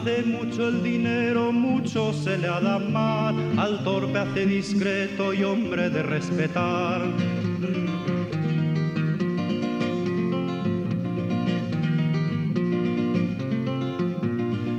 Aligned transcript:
Hace 0.00 0.22
mucho 0.22 0.68
el 0.68 0.80
dinero, 0.80 1.50
mucho 1.50 2.12
se 2.12 2.38
le 2.38 2.46
ha 2.46 2.60
dado 2.60 2.88
mal, 2.88 3.34
al 3.58 3.82
torpe 3.82 4.16
hace 4.16 4.46
discreto 4.46 5.34
y 5.34 5.42
hombre 5.42 5.90
de 5.90 6.04
respetar. 6.04 7.02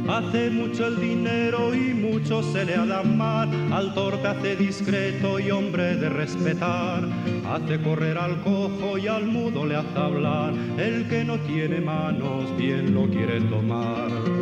Hace 0.07 0.49
mucho 0.51 0.87
el 0.87 1.01
dinero 1.01 1.75
y 1.75 1.93
mucho 1.93 2.41
se 2.41 2.63
le 2.63 2.75
ha 2.75 2.85
dado 2.85 3.03
mal, 3.03 3.49
al 3.73 3.93
torpe 3.93 4.25
hace 4.25 4.55
discreto 4.55 5.37
y 5.37 5.51
hombre 5.51 5.97
de 5.97 6.07
respetar. 6.07 7.03
Hace 7.45 7.81
correr 7.81 8.17
al 8.17 8.41
cojo 8.41 8.97
y 8.97 9.07
al 9.07 9.25
mudo 9.25 9.65
le 9.65 9.75
hace 9.75 9.99
hablar, 9.99 10.53
el 10.77 11.09
que 11.09 11.25
no 11.25 11.37
tiene 11.39 11.81
manos 11.81 12.55
bien 12.57 12.93
lo 12.93 13.05
quiere 13.09 13.41
tomar. 13.41 14.38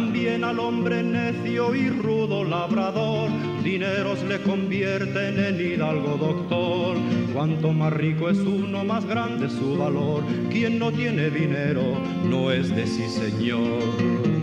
También 0.00 0.44
al 0.44 0.58
hombre 0.58 1.02
necio 1.02 1.74
y 1.74 1.90
rudo 1.90 2.42
labrador, 2.42 3.28
dineros 3.62 4.22
le 4.22 4.40
convierten 4.40 5.38
en 5.38 5.60
hidalgo 5.60 6.16
doctor. 6.16 6.96
Cuanto 7.34 7.70
más 7.74 7.92
rico 7.92 8.30
es 8.30 8.38
uno, 8.38 8.82
más 8.82 9.04
grande 9.04 9.50
su 9.50 9.76
valor. 9.76 10.24
Quien 10.50 10.78
no 10.78 10.90
tiene 10.90 11.28
dinero 11.28 11.82
no 12.24 12.50
es 12.50 12.74
de 12.74 12.86
sí 12.86 13.06
señor. 13.10 14.39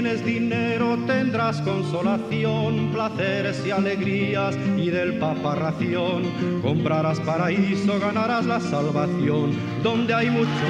Tienes 0.00 0.24
dinero 0.24 0.96
tendrás 1.08 1.60
consolación, 1.62 2.92
placeres 2.92 3.66
y 3.66 3.72
alegrías 3.72 4.56
y 4.76 4.90
del 4.90 5.18
papa 5.18 5.56
ración. 5.56 6.22
Comprarás 6.62 7.18
paraíso, 7.18 7.98
ganarás 7.98 8.46
la 8.46 8.60
salvación, 8.60 9.56
donde 9.82 10.14
hay 10.14 10.30
mucho. 10.30 10.68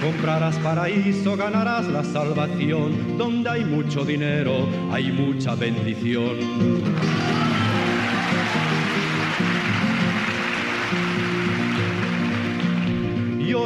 Comprarás 0.00 0.56
paraíso, 0.58 1.36
ganarás 1.36 1.88
la 1.88 2.04
salvación, 2.04 3.18
donde 3.18 3.50
hay 3.50 3.64
mucho 3.64 4.04
dinero, 4.04 4.68
hay 4.92 5.10
mucha 5.10 5.56
bendición. 5.56 6.36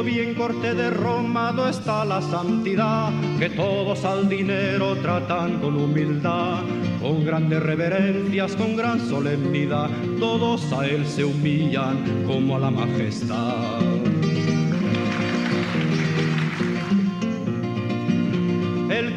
Bien 0.03 0.35
corte 0.35 0.73
de 0.73 0.89
Roma, 0.89 1.51
do 1.51 1.67
está 1.67 2.05
la 2.05 2.21
santidad, 2.21 3.11
que 3.39 3.49
todos 3.49 4.05
al 4.05 4.29
dinero 4.29 4.95
tratan 4.97 5.59
con 5.59 5.75
humildad, 5.75 6.63
con 7.01 7.25
grandes 7.25 7.61
reverencias, 7.61 8.55
con 8.55 8.77
gran 8.77 8.99
solemnidad, 8.99 9.89
todos 10.19 10.71
a 10.71 10.87
él 10.87 11.05
se 11.05 11.25
humillan 11.25 12.23
como 12.25 12.55
a 12.55 12.59
la 12.59 12.71
majestad. 12.71 13.96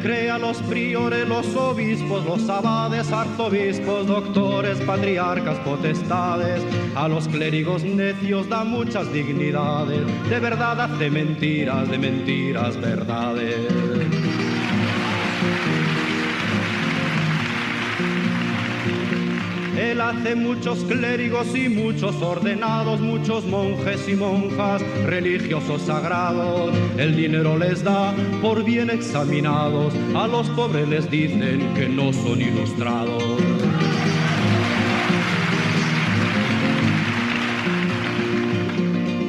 Crea 0.01 0.37
los 0.37 0.57
priores, 0.63 1.27
los 1.27 1.55
obispos, 1.55 2.25
los 2.25 2.49
abades, 2.49 3.11
arzobispos, 3.11 4.07
doctores, 4.07 4.79
patriarcas, 4.81 5.57
potestades. 5.59 6.61
A 6.95 7.07
los 7.07 7.27
clérigos 7.27 7.83
necios 7.83 8.49
da 8.49 8.63
muchas 8.63 9.11
dignidades. 9.13 10.01
De 10.29 10.39
verdad 10.39 10.79
hace 10.81 11.09
mentiras, 11.09 11.89
de 11.89 11.97
mentiras 11.97 12.79
verdades. 12.79 14.30
Él 19.77 20.01
hace 20.01 20.35
muchos 20.35 20.83
clérigos 20.83 21.55
y 21.55 21.69
muchos 21.69 22.21
ordenados, 22.21 22.99
muchos 22.99 23.45
monjes 23.45 24.07
y 24.07 24.15
monjas, 24.15 24.81
religiosos 25.05 25.83
sagrados. 25.83 26.75
El 26.97 27.15
dinero 27.15 27.57
les 27.57 27.83
da 27.83 28.13
por 28.41 28.63
bien 28.63 28.89
examinados, 28.89 29.93
a 30.15 30.27
los 30.27 30.49
pobres 30.49 30.87
les 30.87 31.09
dicen 31.09 31.73
que 31.73 31.87
no 31.87 32.11
son 32.13 32.41
ilustrados. 32.41 33.50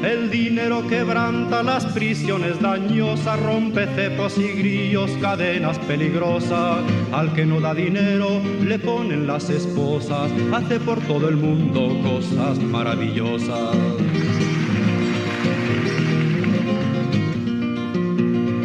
El 0.02 0.30
dinero 0.30 0.84
quebranta 0.88 1.62
las 1.62 1.86
prisiones 1.86 2.60
dañosas, 2.60 3.40
rompe 3.40 3.86
cepos 3.94 4.36
y 4.36 4.48
grillos, 4.48 5.12
cadenas 5.20 5.78
peligrosas. 5.78 6.80
Al 7.12 7.32
que 7.32 7.46
no 7.46 7.60
da 7.60 7.72
dinero 7.72 8.40
le 8.64 8.80
ponen 8.80 9.28
las 9.28 9.48
esposas, 9.48 10.32
hace 10.52 10.80
por 10.80 10.98
todo 11.02 11.28
el 11.28 11.36
mundo 11.36 12.00
cosas 12.02 12.58
maravillosas. 12.58 13.76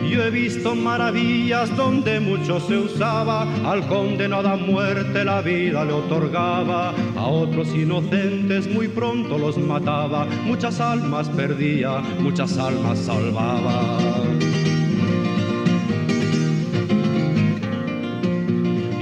Yo 0.09 0.23
he 0.23 0.31
visto 0.31 0.73
maravillas 0.73 1.75
donde 1.77 2.19
mucho 2.19 2.59
se 2.59 2.75
usaba, 2.75 3.43
al 3.63 3.85
condenado 3.87 4.49
a 4.49 4.55
muerte 4.55 5.23
la 5.23 5.41
vida 5.41 5.85
le 5.85 5.93
otorgaba, 5.93 6.95
a 7.27 7.29
otros 7.29 7.75
inocentes 7.75 8.69
muy 8.69 8.87
pronto 8.87 9.37
los 9.37 9.57
mataba, 9.57 10.25
muchas 10.45 10.79
almas 10.79 11.27
perdía, 11.27 11.99
muchas 12.21 12.57
almas 12.57 12.99
salvaba. 12.99 13.99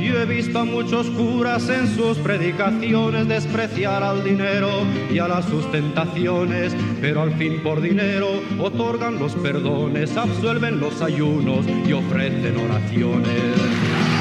Yo 0.01 0.19
he 0.19 0.25
visto 0.25 0.57
a 0.57 0.65
muchos 0.65 1.05
curas 1.11 1.69
en 1.69 1.87
sus 1.95 2.17
predicaciones 2.17 3.27
despreciar 3.27 4.01
al 4.01 4.23
dinero 4.23 4.71
y 5.13 5.19
a 5.19 5.27
las 5.27 5.45
sustentaciones, 5.45 6.75
pero 7.01 7.21
al 7.21 7.31
fin 7.33 7.61
por 7.61 7.79
dinero 7.79 8.41
otorgan 8.59 9.19
los 9.19 9.35
perdones, 9.35 10.17
absuelven 10.17 10.79
los 10.79 10.99
ayunos 11.03 11.63
y 11.87 11.93
ofrecen 11.93 12.57
oraciones. 12.57 14.14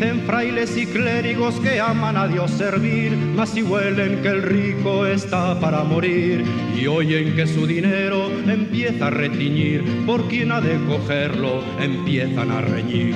Dicen 0.00 0.22
frailes 0.22 0.78
y 0.78 0.86
clérigos 0.86 1.60
que 1.60 1.78
aman 1.78 2.16
a 2.16 2.26
Dios 2.26 2.52
servir, 2.52 3.14
mas 3.36 3.50
si 3.50 3.62
huelen 3.62 4.22
que 4.22 4.28
el 4.28 4.42
rico 4.42 5.04
está 5.04 5.60
para 5.60 5.84
morir 5.84 6.42
y 6.74 6.86
oyen 6.86 7.36
que 7.36 7.46
su 7.46 7.66
dinero 7.66 8.30
empieza 8.46 9.08
a 9.08 9.10
retiñir, 9.10 9.84
por 10.06 10.26
quien 10.26 10.52
ha 10.52 10.62
de 10.62 10.82
cogerlo 10.86 11.62
empiezan 11.78 12.50
a 12.50 12.62
reñir. 12.62 13.14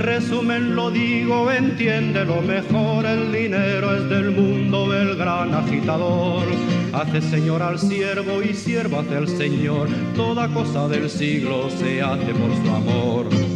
Resumen 0.00 0.74
lo 0.74 0.90
digo, 0.90 1.50
entiende 1.50 2.24
lo 2.24 2.40
mejor, 2.40 3.04
el 3.06 3.30
dinero 3.32 3.94
es 3.94 4.08
del 4.08 4.30
mundo 4.30 4.92
el 4.94 5.16
gran 5.16 5.54
agitador. 5.54 6.44
Hace 6.92 7.20
señor 7.20 7.62
al 7.62 7.78
siervo 7.78 8.42
y 8.42 8.54
siervo 8.54 9.00
hace 9.00 9.16
el 9.16 9.28
señor, 9.28 9.88
toda 10.16 10.48
cosa 10.48 10.88
del 10.88 11.08
siglo 11.08 11.70
se 11.70 12.02
hace 12.02 12.32
por 12.34 12.54
su 12.56 12.70
amor. 12.74 13.49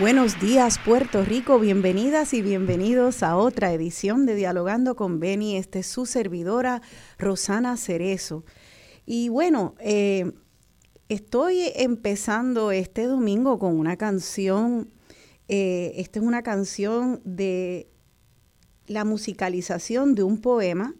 Buenos 0.00 0.40
días 0.40 0.78
Puerto 0.82 1.26
Rico, 1.26 1.58
bienvenidas 1.58 2.32
y 2.32 2.40
bienvenidos 2.40 3.22
a 3.22 3.36
otra 3.36 3.70
edición 3.74 4.24
de 4.24 4.34
Dialogando 4.34 4.96
con 4.96 5.20
Beni. 5.20 5.58
Este 5.58 5.80
es 5.80 5.88
su 5.88 6.06
servidora 6.06 6.80
Rosana 7.18 7.76
Cerezo. 7.76 8.46
Y 9.04 9.28
bueno, 9.28 9.74
eh, 9.78 10.32
estoy 11.10 11.70
empezando 11.74 12.72
este 12.72 13.04
domingo 13.04 13.58
con 13.58 13.78
una 13.78 13.98
canción, 13.98 14.88
eh, 15.48 15.92
esta 15.96 16.18
es 16.18 16.24
una 16.24 16.42
canción 16.42 17.20
de 17.26 17.86
la 18.86 19.04
musicalización 19.04 20.14
de 20.14 20.22
un 20.22 20.40
poema 20.40 20.94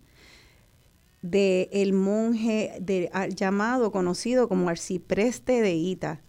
de 1.23 1.71
el 1.73 1.95
monje 1.95 2.77
de, 2.83 3.11
llamado, 3.35 3.93
conocido 3.93 4.47
como 4.47 4.69
Arcipreste 4.69 5.63
de 5.63 5.73
Ita. 5.73 6.21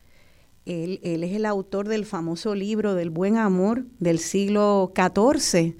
Él, 0.71 0.99
es 1.03 1.33
el 1.33 1.45
autor 1.45 1.87
del 1.87 2.05
famoso 2.05 2.55
libro 2.55 2.95
del 2.95 3.09
buen 3.09 3.37
amor 3.37 3.85
del 3.99 4.19
siglo 4.19 4.93
XIV. 4.95 5.75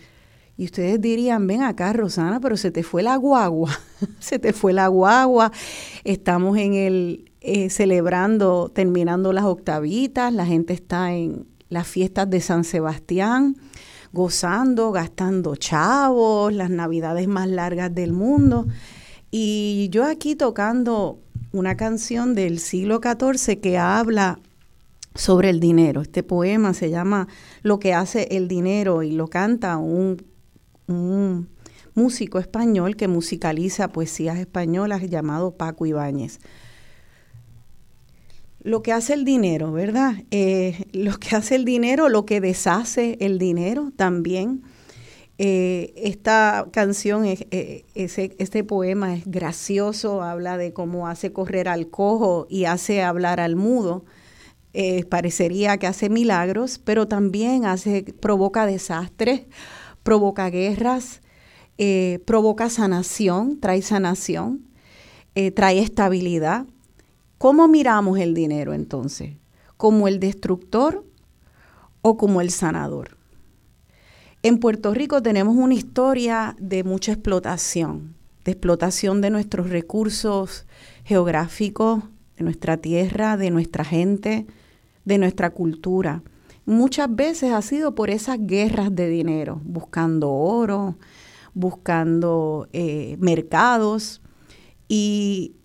Y 0.58 0.66
ustedes 0.66 1.00
dirían, 1.00 1.48
ven 1.48 1.64
acá, 1.64 1.94
Rosana, 1.94 2.40
pero 2.40 2.58
se 2.58 2.72
te 2.72 2.84
fue 2.84 3.02
la 3.02 3.16
guagua, 3.16 3.72
se 4.20 4.38
te 4.38 4.54
fue 4.54 4.74
la 4.74 4.88
guagua. 4.88 5.52
Estamos 6.04 6.58
en 6.58 6.74
el, 6.74 7.32
eh, 7.42 7.70
celebrando, 7.70 8.70
terminando 8.74 9.34
las 9.34 9.46
octavitas, 9.46 10.34
la 10.34 10.46
gente 10.46 10.74
está 10.74 11.14
en 11.14 11.48
las 11.70 11.88
fiestas 11.88 12.30
de 12.30 12.42
San 12.42 12.64
Sebastián, 12.64 13.56
gozando, 14.12 14.92
gastando 14.92 15.56
chavos, 15.56 16.54
las 16.54 16.70
navidades 16.70 17.28
más 17.28 17.48
largas 17.48 17.96
del 17.96 18.12
mundo. 18.12 18.68
Y 19.32 19.88
yo 19.90 20.06
aquí 20.06 20.36
tocando 20.36 21.20
una 21.54 21.78
canción 21.78 22.36
del 22.36 22.60
siglo 22.60 23.00
XIV 23.02 23.60
que 23.62 23.78
habla 23.78 24.40
sobre 25.16 25.50
el 25.50 25.60
dinero. 25.60 26.02
Este 26.02 26.24
poema 26.24 26.74
se 26.74 26.90
llama 26.90 27.28
Lo 27.64 27.80
que 27.80 27.94
hace 27.94 28.28
el 28.32 28.48
dinero 28.48 29.04
y 29.04 29.12
lo 29.12 29.28
canta 29.28 29.78
un, 29.78 30.18
músico 31.94 32.40
español 32.40 32.96
que 32.96 33.08
musicaliza 33.08 33.90
poesías 33.90 34.38
españolas 34.38 35.10
llamado 35.10 35.56
Paco 35.56 35.86
Ibáñez. 35.86 36.40
Lo 38.64 38.84
que 38.84 38.94
hace 38.94 39.14
el 39.14 39.26
dinero, 39.26 39.72
¿verdad? 39.72 40.16
Eh, 40.32 40.86
lo 40.94 41.18
que 41.18 41.36
hace 41.36 41.56
el 41.56 41.66
dinero, 41.66 42.10
lo 42.10 42.26
que 42.26 42.42
deshace 42.42 43.18
el 43.20 43.40
dinero 43.40 43.92
también. 43.96 44.64
Eh, 45.38 45.94
esta 45.96 46.68
canción, 46.72 47.26
eh, 47.26 47.86
ese, 47.96 48.36
este 48.38 48.64
poema 48.64 49.16
es 49.16 49.26
gracioso, 49.26 50.22
habla 50.22 50.58
de 50.58 50.72
cómo 50.72 51.08
hace 51.08 51.34
correr 51.34 51.68
al 51.68 51.90
cojo 51.90 52.46
y 52.50 52.66
hace 52.66 53.02
hablar 53.02 53.40
al 53.40 53.56
mudo. 53.56 54.06
Parecería 55.10 55.78
que 55.78 55.88
hace 55.88 56.10
milagros, 56.10 56.80
pero 56.80 57.08
también 57.08 57.66
hace, 57.66 58.04
provoca 58.20 58.66
desastres, 58.66 59.42
provoca 60.04 60.50
guerras, 60.50 61.22
eh, 61.78 62.20
provoca 62.26 62.70
sanación, 62.70 63.60
trae 63.60 63.82
sanación, 63.82 64.68
eh, 65.36 65.52
trae 65.52 65.80
estabilidad. 65.80 66.66
¿Cómo 67.38 67.68
miramos 67.68 68.20
el 68.20 68.34
dinero 68.34 68.74
entonces? 68.74 69.36
¿Como 69.78 70.08
el 70.08 70.20
destructor 70.20 71.04
o 72.02 72.18
como 72.18 72.42
el 72.42 72.52
sanador? 72.52 73.18
En 74.44 74.60
Puerto 74.60 74.94
Rico 74.94 75.22
tenemos 75.22 75.56
una 75.56 75.74
historia 75.74 76.56
de 76.60 76.84
mucha 76.84 77.14
explotación, 77.14 78.16
de 78.44 78.52
explotación 78.52 79.22
de 79.22 79.30
nuestros 79.30 79.70
recursos 79.70 80.66
geográficos, 81.04 82.04
de 82.38 82.44
nuestra 82.44 82.78
tierra, 82.78 83.38
de 83.38 83.50
nuestra 83.52 83.84
gente, 83.84 84.46
de 85.06 85.18
nuestra 85.18 85.50
cultura. 85.52 86.24
Muchas 86.66 87.14
veces 87.14 87.52
ha 87.52 87.62
sido 87.62 87.96
por 87.96 88.10
esas 88.10 88.38
guerras 88.40 88.96
de 88.96 89.10
dinero, 89.10 89.62
buscando 89.64 90.32
oro, 90.32 90.98
buscando 91.54 92.68
eh, 92.72 93.18
mercados 93.20 94.22
y 94.88 95.56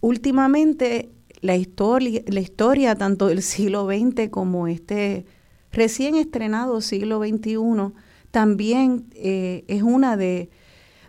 últimamente 0.00 1.10
la 1.40 1.56
historia, 1.56 2.22
la 2.26 2.40
historia 2.40 2.94
tanto 2.94 3.28
del 3.28 3.42
siglo 3.42 3.86
XX 3.86 4.30
como 4.30 4.66
este 4.66 5.26
recién 5.72 6.14
estrenado 6.16 6.80
siglo 6.80 7.20
XXI 7.20 7.92
también 8.30 9.06
eh, 9.14 9.64
es 9.68 9.82
una 9.82 10.16
de 10.16 10.50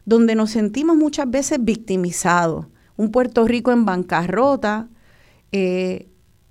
donde 0.06 0.36
nos 0.36 0.52
sentimos 0.52 0.96
muchas 0.96 1.30
veces 1.30 1.58
victimizados. 1.62 2.68
Un 2.96 3.12
Puerto 3.12 3.46
Rico 3.46 3.74
en 3.74 3.84
bancarrota, 3.84 4.88
eh, 5.52 6.07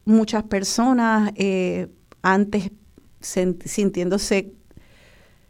muchas 0.06 0.44
personas 0.44 1.32
antes 2.22 2.70
sintiéndose 3.20 4.54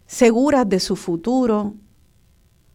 seguras 0.06 0.68
de 0.68 0.80
su 0.80 0.96
futuro, 0.96 1.74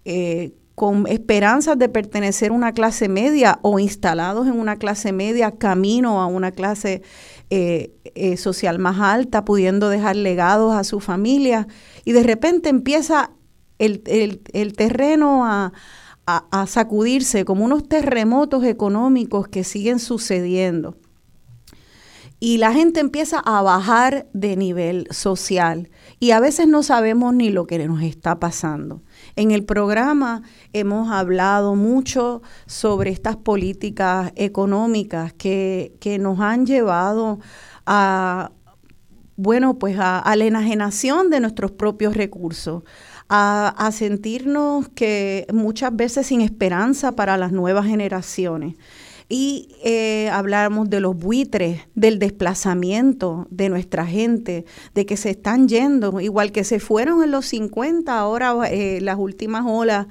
eh, 0.05 0.53
con 0.75 1.05
esperanzas 1.07 1.77
de 1.77 1.89
pertenecer 1.89 2.49
a 2.49 2.53
una 2.53 2.73
clase 2.73 3.07
media 3.07 3.59
o 3.61 3.77
instalados 3.77 4.47
en 4.47 4.53
una 4.53 4.77
clase 4.77 5.11
media, 5.11 5.51
camino 5.51 6.21
a 6.21 6.25
una 6.25 6.51
clase 6.51 7.01
eh, 7.49 7.93
eh, 8.15 8.37
social 8.37 8.79
más 8.79 8.99
alta, 8.99 9.45
pudiendo 9.45 9.89
dejar 9.89 10.15
legados 10.15 10.73
a 10.73 10.83
su 10.83 10.99
familia, 10.99 11.67
y 12.05 12.13
de 12.13 12.23
repente 12.23 12.69
empieza 12.69 13.31
el, 13.77 14.01
terreno 14.75 15.45
a, 15.45 15.73
a 16.25 16.67
sacudirse 16.67 17.45
como 17.45 17.65
unos 17.65 17.87
terremotos 17.87 18.63
económicos 18.63 19.47
que 19.47 19.63
siguen 19.63 19.99
sucediendo 19.99 20.95
y 22.43 22.57
la 22.57 22.73
gente 22.73 22.99
empieza 22.99 23.39
a 23.39 23.61
bajar 23.61 24.27
de 24.33 24.57
nivel 24.57 25.07
social 25.11 25.91
y 26.19 26.31
a 26.31 26.39
veces 26.39 26.67
no 26.67 26.81
sabemos 26.81 27.35
ni 27.35 27.51
lo 27.51 27.67
que 27.67 27.87
nos 27.87 28.01
está 28.01 28.39
pasando. 28.39 29.03
En 29.35 29.51
el 29.51 29.63
programa 29.63 30.41
hemos 30.73 31.11
hablado 31.11 31.75
mucho 31.75 32.41
sobre 32.65 33.11
estas 33.11 33.37
políticas 33.37 34.33
económicas 34.35 35.33
que, 35.33 36.17
nos 36.19 36.39
han 36.39 36.65
llevado 36.65 37.39
a, 37.85 38.51
bueno, 39.35 39.77
pues 39.77 39.97
a, 39.99 40.35
la 40.35 40.45
enajenación 40.45 41.29
de 41.29 41.41
nuestros 41.41 41.71
propios 41.71 42.17
recursos, 42.17 42.81
a, 43.29 43.67
a, 43.77 43.91
sentirnos 43.91 44.89
que 44.89 45.45
muchas 45.53 45.95
veces 45.95 46.25
sin 46.25 46.41
esperanza 46.41 47.11
para 47.11 47.37
las 47.37 47.51
nuevas 47.51 47.85
generaciones 47.85 48.77
y 49.33 49.69
eh, 49.81 50.29
hablamos 50.29 50.89
de 50.89 50.99
los 50.99 51.15
buitres, 51.15 51.79
del 51.95 52.19
desplazamiento 52.19 53.47
de 53.49 53.69
nuestra 53.69 54.05
gente, 54.05 54.65
de 54.93 55.05
que 55.05 55.15
se 55.15 55.29
están 55.29 55.69
yendo, 55.69 56.19
igual 56.19 56.51
que 56.51 56.65
se 56.65 56.81
fueron 56.81 57.23
en 57.23 57.31
los 57.31 57.45
50, 57.45 58.19
ahora 58.19 58.53
eh, 58.69 58.99
las 58.99 59.17
últimas 59.17 59.63
olas, 59.65 60.07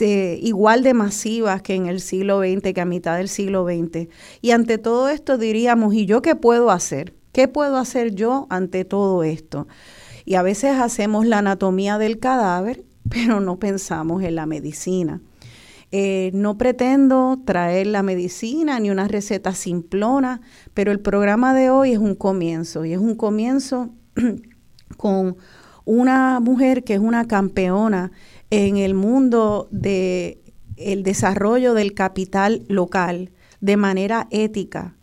igual 0.00 0.82
de 0.82 0.94
masivas 0.94 1.62
que 1.62 1.76
en 1.76 1.86
el 1.86 2.00
siglo 2.00 2.40
XX, 2.40 2.74
que 2.74 2.80
a 2.80 2.84
mitad 2.84 3.18
del 3.18 3.28
siglo 3.28 3.64
XX. 3.64 4.08
Y 4.42 4.50
ante 4.50 4.78
todo 4.78 5.10
esto 5.10 5.38
diríamos, 5.38 5.94
¿y 5.94 6.04
yo 6.04 6.20
qué 6.20 6.34
puedo 6.34 6.72
hacer? 6.72 7.14
¿Qué 7.30 7.46
puedo 7.46 7.76
hacer 7.76 8.16
yo 8.16 8.48
ante 8.50 8.84
todo 8.84 9.22
esto? 9.22 9.68
Y 10.24 10.34
a 10.34 10.42
veces 10.42 10.72
hacemos 10.80 11.24
la 11.24 11.38
anatomía 11.38 11.98
del 11.98 12.18
cadáver, 12.18 12.82
pero 13.08 13.38
no 13.38 13.60
pensamos 13.60 14.24
en 14.24 14.34
la 14.34 14.46
medicina. 14.46 15.20
Eh, 15.92 16.30
no 16.34 16.58
pretendo 16.58 17.38
traer 17.44 17.86
la 17.86 18.02
medicina 18.02 18.80
ni 18.80 18.90
una 18.90 19.06
receta 19.06 19.54
simplona, 19.54 20.40
pero 20.74 20.90
el 20.90 21.00
programa 21.00 21.54
de 21.54 21.70
hoy 21.70 21.92
es 21.92 21.98
un 21.98 22.16
comienzo 22.16 22.84
y 22.84 22.92
es 22.92 22.98
un 22.98 23.14
comienzo 23.14 23.90
con 24.96 25.36
una 25.84 26.40
mujer 26.40 26.82
que 26.82 26.94
es 26.94 27.00
una 27.00 27.26
campeona 27.26 28.10
en 28.50 28.78
el 28.78 28.94
mundo 28.94 29.68
de 29.70 30.42
el 30.76 31.02
desarrollo 31.02 31.72
del 31.72 31.94
capital 31.94 32.64
local 32.68 33.30
de 33.60 33.76
manera 33.76 34.26
ética, 34.30 34.96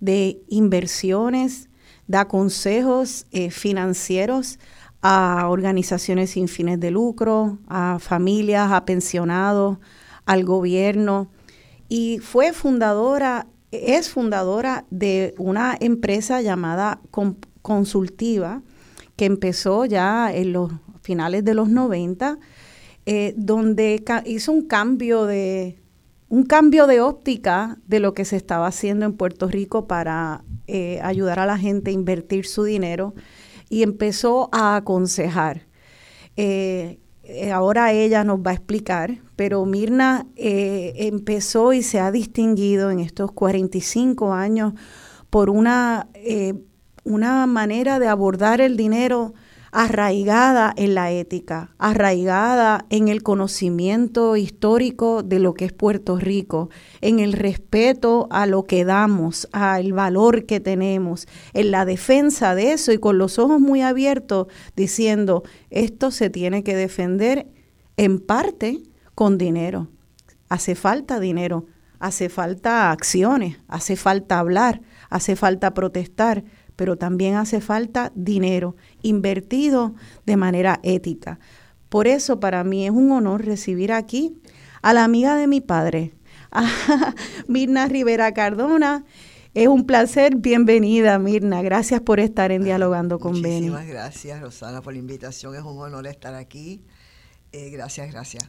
de 0.00 0.42
inversiones, 0.48 1.68
da 2.06 2.26
consejos 2.26 3.26
eh, 3.30 3.50
financieros 3.50 4.58
a 5.00 5.46
organizaciones 5.48 6.30
sin 6.30 6.48
fines 6.48 6.80
de 6.80 6.90
lucro, 6.90 7.58
a 7.68 7.98
familias, 8.00 8.72
a 8.72 8.84
pensionados, 8.84 9.78
al 10.26 10.44
gobierno 10.44 11.28
y 11.88 12.18
fue 12.18 12.52
fundadora, 12.52 13.46
es 13.70 14.08
fundadora 14.08 14.86
de 14.90 15.34
una 15.38 15.76
empresa 15.78 16.40
llamada 16.40 17.00
Consultiva 17.62 18.62
que 19.16 19.26
empezó 19.26 19.84
ya 19.84 20.32
en 20.34 20.52
los 20.52 20.72
finales 21.02 21.44
de 21.44 21.54
los 21.54 21.68
90, 21.68 22.38
eh, 23.06 23.34
donde 23.36 24.02
hizo 24.24 24.52
un 24.52 24.66
cambio 24.66 25.26
de 25.26 25.78
un 26.28 26.44
cambio 26.44 26.86
de 26.86 27.02
óptica 27.02 27.76
de 27.86 28.00
lo 28.00 28.14
que 28.14 28.24
se 28.24 28.36
estaba 28.36 28.66
haciendo 28.66 29.04
en 29.04 29.12
Puerto 29.12 29.48
Rico 29.48 29.86
para 29.86 30.44
eh, 30.66 30.98
ayudar 31.02 31.38
a 31.38 31.44
la 31.44 31.58
gente 31.58 31.90
a 31.90 31.92
invertir 31.92 32.46
su 32.46 32.64
dinero 32.64 33.14
y 33.68 33.82
empezó 33.82 34.48
a 34.50 34.76
aconsejar. 34.76 35.66
Eh, 36.38 37.00
ahora 37.52 37.92
ella 37.92 38.24
nos 38.24 38.40
va 38.40 38.50
a 38.50 38.54
explicar, 38.54 39.18
pero 39.36 39.64
Mirna 39.64 40.26
eh, 40.36 40.92
empezó 40.96 41.72
y 41.72 41.82
se 41.82 42.00
ha 42.00 42.10
distinguido 42.10 42.90
en 42.90 43.00
estos 43.00 43.32
45 43.32 44.32
años 44.32 44.74
por 45.30 45.50
una, 45.50 46.08
eh, 46.14 46.54
una 47.04 47.46
manera 47.46 47.98
de 47.98 48.08
abordar 48.08 48.60
el 48.60 48.76
dinero 48.76 49.34
arraigada 49.72 50.74
en 50.76 50.94
la 50.94 51.10
ética, 51.10 51.74
arraigada 51.78 52.84
en 52.90 53.08
el 53.08 53.22
conocimiento 53.22 54.36
histórico 54.36 55.22
de 55.22 55.38
lo 55.38 55.54
que 55.54 55.64
es 55.64 55.72
Puerto 55.72 56.18
Rico, 56.18 56.68
en 57.00 57.20
el 57.20 57.32
respeto 57.32 58.28
a 58.30 58.44
lo 58.44 58.64
que 58.64 58.84
damos, 58.84 59.48
al 59.52 59.94
valor 59.94 60.44
que 60.44 60.60
tenemos, 60.60 61.26
en 61.54 61.70
la 61.70 61.86
defensa 61.86 62.54
de 62.54 62.72
eso 62.72 62.92
y 62.92 62.98
con 62.98 63.16
los 63.16 63.38
ojos 63.38 63.60
muy 63.60 63.80
abiertos 63.80 64.48
diciendo, 64.76 65.42
esto 65.70 66.10
se 66.10 66.28
tiene 66.28 66.62
que 66.62 66.76
defender 66.76 67.46
en 67.96 68.20
parte 68.20 68.82
con 69.14 69.38
dinero. 69.38 69.88
Hace 70.50 70.74
falta 70.74 71.18
dinero, 71.18 71.64
hace 71.98 72.28
falta 72.28 72.90
acciones, 72.90 73.58
hace 73.68 73.96
falta 73.96 74.38
hablar, 74.38 74.82
hace 75.08 75.34
falta 75.34 75.72
protestar, 75.72 76.44
pero 76.82 76.96
también 76.96 77.36
hace 77.36 77.60
falta 77.60 78.10
dinero 78.16 78.74
invertido 79.02 79.94
de 80.26 80.36
manera 80.36 80.80
ética. 80.82 81.38
Por 81.88 82.08
eso 82.08 82.40
para 82.40 82.64
mí 82.64 82.86
es 82.86 82.90
un 82.90 83.12
honor 83.12 83.44
recibir 83.44 83.92
aquí 83.92 84.34
a 84.82 84.92
la 84.92 85.04
amiga 85.04 85.36
de 85.36 85.46
mi 85.46 85.60
padre, 85.60 86.12
a 86.50 87.14
Mirna 87.46 87.86
Rivera 87.86 88.34
Cardona, 88.34 89.04
Es 89.54 89.68
un 89.68 89.86
placer, 89.86 90.34
bienvenida 90.34 91.20
Mirna, 91.20 91.62
gracias 91.62 92.00
por 92.00 92.18
estar 92.18 92.50
en 92.50 92.64
Dialogando 92.64 93.20
con 93.20 93.40
Beni. 93.40 93.70
Muchísimas 93.70 93.86
gracias 93.86 94.40
Rosana 94.40 94.82
por 94.82 94.92
la 94.92 94.98
invitación, 94.98 95.54
es 95.54 95.62
un 95.62 95.78
honor 95.78 96.08
estar 96.08 96.34
aquí. 96.34 96.82
Eh, 97.52 97.70
gracias, 97.70 98.10
gracias. 98.10 98.42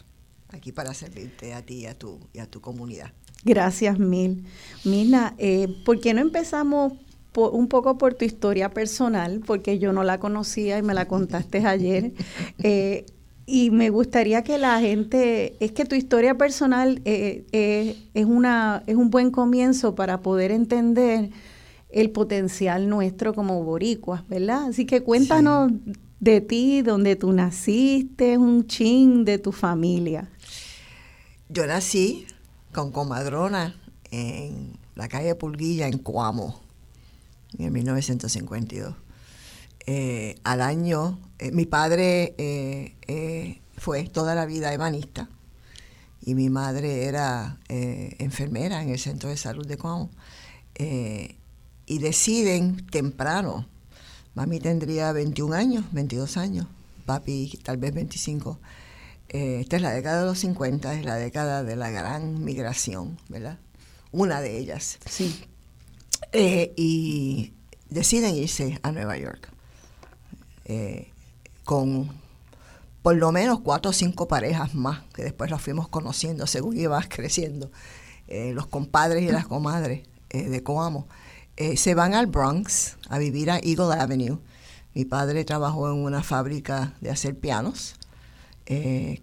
Aquí 0.50 0.72
para 0.72 0.96
servirte 0.96 1.54
a 1.54 1.64
ti 1.64 1.82
y 1.82 1.86
a 1.86 1.96
tu, 1.96 2.20
y 2.34 2.40
a 2.40 2.50
tu 2.50 2.62
comunidad. 2.62 3.14
Gracias 3.44 4.00
mil. 4.00 4.48
Mirna, 4.86 5.36
eh, 5.38 5.68
¿por 5.86 6.00
qué 6.00 6.16
no 6.16 6.22
empezamos 6.22 6.94
un 7.36 7.68
poco 7.68 7.98
por 7.98 8.14
tu 8.14 8.26
historia 8.26 8.70
personal? 8.70 9.42
Porque 9.46 9.80
yo 9.80 9.94
no 9.94 10.04
la 10.04 10.20
conocía 10.20 10.78
y 10.78 10.82
me 10.82 10.94
la 10.94 11.08
contaste 11.08 11.66
ayer. 11.66 12.14
Eh, 12.66 13.06
y 13.46 13.72
me 13.72 13.90
gustaría 13.90 14.44
que 14.44 14.58
la 14.58 14.80
gente, 14.80 15.58
es 15.60 15.72
que 15.74 15.84
tu 15.84 15.96
historia 15.96 16.38
personal 16.38 17.02
eh, 17.04 17.46
eh, 17.52 17.98
es, 18.14 18.26
una, 18.26 18.84
es 18.88 18.96
un 18.96 19.10
buen 19.10 19.32
comienzo 19.32 19.96
para 19.96 20.22
poder 20.22 20.52
entender 20.52 21.30
el 21.90 22.10
potencial 22.12 22.88
nuestro 22.88 23.34
como 23.34 23.64
boricuas, 23.64 24.28
¿verdad? 24.30 24.70
Así 24.70 24.86
que 24.86 25.04
cuéntanos 25.04 25.72
de 26.20 26.40
ti, 26.40 26.82
donde 26.82 27.18
tú 27.18 27.34
naciste, 27.34 28.38
un 28.38 28.66
chin 28.66 29.26
de 29.26 29.38
tu 29.38 29.52
familia. 29.52 30.30
Yo 31.50 31.68
nací 31.68 32.26
con 32.72 32.92
comadrona 32.92 33.76
en 34.10 34.74
la 34.96 35.08
calle 35.10 35.36
Pulguilla, 35.36 35.88
en 35.88 35.98
Coamo, 35.98 36.63
en 37.58 37.74
1952. 37.74 38.96
Eh, 39.86 40.40
al 40.44 40.62
año, 40.62 41.20
eh, 41.40 41.52
mi 41.52 41.66
padre 41.66 42.36
eh, 42.38 43.62
fue 43.78 44.06
toda 44.06 44.34
la 44.34 44.46
vida 44.46 44.74
ebanista 44.74 45.30
y 46.22 46.36
mi 46.36 46.50
madre 46.50 47.06
era 47.06 47.60
enfermera 47.68 48.82
en 48.82 48.90
el 48.90 49.00
centro 49.00 49.30
de 49.30 49.36
salud 49.36 49.68
de 49.68 49.78
Cuau. 49.78 50.10
y 51.86 52.00
deciden 52.00 52.88
temprano, 52.88 53.68
mami 54.36 54.60
tendría 54.60 55.12
21 55.12 55.54
años, 55.54 55.86
22 55.92 56.38
años, 56.38 56.68
papi 57.06 57.60
tal 57.62 57.76
vez 57.76 57.94
25. 57.94 58.58
esta 59.28 59.76
es 59.76 59.82
la 59.82 59.92
década 59.92 60.22
de 60.22 60.28
los 60.28 60.40
50, 60.40 60.94
es 60.94 61.04
la 61.04 61.16
década 61.16 61.64
de 61.64 61.76
la 61.76 61.90
gran 61.90 62.42
migración, 62.46 63.18
¿verdad? 63.28 63.60
Una 64.14 64.40
de 64.40 64.58
ellas. 64.60 65.00
Sí. 65.10 65.44
Y 66.34 67.54
deciden 67.90 68.36
irse 68.36 68.80
a 68.84 68.92
Nueva 68.92 69.18
York. 69.18 69.50
Eh, 70.66 71.12
con 71.64 72.10
por 73.02 73.18
lo 73.18 73.34
menos 73.34 73.60
cuatro 73.60 73.92
o 73.92 73.94
cinco 73.94 74.30
parejas 74.30 74.74
más, 74.74 75.04
que 75.14 75.24
después 75.24 75.52
las 75.52 75.62
fuimos 75.62 75.90
conociendo 75.90 76.48
según 76.48 76.78
ibas 76.80 77.08
creciendo, 77.10 77.70
eh, 78.28 78.54
los 78.54 78.68
compadres 78.68 79.24
y 79.24 79.32
las 79.32 79.46
comadres 79.46 80.08
eh, 80.30 80.50
de 80.50 80.64
Coamo, 80.64 81.08
se 81.76 81.94
van 81.94 82.16
al 82.16 82.26
Bronx 82.26 82.98
a 83.10 83.20
vivir 83.20 83.52
a 83.52 83.60
Eagle 83.60 83.94
Avenue. 83.94 84.40
Mi 84.96 85.06
padre 85.06 85.46
trabajó 85.46 85.92
en 85.92 86.04
una 86.04 86.24
fábrica 86.24 86.96
de 87.00 87.12
hacer 87.12 87.38
pianos, 87.38 87.96
eh, 88.66 89.20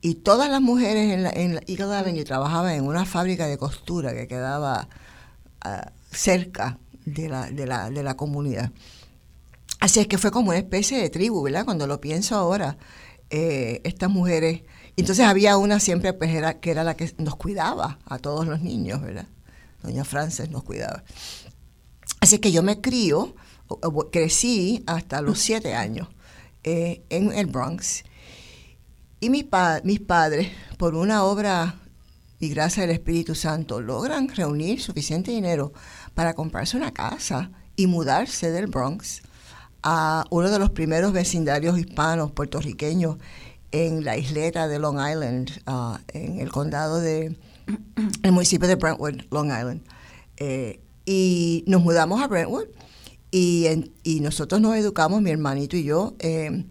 y 0.00 0.14
todas 0.16 0.50
las 0.50 0.60
mujeres 0.60 1.12
en, 1.12 1.22
la, 1.22 1.30
en 1.30 1.60
Eagle 1.66 1.96
Avenue 1.96 2.24
trabajaban 2.24 2.74
en 2.74 2.84
una 2.84 3.06
fábrica 3.06 3.46
de 3.46 3.56
costura 3.56 4.12
que 4.12 4.28
quedaba 4.28 4.88
ah, 5.64 5.92
cerca 6.10 6.78
de 7.04 7.28
la, 7.28 7.50
de 7.50 7.66
la, 7.66 7.90
de 7.90 8.02
la 8.02 8.16
comunidad. 8.16 8.70
Así 9.80 10.00
es 10.00 10.06
que 10.06 10.18
fue 10.18 10.30
como 10.30 10.50
una 10.50 10.58
especie 10.58 10.98
de 10.98 11.10
tribu, 11.10 11.42
¿verdad? 11.42 11.64
Cuando 11.64 11.86
lo 11.86 12.00
pienso 12.00 12.36
ahora, 12.36 12.78
eh, 13.30 13.80
estas 13.84 14.10
mujeres. 14.10 14.62
Entonces 14.96 15.26
había 15.26 15.56
una 15.56 15.80
siempre 15.80 16.12
pues, 16.12 16.30
era, 16.30 16.60
que 16.60 16.70
era 16.70 16.84
la 16.84 16.96
que 16.96 17.12
nos 17.18 17.36
cuidaba 17.36 17.98
a 18.06 18.18
todos 18.18 18.46
los 18.46 18.60
niños, 18.60 19.02
¿verdad? 19.02 19.26
Doña 19.82 20.04
Frances 20.04 20.50
nos 20.50 20.62
cuidaba. 20.62 21.04
Así 22.20 22.38
que 22.38 22.52
yo 22.52 22.62
me 22.62 22.80
crío, 22.80 23.34
crecí 24.10 24.82
hasta 24.86 25.20
los 25.20 25.38
siete 25.40 25.74
años 25.74 26.08
eh, 26.62 27.02
en 27.10 27.32
el 27.32 27.46
Bronx. 27.46 28.04
Y 29.20 29.30
mis, 29.30 29.44
mis 29.82 30.00
padres, 30.00 30.48
por 30.78 30.94
una 30.94 31.24
obra 31.24 31.80
y 32.44 32.50
gracias 32.50 32.84
al 32.84 32.90
Espíritu 32.90 33.34
Santo, 33.34 33.80
logran 33.80 34.28
reunir 34.28 34.78
suficiente 34.78 35.30
dinero 35.30 35.72
para 36.12 36.34
comprarse 36.34 36.76
una 36.76 36.92
casa 36.92 37.50
y 37.74 37.86
mudarse 37.86 38.50
del 38.50 38.66
Bronx 38.66 39.22
a 39.82 40.26
uno 40.28 40.50
de 40.50 40.58
los 40.58 40.68
primeros 40.70 41.14
vecindarios 41.14 41.78
hispanos 41.78 42.32
puertorriqueños 42.32 43.16
en 43.72 44.04
la 44.04 44.18
isleta 44.18 44.68
de 44.68 44.78
Long 44.78 44.98
Island, 44.98 45.52
uh, 45.66 45.96
en 46.08 46.38
el 46.38 46.50
condado 46.50 47.00
de, 47.00 47.34
el 48.22 48.32
municipio 48.32 48.68
de 48.68 48.74
Brentwood, 48.74 49.22
Long 49.30 49.46
Island. 49.46 49.82
Eh, 50.36 50.80
y 51.06 51.64
nos 51.66 51.82
mudamos 51.82 52.20
a 52.20 52.28
Brentwood 52.28 52.66
y, 53.30 53.90
y, 54.02 54.20
nosotros 54.20 54.60
nos 54.60 54.76
educamos, 54.76 55.22
mi 55.22 55.30
hermanito 55.30 55.78
y 55.78 55.84
yo, 55.84 56.14
eh, 56.18 56.66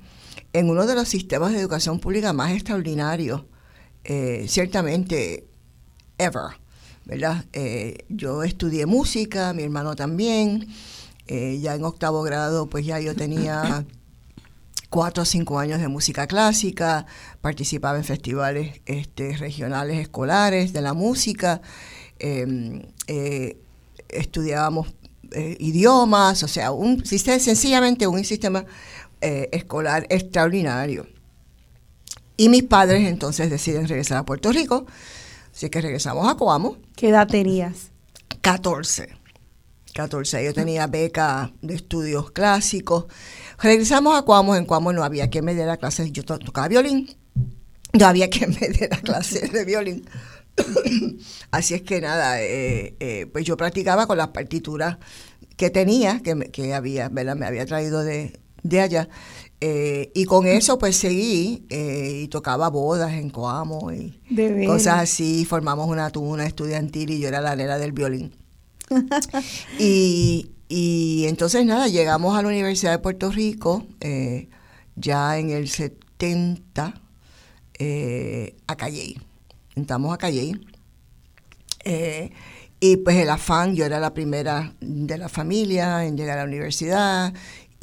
en 0.54 0.70
uno 0.70 0.86
de 0.86 0.94
los 0.94 1.10
sistemas 1.10 1.52
de 1.52 1.60
educación 1.60 2.00
pública 2.00 2.32
más 2.32 2.52
extraordinarios, 2.52 3.46
eh, 4.04 4.46
ciertamente, 4.48 5.48
ever, 6.18 6.58
¿verdad? 7.06 7.46
yo 8.10 8.44
estudié 8.44 8.86
música, 8.86 9.54
mi 9.54 9.64
hermano 9.64 9.96
también. 9.96 10.68
Eh, 11.28 11.60
ya 11.62 11.74
en 11.76 11.86
octavo 11.86 12.22
grado, 12.24 12.68
pues 12.68 12.86
ya 12.86 13.00
yo 13.00 13.16
tenía 13.16 13.86
cuatro 14.90 15.24
o 15.24 15.26
cinco 15.26 15.58
años 15.58 15.80
de 15.80 15.88
música 15.88 16.28
clásica, 16.28 17.06
participaba 17.42 17.98
en 17.98 18.04
festivales 18.04 18.82
este, 18.86 19.38
regionales 19.38 20.00
escolares 20.00 20.74
de 20.74 20.82
la 20.82 20.94
música, 20.94 21.62
em, 22.20 22.84
eh, 23.08 23.58
estudiábamos 24.10 24.94
eh, 25.32 25.56
idiomas, 25.60 26.44
o 26.44 26.48
sea, 26.48 26.72
un 26.72 27.06
sencillamente 27.06 28.06
un 28.06 28.24
sistema 28.24 28.66
escolar 29.22 30.06
extraordinario. 30.10 31.08
Y 32.36 32.50
mis 32.50 32.64
padres 32.64 33.08
entonces 33.08 33.50
deciden 33.50 33.88
regresar 33.88 34.18
a 34.18 34.26
Puerto 34.26 34.52
Rico, 34.52 34.86
así 35.54 35.70
que 35.70 35.82
regresamos 35.82 36.28
a 36.28 36.36
Coamo. 36.36 36.78
¿Qué 36.96 37.10
edad 37.10 37.28
tenías? 37.28 37.92
14. 38.42 39.10
14. 39.94 40.44
Yo 40.44 40.54
tenía 40.54 40.88
beca 40.88 41.54
de 41.62 41.76
estudios 41.76 42.32
clásicos. 42.32 43.06
Regresamos 43.62 44.18
a 44.18 44.24
Cuamo. 44.24 44.56
En 44.56 44.66
Cuamo 44.66 44.92
no 44.92 45.04
había 45.04 45.30
quien 45.30 45.46
me 45.46 45.54
diera 45.54 45.78
clases. 45.78 46.12
Yo 46.12 46.24
tocaba 46.24 46.68
violín. 46.68 47.16
No 47.94 48.08
había 48.08 48.30
quien 48.30 48.56
me 48.60 48.68
diera 48.70 48.98
clases 48.98 49.52
de 49.52 49.66
violín. 49.66 50.06
Así 51.52 51.74
es 51.74 51.82
que 51.84 52.02
nada, 52.02 52.42
eh, 52.42 52.96
eh, 53.00 53.28
pues 53.32 53.46
yo 53.46 53.58
practicaba 53.58 54.08
con 54.08 54.18
las 54.18 54.30
partituras 54.30 54.98
que 55.58 55.70
tenía, 55.70 56.22
que, 56.22 56.52
que 56.52 56.74
había, 56.74 57.10
¿verdad? 57.10 57.36
Me 57.36 57.46
había 57.46 57.66
traído 57.66 58.04
de, 58.04 58.40
de 58.64 58.82
allá. 58.82 59.10
Eh, 59.66 60.12
y 60.14 60.26
con 60.26 60.46
eso 60.46 60.78
pues 60.78 60.98
seguí 60.98 61.66
y 61.70 62.28
tocaba 62.28 62.70
bodas 62.70 63.14
en 63.14 63.30
Coamo 63.30 63.94
y 63.94 64.20
cosas 64.66 65.04
así. 65.04 65.46
Formamos 65.46 65.88
una 65.88 66.10
tuna 66.10 66.46
estudiantil 66.46 67.12
y 67.12 67.20
yo 67.20 67.30
era 67.30 67.40
la 67.40 67.56
nena 67.56 67.78
del 67.78 67.94
violín. 67.94 68.36
y, 69.80 71.26
entonces 71.28 71.66
nada, 71.66 71.88
llegamos 71.88 72.38
a 72.38 72.42
la 72.42 72.48
Universidad 72.48 72.92
de 72.92 73.00
Puerto 73.00 73.32
Rico 73.32 73.86
eh, 74.00 74.50
ya 74.96 75.38
en 75.38 75.50
el 75.50 75.70
70 75.70 76.94
eh, 77.80 78.56
a 78.68 78.76
Calle. 78.76 79.16
Entramos 79.76 80.14
a 80.14 80.18
Calle. 80.18 80.60
Eh, 81.86 82.32
y 82.80 82.98
pues 82.98 83.16
el 83.18 83.30
afán, 83.30 83.76
yo 83.76 83.86
era 83.86 84.00
la 84.00 84.14
primera 84.14 84.74
de 84.82 85.18
la 85.18 85.30
familia 85.30 86.06
en 86.06 86.18
llegar 86.18 86.38
a 86.38 86.42
la 86.42 86.48
universidad. 86.48 87.34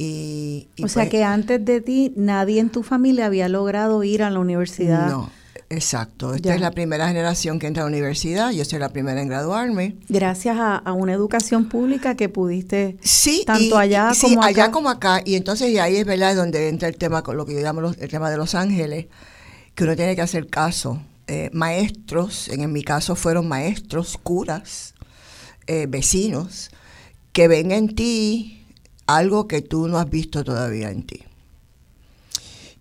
Y, 0.02 0.68
o 0.82 0.88
sea 0.88 1.02
pues 1.02 1.10
que 1.10 1.24
antes 1.24 1.62
de 1.62 1.82
ti 1.82 2.14
nadie 2.16 2.58
en 2.58 2.70
tu 2.70 2.82
familia 2.82 3.26
había 3.26 3.50
logrado 3.50 4.02
ir 4.02 4.22
a 4.22 4.30
la 4.30 4.38
universidad. 4.38 5.10
No, 5.10 5.30
Exacto, 5.68 6.34
esta 6.34 6.54
es 6.54 6.60
la 6.60 6.70
primera 6.70 7.06
generación 7.06 7.58
que 7.58 7.66
entra 7.66 7.82
a 7.82 7.86
la 7.86 7.90
universidad, 7.90 8.50
yo 8.50 8.64
soy 8.64 8.78
la 8.78 8.88
primera 8.88 9.20
en 9.20 9.28
graduarme. 9.28 9.96
Gracias 10.08 10.56
a, 10.58 10.82
una 10.92 11.12
educación 11.12 11.68
pública 11.68 12.16
que 12.16 12.28
pudiste 12.28 12.96
sí, 13.02 13.44
tanto 13.46 13.76
allá 13.76 14.10
como 14.20 14.40
acá. 14.40 14.48
allá 14.48 14.70
como 14.72 14.88
acá, 14.88 15.22
y 15.24 15.36
entonces 15.36 15.68
y 15.68 15.78
ahí 15.78 15.96
es 15.96 16.06
verdad 16.06 16.34
donde 16.34 16.68
entra 16.68 16.88
el 16.88 16.96
tema, 16.96 17.22
con 17.22 17.36
lo 17.36 17.44
que 17.44 17.52
yo 17.52 17.60
llamo 17.60 17.82
el 17.86 18.08
tema 18.08 18.30
de 18.30 18.38
Los 18.38 18.54
Ángeles, 18.54 19.06
que 19.74 19.84
uno 19.84 19.94
tiene 19.96 20.16
que 20.16 20.22
hacer 20.22 20.48
caso. 20.48 21.00
Eh, 21.26 21.50
maestros, 21.52 22.48
en, 22.48 22.72
mi 22.72 22.82
caso 22.82 23.14
fueron 23.14 23.46
maestros, 23.46 24.18
curas, 24.20 24.94
eh, 25.66 25.86
vecinos, 25.88 26.70
que 27.32 27.46
ven 27.46 27.70
en 27.70 27.94
ti 27.94 28.59
algo 29.16 29.48
que 29.48 29.62
tú 29.62 29.88
no 29.88 29.98
has 29.98 30.08
visto 30.08 30.44
todavía 30.44 30.90
en 30.90 31.04
ti. 31.04 31.24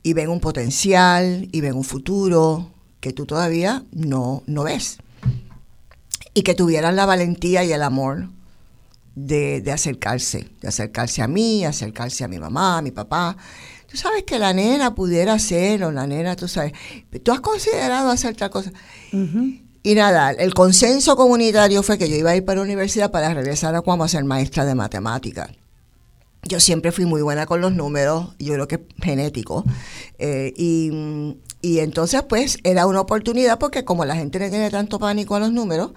Y 0.04 0.14
ven 0.14 0.30
un 0.30 0.40
potencial, 0.40 1.48
y 1.52 1.62
ven 1.62 1.76
un 1.76 1.84
futuro, 1.84 2.72
que 3.00 3.14
tú 3.14 3.26
todavía 3.26 3.84
no, 3.92 4.44
no 4.46 4.64
ves. 4.64 4.98
Y 6.34 6.44
que 6.44 6.56
tuvieran 6.56 6.96
la 6.96 7.06
valentía 7.06 7.64
y 7.64 7.72
el 7.72 7.84
amor 7.84 8.30
de, 9.16 9.72
acercarse, 9.72 10.50
de 10.62 10.68
acercarse 10.68 11.22
a 11.22 11.28
mí, 11.28 11.66
acercarse 11.66 12.24
a 12.24 12.28
mi 12.28 12.40
mamá, 12.40 12.78
a 12.78 12.82
mi 12.82 12.92
papá. 12.92 13.36
Tú 13.90 13.98
sabes 13.98 14.24
que 14.24 14.38
la 14.38 14.54
nena 14.54 14.94
pudiera 14.94 15.34
hacerlo, 15.34 15.92
la 15.92 16.06
nena, 16.06 16.36
tú 16.36 16.48
sabes, 16.48 16.74
tú 17.24 17.32
has 17.32 17.42
considerado 17.42 18.10
hacer 18.10 18.36
tal 18.36 18.50
cosa. 18.50 18.72
Y 19.12 19.62
Y 19.82 19.96
nada, 19.96 20.32
el 20.32 20.54
consenso 20.54 21.16
comunitario 21.16 21.82
fue 21.84 21.98
que 21.98 22.10
yo 22.10 22.16
iba 22.16 22.32
a 22.32 22.36
ir 22.36 22.46
para 22.46 22.58
la 22.58 22.64
universidad 22.64 23.12
para 23.12 23.34
regresar 23.34 23.74
a 23.76 23.82
Cuamo 23.82 24.04
a 24.04 24.08
ser 24.08 24.24
maestra 24.26 24.66
de 24.66 24.76
matemáticas. 24.76 25.50
Yo 26.44 26.60
siempre 26.60 26.92
fui 26.92 27.06
muy 27.06 27.22
buena 27.22 27.46
con 27.46 27.62
los 27.62 27.74
números, 27.74 28.36
yo 28.40 28.54
creo 28.54 28.68
que 28.68 28.86
genético. 29.02 29.66
Eh, 30.18 30.54
y, 30.56 31.36
y 31.62 31.80
entonces, 31.80 32.24
pues, 32.24 32.58
era 32.64 32.88
una 32.88 33.02
oportunidad 33.02 33.60
porque 33.60 33.84
como 33.84 34.06
la 34.06 34.16
gente 34.16 34.40
le 34.40 34.50
tiene 34.50 34.70
tanto 34.70 35.00
pánico 35.00 35.36
a 35.36 35.40
los 35.40 35.52
números, 35.52 35.92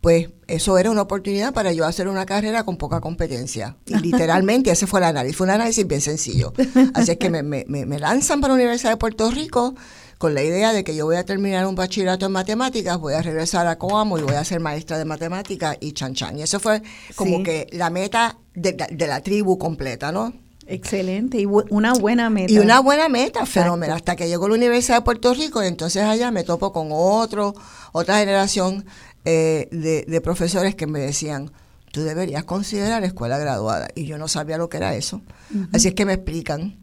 pues 0.00 0.30
eso 0.46 0.78
era 0.78 0.90
una 0.90 1.02
oportunidad 1.02 1.52
para 1.52 1.72
yo 1.72 1.84
hacer 1.84 2.08
una 2.08 2.24
carrera 2.24 2.64
con 2.64 2.76
poca 2.76 3.00
competencia. 3.00 3.76
Y 3.86 3.94
literalmente 4.02 4.70
ese 4.70 4.86
fue 4.86 5.00
el 5.00 5.04
análisis. 5.04 5.36
Fue 5.36 5.46
un 5.46 5.50
análisis 5.50 5.86
bien 5.86 6.00
sencillo. 6.00 6.52
Así 6.94 7.12
es 7.12 7.18
que 7.18 7.28
me, 7.28 7.42
me, 7.42 7.64
me 7.66 7.98
lanzan 7.98 8.40
para 8.40 8.54
la 8.54 8.60
Universidad 8.60 8.92
de 8.92 8.96
Puerto 8.96 9.30
Rico 9.30 9.74
con 10.20 10.34
la 10.34 10.42
idea 10.42 10.74
de 10.74 10.84
que 10.84 10.94
yo 10.94 11.06
voy 11.06 11.16
a 11.16 11.24
terminar 11.24 11.66
un 11.66 11.74
bachillerato 11.74 12.26
en 12.26 12.32
matemáticas, 12.32 12.98
voy 12.98 13.14
a 13.14 13.22
regresar 13.22 13.66
a 13.66 13.78
Coamo 13.78 14.18
y 14.18 14.22
voy 14.22 14.34
a 14.34 14.44
ser 14.44 14.60
maestra 14.60 14.98
de 14.98 15.06
matemáticas 15.06 15.78
y 15.80 15.92
chan 15.92 16.12
chan. 16.12 16.38
Y 16.38 16.42
eso 16.42 16.60
fue 16.60 16.82
como 17.16 17.42
que 17.42 17.68
la 17.72 17.88
meta 17.88 18.36
de, 18.60 19.06
la 19.06 19.20
tribu 19.22 19.58
completa, 19.58 20.12
¿no? 20.12 20.32
Excelente, 20.66 21.40
y 21.40 21.46
una 21.46 21.94
buena 21.94 22.30
meta. 22.30 22.52
Y 22.52 22.58
una 22.58 22.80
buena 22.80 23.08
meta, 23.08 23.44
fenomenal. 23.44 23.96
Hasta 23.96 24.14
que 24.14 24.28
llegó 24.28 24.46
a 24.46 24.50
la 24.50 24.54
Universidad 24.54 24.98
de 24.98 25.02
Puerto 25.02 25.34
Rico, 25.34 25.62
y 25.64 25.66
entonces 25.66 26.02
allá 26.04 26.30
me 26.30 26.44
topo 26.44 26.72
con 26.72 26.88
otro, 26.92 27.54
otra 27.92 28.18
generación 28.20 28.84
eh, 29.24 29.68
de, 29.72 30.20
profesores 30.20 30.76
que 30.76 30.86
me 30.86 31.00
decían, 31.00 31.50
tú 31.90 32.02
deberías 32.02 32.44
considerar 32.44 33.02
escuela 33.02 33.38
graduada. 33.38 33.88
Y 33.96 34.06
yo 34.06 34.16
no 34.16 34.28
sabía 34.28 34.58
lo 34.58 34.68
que 34.68 34.76
era 34.76 34.94
eso. 34.94 35.22
Así 35.72 35.88
es 35.88 35.94
que 35.94 36.04
me 36.04 36.12
explican. 36.12 36.78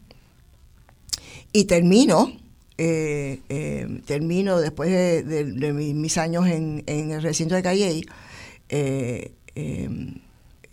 Y 1.52 1.64
termino 1.64 2.30
eh, 2.80 3.40
eh, 3.48 4.02
termino 4.06 4.60
después 4.60 4.90
de, 4.90 5.72
mis 5.72 6.16
años 6.16 6.46
en, 6.46 6.84
el 6.86 7.22
recinto 7.22 7.56
de 7.56 7.62
Calle 7.62 8.02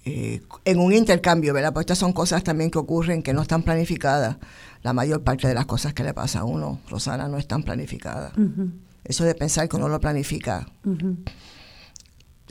eh, 0.06 0.42
en 0.66 0.80
un 0.80 0.94
intercambio, 0.94 1.54
¿verdad? 1.54 1.74
Pues 1.74 1.84
estas 1.84 1.98
son 1.98 2.14
cosas 2.14 2.44
también 2.44 2.72
que 2.72 2.78
ocurren 2.78 3.24
que 3.24 3.34
no 3.34 3.42
están 3.42 3.64
planificadas. 3.64 4.38
La 4.84 4.94
mayor 4.94 5.24
parte 5.24 5.48
de 5.48 5.54
las 5.54 5.66
cosas 5.66 5.94
que 5.94 6.04
le 6.04 6.14
pasa 6.14 6.40
a 6.40 6.44
uno, 6.44 6.80
Rosana, 6.90 7.28
no 7.28 7.38
están 7.38 7.64
planificadas. 7.64 8.34
Eso 9.04 9.24
de 9.24 9.36
pensar 9.36 9.68
que 9.68 9.76
uno 9.76 9.90
lo 9.90 10.00
planifica, 10.00 10.68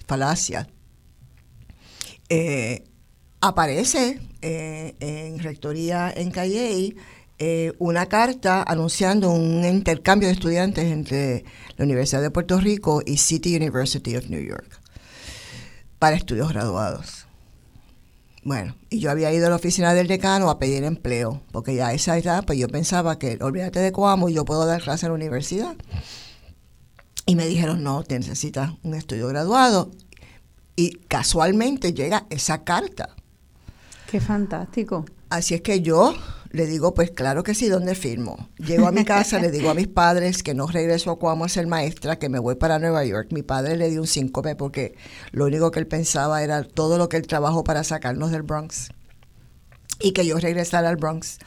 falacia. 0.06 0.68
aparece 3.40 4.20
en 4.40 5.38
rectoría 5.38 6.12
en 6.14 6.30
Calle 6.32 6.96
eh, 7.38 7.72
una 7.78 8.06
carta 8.06 8.62
anunciando 8.62 9.32
un 9.32 9.64
intercambio 9.64 10.28
de 10.28 10.34
estudiantes 10.34 10.84
entre 10.84 11.44
la 11.76 11.84
Universidad 11.84 12.22
de 12.22 12.30
Puerto 12.30 12.60
Rico 12.60 13.02
y 13.04 13.16
City 13.16 13.56
University 13.56 14.16
of 14.16 14.28
New 14.28 14.40
York 14.40 14.80
para 15.98 16.14
estudios 16.14 16.50
graduados. 16.50 17.23
Bueno, 18.44 18.76
y 18.90 18.98
yo 18.98 19.10
había 19.10 19.32
ido 19.32 19.46
a 19.46 19.50
la 19.50 19.56
oficina 19.56 19.94
del 19.94 20.06
decano 20.06 20.50
a 20.50 20.58
pedir 20.58 20.84
empleo, 20.84 21.40
porque 21.50 21.74
ya 21.74 21.88
a 21.88 21.92
esa 21.94 22.18
edad, 22.18 22.44
pues 22.44 22.58
yo 22.58 22.68
pensaba 22.68 23.18
que, 23.18 23.38
olvídate 23.40 23.80
de 23.80 23.90
Coamo, 23.90 24.28
yo 24.28 24.44
puedo 24.44 24.66
dar 24.66 24.82
clase 24.82 25.06
en 25.06 25.12
la 25.12 25.16
universidad. 25.16 25.74
Y 27.24 27.36
me 27.36 27.46
dijeron, 27.46 27.82
no, 27.82 28.04
te 28.04 28.18
necesitas 28.18 28.72
un 28.82 28.94
estudio 28.94 29.28
graduado. 29.28 29.90
Y 30.76 30.90
casualmente 31.08 31.94
llega 31.94 32.26
esa 32.28 32.64
carta. 32.64 33.08
Qué 34.10 34.20
fantástico. 34.20 35.06
Así 35.30 35.54
es 35.54 35.62
que 35.62 35.80
yo 35.80 36.14
le 36.54 36.66
digo, 36.66 36.94
pues 36.94 37.10
claro 37.10 37.42
que 37.42 37.52
sí, 37.52 37.68
¿dónde 37.68 37.96
firmo? 37.96 38.48
Llego 38.58 38.86
a 38.86 38.92
mi 38.92 39.04
casa, 39.04 39.40
le 39.40 39.50
digo 39.50 39.70
a 39.70 39.74
mis 39.74 39.88
padres 39.88 40.44
que 40.44 40.54
no 40.54 40.68
regreso 40.68 41.10
a 41.10 41.18
Cuamo 41.18 41.44
a 41.44 41.48
ser 41.48 41.66
maestra, 41.66 42.20
que 42.20 42.28
me 42.28 42.38
voy 42.38 42.54
para 42.54 42.78
Nueva 42.78 43.04
York. 43.04 43.32
Mi 43.32 43.42
padre 43.42 43.76
le 43.76 43.90
dio 43.90 44.00
un 44.00 44.06
síncope 44.06 44.54
porque 44.54 44.94
lo 45.32 45.46
único 45.46 45.72
que 45.72 45.80
él 45.80 45.88
pensaba 45.88 46.44
era 46.44 46.62
todo 46.62 46.96
lo 46.96 47.08
que 47.08 47.16
él 47.16 47.26
trabajó 47.26 47.64
para 47.64 47.82
sacarnos 47.82 48.30
del 48.30 48.42
Bronx 48.42 48.90
y 49.98 50.12
que 50.12 50.24
yo 50.24 50.38
regresara 50.38 50.88
al 50.88 50.96
Bronx. 50.96 51.38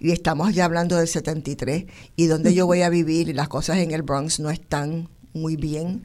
Y 0.00 0.10
estamos 0.10 0.52
ya 0.52 0.64
hablando 0.64 0.96
del 0.96 1.06
73 1.06 1.84
y 2.16 2.26
donde 2.26 2.52
yo 2.52 2.66
voy 2.66 2.82
a 2.82 2.88
vivir 2.88 3.28
y 3.28 3.34
las 3.34 3.48
cosas 3.48 3.78
en 3.78 3.92
el 3.92 4.02
Bronx 4.02 4.40
no 4.40 4.50
están 4.50 5.08
muy 5.34 5.54
bien. 5.54 6.02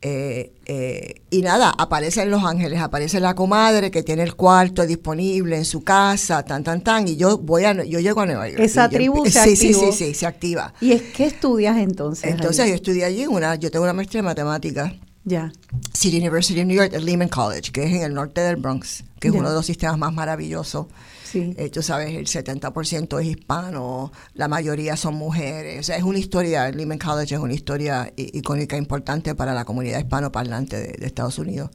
Eh, 0.00 0.52
eh, 0.66 1.22
y 1.28 1.42
nada, 1.42 1.74
aparece 1.76 2.22
en 2.22 2.30
Los 2.30 2.44
Ángeles, 2.44 2.80
aparece 2.80 3.18
la 3.18 3.34
comadre 3.34 3.90
que 3.90 4.04
tiene 4.04 4.22
el 4.22 4.36
cuarto 4.36 4.86
disponible 4.86 5.56
en 5.56 5.64
su 5.64 5.82
casa, 5.82 6.44
tan, 6.44 6.62
tan, 6.62 6.82
tan, 6.82 7.08
y 7.08 7.16
yo 7.16 7.38
voy 7.38 7.64
a, 7.64 7.72
yo 7.84 7.98
llego 7.98 8.20
a 8.20 8.26
Nueva 8.26 8.48
York. 8.48 8.60
Esa 8.60 8.88
tribu 8.88 9.26
se 9.26 9.42
sí, 9.44 9.56
sí, 9.56 9.74
sí, 9.74 9.92
sí, 9.92 10.14
se 10.14 10.26
activa. 10.26 10.72
¿Y 10.80 10.92
es 10.92 11.02
qué 11.02 11.26
estudias 11.26 11.78
entonces? 11.78 12.30
Entonces 12.30 12.68
yo 12.68 12.74
estudié 12.74 13.04
allí, 13.04 13.26
una, 13.26 13.56
yo 13.56 13.72
tengo 13.72 13.84
una 13.84 13.92
maestría 13.92 14.20
en 14.20 14.26
matemáticas. 14.26 14.92
Ya. 15.24 15.52
City 15.92 16.18
University 16.18 16.60
of 16.60 16.66
New 16.66 16.76
York, 16.76 16.92
Lehman 16.92 17.28
College, 17.28 17.72
que 17.72 17.82
es 17.82 17.92
en 17.92 18.02
el 18.02 18.14
norte 18.14 18.40
del 18.40 18.56
Bronx, 18.56 19.04
que 19.18 19.28
es 19.28 19.34
uno 19.34 19.48
de 19.48 19.56
los 19.56 19.66
sistemas 19.66 19.98
más 19.98 20.12
maravillosos 20.12 20.86
Sí. 21.30 21.54
Eh, 21.56 21.68
tú 21.68 21.82
sabes, 21.82 22.14
el 22.14 22.26
70% 22.26 23.20
es 23.20 23.26
hispano, 23.26 24.12
la 24.34 24.48
mayoría 24.48 24.96
son 24.96 25.14
mujeres. 25.14 25.80
O 25.80 25.82
sea, 25.82 25.96
es 25.96 26.02
una 26.02 26.18
historia, 26.18 26.70
Lehman 26.70 26.98
College 26.98 27.34
es 27.34 27.40
una 27.40 27.52
historia 27.52 28.12
icónica 28.16 28.76
importante 28.76 29.34
para 29.34 29.52
la 29.52 29.64
comunidad 29.64 29.98
hispanoparlante 29.98 30.76
de, 30.76 30.92
de 30.98 31.06
Estados 31.06 31.38
Unidos. 31.38 31.70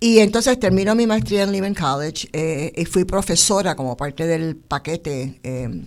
Y 0.00 0.18
entonces 0.20 0.58
termino 0.60 0.94
mi 0.94 1.06
maestría 1.06 1.42
en 1.42 1.52
Lehman 1.52 1.74
College 1.74 2.28
eh, 2.32 2.72
y 2.76 2.84
fui 2.84 3.04
profesora 3.04 3.74
como 3.74 3.96
parte 3.96 4.26
del 4.26 4.56
paquete. 4.56 5.40
Eh, 5.42 5.84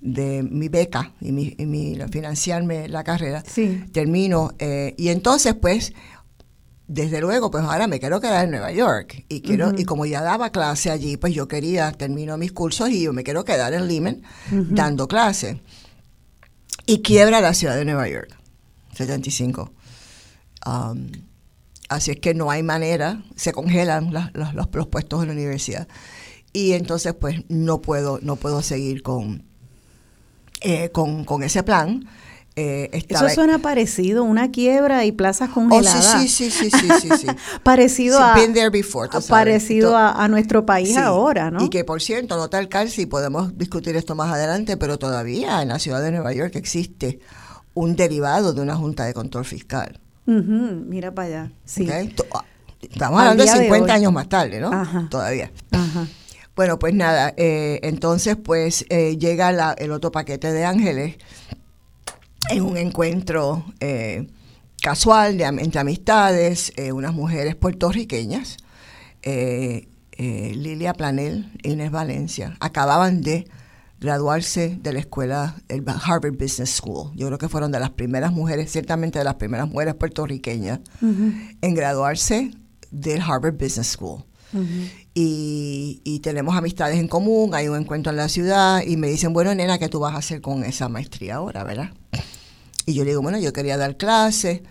de 0.00 0.44
mi 0.44 0.68
beca 0.68 1.12
y 1.20 1.32
mi, 1.32 1.56
y 1.58 1.98
financiarme 2.12 2.88
la 2.88 3.02
carrera, 3.02 3.42
sí. 3.44 3.82
termino 3.90 4.52
y 4.96 5.08
entonces 5.08 5.56
pues 5.60 5.92
desde 6.88 7.20
luego, 7.20 7.50
pues 7.50 7.62
ahora 7.64 7.86
me 7.86 8.00
quiero 8.00 8.18
quedar 8.18 8.46
en 8.46 8.50
Nueva 8.50 8.72
York 8.72 9.26
y 9.28 9.42
quiero 9.42 9.72
y 9.76 9.84
como 9.84 10.06
ya 10.06 10.22
daba 10.22 10.50
clase 10.50 10.90
allí, 10.90 11.18
pues 11.18 11.34
yo 11.34 11.46
quería 11.46 11.92
termino 11.92 12.38
mis 12.38 12.50
cursos 12.50 12.88
y 12.88 13.02
yo 13.02 13.12
me 13.12 13.24
quiero 13.24 13.44
quedar 13.44 13.74
en 13.74 13.86
Lehman 13.86 14.22
dando 14.50 15.06
clase. 15.06 15.60
Y 16.86 17.02
quiebra 17.02 17.42
la 17.42 17.52
ciudad 17.52 17.76
de 17.76 17.84
Nueva 17.84 18.08
York, 18.08 18.34
75. 18.94 19.70
Um, 20.64 21.08
así 21.90 22.12
es 22.12 22.20
que 22.20 22.32
no 22.32 22.50
hay 22.50 22.62
manera, 22.62 23.22
se 23.36 23.52
congelan 23.52 24.10
los, 24.32 24.54
los, 24.54 24.66
puestos 24.86 25.20
en 25.20 25.28
la 25.28 25.34
universidad. 25.34 25.88
Y 26.54 26.72
entonces 26.72 27.12
pues 27.12 27.42
no 27.50 27.82
puedo 27.82 28.18
no 28.22 28.36
puedo 28.36 28.62
seguir 28.62 29.02
con 29.02 29.44
eh, 30.62 30.88
con, 30.88 31.26
con 31.26 31.42
ese 31.42 31.62
plan 31.62 32.08
eh, 32.58 33.04
Eso 33.08 33.28
suena 33.28 33.58
parecido, 33.58 34.24
una 34.24 34.50
quiebra 34.50 35.04
y 35.04 35.12
plazas 35.12 35.50
congeladas. 35.50 36.16
Oh, 36.16 36.20
sí, 36.20 36.28
sí, 36.28 36.50
sí, 36.50 36.70
sí, 36.70 36.88
sí, 37.00 37.08
sí, 37.16 37.26
parecido 37.62 38.18
a, 38.18 38.34
before, 38.70 39.08
parecido 39.28 39.96
a, 39.96 40.26
nuestro 40.26 40.66
país 40.66 40.96
ahora, 40.96 41.52
¿no? 41.52 41.64
Y 41.64 41.70
que, 41.70 41.84
por 41.84 42.02
cierto, 42.02 42.36
no 42.36 42.50
tal 42.50 42.68
si 42.90 43.06
podemos 43.06 43.56
discutir 43.56 43.94
esto 43.94 44.16
más 44.16 44.32
adelante, 44.32 44.76
pero 44.76 44.98
todavía 44.98 45.62
en 45.62 45.68
la 45.68 45.78
ciudad 45.78 46.02
de 46.02 46.10
Nueva 46.10 46.32
York 46.32 46.56
existe 46.56 47.20
un 47.74 47.94
derivado 47.94 48.52
de 48.52 48.60
una 48.60 48.74
junta 48.74 49.04
de 49.04 49.14
control 49.14 49.44
fiscal. 49.44 50.00
mira 50.26 51.14
para 51.14 51.28
allá, 51.28 51.52
sí. 51.64 51.88
Ah, 52.32 52.44
estamos 52.80 53.20
hablando 53.20 53.44
de 53.44 53.50
50 53.50 53.94
años 53.94 54.12
más 54.12 54.28
tarde, 54.28 54.58
¿no? 54.58 55.08
Todavía. 55.08 55.52
Ajá. 55.70 56.08
Bueno, 56.56 56.76
pues 56.76 56.92
nada, 56.92 57.34
eh, 57.36 57.78
entonces 57.84 58.36
pues 58.36 58.84
eh, 58.88 59.16
llega 59.16 59.52
la, 59.52 59.76
el 59.78 59.92
otro 59.92 60.10
paquete 60.10 60.50
de 60.50 60.64
ángeles 60.64 61.14
en 62.48 62.62
un 62.62 62.76
encuentro 62.76 63.64
eh, 63.80 64.28
casual 64.80 65.38
de, 65.38 65.44
entre 65.44 65.80
amistades, 65.80 66.72
eh, 66.76 66.92
unas 66.92 67.14
mujeres 67.14 67.54
puertorriqueñas, 67.56 68.56
eh, 69.22 69.88
Lilia 70.18 70.94
Planel 70.94 71.52
e 71.62 71.70
Inés 71.70 71.90
Valencia, 71.92 72.56
acababan 72.58 73.20
de 73.20 73.46
graduarse 74.00 74.76
de 74.80 74.92
la 74.92 74.98
escuela, 75.00 75.56
el 75.68 75.84
Harvard 75.86 76.36
Business 76.36 76.70
School. 76.70 77.12
Yo 77.14 77.26
creo 77.28 77.38
que 77.38 77.48
fueron 77.48 77.70
de 77.70 77.78
las 77.78 77.90
primeras 77.90 78.32
mujeres, 78.32 78.70
ciertamente 78.70 79.18
de 79.18 79.24
las 79.24 79.34
primeras 79.34 79.68
mujeres 79.68 79.94
puertorriqueñas, 79.94 80.80
en 81.00 81.74
graduarse 81.74 82.52
del 82.90 83.20
Harvard 83.20 83.54
Business 83.54 83.88
School. 83.88 84.24
y, 85.14 86.00
y, 86.04 86.20
tenemos 86.20 86.56
amistades 86.56 86.98
en 86.98 87.06
común, 87.06 87.54
hay 87.54 87.68
un 87.68 87.76
encuentro 87.76 88.10
en 88.10 88.16
la 88.16 88.28
ciudad 88.28 88.82
y 88.84 88.96
me 88.96 89.08
dicen, 89.08 89.32
bueno, 89.32 89.54
nena, 89.54 89.78
¿qué 89.78 89.88
tú 89.88 90.00
vas 90.00 90.14
a 90.14 90.18
hacer 90.18 90.40
con 90.40 90.64
esa 90.64 90.88
maestría 90.88 91.36
ahora, 91.36 91.64
verdad? 91.64 91.90
Y 92.88 92.94
yo 92.94 93.04
le 93.04 93.10
digo, 93.10 93.20
bueno, 93.20 93.38
yo 93.38 93.52
quería 93.52 93.76
dar 93.76 93.98
clases. 93.98 94.62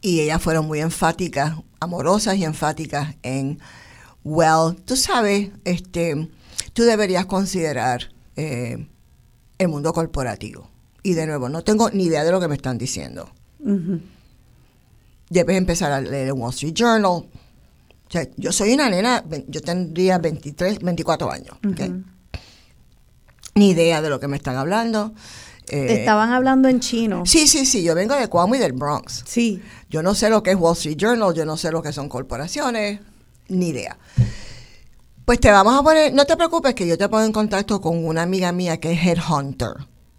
Y 0.00 0.20
ellas 0.20 0.40
fueron 0.40 0.66
muy 0.66 0.80
enfáticas, 0.80 1.56
amorosas 1.78 2.36
y 2.36 2.44
enfáticas 2.44 3.16
en, 3.22 3.60
well, 4.24 4.74
tú 4.86 4.96
sabes, 4.96 5.50
este, 5.66 6.30
tú 6.72 6.84
deberías 6.84 7.26
considerar 7.26 8.14
eh, 8.34 8.88
el 9.58 9.68
mundo 9.68 9.92
corporativo. 9.92 10.70
Y 11.02 11.12
de 11.12 11.26
nuevo, 11.26 11.50
no 11.50 11.62
tengo 11.62 11.90
ni 11.90 12.04
idea 12.04 12.24
de 12.24 12.32
lo 12.32 12.40
que 12.40 12.48
me 12.48 12.54
están 12.54 12.78
diciendo. 12.78 13.28
Debes 15.28 15.58
empezar 15.58 15.92
a 15.92 16.00
leer 16.00 16.28
el 16.28 16.32
Wall 16.32 16.54
Street 16.54 16.72
Journal. 16.72 17.04
O 17.10 17.28
sea, 18.08 18.26
yo 18.38 18.52
soy 18.52 18.72
una 18.72 18.88
nena, 18.88 19.22
yo 19.48 19.60
tendría 19.60 20.16
23, 20.16 20.78
24 20.78 21.30
años. 21.30 21.58
Ni 23.54 23.68
idea 23.68 24.00
de 24.00 24.08
lo 24.08 24.18
que 24.18 24.28
me 24.28 24.38
están 24.38 24.56
hablando. 24.56 25.12
Te 25.70 26.00
estaban 26.00 26.32
hablando 26.32 26.68
en 26.68 26.80
chino. 26.80 27.24
Sí, 27.24 27.46
sí, 27.46 27.64
sí, 27.64 27.82
yo 27.82 27.94
vengo 27.94 28.14
de 28.16 28.28
Cuamo 28.28 28.54
y 28.54 28.58
del 28.58 28.72
Bronx. 28.72 29.22
Sí. 29.26 29.62
Yo 29.88 30.02
no 30.02 30.14
sé 30.14 30.28
lo 30.28 30.42
que 30.42 30.50
es 30.50 30.56
Wall 30.56 30.76
Street 30.76 30.96
Journal, 30.96 31.32
yo 31.34 31.44
no 31.44 31.56
sé 31.56 31.70
lo 31.70 31.82
que 31.82 31.92
son 31.92 32.08
corporaciones, 32.08 33.00
ni 33.48 33.68
idea. 33.68 33.96
Pues 35.24 35.38
te 35.38 35.50
vamos 35.50 35.78
a 35.78 35.82
poner, 35.82 36.12
no 36.12 36.24
te 36.24 36.36
preocupes 36.36 36.74
que 36.74 36.86
yo 36.86 36.98
te 36.98 37.08
pongo 37.08 37.24
en 37.24 37.32
contacto 37.32 37.80
con 37.80 38.04
una 38.04 38.22
amiga 38.22 38.50
mía 38.50 38.80
que 38.80 38.92
es 38.92 39.06
Headhunter. 39.06 39.74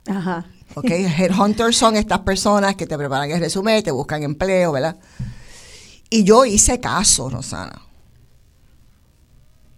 Ajá. 0.07 0.45
¿Ok? 0.75 0.89
Headhunters 0.89 1.75
son 1.75 1.97
estas 1.97 2.19
personas 2.19 2.75
que 2.75 2.87
te 2.87 2.97
preparan 2.97 3.29
el 3.29 3.39
resumen, 3.39 3.83
te 3.83 3.91
buscan 3.91 4.23
empleo, 4.23 4.71
¿verdad? 4.71 4.95
Y 6.09 6.23
yo 6.23 6.45
hice 6.45 6.79
caso, 6.79 7.29
Rosana. 7.29 7.81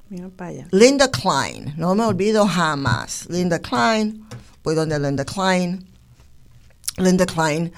Mira 0.10 0.30
para 0.30 0.50
allá. 0.52 0.68
Linda 0.72 1.10
Klein, 1.10 1.74
no 1.78 1.96
me 1.96 2.06
olvido 2.06 2.46
jamás. 2.46 3.26
Linda 3.30 3.58
Klein, 3.60 4.24
voy 4.63 4.76
donde 4.76 4.99
Linda 4.99 5.26
Klein. 5.26 5.86
Linda 6.97 7.26
Klein, 7.26 7.71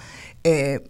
eh, 0.44 0.82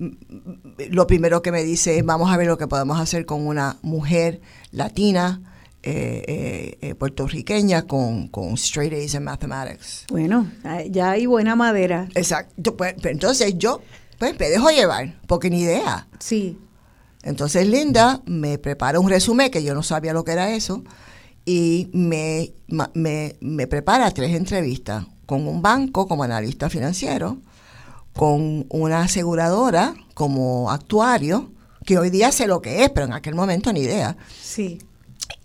lo 0.89 1.07
primero 1.07 1.41
que 1.41 1.51
me 1.51 1.63
dice 1.63 1.97
es, 1.97 2.05
vamos 2.05 2.31
a 2.31 2.37
ver 2.37 2.47
lo 2.47 2.57
que 2.57 2.67
podemos 2.67 2.99
hacer 2.99 3.25
con 3.25 3.45
una 3.45 3.77
mujer 3.83 4.41
latina, 4.71 5.41
eh, 5.83 6.77
eh, 6.81 6.95
puertorriqueña, 6.95 7.83
con, 7.83 8.27
con 8.27 8.55
straight 8.55 8.93
A's 8.93 9.13
en 9.13 9.23
mathematics. 9.23 10.05
Bueno, 10.09 10.51
ya 10.89 11.11
hay 11.11 11.27
buena 11.27 11.55
madera. 11.55 12.09
Exacto. 12.15 12.75
Pues, 12.75 12.95
pero 12.95 13.11
entonces 13.11 13.53
yo 13.57 13.81
pues, 14.17 14.37
me 14.39 14.49
dejo 14.49 14.71
llevar, 14.71 15.19
porque 15.27 15.49
ni 15.49 15.61
idea. 15.61 16.07
Sí. 16.19 16.57
Entonces 17.21 17.67
Linda 17.67 18.21
me 18.25 18.57
prepara 18.57 18.99
un 18.99 19.09
resumen, 19.09 19.51
que 19.51 19.63
yo 19.63 19.73
no 19.73 19.83
sabía 19.83 20.13
lo 20.13 20.25
que 20.25 20.31
era 20.31 20.53
eso, 20.53 20.83
y 21.45 21.89
me, 21.93 22.53
me, 22.93 23.35
me 23.39 23.67
prepara 23.67 24.09
tres 24.11 24.35
entrevistas 24.35 25.05
con 25.25 25.47
un 25.47 25.61
banco 25.61 26.07
como 26.07 26.23
analista 26.23 26.69
financiero, 26.69 27.37
con 28.13 28.65
una 28.69 29.01
aseguradora 29.01 29.93
como 30.13 30.71
actuario, 30.71 31.51
que 31.85 31.97
hoy 31.97 32.09
día 32.09 32.31
sé 32.31 32.47
lo 32.47 32.61
que 32.61 32.83
es, 32.83 32.89
pero 32.89 33.05
en 33.05 33.13
aquel 33.13 33.35
momento 33.35 33.71
ni 33.73 33.81
idea, 33.81 34.15
Sí. 34.41 34.79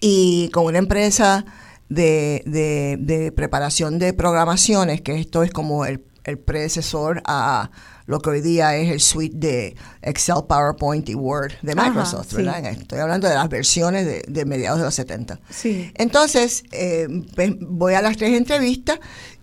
y 0.01 0.49
con 0.51 0.65
una 0.67 0.79
empresa 0.79 1.45
de, 1.89 2.43
de- 2.47 2.97
de 3.01 3.33
preparación 3.33 3.99
de 3.99 4.13
programaciones, 4.13 5.01
que 5.01 5.19
esto 5.19 5.43
es 5.43 5.51
como 5.51 5.85
el, 5.85 6.05
el 6.25 6.39
predecesor 6.39 7.21
a 7.27 7.71
lo 8.07 8.21
que 8.21 8.31
hoy 8.31 8.41
día 8.41 8.77
es 8.77 8.91
el 8.91 9.01
suite 9.01 9.37
de 9.37 9.77
Excel, 10.03 10.37
PowerPoint 10.49 11.09
y 11.09 11.15
Word 11.15 11.53
de 11.63 11.73
Ajá, 11.73 11.89
Microsoft. 11.89 12.33
Estoy 12.39 12.99
hablando 12.99 13.29
de 13.29 13.35
las 13.35 13.49
versiones 13.49 14.05
de, 14.07 14.25
de 14.27 14.45
mediados 14.45 14.79
de 14.81 14.85
los 14.87 14.95
70. 14.95 15.39
Sí. 15.49 15.93
Entonces, 15.95 16.65
eh, 16.73 17.07
pues, 17.37 17.53
voy 17.61 17.95
a 17.95 18.03
las 18.03 18.17
tres 18.17 18.37
entrevistas 18.37 18.99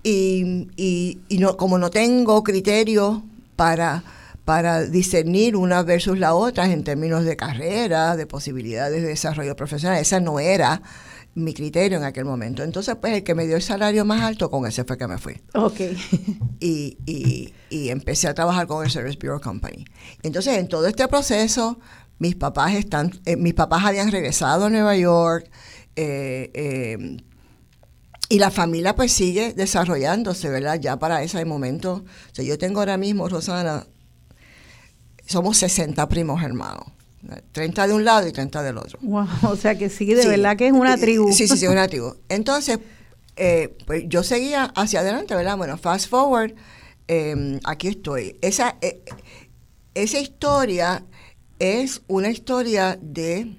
y, 0.09 0.67
y- 0.77 1.19
y 1.27 1.37
no, 1.39 1.57
como 1.57 1.77
no 1.77 1.89
tengo 1.89 2.43
criterio 2.43 3.23
para, 3.55 4.03
para 4.45 4.83
discernir 4.83 5.55
una 5.55 5.83
versus 5.83 6.17
la 6.17 6.33
otra 6.33 6.71
en 6.71 6.83
términos 6.83 7.25
de 7.25 7.35
carrera, 7.35 8.15
de 8.15 8.25
posibilidades 8.25 9.01
de 9.01 9.07
desarrollo 9.09 9.55
profesional, 9.55 9.99
esa 9.99 10.19
no 10.19 10.39
era 10.39 10.81
mi 11.35 11.53
criterio 11.53 11.97
en 11.97 12.03
aquel 12.03 12.25
momento. 12.25 12.63
Entonces, 12.63 12.95
pues 12.99 13.13
el 13.13 13.23
que 13.23 13.35
me 13.35 13.45
dio 13.45 13.57
el 13.57 13.61
salario 13.61 14.05
más 14.05 14.21
alto, 14.21 14.49
con 14.49 14.65
ese 14.65 14.83
fue 14.85 14.97
que 14.97 15.07
me 15.07 15.17
fui 15.17 15.35
Ok. 15.53 15.81
y, 16.59 16.97
y- 17.05 17.53
y 17.69 17.89
empecé 17.89 18.27
a 18.27 18.33
trabajar 18.33 18.65
con 18.67 18.83
el 18.85 18.89
Service 18.91 19.17
Bureau 19.21 19.39
Company. 19.41 19.85
Entonces, 20.23 20.57
en 20.57 20.67
todo 20.67 20.87
este 20.87 21.07
proceso, 21.07 21.79
mis 22.19 22.35
papás 22.35 22.73
están, 22.75 23.11
eh, 23.25 23.35
mis 23.35 23.53
papás 23.53 23.83
habían 23.85 24.11
regresado 24.11 24.65
a 24.65 24.69
Nueva 24.69 24.95
York 24.95 25.49
eh, 25.95 26.49
eh, 26.53 27.17
y 28.29 28.39
la 28.39 28.51
familia 28.51 28.95
pues 28.95 29.11
sigue 29.13 29.53
desarrollándose, 29.53 30.49
¿verdad? 30.49 30.79
Ya 30.79 30.97
para 30.99 31.23
ese 31.23 31.43
momento, 31.45 32.03
o 32.31 32.35
sea, 32.35 32.43
yo 32.43 32.57
tengo 32.57 32.79
ahora 32.79 32.97
mismo, 32.97 33.27
Rosana, 33.29 33.85
somos 35.25 35.57
60 35.57 36.07
primos 36.09 36.41
hermanos. 36.43 36.85
30 37.51 37.87
de 37.87 37.93
un 37.93 38.05
lado 38.05 38.27
y 38.27 38.31
30 38.31 38.63
del 38.63 38.77
otro. 38.77 38.99
Wow, 39.01 39.27
o 39.43 39.55
sea 39.57 39.77
que 39.77 39.89
sí, 39.89 40.13
de 40.13 40.21
Sí. 40.21 40.27
verdad 40.29 40.55
que 40.55 40.67
es 40.67 40.73
una 40.73 40.97
tribu. 40.97 41.31
Sí, 41.33 41.47
sí, 41.47 41.57
sí, 41.57 41.67
una 41.67 41.87
tribu. 41.89 42.15
Entonces, 42.29 42.79
eh, 43.35 43.75
pues 43.85 44.03
yo 44.07 44.23
seguía 44.23 44.65
hacia 44.75 45.01
adelante, 45.01 45.35
¿verdad? 45.35 45.57
Bueno, 45.57 45.77
fast 45.77 46.09
forward, 46.09 46.53
eh, 47.07 47.59
aquí 47.65 47.87
estoy. 47.89 48.37
Esa, 48.41 48.77
eh, 48.81 49.01
esa 49.93 50.19
historia 50.19 51.03
es 51.59 52.01
una 52.07 52.29
historia 52.29 52.97
de 53.01 53.57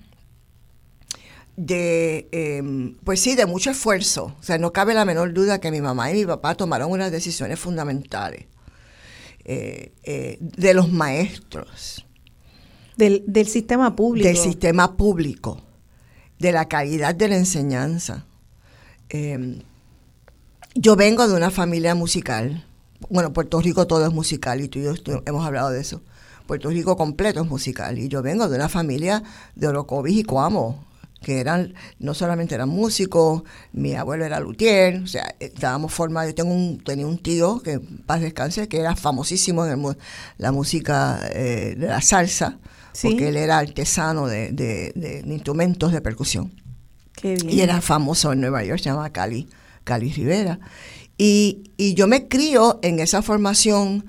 de, 1.59 2.29
eh, 2.31 2.95
pues 3.03 3.21
sí, 3.21 3.35
de 3.35 3.45
mucho 3.45 3.71
esfuerzo. 3.71 4.37
O 4.39 4.43
sea, 4.43 4.59
no 4.59 4.73
cabe 4.73 4.95
la 4.95 5.05
menor 5.05 5.35
duda 5.35 5.61
que 5.61 5.73
mi 5.73 5.81
mamá 5.81 6.11
y 6.11 6.15
mi 6.15 6.25
papá 6.25 6.55
tomaron 6.55 6.91
unas 6.93 7.11
decisiones 7.11 7.59
fundamentales 7.59 8.47
eh, 9.45 9.93
eh, 10.05 10.39
de 10.41 10.73
los 10.75 10.93
maestros 10.93 12.07
Del, 12.97 13.25
del 13.27 13.49
sistema 13.49 13.97
público. 13.97 14.29
del 14.29 14.37
sistema 14.37 14.97
público, 14.97 15.61
de 16.39 16.53
la 16.53 16.69
calidad 16.69 17.15
de 17.17 17.29
la 17.29 17.37
enseñanza. 17.37 18.25
Eh, 19.11 19.61
yo 20.77 20.95
vengo 20.95 21.27
de 21.27 21.35
una 21.35 21.51
familia 21.51 21.97
musical. 21.97 22.65
Bueno, 23.11 23.33
Puerto 23.33 23.61
Rico 23.61 23.89
todo 23.89 24.07
es 24.07 24.13
musical 24.13 24.61
y 24.61 24.69
tú 24.69 24.79
y 24.79 24.85
yo 24.85 24.95
hemos 25.27 25.45
hablado 25.45 25.71
de 25.71 25.81
eso. 25.81 26.03
Puerto 26.47 26.71
Rico 26.71 26.97
completo 26.97 27.43
es 27.43 27.49
musical 27.49 27.99
y 27.99 28.07
yo 28.09 28.23
vengo 28.23 28.49
de 28.49 28.55
una 28.57 28.69
familia 28.69 29.25
de 29.57 29.67
Orocovis 29.67 30.17
y 30.19 30.23
Coamo, 30.23 30.85
que 31.23 31.41
eran, 31.41 31.75
no 31.99 32.15
solamente 32.15 32.55
eran 32.55 32.69
músicos, 32.69 33.43
mi 33.73 33.95
abuelo 33.95 34.25
era 34.25 34.39
luthier, 34.41 35.03
o 35.03 35.07
sea, 35.07 35.35
estábamos 35.41 35.93
formados, 35.93 36.31
yo 36.31 36.35
tengo 36.37 36.55
un, 36.55 36.79
tenía 36.79 37.07
un 37.07 37.19
tío, 37.19 37.61
que 37.61 37.73
en 37.73 37.99
paz 38.07 38.21
descanse, 38.21 38.69
que 38.69 38.79
era 38.79 38.95
famosísimo 38.97 39.67
en 39.67 39.73
el 39.85 39.97
la 40.39 40.53
música 40.53 41.21
eh, 41.33 41.75
de 41.77 41.87
la 41.89 42.01
salsa, 42.03 42.59
Sí. 42.93 43.09
porque 43.11 43.29
él 43.29 43.37
era 43.37 43.59
artesano 43.59 44.27
de, 44.27 44.51
de- 44.53 44.93
de 44.95 45.23
instrumentos 45.35 45.93
de 45.93 46.01
percusión. 46.01 46.53
Qué 47.15 47.35
bien. 47.35 47.51
Y 47.51 47.61
era 47.61 47.81
famoso 47.81 48.33
en 48.33 48.41
Nueva 48.41 48.65
York, 48.65 48.79
se 48.81 48.87
llama 48.91 49.11
Cali, 49.11 49.49
Cali 49.85 50.11
Rivera. 50.13 50.59
Y, 51.17 51.73
y 51.77 51.95
yo 51.95 52.07
me 52.09 52.29
crío 52.29 52.79
en 52.83 52.99
esa 53.01 53.23
formación 53.23 54.05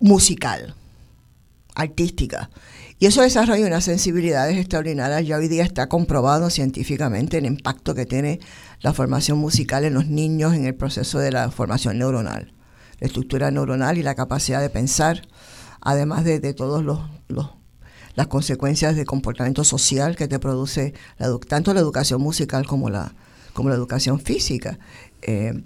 musical, 0.00 0.74
artística. 1.74 2.50
Y 3.02 3.06
eso 3.06 3.20
desarrolla 3.20 3.66
unas 3.66 3.82
sensibilidades 3.82 4.56
extraordinarias. 4.56 5.26
Ya 5.26 5.36
hoy 5.36 5.48
día 5.48 5.64
está 5.64 5.88
comprobado 5.88 6.50
científicamente 6.50 7.36
el 7.38 7.46
impacto 7.46 7.96
que 7.96 8.06
tiene 8.06 8.38
la 8.80 8.92
formación 8.92 9.38
musical 9.38 9.84
en 9.84 9.94
los 9.94 10.06
niños 10.06 10.54
en 10.54 10.66
el 10.66 10.76
proceso 10.76 11.18
de 11.18 11.32
la 11.32 11.50
formación 11.50 11.98
neuronal, 11.98 12.52
la 13.00 13.06
estructura 13.08 13.50
neuronal 13.50 13.98
y 13.98 14.04
la 14.04 14.14
capacidad 14.14 14.60
de 14.60 14.70
pensar, 14.70 15.22
además 15.80 16.22
de, 16.22 16.38
de 16.38 16.54
todos 16.54 16.84
los, 16.84 17.00
las 18.14 18.26
consecuencias 18.28 18.94
de 18.94 19.04
comportamiento 19.04 19.64
social 19.64 20.14
que 20.14 20.28
te 20.28 20.38
produce 20.38 20.94
tanto 21.48 21.74
la 21.74 21.80
educación 21.80 22.22
musical 22.22 22.68
como 22.68 22.88
la, 22.88 23.16
como 23.52 23.68
la 23.68 23.74
educación 23.74 24.20
física. 24.20 24.78
Eh, 25.22 25.60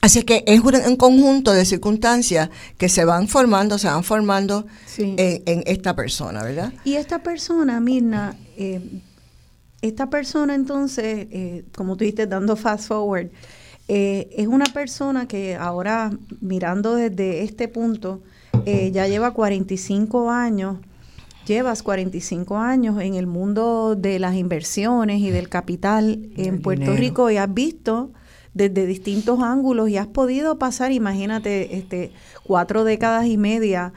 así 0.00 0.22
que 0.22 0.44
es 0.46 0.60
un, 0.60 0.74
un 0.76 0.96
conjunto 0.96 1.52
de 1.52 1.64
circunstancias 1.64 2.50
que 2.78 2.88
se 2.88 3.04
van 3.04 3.28
formando, 3.28 3.78
se 3.78 3.88
van 3.88 4.04
formando 4.04 4.66
Sí. 4.86 5.14
en, 5.18 5.42
en 5.46 5.62
esta 5.66 5.94
persona, 5.96 6.42
¿verdad? 6.42 6.72
Y 6.84 6.94
esta 6.94 7.22
persona, 7.22 7.80
Mirna, 7.80 8.36
eh, 8.56 8.80
esta 9.82 10.10
persona 10.10 10.54
entonces, 10.54 11.26
eh, 11.30 11.64
como 11.74 11.96
tú 11.96 12.00
dijiste, 12.04 12.26
dando 12.26 12.56
fast 12.56 12.86
forward, 12.88 13.28
eh, 13.88 14.28
es 14.36 14.46
una 14.46 14.66
persona 14.66 15.26
que 15.26 15.56
ahora, 15.56 16.10
mirando 16.40 16.94
desde 16.94 17.42
este 17.42 17.66
punto, 17.66 18.20
eh, 18.66 18.90
ya 18.92 19.08
lleva 19.08 19.32
45 19.32 20.30
años, 20.30 20.76
llevas 21.46 21.82
45 21.82 22.58
años 22.58 23.00
en 23.00 23.14
el 23.14 23.26
mundo 23.26 23.96
de 23.96 24.18
las 24.18 24.34
inversiones 24.36 25.20
y 25.20 25.30
del 25.30 25.48
capital 25.48 26.28
en 26.36 26.60
Puerto 26.62 26.82
dinero. 26.82 27.00
Rico 27.00 27.30
y 27.30 27.36
has 27.38 27.52
visto 27.52 28.10
desde 28.54 28.86
distintos 28.86 29.40
ángulos 29.42 29.88
y 29.88 29.96
has 29.96 30.06
podido 30.08 30.58
pasar, 30.58 30.92
imagínate, 30.92 31.76
este, 31.76 32.12
cuatro 32.44 32.84
décadas 32.84 33.26
y 33.26 33.36
media 33.36 33.92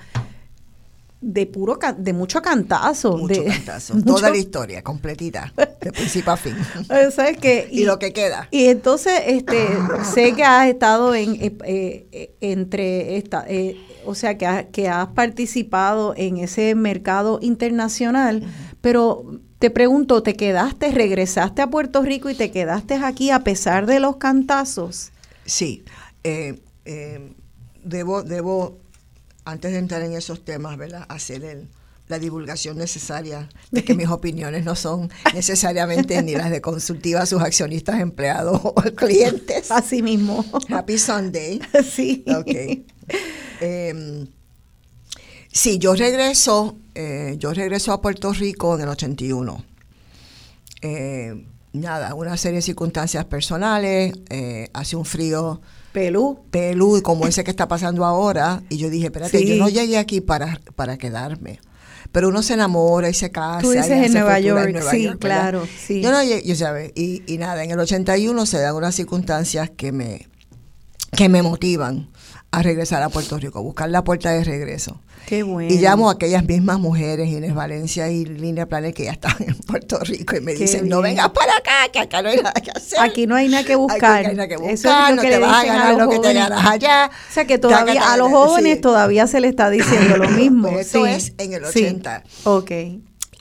de 1.26 1.46
puro 1.46 1.80
de 1.98 2.12
mucho 2.12 2.42
cantazo 2.42 3.18
Mucho 3.18 3.44
de 3.44 3.46
cantazo. 3.46 3.94
mucho- 3.96 4.06
Toda 4.16 4.30
la 4.30 4.36
historia, 4.38 4.84
completita, 4.84 5.54
de 5.80 5.92
principio 5.94 6.34
a 6.34 6.38
fin. 6.38 6.54
¿sabes 7.16 7.38
qué? 7.38 7.68
y, 7.72 7.86
lo 7.86 7.98
que 7.98 8.12
queda. 8.12 8.50
y 8.52 8.66
entonces 8.66 9.14
este 9.28 9.70
sé 10.14 10.34
que 10.36 10.44
has 10.44 10.68
estado 10.68 11.16
en 11.16 11.36
eh, 11.36 11.58
eh, 11.66 12.08
eh, 12.12 12.36
entre 12.42 13.16
esta 13.16 13.46
eh, 13.48 13.78
o 14.06 14.16
sea 14.16 14.38
que, 14.38 14.46
ha- 14.46 14.66
que 14.66 14.90
has 14.90 15.08
participado 15.08 16.14
en 16.18 16.38
ese 16.38 16.76
mercado 16.76 17.40
internacional 17.42 18.44
pero 18.82 19.40
te 19.64 19.70
pregunto 19.70 20.22
te 20.22 20.36
quedaste 20.36 20.92
regresaste 20.92 21.62
a 21.62 21.70
Puerto 21.70 22.02
Rico 22.02 22.30
y 22.30 22.36
te 22.36 22.52
quedaste 22.52 22.96
aquí 22.96 23.30
a 23.30 23.46
pesar 23.46 23.86
de 23.86 24.02
los 24.02 24.18
cantazos 24.18 25.14
Sí, 25.46 25.86
eh, 26.26 26.60
eh, 26.84 27.32
debo, 27.82 28.24
debo, 28.24 28.82
antes 29.46 29.72
de 29.72 29.78
entrar 29.78 30.02
en 30.02 30.12
esos 30.12 30.44
temas, 30.44 30.78
¿verdad? 30.78 31.06
Hacer 31.08 31.46
el, 31.46 31.70
la 32.10 32.20
divulgación 32.20 32.78
necesaria 32.78 33.48
de 33.72 33.86
que 33.86 33.94
mis 33.94 34.08
opiniones 34.10 34.66
no 34.66 34.76
son 34.76 35.10
necesariamente 35.34 36.22
ni 36.24 36.36
las 36.36 36.52
de 36.52 36.60
consultiva 36.60 37.22
a 37.22 37.26
sus 37.26 37.42
accionistas, 37.42 38.02
empleados 38.02 38.60
o 38.66 38.74
clientes. 38.98 39.72
así 39.72 40.02
mismo 40.02 40.44
Happy 40.68 40.98
Sunday. 40.98 41.62
sí 41.90 42.26
Ok. 42.28 42.84
Em, 43.62 44.28
sí, 45.54 45.78
yo 45.78 45.96
regreso, 45.96 46.76
eh, 46.96 47.36
yo 47.40 47.54
regreso 47.54 47.94
a 47.94 48.02
Puerto 48.02 48.34
Rico 48.34 48.76
en 48.76 48.82
el 48.82 48.90
81. 48.90 49.64
Eh, 50.82 51.46
nada, 51.72 52.14
una 52.14 52.36
serie 52.38 52.58
de 52.58 52.62
circunstancias 52.62 53.24
personales, 53.26 54.14
eh, 54.30 54.68
hace 54.74 54.96
un 54.96 55.06
frío 55.06 55.62
Pelú. 55.94 56.40
pelú 56.52 57.02
como 57.02 57.26
ese 57.28 57.44
que 57.44 57.52
está 57.52 57.68
pasando 57.68 58.04
ahora, 58.06 58.62
y 58.70 58.78
yo 58.78 58.90
dije, 58.90 59.06
espérate, 59.06 59.38
Sí. 59.40 59.46
yo 59.48 59.56
no 59.56 59.70
llegué 59.70 59.98
aquí 59.98 60.22
para, 60.22 60.60
para 60.76 60.98
quedarme. 60.98 61.60
Pero 62.12 62.28
uno 62.30 62.44
se 62.44 62.54
enamora 62.54 63.10
y 63.10 63.14
se 63.14 63.32
casa. 63.32 63.62
Tú 63.62 63.72
dices 63.72 63.90
en 63.90 64.14
Nueva 64.14 64.40
York, 64.40 64.66
en 64.68 64.74
Nueva 64.74 64.92
sí, 64.92 65.10
claro, 65.20 65.66
sí. 65.88 66.02
Yo 66.02 66.12
no 66.12 66.22
llegué, 66.22 66.46
yo 66.48 66.56
sabes, 66.56 66.92
y, 66.96 67.24
y 67.32 67.38
nada, 67.38 67.64
en 67.64 67.72
el 67.72 67.80
81 67.80 68.46
se 68.46 68.60
dan 68.60 68.76
unas 68.76 68.94
circunstancias 68.94 69.72
que 69.76 69.92
me, 69.92 70.28
que 71.16 71.28
me 71.30 71.42
motivan 71.42 72.10
a 72.54 72.62
regresar 72.62 73.02
a 73.02 73.10
Puerto 73.10 73.38
Rico, 73.40 73.58
a 73.58 73.62
buscar 73.64 73.90
la 73.90 74.04
puerta 74.04 74.30
de 74.32 74.44
regreso. 74.44 75.00
Qué 75.26 75.42
bueno. 75.42 75.74
Y 75.74 75.78
llamo 75.80 76.10
a 76.10 76.14
aquellas 76.14 76.46
mismas 76.46 76.80
mujeres, 76.80 77.28
Inés 77.30 77.56
Valencia 77.56 78.10
y 78.10 78.26
Línea 78.26 78.68
Planet, 78.68 78.94
que 78.96 79.06
ya 79.06 79.12
estaban 79.14 79.42
en 79.48 79.56
Puerto 79.58 79.98
Rico 80.00 80.36
y 80.36 80.42
me 80.42 80.54
Qué 80.54 80.60
dicen, 80.60 80.88
no 80.88 81.02
vengas 81.02 81.30
para 81.32 81.58
acá, 81.58 81.92
que 81.92 82.00
acá 82.00 82.22
no 82.22 82.30
hay 82.30 82.38
nada 82.38 82.54
que 82.54 82.70
hacer. 82.70 83.00
Aquí 83.00 83.26
no 83.26 83.36
hay 83.36 83.48
nada 83.48 83.64
que 83.64 83.74
Aquí 83.74 83.82
buscar. 83.82 84.24
no 84.24 84.30
hay 84.30 84.36
nada 84.36 84.48
que 84.48 84.54
Eso 84.56 84.64
es 84.66 84.74
buscar, 84.84 85.10
lo 85.10 85.16
no 85.16 85.22
que 85.24 85.28
te 85.30 85.34
le 85.34 85.40
vas 85.40 85.64
a 85.64 85.66
ganar 85.66 85.96
lo 85.98 86.10
que 86.10 86.20
te 86.20 86.34
ganas 86.34 86.66
allá. 86.66 87.10
O 87.30 87.34
sea 87.34 87.46
que 87.48 87.58
todavía 87.58 87.96
taca, 87.96 88.14
a 88.14 88.18
los 88.18 88.28
sí. 88.28 88.34
jóvenes 88.36 88.82
todavía 88.82 89.26
se 89.28 89.40
le 89.42 89.48
está 89.48 89.70
diciendo 89.72 90.18
lo 90.18 90.30
mismo. 90.30 90.70
Pues 90.70 90.86
esto 90.88 91.06
sí. 91.06 91.12
es 91.12 91.34
en 91.40 91.54
el 91.54 91.66
Sí. 91.66 91.86
80. 91.86 92.24
Ok. 92.44 92.72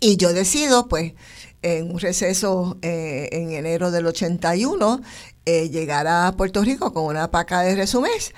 Y 0.00 0.16
yo 0.16 0.32
decido, 0.32 0.88
pues, 0.88 1.12
en 1.60 1.90
un 1.92 1.98
receso 2.00 2.78
eh, 2.82 3.28
en 3.32 3.52
enero 3.52 3.90
del 3.90 4.06
81, 4.06 5.00
eh, 5.44 5.68
llegar 5.70 6.06
a 6.06 6.32
Puerto 6.36 6.62
Rico 6.62 6.92
con 6.92 7.04
una 7.04 7.30
paca 7.30 7.60
de 7.60 7.74
resumés. 7.76 8.32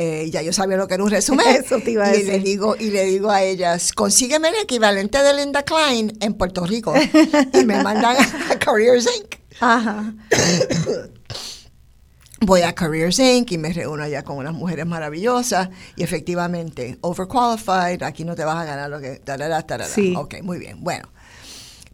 Eh, 0.00 0.30
ya 0.30 0.42
yo 0.42 0.52
sabía 0.52 0.76
lo 0.76 0.86
que 0.86 0.94
era 0.94 1.02
un 1.02 1.10
resumen. 1.10 1.44
Eso 1.64 1.80
te 1.80 1.90
iba 1.90 2.04
a 2.04 2.14
y 2.14 2.22
le 2.22 2.24
decir. 2.24 2.42
digo 2.44 2.76
Y 2.78 2.90
le 2.90 3.04
digo 3.04 3.30
a 3.30 3.42
ellas, 3.42 3.92
consígueme 3.92 4.48
el 4.48 4.54
equivalente 4.62 5.20
de 5.20 5.34
Linda 5.34 5.64
Klein 5.64 6.16
en 6.20 6.34
Puerto 6.34 6.64
Rico. 6.64 6.94
y 7.52 7.64
me 7.64 7.82
mandan 7.82 8.16
a 8.16 8.58
Careers 8.60 9.08
Inc. 9.18 9.34
Ajá. 9.60 10.14
Voy 12.40 12.62
a 12.62 12.72
Careers 12.76 13.18
Inc. 13.18 13.50
y 13.50 13.58
me 13.58 13.72
reúno 13.72 14.04
allá 14.04 14.22
con 14.22 14.36
unas 14.36 14.54
mujeres 14.54 14.86
maravillosas. 14.86 15.68
Y 15.96 16.04
efectivamente, 16.04 16.96
overqualified, 17.00 18.04
aquí 18.04 18.24
no 18.24 18.36
te 18.36 18.44
vas 18.44 18.56
a 18.56 18.64
ganar 18.64 18.88
lo 18.88 19.00
que... 19.00 19.16
tarara, 19.16 19.66
tarara. 19.66 19.90
Sí. 19.90 20.14
Ok, 20.16 20.36
muy 20.42 20.60
bien. 20.60 20.76
Bueno, 20.80 21.08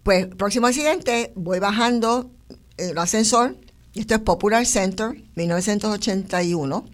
pues 0.03 0.27
próximo 0.27 0.67
accidente, 0.67 1.33
voy 1.37 1.59
bajando 1.59 2.31
el 2.77 2.99
ascensor. 2.99 3.57
y 3.95 4.01
Esto 4.01 4.17
es 4.17 4.21
Popular 4.21 4.67
Center, 4.67 5.15
1981. 5.37 6.85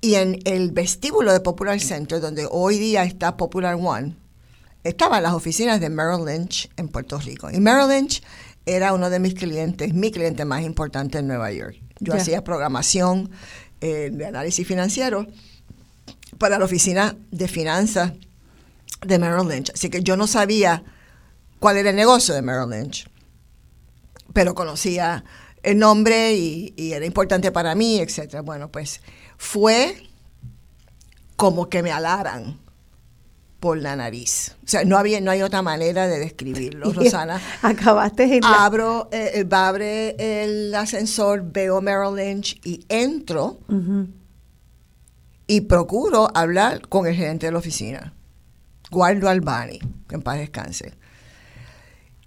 Y 0.00 0.14
en 0.14 0.38
el 0.44 0.72
vestíbulo 0.72 1.32
de 1.32 1.40
Popular 1.40 1.80
Center, 1.80 2.20
donde 2.20 2.46
hoy 2.50 2.78
día 2.78 3.04
está 3.04 3.36
Popular 3.36 3.76
One, 3.80 4.16
estaban 4.84 5.22
las 5.22 5.32
oficinas 5.32 5.80
de 5.80 5.88
Merrill 5.88 6.24
Lynch 6.24 6.70
en 6.76 6.88
Puerto 6.88 7.18
Rico. 7.18 7.50
Y 7.50 7.60
Merrill 7.60 7.88
Lynch 7.88 8.22
era 8.66 8.92
uno 8.92 9.10
de 9.10 9.18
mis 9.18 9.34
clientes, 9.34 9.94
mi 9.94 10.10
cliente 10.10 10.44
más 10.44 10.62
importante 10.62 11.18
en 11.18 11.28
Nueva 11.28 11.52
York. 11.52 11.76
Yo 12.00 12.14
hacía 12.14 12.44
programación 12.44 13.30
eh, 13.80 14.10
de 14.12 14.26
análisis 14.26 14.66
financiero 14.66 15.26
para 16.38 16.58
la 16.58 16.64
oficina 16.64 17.16
de 17.30 17.48
finanzas 17.48 18.12
de 19.06 19.18
Merrill 19.18 19.48
Lynch. 19.48 19.70
Así 19.70 19.88
que 19.88 20.02
yo 20.02 20.16
no 20.16 20.26
sabía 20.26 20.84
cuál 21.58 21.78
era 21.78 21.90
el 21.90 21.96
negocio 21.96 22.34
de 22.34 22.42
Merrill 22.42 22.70
Lynch, 22.70 23.08
pero 24.32 24.54
conocía 24.54 25.24
el 25.62 25.78
nombre 25.78 26.34
y, 26.34 26.74
y 26.76 26.92
era 26.92 27.06
importante 27.06 27.50
para 27.50 27.74
mí, 27.74 27.98
etcétera. 27.98 28.42
Bueno, 28.42 28.70
pues 28.70 29.00
fue 29.36 30.02
como 31.36 31.68
que 31.68 31.82
me 31.82 31.92
alaran 31.92 32.58
por 33.60 33.78
la 33.78 33.96
nariz. 33.96 34.54
O 34.64 34.68
sea, 34.68 34.84
no 34.84 34.96
había, 34.98 35.20
no 35.20 35.30
hay 35.30 35.42
otra 35.42 35.62
manera 35.62 36.06
de 36.06 36.18
describirlo, 36.18 36.92
Rosana. 36.92 37.40
Acabaste 37.62 38.24
en 38.36 38.42
la... 38.42 38.64
Abro, 38.64 39.08
eh, 39.12 39.30
eh, 39.34 39.46
abre 39.50 40.42
el 40.44 40.74
ascensor, 40.74 41.42
veo 41.52 41.80
Merrill 41.80 42.14
Lynch 42.16 42.60
y 42.64 42.84
entro 42.88 43.58
y 45.46 45.62
procuro 45.62 46.28
hablar 46.34 46.86
con 46.88 47.06
el 47.06 47.14
gerente 47.14 47.46
de 47.46 47.52
la 47.52 47.58
oficina, 47.58 48.12
Guardo 48.90 49.28
Albani, 49.28 49.78
que 50.08 50.14
en 50.16 50.22
paz 50.22 50.38
descanse. 50.38 50.94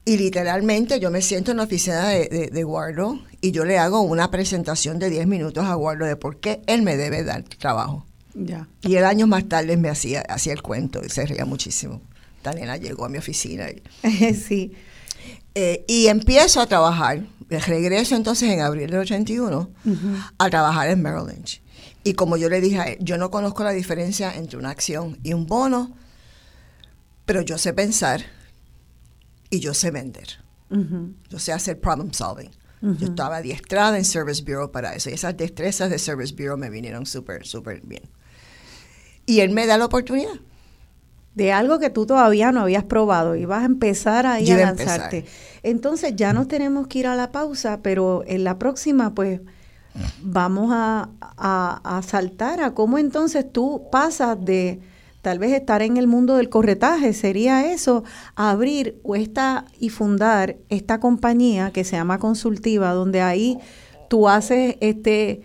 Y 0.06 0.18
literalmente 0.18 1.00
yo 1.00 1.12
me 1.12 1.22
siento 1.22 1.52
en 1.52 1.58
la 1.58 1.64
oficina 1.64 2.08
de, 2.08 2.28
de- 2.30 2.48
de 2.48 2.64
Guardo 2.64 3.20
y 3.42 3.52
yo 3.52 3.66
le 3.66 3.78
hago 3.78 4.02
una 4.02 4.32
presentación 4.32 5.00
de 5.00 5.10
10 5.10 5.28
minutos 5.28 5.66
a 5.66 5.74
Guardo 5.76 6.06
de 6.06 6.16
por 6.16 6.40
qué 6.40 6.62
él 6.68 6.82
me 6.82 6.98
debe 6.98 7.24
dar 7.24 7.44
trabajo. 7.44 8.06
Ya. 8.34 8.68
Y 8.82 8.96
él 8.96 9.06
años 9.06 9.28
más 9.28 9.48
tarde 9.48 9.76
me 9.78 9.90
hacía, 9.90 10.22
hacía 10.22 10.54
el 10.54 10.62
cuento 10.62 11.02
y 11.06 11.10
se 11.10 11.26
reía 11.26 11.46
muchísimo. 11.46 12.02
Esta 12.38 12.54
nena 12.54 12.78
llegó 12.78 13.06
a 13.06 13.10
mi 13.10 13.18
oficina 13.18 13.66
y, 13.70 13.82
sí. 14.34 14.74
eh, 15.56 15.84
y 15.88 16.08
empiezo 16.08 16.62
a 16.62 16.68
trabajar. 16.68 17.26
Regreso 17.50 18.16
entonces 18.16 18.50
en 18.52 18.62
abril 18.62 18.92
del 18.92 19.00
81 19.00 19.70
a 20.38 20.50
trabajar 20.50 20.90
en 20.90 21.02
Merrill 21.02 21.28
Lynch. 21.28 21.62
Y 22.04 22.14
como 22.14 22.38
yo 22.38 22.48
le 22.48 22.62
dije 22.62 22.80
a 22.80 22.84
él, 22.84 22.98
yo 23.02 23.18
no 23.18 23.32
conozco 23.32 23.64
la 23.64 23.72
diferencia 23.72 24.36
entre 24.36 24.58
una 24.58 24.70
acción 24.70 25.18
y 25.24 25.34
un 25.34 25.48
bono, 25.48 25.92
pero 27.26 27.42
yo 27.42 27.58
sé 27.58 27.74
pensar 27.74 28.22
y 29.50 29.60
yo 29.60 29.74
sé 29.74 29.92
vender. 29.92 30.28
Ujú. 30.70 31.14
Yo 31.30 31.40
sé 31.40 31.52
hacer 31.52 31.80
problem 31.80 32.12
solving. 32.14 32.52
Yo 32.82 33.08
estaba 33.08 33.38
adiestrada 33.38 33.98
en 33.98 34.06
Service 34.06 34.42
Bureau 34.44 34.72
para 34.72 34.96
eso. 34.96 35.10
Y 35.10 35.14
esas 35.14 35.36
destrezas 35.38 35.90
de 35.90 36.00
Service 36.00 36.34
Bureau 36.34 36.58
me 36.58 36.70
vinieron 36.70 37.06
súper, 37.06 37.46
súper 37.46 37.82
bien. 37.86 38.04
Y 39.26 39.42
él 39.42 39.52
me 39.52 39.66
da 39.68 39.78
la 39.78 39.86
oportunidad. 39.86 40.40
de 41.36 41.52
algo 41.54 41.80
que 41.80 41.90
tú 41.90 42.06
todavía 42.06 42.52
no 42.52 42.62
habías 42.62 42.84
probado 42.84 43.36
y 43.36 43.46
vas 43.46 43.62
a 43.64 43.66
empezar 43.66 44.26
ahí 44.26 44.46
Yo 44.46 44.56
a 44.56 44.62
empezar. 44.62 45.00
lanzarte. 45.00 45.26
Entonces 45.64 46.14
ya 46.16 46.34
nos 46.34 46.48
tenemos 46.48 46.88
que 46.88 47.00
ir 47.00 47.08
a 47.08 47.16
la 47.16 47.32
pausa, 47.32 47.82
pero 47.82 48.24
en 48.28 48.44
la 48.44 48.58
próxima 48.60 49.14
pues 49.14 49.42
vamos 50.22 50.70
a, 50.74 51.10
a, 51.22 51.98
a 51.98 52.02
saltar 52.04 52.62
a 52.62 52.74
cómo 52.74 52.98
entonces 52.98 53.46
tú 53.52 53.88
pasas 53.92 54.38
de 54.44 54.82
tal 55.22 55.40
vez 55.40 55.52
estar 55.52 55.82
en 55.82 55.98
el 55.98 56.08
mundo 56.08 56.36
del 56.38 56.50
corretaje, 56.50 57.14
sería 57.14 57.72
eso, 57.74 58.04
abrir 58.36 59.00
o 59.04 59.16
esta 59.16 59.66
y 59.80 59.90
fundar 59.90 60.58
esta 60.70 61.00
compañía 61.00 61.72
que 61.72 61.84
se 61.84 61.96
llama 61.98 62.20
Consultiva, 62.20 62.92
donde 62.94 63.22
ahí 63.22 63.58
tú 64.10 64.28
haces 64.30 64.76
este 64.80 65.42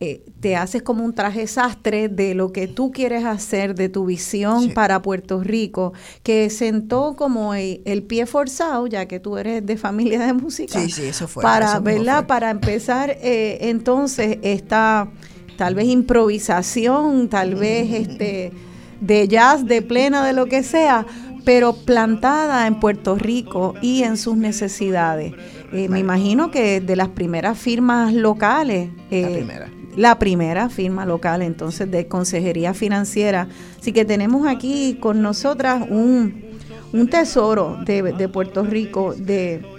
eh, 0.00 0.24
te 0.38 0.54
haces 0.54 0.80
como 0.82 1.04
un 1.04 1.12
traje 1.12 1.48
sastre 1.48 2.08
de 2.08 2.32
lo 2.36 2.52
que 2.52 2.68
tú 2.68 2.92
quieres 2.92 3.24
hacer, 3.24 3.74
de 3.74 3.88
tu 3.88 4.04
visión 4.06 4.62
Sí. 4.62 4.68
para 4.68 5.02
Puerto 5.02 5.42
Rico, 5.42 5.92
que 6.22 6.50
sentó 6.50 7.16
como 7.16 7.52
el, 7.54 7.82
el 7.84 8.04
pie 8.04 8.24
forzado, 8.26 8.86
ya 8.86 9.06
que 9.06 9.18
tú 9.18 9.36
eres 9.38 9.66
de 9.66 9.76
familia 9.76 10.24
de 10.24 10.34
música. 10.34 10.80
Sí, 10.80 10.88
sí, 10.92 11.02
eso 11.06 11.26
fue, 11.26 11.42
Para, 11.42 11.72
eso 11.72 11.82
¿verdad? 11.82 12.18
fue. 12.18 12.26
Para 12.28 12.50
empezar, 12.50 13.10
eh, 13.20 13.58
entonces, 13.62 14.38
esta 14.42 15.08
tal 15.56 15.74
vez 15.74 15.86
improvisación, 15.88 17.28
tal 17.28 17.56
vez 17.56 17.92
este 17.92 18.52
de 19.00 19.28
jazz, 19.28 19.66
de 19.66 19.82
plena, 19.82 20.26
de 20.26 20.32
lo 20.32 20.46
que 20.46 20.62
sea, 20.62 21.06
pero 21.44 21.72
plantada 21.72 22.66
en 22.66 22.78
Puerto 22.80 23.16
Rico 23.16 23.74
y 23.80 24.02
en 24.02 24.16
sus 24.16 24.36
necesidades. 24.36 25.32
Eh, 25.72 25.88
me 25.88 25.98
imagino 25.98 26.50
que 26.50 26.80
de 26.80 26.96
las 26.96 27.08
primeras 27.08 27.58
firmas 27.58 28.12
locales. 28.12 28.90
La 29.10 29.16
eh, 29.16 29.34
primera. 29.34 29.70
la 29.96 30.18
primera 30.18 30.68
firma 30.68 31.06
local 31.06 31.42
entonces 31.42 31.90
de 31.90 32.06
consejería 32.06 32.74
financiera. 32.74 33.48
Así 33.80 33.92
que 33.92 34.04
tenemos 34.04 34.46
aquí 34.46 34.98
con 35.00 35.22
nosotras 35.22 35.84
un, 35.88 36.44
un 36.92 37.08
tesoro 37.08 37.78
de, 37.84 38.02
de 38.02 38.28
Puerto 38.28 38.62
Rico, 38.64 39.14
de 39.14 39.77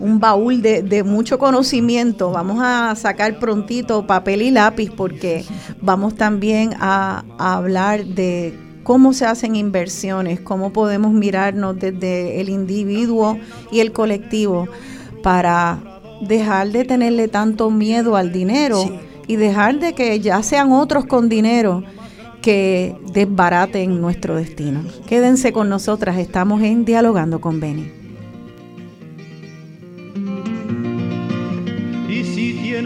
un 0.00 0.20
baúl 0.20 0.62
de, 0.62 0.82
de 0.82 1.02
mucho 1.02 1.38
conocimiento. 1.38 2.30
Vamos 2.30 2.58
a 2.62 2.94
sacar 2.96 3.38
prontito 3.38 4.06
papel 4.06 4.42
y 4.42 4.50
lápiz 4.50 4.90
porque 4.96 5.44
vamos 5.80 6.14
también 6.14 6.74
a, 6.80 7.24
a 7.38 7.54
hablar 7.56 8.04
de 8.04 8.54
cómo 8.84 9.12
se 9.12 9.26
hacen 9.26 9.56
inversiones, 9.56 10.40
cómo 10.40 10.72
podemos 10.72 11.12
mirarnos 11.12 11.78
desde 11.78 12.40
el 12.40 12.48
individuo 12.48 13.38
y 13.70 13.80
el 13.80 13.92
colectivo 13.92 14.66
para 15.22 15.78
dejar 16.22 16.70
de 16.70 16.84
tenerle 16.84 17.28
tanto 17.28 17.70
miedo 17.70 18.16
al 18.16 18.32
dinero 18.32 18.82
Sí. 18.82 18.98
y 19.26 19.36
dejar 19.36 19.78
de 19.78 19.92
que 19.94 20.18
ya 20.20 20.42
sean 20.42 20.72
otros 20.72 21.04
con 21.04 21.28
dinero 21.28 21.82
que 22.40 22.96
desbaraten 23.12 24.00
nuestro 24.00 24.36
destino. 24.36 24.82
Quédense 25.06 25.52
con 25.52 25.68
nosotras, 25.68 26.16
estamos 26.18 26.62
en 26.62 26.84
Dialogando 26.84 27.40
con 27.40 27.60
Beni. 27.60 27.97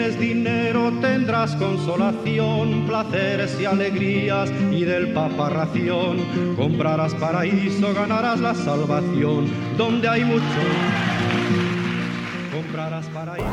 Tienes 0.03 0.19
dinero 0.19 0.93
tendrás 1.01 1.55
consolación, 1.57 2.87
placeres 2.87 3.57
y 3.61 3.67
alegrías 3.67 4.51
y 4.73 4.85
del 4.85 5.12
papa 5.12 5.49
ración. 5.49 6.57
Comprarás 6.57 7.15
paraíso, 7.15 7.95
ganarás 7.95 8.41
la 8.41 8.55
salvación, 8.55 9.49
donde 9.77 10.09
hay 10.09 10.25
mucho. 10.25 10.43
Comprarás 12.53 13.07
paraíso. 13.07 13.47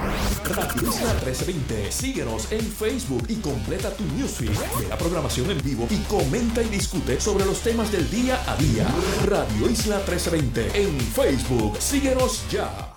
Radio 0.46 0.90
Isla 0.90 1.14
1320. 1.14 1.92
Síguenos 1.92 2.52
en 2.52 2.62
Facebook 2.62 3.26
y 3.28 3.36
completa 3.36 3.92
tu 3.92 4.04
newsfeed 4.18 4.50
de 4.50 4.88
la 4.90 4.98
programación 4.98 5.52
en 5.52 5.62
vivo 5.62 5.88
y 5.92 5.98
comenta 6.10 6.64
y 6.64 6.70
discute 6.70 7.20
sobre 7.22 7.46
los 7.46 7.62
temas 7.62 7.92
del 7.92 8.10
día 8.10 8.40
a 8.48 8.56
día. 8.56 8.88
Radio 9.28 9.70
Isla 9.70 9.98
1320 9.98 10.82
en 10.82 11.00
Facebook. 11.00 11.78
Síguenos 11.80 12.50
ya. 12.50 12.89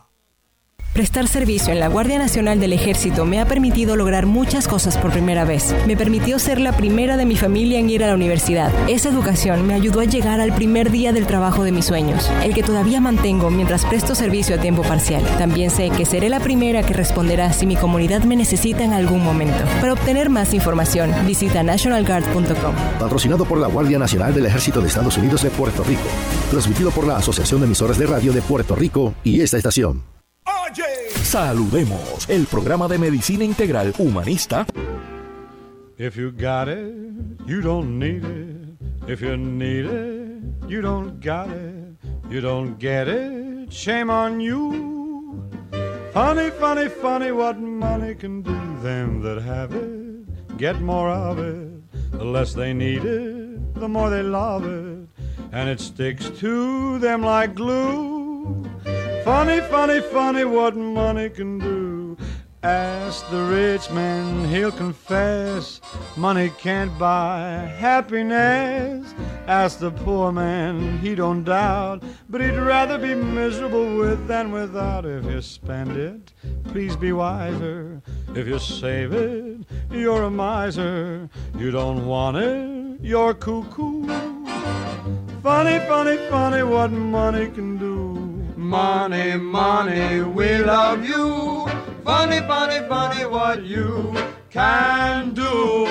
Prestar 0.92 1.26
servicio 1.26 1.72
en 1.72 1.81
la 1.81 1.88
Guardia 1.88 2.18
Nacional 2.18 2.61
del 2.61 2.74
Ejército 2.74 3.24
me 3.24 3.40
ha 3.40 3.46
permitido 3.46 3.96
lograr 3.96 4.26
muchas 4.26 4.68
cosas 4.68 4.98
por 4.98 5.11
primera 5.11 5.46
vez. 5.46 5.74
Me 5.87 5.96
permitió 5.96 6.38
ser 6.38 6.61
la 6.61 6.76
primera 6.76 7.16
de 7.16 7.24
mi 7.24 7.35
familia 7.35 7.78
en 7.78 7.88
ir 7.88 8.05
a 8.05 8.09
la 8.09 8.14
universidad. 8.14 8.70
Esa 8.90 9.09
educación 9.09 9.66
me 9.66 9.72
ayudó 9.72 10.00
a 10.00 10.05
llegar 10.05 10.38
al 10.38 10.55
primer 10.55 10.90
día 10.90 11.14
del 11.14 11.26
trabajo 11.26 11.64
de 11.64 11.72
mis 11.72 11.87
sueños, 11.87 12.31
el 12.44 12.52
que 12.52 12.62
todavía 12.62 13.00
mantengo 13.00 13.48
mientras 13.48 13.87
presto 13.87 14.14
servicio 14.14 14.55
a 14.55 14.61
tiempo 14.61 14.83
parcial. 14.83 15.24
También 15.38 15.70
sé 15.70 15.88
que 15.88 16.05
seré 16.05 16.28
la 16.28 16.40
primera 16.40 16.83
que 16.83 16.92
responderá 16.92 17.55
si 17.55 17.64
mi 17.64 17.76
comunidad 17.76 18.24
me 18.24 18.37
necesita 18.37 18.85
en 18.85 18.92
algún 18.92 19.24
momento. 19.24 19.64
Para 19.81 19.94
obtener 19.94 20.28
más 20.28 20.52
información, 20.52 21.11
visita 21.26 21.62
nationalguard.com. 21.62 22.74
Patrocinado 22.98 23.46
por 23.46 23.57
la 23.57 23.68
Guardia 23.68 23.98
Nacional 23.98 24.35
del 24.35 24.44
Ejército 24.44 24.83
de 24.83 24.88
Estados 24.88 25.16
Unidos 25.16 25.42
de 25.42 25.48
Puerto 25.48 25.85
Rico. 25.85 26.02
Transmitido 26.50 26.90
por 26.90 27.07
la 27.07 27.16
Asociación 27.16 27.61
de 27.61 27.66
Emisoras 27.66 27.96
de 27.96 28.05
Radio 28.05 28.35
de 28.35 28.42
Puerto 28.42 28.76
Rico 28.76 29.14
y 29.24 29.40
esta 29.40 29.57
estación. 29.57 30.12
Saludemos 31.23 32.29
el 32.29 32.47
programa 32.47 32.89
de 32.89 32.99
medicina 32.99 33.45
integral 33.45 33.93
humanista. 33.99 34.67
If 35.99 36.17
you 36.17 36.33
got 36.33 36.69
it, 36.69 36.95
you 37.47 37.61
don't 37.61 37.99
need 37.99 38.25
it. 38.25 39.09
If 39.09 39.21
you 39.23 39.37
need 39.37 39.87
it, 39.87 40.69
you 40.69 40.81
don't 40.81 41.21
got 41.21 41.49
it. 41.49 41.97
You 42.31 42.41
don't 42.41 42.79
get 42.79 43.09
it, 43.09 43.73
shame 43.73 44.11
on 44.11 44.41
you. 44.41 45.43
Funny, 46.13 46.51
funny, 46.51 46.89
funny 46.89 47.33
what 47.33 47.59
money 47.59 48.15
can 48.15 48.43
do. 48.43 48.59
Them 48.83 49.21
that 49.23 49.43
have 49.43 49.75
it, 49.75 50.57
get 50.59 50.81
more 50.81 51.11
of 51.11 51.39
it. 51.39 51.69
The 52.13 52.25
less 52.25 52.55
they 52.55 52.73
need 52.73 53.05
it, 53.05 53.75
the 53.75 53.89
more 53.89 54.11
they 54.11 54.23
love 54.23 54.65
it. 54.65 55.09
And 55.53 55.69
it 55.69 55.81
sticks 55.81 56.31
to 56.41 56.99
them 56.99 57.23
like 57.23 57.55
glue. 57.55 58.65
Funny, 59.25 59.61
funny, 59.61 60.01
funny 60.01 60.45
what 60.45 60.75
money 60.77 61.31
can 61.31 61.59
do. 61.59 62.17
Ask 62.65 63.29
the 63.31 63.43
rich 63.43 63.89
man, 63.91 64.45
he'll 64.47 64.73
confess 64.73 65.81
money 66.17 66.51
can't 66.59 66.97
buy 66.99 67.73
happiness. 67.79 69.15
Ask 69.47 69.79
the 69.79 69.93
poor 69.93 70.33
man, 70.33 70.99
he 70.99 71.15
don't 71.15 71.45
doubt, 71.45 72.03
but 72.29 72.41
he'd 72.41 72.57
rather 72.57 72.99
be 72.99 73.15
miserable 73.15 73.97
with 73.97 74.27
than 74.27 74.51
without. 74.51 75.07
If 75.07 75.25
you 75.25 75.41
spend 75.41 75.97
it, 75.97 76.33
please 76.65 76.97
be 76.97 77.13
wiser. 77.13 78.03
If 78.35 78.49
you 78.49 78.59
save 78.59 79.13
it, 79.13 79.59
you're 79.91 80.25
a 80.25 80.31
miser. 80.31 81.29
You 81.57 81.71
don't 81.71 82.07
want 82.07 82.39
it, 82.39 83.01
you're 83.01 83.35
cuckoo. 83.35 84.07
Funny, 85.43 85.79
funny, 85.87 86.17
funny 86.29 86.63
what 86.63 86.91
money 86.91 87.47
can 87.51 87.79
do. 87.79 87.91
Money, 88.73 89.37
money, 89.37 90.23
we 90.23 90.57
love 90.65 91.05
you. 91.07 91.67
Funny, 92.03 92.41
funny, 92.49 92.81
funny 92.89 93.27
what 93.27 93.63
you 93.63 94.15
can 94.49 95.35
do. 95.35 95.87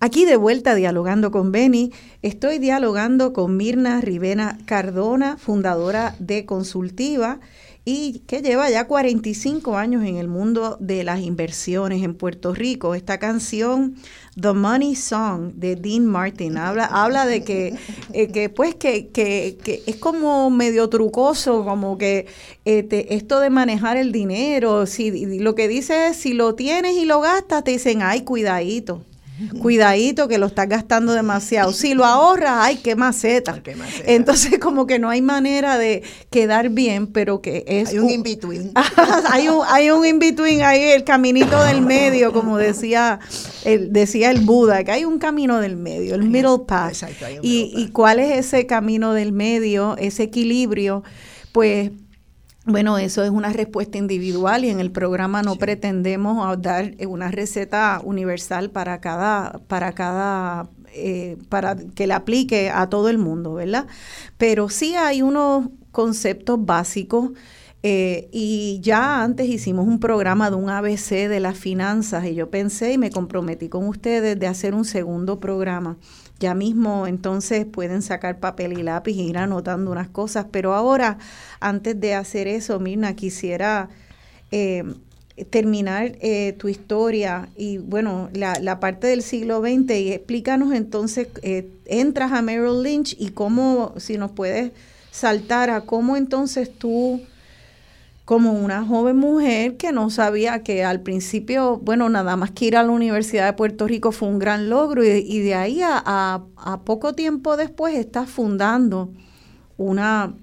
Aquí 0.00 0.24
de 0.24 0.34
vuelta 0.34 0.74
dialogando 0.74 1.30
con 1.30 1.52
Beni, 1.52 1.92
estoy 2.22 2.58
dialogando 2.58 3.32
con 3.32 3.56
Mirna 3.56 4.00
Rivera 4.00 4.58
Cardona, 4.64 5.36
fundadora 5.36 6.16
de 6.18 6.44
Consultiva 6.46 7.38
y 7.90 8.18
que 8.26 8.42
lleva 8.42 8.68
ya 8.68 8.86
45 8.86 9.78
años 9.78 10.04
en 10.04 10.18
el 10.18 10.28
mundo 10.28 10.76
de 10.78 11.04
las 11.04 11.20
inversiones 11.20 12.02
en 12.02 12.12
Puerto 12.12 12.52
Rico. 12.52 12.94
Esta 12.94 13.16
canción, 13.16 13.96
The 14.38 14.52
Money 14.52 14.94
Song 14.94 15.54
de 15.54 15.74
Dean 15.74 16.04
Martin, 16.04 16.58
habla, 16.58 16.84
habla 16.84 17.24
de 17.24 17.44
que, 17.44 17.76
eh, 18.12 18.28
que 18.28 18.50
pues 18.50 18.74
que, 18.74 19.08
que, 19.08 19.56
que, 19.64 19.82
es 19.86 19.96
como 19.96 20.50
medio 20.50 20.90
trucoso, 20.90 21.64
como 21.64 21.96
que 21.96 22.26
este, 22.66 23.14
esto 23.14 23.40
de 23.40 23.48
manejar 23.48 23.96
el 23.96 24.12
dinero, 24.12 24.84
si 24.84 25.38
lo 25.38 25.54
que 25.54 25.66
dice 25.66 26.08
es 26.08 26.18
si 26.18 26.34
lo 26.34 26.54
tienes 26.54 26.94
y 26.94 27.06
lo 27.06 27.22
gastas, 27.22 27.64
te 27.64 27.70
dicen, 27.70 28.02
ay, 28.02 28.20
cuidadito 28.20 29.02
cuidadito 29.60 30.28
que 30.28 30.38
lo 30.38 30.46
estás 30.46 30.68
gastando 30.68 31.12
demasiado. 31.12 31.72
Si 31.72 31.94
lo 31.94 32.04
ahorras, 32.04 32.54
ay, 32.56 32.76
qué 32.76 32.96
maceta. 32.96 33.60
Entonces, 34.06 34.58
como 34.58 34.86
que 34.86 34.98
no 34.98 35.10
hay 35.10 35.22
manera 35.22 35.78
de 35.78 36.02
quedar 36.30 36.70
bien, 36.70 37.06
pero 37.06 37.40
que 37.40 37.64
es... 37.66 37.90
Hay 37.90 37.98
un 37.98 38.10
in-between. 38.10 38.72
hay 39.30 39.48
un, 39.48 39.60
hay 39.66 39.90
un 39.90 40.04
in-between 40.04 40.62
ahí, 40.62 40.82
el 40.82 41.04
caminito 41.04 41.62
del 41.64 41.82
medio, 41.82 42.32
como 42.32 42.58
decía 42.58 43.20
el, 43.64 43.92
decía 43.92 44.30
el 44.30 44.40
Buda, 44.40 44.84
que 44.84 44.92
hay 44.92 45.04
un 45.04 45.18
camino 45.18 45.60
del 45.60 45.76
medio, 45.76 46.14
el 46.14 46.24
middle 46.24 46.60
path. 46.66 46.90
Exacto, 46.90 47.26
y, 47.42 47.72
y 47.76 47.88
cuál 47.88 48.18
es 48.18 48.46
ese 48.46 48.66
camino 48.66 49.12
del 49.12 49.32
medio, 49.32 49.96
ese 49.98 50.24
equilibrio, 50.24 51.02
pues 51.52 51.90
bueno, 52.68 52.98
eso 52.98 53.24
es 53.24 53.30
una 53.30 53.50
respuesta 53.50 53.96
individual 53.96 54.64
y 54.64 54.68
en 54.68 54.78
el 54.78 54.90
programa 54.90 55.42
no 55.42 55.56
pretendemos 55.56 56.60
dar 56.60 56.94
una 57.06 57.30
receta 57.30 58.00
universal 58.04 58.70
para 58.70 59.00
cada, 59.00 59.60
para 59.68 59.92
cada, 59.92 60.68
eh, 60.92 61.38
para 61.48 61.76
que 61.76 62.06
le 62.06 62.12
aplique 62.14 62.70
a 62.70 62.88
todo 62.88 63.08
el 63.08 63.16
mundo, 63.16 63.54
¿verdad? 63.54 63.86
Pero 64.36 64.68
sí 64.68 64.94
hay 64.94 65.22
unos 65.22 65.70
conceptos 65.92 66.64
básicos 66.64 67.30
eh, 67.82 68.28
y 68.32 68.80
ya 68.82 69.22
antes 69.22 69.48
hicimos 69.48 69.86
un 69.86 69.98
programa 69.98 70.50
de 70.50 70.56
un 70.56 70.68
ABC 70.68 71.28
de 71.28 71.40
las 71.40 71.56
finanzas 71.56 72.26
y 72.26 72.34
yo 72.34 72.50
pensé 72.50 72.92
y 72.92 72.98
me 72.98 73.10
comprometí 73.10 73.68
con 73.68 73.86
ustedes 73.86 74.38
de 74.38 74.46
hacer 74.46 74.74
un 74.74 74.84
segundo 74.84 75.40
programa 75.40 75.96
ya 76.40 76.54
mismo 76.54 77.06
entonces 77.06 77.66
pueden 77.66 78.02
sacar 78.02 78.38
papel 78.38 78.78
y 78.78 78.82
lápiz 78.82 79.18
e 79.18 79.22
ir 79.22 79.38
anotando 79.38 79.90
unas 79.90 80.08
cosas, 80.08 80.46
pero 80.50 80.74
ahora, 80.74 81.18
antes 81.60 82.00
de 82.00 82.14
hacer 82.14 82.46
eso, 82.48 82.78
Mirna, 82.78 83.14
quisiera 83.14 83.88
eh, 84.50 84.84
terminar 85.50 86.16
eh, 86.20 86.54
tu 86.58 86.68
historia 86.68 87.48
y 87.56 87.78
bueno, 87.78 88.28
la, 88.32 88.58
la, 88.60 88.80
parte 88.80 89.06
del 89.06 89.22
siglo 89.22 89.60
XX 89.60 89.90
y 89.96 90.12
explícanos 90.12 90.74
entonces, 90.74 91.28
eh, 91.42 91.70
entras 91.86 92.32
a 92.32 92.42
Merrill 92.42 92.82
Lynch 92.82 93.16
y 93.18 93.30
cómo, 93.30 93.94
si 93.98 94.18
nos 94.18 94.32
puedes 94.32 94.72
saltar 95.10 95.70
a 95.70 95.82
cómo 95.82 96.16
entonces 96.16 96.72
tú 96.72 97.20
como 98.28 98.52
una 98.52 98.84
joven 98.84 99.16
mujer 99.16 99.78
que 99.78 99.90
no 99.90 100.10
sabía 100.10 100.62
que 100.62 100.84
al 100.84 101.00
principio, 101.00 101.78
bueno, 101.78 102.10
nada 102.10 102.36
más 102.36 102.50
que 102.50 102.66
ir 102.66 102.76
a 102.76 102.82
la 102.82 102.90
Universidad 102.90 103.46
de 103.46 103.54
Puerto 103.54 103.86
Rico 103.88 104.12
fue 104.12 104.28
un 104.28 104.38
gran 104.38 104.68
logro 104.68 105.02
y, 105.02 105.38
de 105.38 105.54
ahí 105.54 105.80
a, 105.82 106.42
poco 106.84 107.14
tiempo 107.14 107.56
después 107.56 107.94
estás 107.94 108.28
fundando 108.28 109.14
una, 109.78 110.34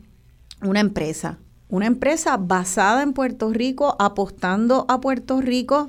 una 0.63 0.79
empresa, 0.79 1.37
una 1.69 1.85
empresa 1.85 2.37
basada 2.37 3.03
en 3.03 3.13
Puerto 3.13 3.53
Rico, 3.53 3.95
apostando 3.99 4.87
a 4.89 4.99
Puerto 4.99 5.39
Rico 5.39 5.87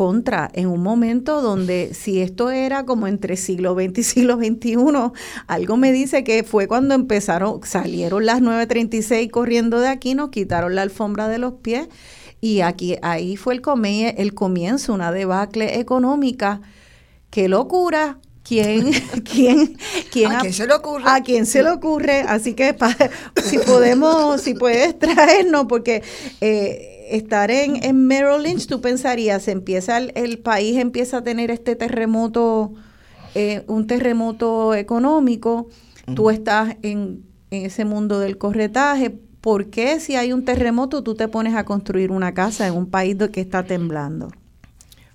contra 0.00 0.50
en 0.54 0.66
un 0.66 0.82
momento 0.82 1.42
donde 1.42 1.92
si 1.92 2.22
esto 2.22 2.50
era 2.50 2.86
como 2.86 3.06
entre 3.06 3.36
siglo 3.36 3.74
XX 3.74 3.98
y 3.98 4.02
siglo 4.02 4.36
XXI, 4.36 4.76
algo 5.46 5.76
me 5.76 5.92
dice 5.92 6.24
que 6.24 6.42
fue 6.42 6.66
cuando 6.66 6.94
empezaron, 6.94 7.60
salieron 7.64 8.24
las 8.24 8.40
936 8.40 9.30
corriendo 9.30 9.78
de 9.78 9.88
aquí, 9.88 10.14
nos 10.14 10.30
quitaron 10.30 10.74
la 10.74 10.80
alfombra 10.80 11.28
de 11.28 11.36
los 11.36 11.52
pies 11.52 11.88
y 12.40 12.62
aquí 12.62 12.96
ahí 13.02 13.36
fue 13.36 13.52
el, 13.52 13.60
el 14.16 14.32
comienzo, 14.32 14.94
una 14.94 15.12
debacle 15.12 15.78
económica. 15.78 16.62
¡Qué 17.28 17.50
locura! 17.50 18.20
¿Quién, 18.42 18.92
quién, 19.30 19.76
quién 20.10 20.32
¿A 20.32 20.40
quién 20.40 20.54
se 20.54 20.66
le 20.66 20.72
ocurre? 20.72 21.04
¿A 21.06 21.22
quién 21.22 21.44
se 21.44 21.62
le 21.62 21.68
ocurre? 21.72 22.22
Así 22.22 22.54
que 22.54 22.74
si 23.44 23.58
podemos, 23.58 24.40
si 24.40 24.54
puedes 24.54 24.98
traernos, 24.98 25.66
porque 25.66 26.02
eh, 26.40 26.99
estar 27.10 27.50
en, 27.50 27.82
en 27.84 28.06
Merrill 28.06 28.42
Lynch, 28.42 28.66
tú 28.66 28.80
pensarías, 28.80 29.48
empieza 29.48 29.98
el, 29.98 30.38
país 30.38 30.78
empieza 30.78 31.18
a 31.18 31.22
tener 31.22 31.50
este 31.50 31.76
terremoto, 31.76 32.72
eh, 33.34 33.64
un 33.66 33.86
terremoto 33.86 34.74
económico, 34.74 35.68
tú 36.14 36.30
estás 36.30 36.76
en, 36.82 37.24
en 37.50 37.66
ese 37.66 37.84
mundo 37.84 38.18
del 38.20 38.38
corretaje, 38.38 39.10
¿por 39.40 39.70
qué 39.70 40.00
si 40.00 40.16
hay 40.16 40.32
un 40.32 40.44
terremoto 40.44 41.02
tú 41.02 41.14
te 41.14 41.28
pones 41.28 41.54
a 41.54 41.64
construir 41.64 42.10
una 42.10 42.34
casa 42.34 42.66
en 42.66 42.74
un 42.74 42.86
país 42.86 43.16
que 43.32 43.40
está 43.40 43.64
temblando? 43.64 44.30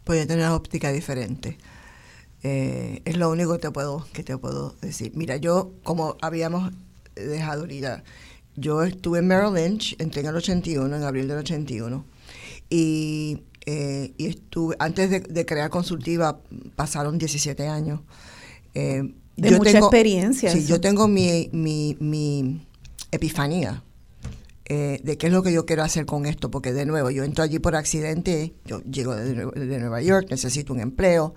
Puede 0.03 0.25
tener 0.25 0.45
una 0.45 0.55
óptica 0.55 0.91
diferente. 0.91 1.57
Eh, 2.43 3.01
es 3.05 3.17
lo 3.17 3.31
único 3.31 3.53
que 3.53 3.59
te 3.59 3.71
puedo 3.71 4.05
que 4.13 4.23
te 4.23 4.37
puedo 4.37 4.75
decir. 4.81 5.11
Mira, 5.15 5.37
yo 5.37 5.71
como 5.83 6.15
habíamos 6.21 6.71
dejado 7.15 7.61
ahorita, 7.61 8.03
yo 8.55 8.83
estuve 8.83 9.19
en 9.19 9.27
Merrill 9.27 9.53
Lynch, 9.53 9.95
entré 9.99 10.21
en 10.21 10.27
el 10.27 10.35
81, 10.35 10.95
en 10.95 11.03
abril 11.03 11.27
del 11.27 11.39
81, 11.39 12.05
y, 12.69 13.41
eh, 13.65 14.13
y 14.17 14.25
estuve, 14.27 14.75
antes 14.79 15.09
de, 15.09 15.45
crear 15.45 15.69
consultiva, 15.69 16.39
pasaron 16.75 17.17
17 17.17 17.67
años. 17.67 18.01
Eh, 18.73 19.03
De 19.35 19.51
mucha 19.51 19.77
experiencia. 19.77 20.51
Sí, 20.51 20.65
yo 20.65 20.79
tengo 20.79 21.07
mi, 21.07 21.49
mi, 21.51 21.97
mi 21.99 22.65
epifanía 23.11 23.83
eh, 24.67 24.99
de 25.03 25.17
qué 25.17 25.27
es 25.27 25.33
lo 25.33 25.43
que 25.43 25.53
yo 25.53 25.65
quiero 25.65 25.83
hacer 25.83 26.05
con 26.05 26.25
esto, 26.25 26.49
porque 26.49 26.73
de 26.73 26.85
nuevo, 26.85 27.11
yo 27.11 27.23
entro 27.23 27.43
allí 27.43 27.59
por 27.59 27.75
accidente, 27.75 28.55
yo 28.65 28.81
llego 28.81 29.15
de, 29.15 29.33
de 29.33 29.79
Nueva 29.79 30.01
York, 30.01 30.27
necesito 30.31 30.73
un 30.73 30.79
empleo. 30.79 31.35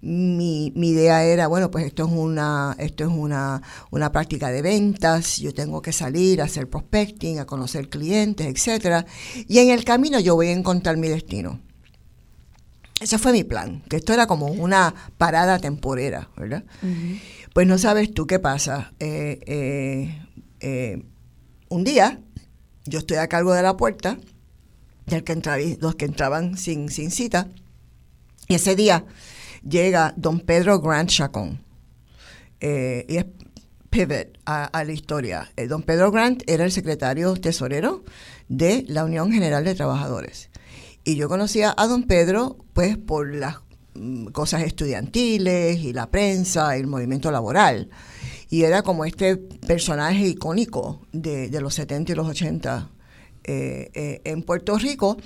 Mi, 0.00 0.72
mi, 0.76 0.90
idea 0.90 1.24
era, 1.24 1.48
bueno, 1.48 1.70
pues 1.70 1.84
esto 1.84 2.06
es 2.06 2.12
una, 2.12 2.76
esto 2.78 3.04
es 3.04 3.10
una, 3.10 3.60
una 3.90 4.12
práctica 4.12 4.50
de 4.50 4.62
ventas, 4.62 5.38
yo 5.38 5.52
tengo 5.52 5.82
que 5.82 5.92
salir 5.92 6.40
a 6.40 6.44
hacer 6.44 6.70
prospecting, 6.70 7.40
a 7.40 7.46
conocer 7.46 7.88
clientes, 7.88 8.46
etcétera, 8.46 9.06
y 9.48 9.58
en 9.58 9.70
el 9.70 9.84
camino 9.84 10.20
yo 10.20 10.36
voy 10.36 10.48
a 10.48 10.52
encontrar 10.52 10.96
mi 10.98 11.08
destino. 11.08 11.60
Ese 13.00 13.18
fue 13.18 13.32
mi 13.32 13.44
plan, 13.44 13.82
que 13.88 13.96
esto 13.96 14.12
era 14.12 14.26
como 14.26 14.46
una 14.46 14.94
parada 15.18 15.58
temporera, 15.58 16.30
¿verdad? 16.36 16.64
Pues 17.52 17.66
no 17.66 17.78
sabes 17.78 18.12
tú 18.12 18.26
qué 18.26 18.40
pasa. 18.40 18.92
Eh, 18.98 19.38
eh, 19.46 20.22
eh, 20.60 21.04
un 21.68 21.84
día 21.84 22.20
yo 22.86 22.98
estoy 22.98 23.18
a 23.18 23.28
cargo 23.28 23.52
de 23.52 23.62
la 23.62 23.76
puerta, 23.76 24.18
del 25.06 25.22
que 25.22 25.32
entraba, 25.32 25.58
los 25.80 25.94
que 25.94 26.06
entraban 26.06 26.56
sin, 26.56 26.88
sin 26.88 27.10
cita, 27.10 27.48
y 28.48 28.54
ese 28.54 28.74
día 28.74 29.04
llega 29.68 30.14
don 30.16 30.40
Pedro 30.40 30.80
Grant 30.80 31.10
Chacón, 31.10 31.62
y 32.60 33.16
es 33.16 33.26
pivot 33.90 34.38
a, 34.44 34.84
la 34.84 34.92
historia. 34.92 35.50
don 35.68 35.82
Pedro 35.82 36.10
Grant 36.10 36.42
era 36.46 36.64
el 36.64 36.72
secretario 36.72 37.34
tesorero 37.36 38.04
de 38.48 38.84
la 38.88 39.04
Unión 39.04 39.32
General 39.32 39.64
de 39.64 39.74
Trabajadores. 39.74 40.50
Y 41.04 41.16
yo 41.16 41.28
conocía 41.28 41.74
a 41.76 41.86
don 41.86 42.02
Pedro, 42.02 42.58
pues, 42.74 42.98
por 42.98 43.34
las 43.34 43.56
mm, 43.94 44.26
cosas 44.26 44.62
estudiantiles 44.62 45.78
y 45.78 45.92
la 45.92 46.10
prensa, 46.10 46.76
el 46.76 46.86
movimiento 46.86 47.30
laboral. 47.30 47.88
Y 48.50 48.64
era 48.64 48.82
como 48.82 49.04
este 49.04 49.36
personaje 49.36 50.26
icónico 50.26 51.00
de, 51.12 51.48
los 51.60 51.74
70 51.74 52.12
y 52.12 52.14
los 52.14 52.28
80 52.28 52.90
eh, 53.44 53.90
eh, 53.94 54.20
en 54.24 54.42
Puerto 54.42 54.76
Rico. 54.78 55.16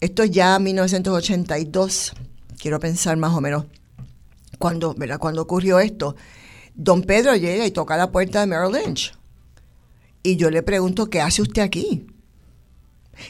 Esto 0.00 0.24
ya 0.24 0.56
en 0.56 0.62
1982, 0.64 2.12
quiero 2.58 2.80
pensar 2.80 3.16
más 3.16 3.32
o 3.32 3.40
menos 3.40 3.66
cuando, 4.58 4.94
¿verdad? 4.94 5.18
cuando 5.18 5.42
ocurrió 5.42 5.80
esto. 5.80 6.16
Don 6.74 7.02
Pedro 7.02 7.34
llega 7.36 7.66
y 7.66 7.70
toca 7.70 7.96
la 7.96 8.10
puerta 8.10 8.40
de 8.40 8.46
Merrill 8.46 8.72
Lynch. 8.72 9.14
Y 10.22 10.36
yo 10.36 10.50
le 10.50 10.62
pregunto, 10.62 11.08
¿qué 11.08 11.20
hace 11.20 11.42
usted 11.42 11.62
aquí? 11.62 12.06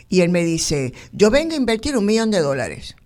Y 0.09 0.21
él 0.21 0.31
me 0.31 0.45
dice, 0.45 0.93
yo 1.13 1.31
vengo 1.31 1.55
a 1.55 1.57
invertir 1.57 1.97
un 1.97 2.07
millón 2.07 2.31
de 2.31 2.41
dólares. 2.41 2.97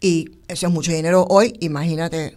Y 0.00 0.38
eso 0.48 0.66
es 0.66 0.72
mucho 0.72 0.92
dinero 0.92 1.26
hoy, 1.28 1.54
imagínate 1.60 2.36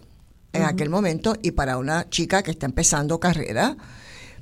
en 0.52 0.64
aquel 0.64 0.90
momento, 0.90 1.36
y 1.42 1.52
para 1.52 1.78
una 1.78 2.08
chica 2.10 2.42
que 2.42 2.50
está 2.50 2.66
empezando 2.66 3.20
carrera, 3.20 3.76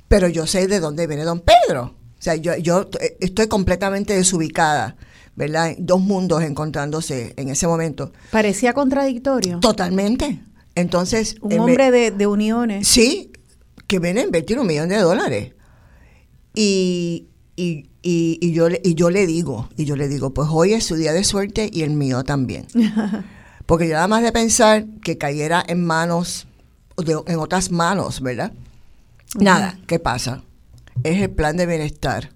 pero 0.07 0.27
yo 0.27 0.47
sé 0.47 0.67
de 0.67 0.79
dónde 0.79 1.05
viene 1.05 1.23
don 1.23 1.41
Pedro. 1.41 1.95
O 2.17 2.21
sea, 2.21 2.35
yo, 2.35 2.57
yo 2.57 2.89
estoy 3.19 3.47
completamente 3.47 4.13
desubicada, 4.13 4.97
¿verdad? 5.39 5.73
Dos 5.77 6.01
mundos 6.01 6.43
encontrándose 6.43 7.33
en 7.37 7.47
ese 7.47 7.65
momento. 7.65 8.11
Parecía 8.29 8.73
contradictorio. 8.73 9.61
Totalmente. 9.61 10.43
Entonces... 10.75 11.37
Un 11.39 11.57
hombre 11.59 11.91
de, 11.91 12.11
de, 12.11 12.27
uniones. 12.27 12.85
Sí, 12.89 13.31
que 13.87 13.99
viene 13.99 14.19
a 14.19 14.23
invertir 14.25 14.59
un 14.59 14.67
millón 14.67 14.89
de 14.89 14.97
dólares. 14.97 15.53
Y, 16.53 17.29
y, 17.55 17.85
y, 18.01 18.51
yo, 18.51 18.67
y 18.83 18.95
yo 18.95 19.09
le 19.09 19.25
digo, 19.25 19.69
y 19.77 19.85
yo 19.85 19.95
le 19.95 20.09
digo, 20.09 20.33
pues 20.33 20.49
hoy 20.51 20.73
es 20.73 20.83
su 20.83 20.95
día 20.95 21.13
de 21.13 21.23
suerte 21.23 21.69
y 21.71 21.83
el 21.83 21.91
mío 21.91 22.25
también. 22.25 22.67
Porque 23.65 23.87
yo 23.87 23.93
nada 23.93 24.09
más 24.09 24.23
de 24.23 24.33
pensar 24.33 24.87
que 25.01 25.17
cayera 25.17 25.63
en 25.65 25.85
manos, 25.85 26.47
en 26.97 27.39
otras 27.39 27.71
manos, 27.71 28.19
¿verdad? 28.19 28.51
Nada, 29.39 29.79
¿qué 29.87 29.99
pasa? 29.99 30.43
Es 31.03 31.21
el 31.21 31.29
plan 31.29 31.55
de 31.55 31.65
bienestar 31.65 32.31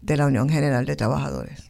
de 0.00 0.16
la 0.16 0.26
Unión 0.26 0.48
General 0.48 0.86
de 0.86 0.94
Trabajadores. 0.94 1.65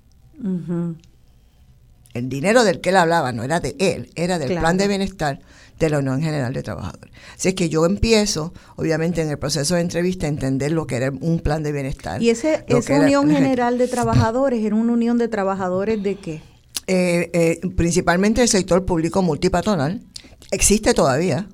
El 2.14 2.28
dinero 2.28 2.64
del 2.64 2.80
que 2.80 2.90
él 2.90 2.96
hablaba 2.96 3.32
no 3.32 3.42
era 3.42 3.60
de 3.60 3.76
él, 3.78 4.10
era 4.14 4.38
del 4.38 4.58
plan 4.58 4.78
de 4.78 4.88
bienestar 4.88 5.40
de 5.78 5.90
la 5.90 5.98
Unión 5.98 6.22
General 6.22 6.52
de 6.52 6.62
Trabajadores. 6.62 7.12
Así 7.34 7.48
es 7.48 7.54
que 7.54 7.68
yo 7.68 7.84
empiezo, 7.84 8.54
obviamente, 8.76 9.20
en 9.20 9.28
el 9.28 9.38
proceso 9.38 9.74
de 9.74 9.82
entrevista 9.82 10.26
a 10.26 10.30
entender 10.30 10.72
lo 10.72 10.86
que 10.86 10.96
era 10.96 11.10
un 11.10 11.40
plan 11.40 11.62
de 11.62 11.72
bienestar. 11.72 12.22
¿Y 12.22 12.30
ese, 12.30 12.64
esa 12.68 13.00
Unión 13.00 13.30
General 13.30 13.76
de 13.76 13.86
Trabajadores 13.86 14.64
era 14.64 14.74
una 14.74 14.92
unión 14.92 15.18
de 15.18 15.28
trabajadores 15.28 16.02
de 16.02 16.16
qué? 16.16 16.42
Eh, 16.86 17.30
eh, 17.32 17.60
principalmente 17.76 18.42
el 18.42 18.48
sector 18.48 18.86
público 18.86 19.20
multipatronal. 19.20 20.02
Existe 20.50 20.94
todavía, 20.94 21.48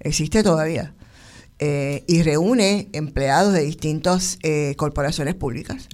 existe 0.00 0.42
todavía. 0.42 0.92
Eh, 1.58 2.04
y 2.06 2.22
reúne 2.22 2.88
empleados 2.92 3.54
de 3.54 3.62
distintas 3.62 4.38
corporaciones 4.76 5.34
públicas 5.34 5.88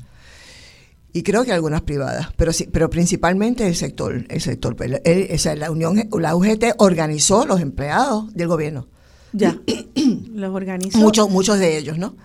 y 1.13 1.23
creo 1.23 1.45
que 1.45 1.53
algunas 1.53 1.83
privadas, 1.83 2.29
pero 2.37 2.53
sí, 2.53 2.69
pero 2.73 2.89
principalmente 2.89 3.67
el 3.67 3.77
sector, 3.77 4.25
el 4.29 4.41
sector, 4.41 4.77
la 5.59 5.71
Unión, 5.71 6.09
la 6.19 6.35
UGT 6.35 6.65
organizó 6.79 7.45
los 7.45 7.61
empleados 7.61 8.33
del 8.33 8.49
gobierno. 8.49 8.89
Ya, 9.33 9.61
los 10.35 10.55
organizó. 10.55 10.99
Muchos, 10.99 11.29
muchos 11.29 11.59
de 11.59 11.77
ellos, 11.77 11.99
¿no? 11.99 12.17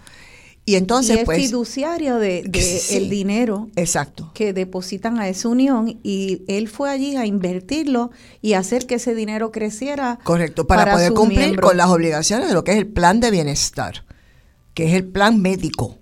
Y 0.66 0.76
entonces, 0.76 1.16
y 1.16 1.20
es 1.20 1.26
pues, 1.26 1.38
fiduciario 1.38 2.18
de, 2.18 2.40
el 2.92 3.10
dinero 3.10 3.70
exacto. 3.76 4.32
que 4.34 4.54
depositan 4.54 5.20
a 5.20 5.28
esa 5.28 5.50
unión 5.50 6.00
y 6.04 6.44
él 6.48 6.70
fue 6.70 6.90
allí 6.90 7.16
a 7.18 7.26
invertirlo 7.26 8.12
y 8.42 8.54
hacer 8.54 8.86
que 8.86 8.96
ese 8.96 9.16
dinero 9.16 9.52
creciera. 9.52 10.20
Correcto, 10.24 10.66
para, 10.66 10.94
poder 10.94 11.14
cumplir 11.14 11.60
con 11.60 11.76
las 11.76 11.90
obligaciones 11.90 12.48
de 12.48 12.54
lo 12.54 12.64
que 12.64 12.72
es 12.72 12.78
el 12.78 12.88
plan 12.88 13.20
de 13.20 13.32
bienestar, 13.32 14.06
que 14.74 14.88
es 14.88 14.94
el 14.94 15.06
plan 15.06 15.42
médico 15.42 15.98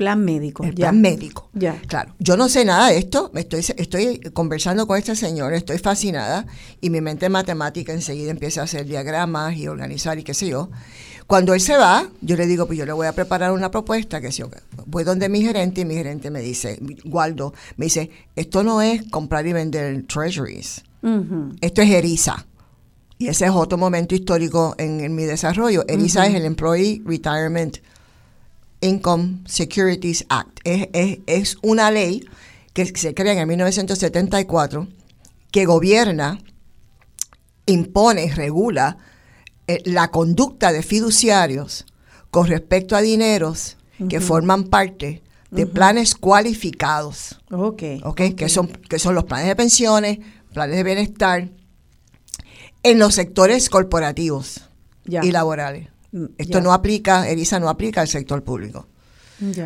Plan 0.00 0.24
médico. 0.24 0.64
El 0.64 0.72
plan 0.72 0.98
médico. 0.98 1.50
Ya. 1.52 1.78
Claro. 1.86 2.14
Yo 2.18 2.34
no 2.38 2.48
sé 2.48 2.64
nada 2.64 2.88
de 2.88 2.96
esto. 2.96 3.30
Estoy, 3.34 3.62
estoy 3.76 4.18
conversando 4.32 4.86
con 4.86 4.96
este 4.96 5.14
señor, 5.14 5.52
estoy 5.52 5.76
fascinada 5.76 6.46
y 6.80 6.88
mi 6.88 7.02
mente 7.02 7.28
matemática 7.28 7.92
enseguida 7.92 8.30
empieza 8.30 8.62
a 8.62 8.64
hacer 8.64 8.86
diagramas 8.86 9.58
y 9.58 9.68
organizar 9.68 10.18
y 10.18 10.22
qué 10.22 10.32
sé 10.32 10.48
yo. 10.48 10.70
Cuando 11.26 11.52
él 11.52 11.60
se 11.60 11.76
va, 11.76 12.08
yo 12.22 12.34
le 12.36 12.46
digo, 12.46 12.66
pues 12.66 12.78
yo 12.78 12.86
le 12.86 12.92
voy 12.92 13.08
a 13.08 13.12
preparar 13.12 13.52
una 13.52 13.70
propuesta, 13.70 14.22
que 14.22 14.32
si 14.32 14.42
voy 14.86 15.04
donde 15.04 15.28
mi 15.28 15.42
gerente 15.42 15.82
y 15.82 15.84
mi 15.84 15.96
gerente 15.96 16.30
me 16.30 16.40
dice, 16.40 16.80
Waldo, 17.04 17.52
me 17.76 17.84
dice, 17.84 18.08
esto 18.36 18.62
no 18.62 18.80
es 18.80 19.02
comprar 19.10 19.46
y 19.46 19.52
vender 19.52 20.06
treasuries. 20.06 20.82
Esto 21.60 21.82
es 21.82 21.90
ERISA. 21.90 22.46
Y 23.18 23.28
ese 23.28 23.44
es 23.44 23.50
otro 23.50 23.76
momento 23.76 24.14
histórico 24.14 24.74
en, 24.78 25.14
mi 25.14 25.24
desarrollo. 25.24 25.84
ERISA 25.86 26.26
es 26.26 26.36
el 26.36 26.46
Employee 26.46 27.02
Retirement 27.04 27.76
Income 28.80 29.42
Securities 29.46 30.24
Act. 30.28 30.60
Es, 30.64 31.56
una 31.62 31.90
ley 31.90 32.24
que 32.72 32.86
se 32.86 33.14
crea 33.14 33.40
en 33.40 33.48
1974 33.48 34.88
que 35.50 35.64
gobierna, 35.64 36.38
impone 37.66 38.24
y 38.24 38.30
regula 38.30 38.98
eh, 39.66 39.82
la 39.84 40.08
conducta 40.08 40.72
de 40.72 40.82
fiduciarios 40.82 41.86
con 42.30 42.46
respecto 42.46 42.96
a 42.96 43.00
dineros 43.00 43.76
que 44.08 44.20
forman 44.20 44.64
parte 44.64 45.22
de 45.50 45.66
planes 45.66 46.14
cualificados. 46.14 47.40
Okay, 47.50 48.00
okay, 48.04 48.34
Que, 48.34 48.48
son, 48.48 48.68
que 48.68 48.98
son 48.98 49.14
los 49.14 49.24
planes 49.24 49.48
de 49.48 49.56
pensiones, 49.56 50.18
planes 50.52 50.76
de 50.76 50.84
bienestar, 50.84 51.50
en 52.82 52.98
los 52.98 53.14
sectores 53.14 53.68
corporativos 53.68 54.68
y 55.04 55.30
laborales. 55.32 55.88
Esto 56.38 56.60
no 56.60 56.72
aplica, 56.72 57.28
ERISA 57.28 57.60
no 57.60 57.68
aplica 57.68 58.00
al 58.00 58.08
sector 58.08 58.42
público. 58.42 58.86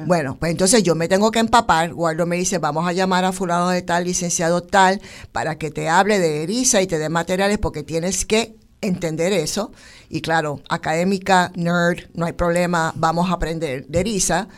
Bueno, 0.07 0.37
pues 0.39 0.53
entonces 0.53 0.83
yo 0.83 0.95
me 0.95 1.09
tengo 1.09 1.31
que 1.31 1.41
empapar. 1.41 1.93
Guardo 1.93 2.27
me 2.27 2.37
dice, 2.37 2.59
vamos 2.59 2.87
a 2.87 2.93
llamar 2.93 3.25
a 3.25 3.33
fulano 3.33 3.71
de 3.71 3.83
tal, 3.83 4.05
licenciado 4.05 4.63
tal, 4.63 5.01
para 5.33 5.59
que 5.59 5.71
te 5.71 5.89
hable 5.89 6.21
de 6.21 6.45
ERISA 6.45 6.81
y 6.81 6.87
te 6.87 6.99
dé 6.99 7.09
materiales 7.09 7.59
porque 7.59 7.83
tienes 7.83 8.25
que 8.25 8.55
entender 8.81 9.33
eso. 9.33 9.73
Y 10.09 10.21
claro, 10.21 10.61
académica, 10.69 11.51
nerd, 11.57 12.05
no 12.15 12.27
hay 12.27 12.35
problema, 12.35 12.93
vamos 12.97 13.31
a 13.31 13.35
aprender 13.35 13.87
de 13.89 14.01
ERISA. 14.01 14.49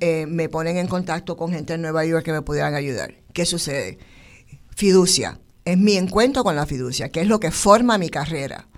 Eh, 0.00 0.26
me 0.26 0.48
ponen 0.48 0.78
en 0.78 0.86
contacto 0.86 1.36
con 1.36 1.52
gente 1.52 1.74
en 1.74 1.82
Nueva 1.82 2.04
York 2.06 2.24
que 2.24 2.32
me 2.32 2.42
pudieran 2.42 2.74
ayudar. 2.74 3.14
¿Qué 3.34 3.44
sucede? 3.44 3.98
Fiducia. 4.74 5.38
Es 5.64 5.76
mi 5.78 5.96
encuentro 5.96 6.42
con 6.44 6.56
la 6.56 6.66
fiducia, 6.66 7.10
que 7.10 7.20
es 7.20 7.26
lo 7.26 7.40
que 7.40 7.50
forma 7.50 7.98
mi 7.98 8.08
carrera. 8.08 8.68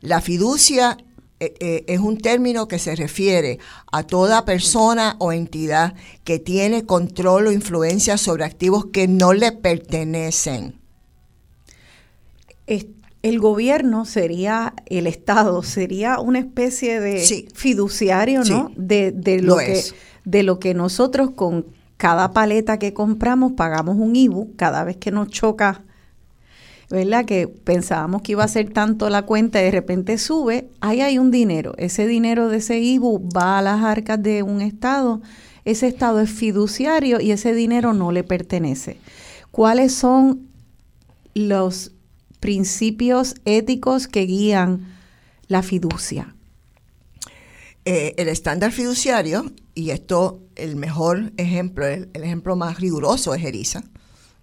La 0.00 0.20
fiducia 0.20 0.98
eh, 1.40 1.54
eh, 1.60 1.84
es 1.86 2.00
un 2.00 2.18
término 2.18 2.66
que 2.66 2.80
se 2.80 2.96
refiere 2.96 3.60
a 3.92 4.02
toda 4.02 4.44
persona 4.44 5.14
o 5.20 5.32
entidad 5.32 5.94
que 6.24 6.40
tiene 6.40 6.84
control 6.84 7.46
o 7.46 7.52
influencia 7.52 8.18
sobre 8.18 8.44
activos 8.44 8.86
que 8.86 9.06
no 9.06 9.32
le 9.32 9.52
pertenecen. 9.52 10.80
El 13.20 13.40
gobierno 13.40 14.04
sería, 14.04 14.74
el 14.86 15.06
Estado 15.06 15.62
sería 15.62 16.20
una 16.20 16.38
especie 16.38 17.00
de 17.00 17.46
fiduciario, 17.52 18.44
¿no? 18.44 18.70
De, 18.76 19.12
lo, 19.42 19.56
que, 19.56 19.82
de 20.24 20.42
lo 20.44 20.60
que 20.60 20.72
nosotros 20.72 21.30
con 21.32 21.66
cada 21.96 22.32
paleta 22.32 22.78
que 22.78 22.94
compramos 22.94 23.52
pagamos 23.52 23.96
un 23.96 24.14
IBU 24.14 24.54
cada 24.56 24.84
vez 24.84 24.96
que 24.96 25.10
nos 25.10 25.28
choca 25.28 25.84
¿verdad? 26.90 27.24
Que 27.26 27.48
pensábamos 27.48 28.22
que 28.22 28.32
iba 28.32 28.44
a 28.44 28.48
ser 28.48 28.72
tanto 28.72 29.10
la 29.10 29.22
cuenta 29.22 29.60
y 29.60 29.64
de 29.64 29.70
repente 29.70 30.18
sube, 30.18 30.70
ahí 30.80 31.00
hay 31.00 31.18
un 31.18 31.30
dinero. 31.30 31.74
Ese 31.76 32.06
dinero 32.06 32.48
de 32.48 32.58
ese 32.58 32.78
IBU 32.78 33.28
va 33.30 33.58
a 33.58 33.62
las 33.62 33.82
arcas 33.82 34.22
de 34.22 34.42
un 34.42 34.62
Estado, 34.62 35.20
ese 35.64 35.86
Estado 35.86 36.20
es 36.20 36.30
fiduciario 36.30 37.20
y 37.20 37.32
ese 37.32 37.52
dinero 37.52 37.92
no 37.92 38.10
le 38.10 38.24
pertenece. 38.24 38.98
¿Cuáles 39.50 39.92
son 39.92 40.48
los 41.34 41.92
principios 42.40 43.34
éticos 43.44 44.08
que 44.08 44.22
guían 44.22 44.86
la 45.46 45.62
fiducia? 45.62 46.34
Eh, 47.84 48.14
el 48.18 48.28
estándar 48.28 48.72
fiduciario, 48.72 49.50
y 49.74 49.90
esto 49.90 50.40
el 50.56 50.76
mejor 50.76 51.32
ejemplo, 51.36 51.86
el, 51.86 52.08
el 52.12 52.24
ejemplo 52.24 52.56
más 52.56 52.80
riguroso 52.80 53.34
es 53.34 53.44
ERISA, 53.44 53.82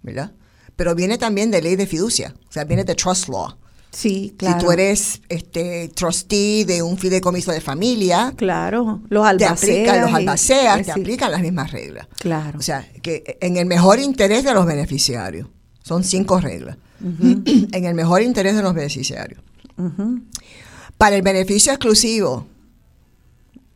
¿verdad? 0.01 0.31
Pero 0.75 0.95
viene 0.95 1.17
también 1.17 1.51
de 1.51 1.61
ley 1.61 1.75
de 1.75 1.87
fiducia, 1.87 2.33
o 2.47 2.51
sea, 2.51 2.63
viene 2.63 2.83
de 2.83 2.95
trust 2.95 3.29
law. 3.29 3.55
Sí, 3.91 4.35
claro. 4.37 4.59
Si 4.59 4.65
tú 4.65 4.71
eres 4.71 5.21
este 5.29 5.89
trustee 5.95 6.65
de 6.65 6.81
un 6.81 6.97
fideicomiso 6.97 7.51
de 7.51 7.61
familia, 7.61 8.33
claro, 8.35 9.01
los 9.07 9.25
albaceas, 9.25 9.61
te 9.61 9.71
aplican 9.71 10.01
los 10.01 10.13
albaceas, 10.13 10.85
te 10.85 10.91
aplican 10.91 11.31
las 11.31 11.41
mismas 11.41 11.71
reglas. 11.71 12.07
Claro. 12.19 12.59
O 12.59 12.61
sea, 12.61 12.85
que 13.01 13.37
en 13.39 13.55
el 13.55 13.65
mejor 13.65 13.99
interés 13.99 14.43
de 14.43 14.53
los 14.53 14.65
beneficiarios, 14.65 15.47
son 15.81 16.03
cinco 16.03 16.41
reglas. 16.41 16.77
en 17.01 17.85
el 17.85 17.93
mejor 17.93 18.21
interés 18.21 18.55
de 18.55 18.63
los 18.63 18.73
beneficiarios. 18.73 19.41
Para 20.97 21.15
el 21.15 21.21
beneficio 21.21 21.71
exclusivo 21.71 22.47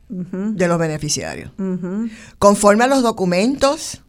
de 0.09 0.67
los 0.67 0.79
beneficiarios. 0.79 1.51
Conforme 2.39 2.85
a 2.85 2.87
los 2.87 3.03
documentos 3.03 4.01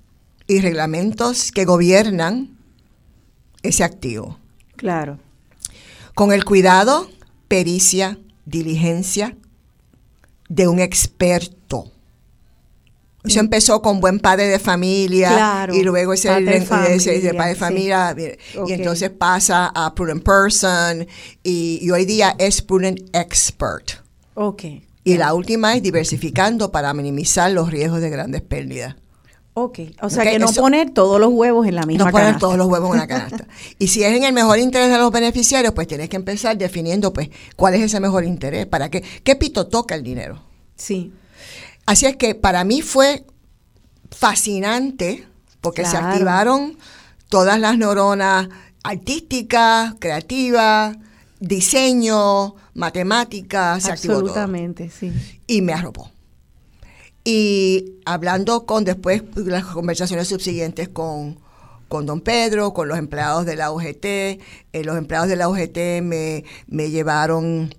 y 0.47 0.61
reglamentos 0.61 1.53
que 1.53 1.65
gobiernan 1.65 2.57
ese 3.63 3.85
activo. 3.85 4.39
Claro. 4.77 5.19
Con 6.15 6.33
el 6.33 6.45
cuidado, 6.45 7.09
pericia, 7.49 8.19
diligencia 8.45 9.37
de 10.49 10.69
un 10.69 10.81
experto. 10.81 11.91
Eso 13.25 13.39
mm. 13.39 13.45
empezó 13.45 13.83
con 13.83 14.01
buen 14.01 14.19
padre 14.19 14.49
de 14.49 14.59
familia 14.59 15.69
y 15.73 15.83
luego 15.83 16.13
ese, 16.13 16.29
padre 16.29 16.61
de 16.61 16.67
familia, 16.67 17.33
padre 17.37 17.51
de 17.51 17.55
familia 17.55 18.17
y 18.67 18.73
entonces 18.73 19.11
pasa 19.11 19.71
a 19.75 19.95
prudent 19.95 20.25
person 20.25 21.07
y, 21.43 21.89
hoy 21.91 22.05
día 22.05 22.35
es 22.39 22.63
prudent 22.63 23.01
expert. 23.13 23.93
Okay. 24.35 24.87
Y 25.05 25.17
la 25.19 25.35
última 25.35 25.75
es 25.75 25.83
diversificando 25.83 26.71
para 26.73 26.95
minimizar 26.95 27.51
los 27.51 27.71
riesgos 27.71 28.01
de 28.01 28.11
grandes 28.11 28.43
pérdidas. 28.43 28.97
Ok, 29.53 29.81
o 30.01 30.09
sea 30.09 30.25
que 30.25 30.39
no 30.39 30.47
poner 30.53 30.91
todos 30.91 31.21
los 31.21 31.31
huevos 31.33 31.67
en 31.67 31.75
la 31.75 31.85
misma 31.85 32.07
no 32.07 32.11
poner 32.13 32.39
todos 32.39 32.57
los 32.57 32.69
huevos 32.69 32.93
en 32.93 33.01
la 33.01 33.07
canasta. 33.07 33.47
y 33.79 33.89
si 33.89 34.05
es 34.05 34.17
en 34.17 34.23
el 34.23 34.33
mejor 34.33 34.59
interés 34.59 34.91
de 34.91 34.99
los 34.99 35.11
beneficiarios, 35.11 35.75
pues 35.75 35.89
tienes 35.89 36.09
que 36.09 36.17
empezar 36.17 36.57
definiendo 36.57 37.13
pues 37.13 37.31
cuál 37.57 37.75
es 37.75 37.83
ese 37.83 37.99
mejor 37.99 38.25
interés, 38.25 38.67
para 38.67 38.91
qué, 38.91 39.03
qué 39.25 39.35
pito 39.37 39.67
toca 39.67 39.97
el 39.97 40.05
dinero. 40.05 40.41
Sí. 40.77 41.13
Así 41.85 42.07
es 42.07 42.17
que 42.17 42.37
para 42.37 42.63
mí 42.63 42.81
fue 42.81 43.25
fascinante 44.11 45.27
porque 45.61 45.85
se 45.85 45.97
activaron 45.97 46.77
todas 47.29 47.59
las 47.59 47.77
neuronas 47.77 48.49
artísticas, 48.83 49.95
creativas, 49.99 50.97
diseño, 51.41 52.55
matemáticas, 52.75 53.83
se 53.83 53.93
activó 53.93 54.15
todo. 54.15 54.29
Absolutamente, 54.29 54.91
sí. 54.91 55.13
Y 55.47 55.63
me 55.63 55.73
arropó. 55.73 56.11
Y 57.25 57.97
hablando 58.05 58.67
con 58.67 58.85
después 58.85 59.23
las 59.37 59.65
conversaciones 59.65 60.29
subsiguientes 60.29 60.89
con, 60.89 61.39
con 61.89 62.07
don 62.07 62.21
Pedro, 62.21 62.73
con 62.73 62.89
los 62.89 62.99
empleados 62.99 63.45
de 63.47 63.57
la 63.57 63.73
UGT, 63.73 64.05
eh, 64.05 64.39
los 64.85 64.97
empleados 64.97 65.29
de 65.29 65.37
la 65.37 65.49
UGT 65.49 66.03
me, 66.03 66.45
me 66.67 66.91
llevaron 66.91 67.75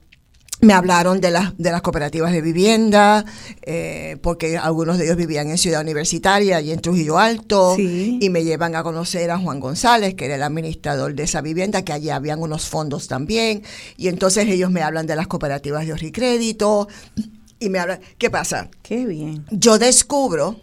me 0.62 0.74
hablaron 0.74 1.20
de 1.22 1.32
las, 1.32 1.58
de 1.58 1.72
las 1.72 1.82
cooperativas 1.82 2.32
de 2.32 2.42
vivienda, 2.42 3.26
eh, 3.64 4.18
porque 4.22 4.58
algunos 4.58 4.98
de 4.98 5.06
ellos 5.06 5.18
vivían 5.18 5.50
en 5.50 5.58
Ciudad 5.58 5.82
Universitaria 5.82 6.62
y 6.62 6.72
en 6.72 6.80
Trujillo 6.80 7.18
Alto, 7.18 7.76
y 7.78 8.30
me 8.30 8.44
llevan 8.44 8.76
a 8.76 8.84
conocer 8.84 9.32
a 9.32 9.40
Juan 9.40 9.60
González, 9.60 10.14
que 10.14 10.26
era 10.26 10.36
el 10.36 10.44
administrador 10.44 11.16
de 11.16 11.24
esa 11.24 11.42
vivienda, 11.42 11.84
que 11.84 11.94
allí 11.94 12.10
habían 12.10 12.40
unos 12.40 12.68
fondos 12.68 13.08
también, 13.08 13.64
y 13.98 14.08
entonces 14.08 14.48
ellos 14.48 14.70
me 14.70 14.84
hablan 14.84 15.08
de 15.08 15.16
las 15.16 15.28
cooperativas 15.28 15.88
de 15.88 16.12
crédito, 16.12 16.88
y 17.62 17.70
me 17.70 17.80
habla, 17.80 18.00
¿qué 18.18 18.30
pasa? 18.30 18.70
Qué 18.82 19.06
bien. 19.06 19.46
Yo 19.52 19.78
descubro 19.78 20.60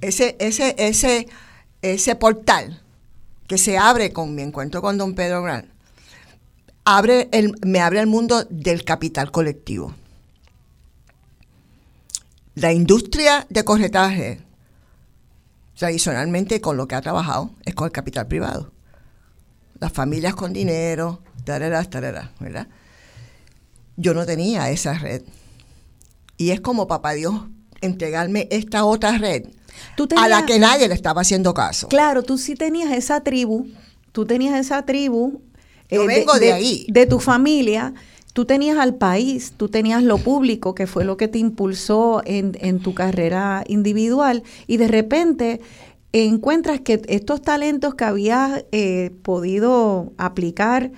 ese, 0.00 0.36
ese, 0.40 0.74
ese, 0.76 1.28
ese 1.80 2.16
portal 2.16 2.82
que 3.46 3.56
se 3.56 3.78
abre 3.78 4.12
con 4.12 4.34
mi 4.34 4.42
encuentro 4.42 4.82
con 4.82 4.98
don 4.98 5.14
Pedro 5.14 5.44
Gran, 5.44 5.70
abre 6.84 7.28
el, 7.30 7.54
me 7.64 7.80
abre 7.80 8.00
el 8.00 8.08
mundo 8.08 8.44
del 8.50 8.84
capital 8.84 9.30
colectivo. 9.30 9.94
La 12.56 12.72
industria 12.72 13.46
de 13.48 13.64
corretaje, 13.64 14.40
tradicionalmente 15.78 16.60
con 16.60 16.76
lo 16.76 16.88
que 16.88 16.96
ha 16.96 17.00
trabajado, 17.00 17.52
es 17.64 17.76
con 17.76 17.86
el 17.86 17.92
capital 17.92 18.26
privado. 18.26 18.72
Las 19.78 19.92
familias 19.92 20.34
con 20.34 20.52
dinero, 20.52 21.20
tarará, 21.44 21.84
tarará, 21.84 22.32
¿verdad? 22.40 22.66
Yo 23.96 24.14
no 24.14 24.26
tenía 24.26 24.70
esa 24.70 24.94
red 24.94 25.22
y 26.44 26.50
es 26.50 26.60
como 26.60 26.86
papá 26.86 27.14
Dios 27.14 27.34
entregarme 27.80 28.48
esta 28.50 28.84
otra 28.84 29.16
red 29.16 29.44
a 30.14 30.28
la 30.28 30.44
que 30.44 30.58
nadie 30.58 30.88
le 30.88 30.94
estaba 30.94 31.22
haciendo 31.22 31.54
caso. 31.54 31.88
Claro, 31.88 32.22
tú 32.22 32.36
sí 32.36 32.54
tenías 32.54 32.92
esa 32.92 33.22
tribu, 33.22 33.66
tú 34.12 34.26
tenías 34.26 34.54
esa 34.58 34.84
tribu. 34.84 35.40
Yo 35.90 36.02
eh, 36.02 36.06
vengo 36.06 36.34
de, 36.34 36.52
ahí. 36.52 36.86
De 36.90 37.06
tu 37.06 37.18
familia, 37.18 37.94
tú 38.34 38.44
tenías 38.44 38.76
al 38.76 38.94
país, 38.96 39.54
tú 39.56 39.70
tenías 39.70 40.02
lo 40.02 40.18
público, 40.18 40.74
que 40.74 40.86
fue 40.86 41.06
lo 41.06 41.16
que 41.16 41.28
te 41.28 41.38
impulsó 41.38 42.20
en, 42.26 42.58
en 42.60 42.80
tu 42.80 42.92
carrera 42.92 43.64
individual, 43.66 44.42
y 44.66 44.76
de 44.76 44.88
repente 44.88 45.62
encuentras 46.12 46.80
que 46.80 47.00
estos 47.08 47.40
talentos 47.40 47.94
que 47.94 48.04
habías 48.04 48.66
eh, 48.70 49.12
podido 49.22 50.12
aplicar 50.18 50.92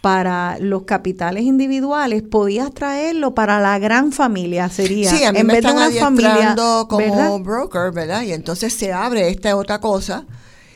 para 0.00 0.58
los 0.58 0.84
capitales 0.84 1.44
individuales, 1.44 2.22
podías 2.22 2.72
traerlo 2.72 3.34
para 3.34 3.60
la 3.60 3.78
gran 3.78 4.12
familia, 4.12 4.68
sería. 4.68 5.10
Sí, 5.10 5.24
a 5.24 5.32
mí 5.32 5.40
en 5.40 5.46
me 5.46 5.54
vez 5.54 5.64
están 5.64 5.76
de 5.76 5.98
una 5.98 6.00
familia 6.00 6.56
como 6.88 7.40
broker, 7.40 7.92
¿verdad? 7.92 8.22
Y 8.22 8.32
entonces 8.32 8.72
se 8.72 8.92
abre 8.92 9.28
esta 9.28 9.54
otra 9.56 9.80
cosa. 9.80 10.24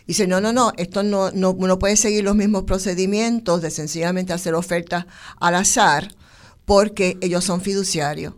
Y 0.04 0.08
dice, 0.08 0.26
no, 0.26 0.40
no, 0.40 0.52
no, 0.52 0.72
esto 0.76 1.02
no, 1.02 1.30
no, 1.30 1.56
no 1.58 1.78
puede 1.78 1.96
seguir 1.96 2.24
los 2.24 2.36
mismos 2.36 2.64
procedimientos 2.64 3.62
de 3.62 3.70
sencillamente 3.70 4.34
hacer 4.34 4.54
ofertas 4.54 5.06
al 5.40 5.54
azar, 5.54 6.14
porque 6.66 7.16
ellos 7.22 7.44
son 7.44 7.62
fiduciarios. 7.62 8.34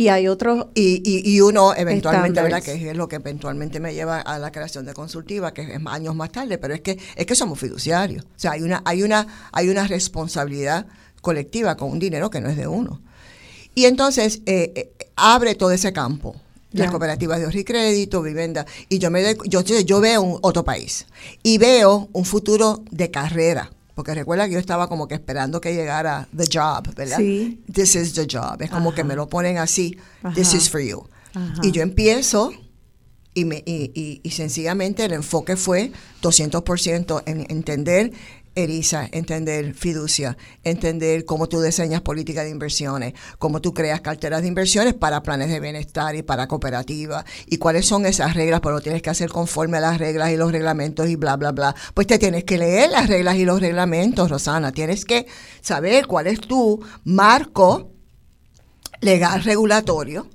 Y 0.00 0.08
hay 0.08 0.28
otros. 0.28 0.68
Y, 0.74 1.02
y, 1.04 1.40
uno, 1.40 1.74
eventualmente, 1.74 2.40
¿verdad? 2.40 2.62
Que 2.62 2.90
es 2.90 2.96
lo 2.96 3.08
que 3.08 3.16
eventualmente 3.16 3.80
me 3.80 3.92
lleva 3.92 4.20
a 4.20 4.38
la 4.38 4.52
creación 4.52 4.86
de 4.86 4.94
consultiva, 4.94 5.52
que 5.52 5.62
es 5.62 5.80
años 5.86 6.14
más 6.14 6.30
tarde, 6.30 6.56
pero 6.56 6.72
es 6.72 6.82
que, 6.82 6.96
es 7.16 7.26
que 7.26 7.34
somos 7.34 7.58
fiduciarios. 7.58 8.24
O 8.24 8.38
sea, 8.38 8.52
hay 8.52 8.62
una, 8.62 8.80
hay 8.84 9.02
una, 9.02 9.26
hay 9.50 9.68
una 9.68 9.88
responsabilidad 9.88 10.86
colectiva 11.20 11.76
con 11.76 11.90
un 11.90 11.98
dinero 11.98 12.30
que 12.30 12.40
no 12.40 12.48
es 12.48 12.56
de 12.56 12.68
uno. 12.68 13.02
Y 13.74 13.86
entonces 13.86 14.40
eh, 14.46 14.72
eh, 14.76 15.08
abre 15.16 15.56
todo 15.56 15.72
ese 15.72 15.92
campo. 15.92 16.36
Las 16.70 16.90
cooperativas 16.90 17.38
de 17.38 17.46
ahorro 17.46 17.58
y 17.58 17.64
crédito, 17.64 18.22
vivienda. 18.22 18.66
Y 18.90 18.98
yo 18.98 19.10
me 19.10 19.36
yo, 19.46 19.62
yo 19.62 20.00
veo 20.00 20.22
un 20.22 20.38
otro 20.42 20.64
país. 20.64 21.06
Y 21.42 21.58
veo 21.58 22.08
un 22.12 22.24
futuro 22.24 22.84
de 22.90 23.10
carrera 23.10 23.70
porque 23.98 24.14
recuerda 24.14 24.46
que 24.46 24.52
yo 24.52 24.60
estaba 24.60 24.88
como 24.88 25.08
que 25.08 25.16
esperando 25.16 25.60
que 25.60 25.74
llegara 25.74 26.28
the 26.36 26.44
job, 26.46 26.94
¿verdad? 26.94 27.16
Sí. 27.16 27.64
This 27.72 27.96
is 27.96 28.14
the 28.14 28.28
job. 28.30 28.62
Es 28.62 28.70
como 28.70 28.94
que 28.94 29.02
me 29.02 29.16
lo 29.16 29.28
ponen 29.28 29.58
así, 29.58 29.98
this 30.36 30.54
is 30.54 30.70
for 30.70 30.80
you. 30.80 31.08
Y 31.64 31.72
yo 31.72 31.82
empiezo 31.82 32.52
y, 33.34 33.44
me, 33.44 33.60
y, 33.66 34.20
y, 34.22 34.30
sencillamente 34.30 35.04
el 35.04 35.14
enfoque 35.14 35.56
fue 35.56 35.90
200% 36.22 37.24
en 37.26 37.50
entender 37.50 38.12
ERISA, 38.58 39.08
entender 39.12 39.74
fiducia, 39.74 40.36
entender 40.64 41.24
cómo 41.24 41.48
tú 41.48 41.60
diseñas 41.60 42.00
políticas 42.00 42.44
de 42.44 42.50
inversiones, 42.50 43.14
cómo 43.38 43.60
tú 43.60 43.72
creas 43.72 44.00
carteras 44.00 44.42
de 44.42 44.48
inversiones 44.48 44.94
para 44.94 45.22
planes 45.22 45.48
de 45.48 45.60
bienestar 45.60 46.16
y 46.16 46.22
para 46.22 46.48
cooperativas, 46.48 47.24
y 47.46 47.58
cuáles 47.58 47.86
son 47.86 48.04
esas 48.04 48.34
reglas, 48.34 48.60
pero 48.60 48.74
lo 48.74 48.80
tienes 48.80 49.02
que 49.02 49.10
hacer 49.10 49.30
conforme 49.30 49.76
a 49.76 49.80
las 49.80 49.98
reglas 49.98 50.30
y 50.30 50.36
los 50.36 50.50
reglamentos 50.50 51.08
y 51.08 51.16
bla, 51.16 51.36
bla, 51.36 51.52
bla. 51.52 51.74
Pues 51.94 52.06
te 52.06 52.18
tienes 52.18 52.44
que 52.44 52.58
leer 52.58 52.90
las 52.90 53.08
reglas 53.08 53.36
y 53.36 53.44
los 53.44 53.60
reglamentos, 53.60 54.30
Rosana, 54.30 54.72
tienes 54.72 55.04
que 55.04 55.26
saber 55.60 56.06
cuál 56.06 56.26
es 56.26 56.40
tu 56.40 56.84
marco 57.04 57.92
legal 59.00 59.44
regulatorio 59.44 60.28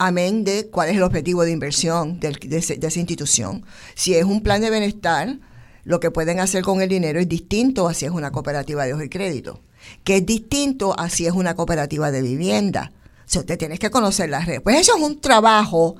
amén 0.00 0.44
de 0.44 0.68
cuál 0.70 0.88
es 0.88 0.96
el 0.96 1.02
objetivo 1.02 1.44
de 1.44 1.52
inversión 1.52 2.20
de, 2.20 2.32
de, 2.32 2.56
esa 2.58 2.98
institución. 2.98 3.64
Si 3.94 4.14
es 4.14 4.24
un 4.24 4.42
plan 4.42 4.62
de 4.62 4.70
bienestar, 4.70 5.38
lo 5.84 6.00
que 6.00 6.10
pueden 6.10 6.40
hacer 6.40 6.62
con 6.62 6.80
el 6.82 6.88
dinero 6.88 7.20
es 7.20 7.28
distinto 7.28 7.88
a 7.88 7.94
si 7.94 8.04
es 8.04 8.10
una 8.10 8.30
cooperativa 8.30 8.84
de 8.84 8.94
ojo 8.94 9.02
y 9.02 9.08
crédito, 9.08 9.62
que 10.04 10.18
es 10.18 10.26
distinto 10.26 10.98
a 10.98 11.08
si 11.08 11.26
es 11.26 11.32
una 11.32 11.54
cooperativa 11.54 12.10
de 12.10 12.22
vivienda. 12.22 12.92
O 12.94 13.32
sea, 13.32 13.40
usted 13.40 13.58
tiene 13.58 13.78
que 13.78 13.90
conocer 13.90 14.28
las 14.28 14.46
redes. 14.46 14.60
Pues 14.60 14.80
eso 14.80 14.96
es 14.96 15.02
un 15.02 15.20
trabajo 15.20 15.96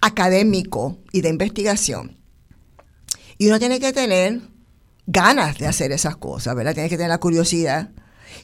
académico 0.00 0.98
y 1.12 1.20
de 1.20 1.28
investigación. 1.28 2.16
Y 3.38 3.48
uno 3.48 3.58
tiene 3.58 3.80
que 3.80 3.92
tener 3.92 4.40
ganas 5.06 5.58
de 5.58 5.66
hacer 5.66 5.92
esas 5.92 6.16
cosas, 6.16 6.54
¿verdad? 6.54 6.74
Tienes 6.74 6.90
que 6.90 6.96
tener 6.96 7.10
la 7.10 7.18
curiosidad. 7.18 7.90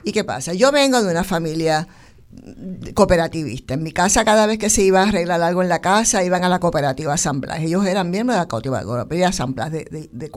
¿Y 0.05 0.13
qué 0.13 0.25
pasa? 0.25 0.55
Yo 0.55 0.73
vengo 0.73 1.03
de 1.03 1.11
una 1.11 1.25
familia 1.25 1.87
cooperativista. 2.95 3.75
En 3.75 3.83
mi 3.83 3.93
casa, 3.93 4.25
cada 4.25 4.47
vez 4.47 4.59
que 4.59 4.71
se 4.71 4.83
iba 4.83 5.01
a 5.01 5.09
arreglar 5.09 5.43
algo 5.43 5.63
en 5.63 5.69
la 5.69 5.81
casa, 5.81 6.23
iban 6.25 6.45
a 6.45 6.49
la 6.49 6.61
cooperativa 6.61 7.17
San 7.17 7.41
Blas. 7.41 7.61
Ellos 7.61 7.87
eran 7.87 8.11
miembros 8.11 8.37
de 8.37 8.41
la 8.41 8.49
cooperativa 8.49 9.33
San 9.33 9.55
Blas 9.55 9.73
de, 9.73 9.85
de, 9.85 10.09
de. 10.13 10.31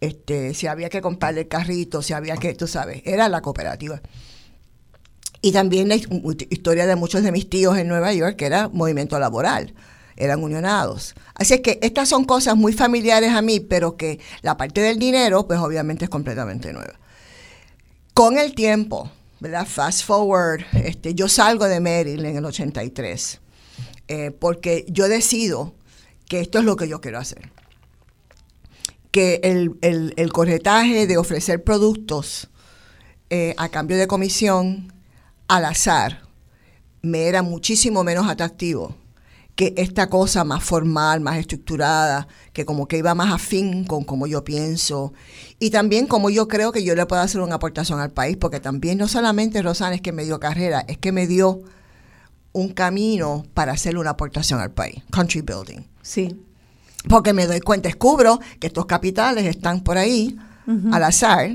Este, 0.00 0.54
si 0.54 0.66
había 0.66 0.88
que 0.88 1.00
comprarle 1.00 1.42
el 1.42 1.48
carrito, 1.48 2.02
si 2.02 2.12
había 2.12 2.36
que, 2.36 2.54
tú 2.54 2.66
sabes, 2.66 3.02
era 3.04 3.28
la 3.28 3.42
cooperativa. 3.42 4.00
Y 5.40 5.52
también 5.52 5.88
la 5.88 5.96
historia 5.96 6.86
de 6.86 6.96
muchos 6.96 7.22
de 7.22 7.32
mis 7.32 7.48
tíos 7.48 7.76
en 7.76 7.88
Nueva 7.88 8.12
York, 8.12 8.36
que 8.36 8.46
era 8.46 8.68
movimiento 8.68 9.18
laboral, 9.18 9.74
eran 10.16 10.42
unionados. 10.42 11.14
Así 11.34 11.54
es 11.54 11.60
que 11.60 11.78
estas 11.82 12.08
son 12.08 12.24
cosas 12.24 12.56
muy 12.56 12.72
familiares 12.72 13.32
a 13.32 13.42
mí, 13.42 13.60
pero 13.60 13.96
que 13.96 14.18
la 14.42 14.56
parte 14.56 14.80
del 14.80 14.98
dinero, 14.98 15.46
pues 15.46 15.60
obviamente 15.60 16.04
es 16.04 16.10
completamente 16.10 16.72
nueva. 16.72 16.94
Con 18.14 18.36
el 18.36 18.54
tiempo, 18.54 19.12
¿verdad? 19.40 19.66
Fast 19.66 20.04
forward, 20.04 20.64
este, 20.72 21.14
yo 21.14 21.28
salgo 21.28 21.66
de 21.66 21.80
Maryland 21.80 22.26
en 22.26 22.36
el 22.36 22.44
83, 22.44 23.40
eh, 24.08 24.30
porque 24.30 24.84
yo 24.88 25.08
decido 25.08 25.74
que 26.28 26.40
esto 26.40 26.58
es 26.58 26.64
lo 26.64 26.76
que 26.76 26.88
yo 26.88 27.00
quiero 27.00 27.18
hacer. 27.18 27.50
Que 29.10 29.40
el, 29.42 29.76
el, 29.80 30.12
el 30.16 30.32
corretaje 30.32 31.06
de 31.06 31.16
ofrecer 31.16 31.64
productos 31.64 32.48
eh, 33.30 33.54
a 33.56 33.68
cambio 33.68 33.96
de 33.96 34.06
comisión 34.06 34.92
al 35.48 35.64
azar 35.64 36.22
me 37.02 37.28
era 37.28 37.42
muchísimo 37.42 38.04
menos 38.04 38.28
atractivo 38.28 38.94
que 39.58 39.74
esta 39.76 40.08
cosa 40.08 40.44
más 40.44 40.62
formal, 40.62 41.20
más 41.20 41.36
estructurada, 41.36 42.28
que 42.52 42.64
como 42.64 42.86
que 42.86 42.96
iba 42.96 43.12
más 43.16 43.32
afín 43.32 43.82
con 43.82 44.04
como 44.04 44.28
yo 44.28 44.44
pienso 44.44 45.12
y 45.58 45.70
también 45.70 46.06
como 46.06 46.30
yo 46.30 46.46
creo 46.46 46.70
que 46.70 46.84
yo 46.84 46.94
le 46.94 47.04
puedo 47.06 47.22
hacer 47.22 47.40
una 47.40 47.56
aportación 47.56 47.98
al 47.98 48.12
país, 48.12 48.36
porque 48.36 48.60
también 48.60 48.98
no 48.98 49.08
solamente 49.08 49.60
Rosana 49.60 49.96
es 49.96 50.00
que 50.00 50.12
me 50.12 50.24
dio 50.24 50.38
carrera, 50.38 50.84
es 50.86 50.96
que 50.98 51.10
me 51.10 51.26
dio 51.26 51.60
un 52.52 52.68
camino 52.68 53.46
para 53.52 53.72
hacerle 53.72 53.98
una 53.98 54.10
aportación 54.10 54.60
al 54.60 54.70
país, 54.70 55.02
country 55.10 55.40
building. 55.40 55.80
Sí. 56.02 56.40
Porque 57.08 57.32
me 57.32 57.48
doy 57.48 57.58
cuenta, 57.58 57.88
descubro 57.88 58.38
que 58.60 58.68
estos 58.68 58.86
capitales 58.86 59.44
están 59.44 59.80
por 59.80 59.98
ahí 59.98 60.38
al 60.92 61.02
azar, 61.02 61.50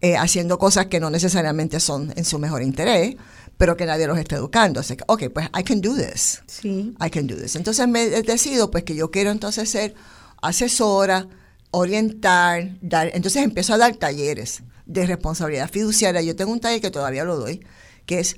eh, 0.00 0.16
haciendo 0.16 0.58
cosas 0.58 0.86
que 0.86 0.98
no 0.98 1.10
necesariamente 1.10 1.78
son 1.78 2.14
en 2.16 2.24
su 2.24 2.38
mejor 2.38 2.62
interés, 2.62 3.16
pero 3.58 3.76
que 3.76 3.86
nadie 3.86 4.06
los 4.06 4.18
está 4.18 4.36
educando. 4.36 4.80
Así 4.80 4.96
que, 4.96 5.04
ok, 5.06 5.24
pues 5.32 5.46
I 5.58 5.62
can 5.64 5.80
do 5.80 5.94
this. 5.94 6.42
Sí. 6.46 6.94
I 7.04 7.10
can 7.10 7.26
do 7.26 7.36
this. 7.36 7.56
Entonces 7.56 7.86
me 7.88 8.08
decido 8.22 8.70
pues 8.70 8.84
que 8.84 8.94
yo 8.94 9.10
quiero 9.10 9.30
entonces 9.30 9.68
ser 9.70 9.94
asesora, 10.42 11.28
orientar, 11.70 12.76
dar. 12.80 13.10
Entonces 13.14 13.42
empiezo 13.42 13.74
a 13.74 13.78
dar 13.78 13.96
talleres 13.96 14.62
de 14.86 15.06
responsabilidad 15.06 15.70
fiduciaria. 15.70 16.22
Yo 16.22 16.36
tengo 16.36 16.52
un 16.52 16.60
taller 16.60 16.80
que 16.80 16.90
todavía 16.90 17.24
lo 17.24 17.36
doy, 17.36 17.64
que 18.06 18.20
es 18.20 18.36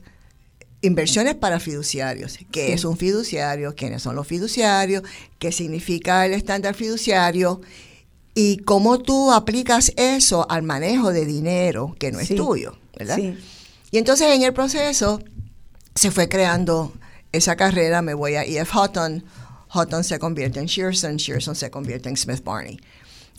inversiones 0.81 1.35
para 1.35 1.59
fiduciarios. 1.61 2.39
¿Qué 2.51 2.67
Sí. 2.69 2.73
es 2.73 2.85
un 2.85 2.97
fiduciario? 2.97 3.75
¿Quiénes 3.75 4.03
son 4.03 4.15
los 4.17 4.27
fiduciarios? 4.27 5.03
¿Qué 5.39 5.51
significa 5.53 6.25
el 6.27 6.33
estándar 6.33 6.75
fiduciario? 6.75 7.61
Y 8.35 8.59
cómo 8.59 8.99
tú 9.01 9.33
aplicas 9.33 9.93
eso 9.97 10.49
al 10.49 10.63
manejo 10.63 11.13
de 11.13 11.27
dinero 11.27 11.97
que 11.99 12.13
no 12.13 12.21
Sí. 12.21 12.35
es 12.35 12.37
tuyo, 12.37 12.79
¿verdad? 12.97 13.17
Sí. 13.17 13.37
Y 13.91 13.99
entonces 13.99 14.35
en 14.35 14.43
el 14.43 14.53
proceso 14.53 15.23
se 15.95 16.11
fue 16.11 16.29
creando 16.29 16.93
esa 17.33 17.57
carrera, 17.57 18.03
me 18.03 18.15
voy 18.15 18.35
a 18.35 18.45
E.F. 18.45 18.73
Houghton, 18.73 19.25
Houghton 19.69 20.05
se 20.05 20.19
convierte 20.19 20.61
en 20.61 20.67
Shearson, 20.67 21.17
Shearson 21.17 21.55
se 21.55 21.71
convierte 21.71 22.09
en 22.09 22.17
Smith 22.17 22.43
Barney. 22.43 22.79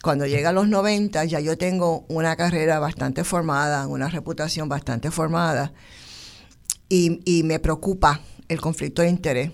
Cuando 0.02 0.26
llega 0.26 0.50
a 0.50 0.54
los 0.54 0.68
90 0.68 1.26
ya 1.26 1.39
yo 1.39 1.58
tengo 1.58 2.06
una 2.08 2.36
carrera 2.36 2.80
bastante 2.80 3.24
formada, 3.24 3.88
una 3.88 4.10
reputación 4.10 4.70
bastante 4.70 5.12
formada 5.12 5.74
y, 6.88 7.22
y 7.26 7.43
me 7.43 7.60
preocupa 7.60 8.22
el 8.47 8.62
conflicto 8.62 9.02
de 9.02 9.10
interés 9.10 9.52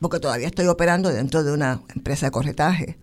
porque 0.00 0.20
todavía 0.20 0.46
estoy 0.46 0.66
operando 0.66 1.10
dentro 1.10 1.42
de 1.42 1.52
una 1.52 1.82
empresa 1.94 2.26
de 2.26 2.32
corretaje. 2.32 2.98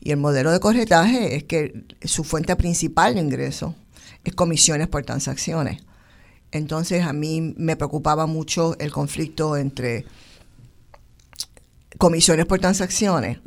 Y 0.00 0.10
el 0.10 0.18
modelo 0.18 0.52
de 0.52 0.60
corretaje 0.60 1.36
es 1.36 1.44
que 1.44 1.84
su 2.02 2.24
fuente 2.24 2.54
principal 2.56 3.14
de 3.14 3.20
ingreso 3.20 3.74
es 3.74 3.83
comisiones 4.32 4.88
por 4.88 5.04
transacciones. 5.04 5.82
Entonces 6.52 7.04
a 7.04 7.12
mí 7.12 7.54
me 7.56 7.76
preocupaba 7.76 8.26
mucho 8.26 8.76
el 8.78 8.92
conflicto 8.92 9.56
entre 9.56 10.04
comisiones 11.98 12.46
por 12.46 12.58
transacciones 12.60 13.38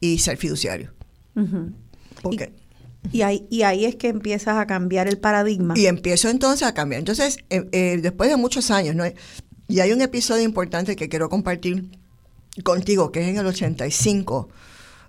y 0.00 0.18
ser 0.18 0.36
fiduciario. 0.36 0.92
ujú. 1.36 1.72
¿Por 2.22 2.34
Y- 2.34 2.36
qué? 2.36 2.52
Y 3.12 3.22
ahí, 3.22 3.46
y 3.48 3.62
ahí 3.62 3.86
es 3.86 3.96
que 3.96 4.08
empiezas 4.08 4.58
a 4.58 4.66
cambiar 4.66 5.08
el 5.08 5.18
paradigma. 5.18 5.72
Y 5.74 5.86
empiezo 5.86 6.28
entonces 6.28 6.68
a 6.68 6.74
cambiar. 6.74 6.98
Entonces, 6.98 7.38
eh, 7.48 7.66
eh, 7.72 7.98
después 8.02 8.28
de 8.28 8.36
muchos 8.36 8.70
años, 8.70 8.94
¿no? 8.94 9.04
y 9.68 9.80
hay 9.80 9.92
un 9.92 10.02
episodio 10.02 10.42
importante 10.42 10.96
que 10.96 11.08
quiero 11.08 11.30
compartir 11.30 11.88
contigo, 12.62 13.10
que 13.10 13.22
es 13.22 13.28
en 13.28 13.38
el 13.38 13.46
85. 13.46 14.48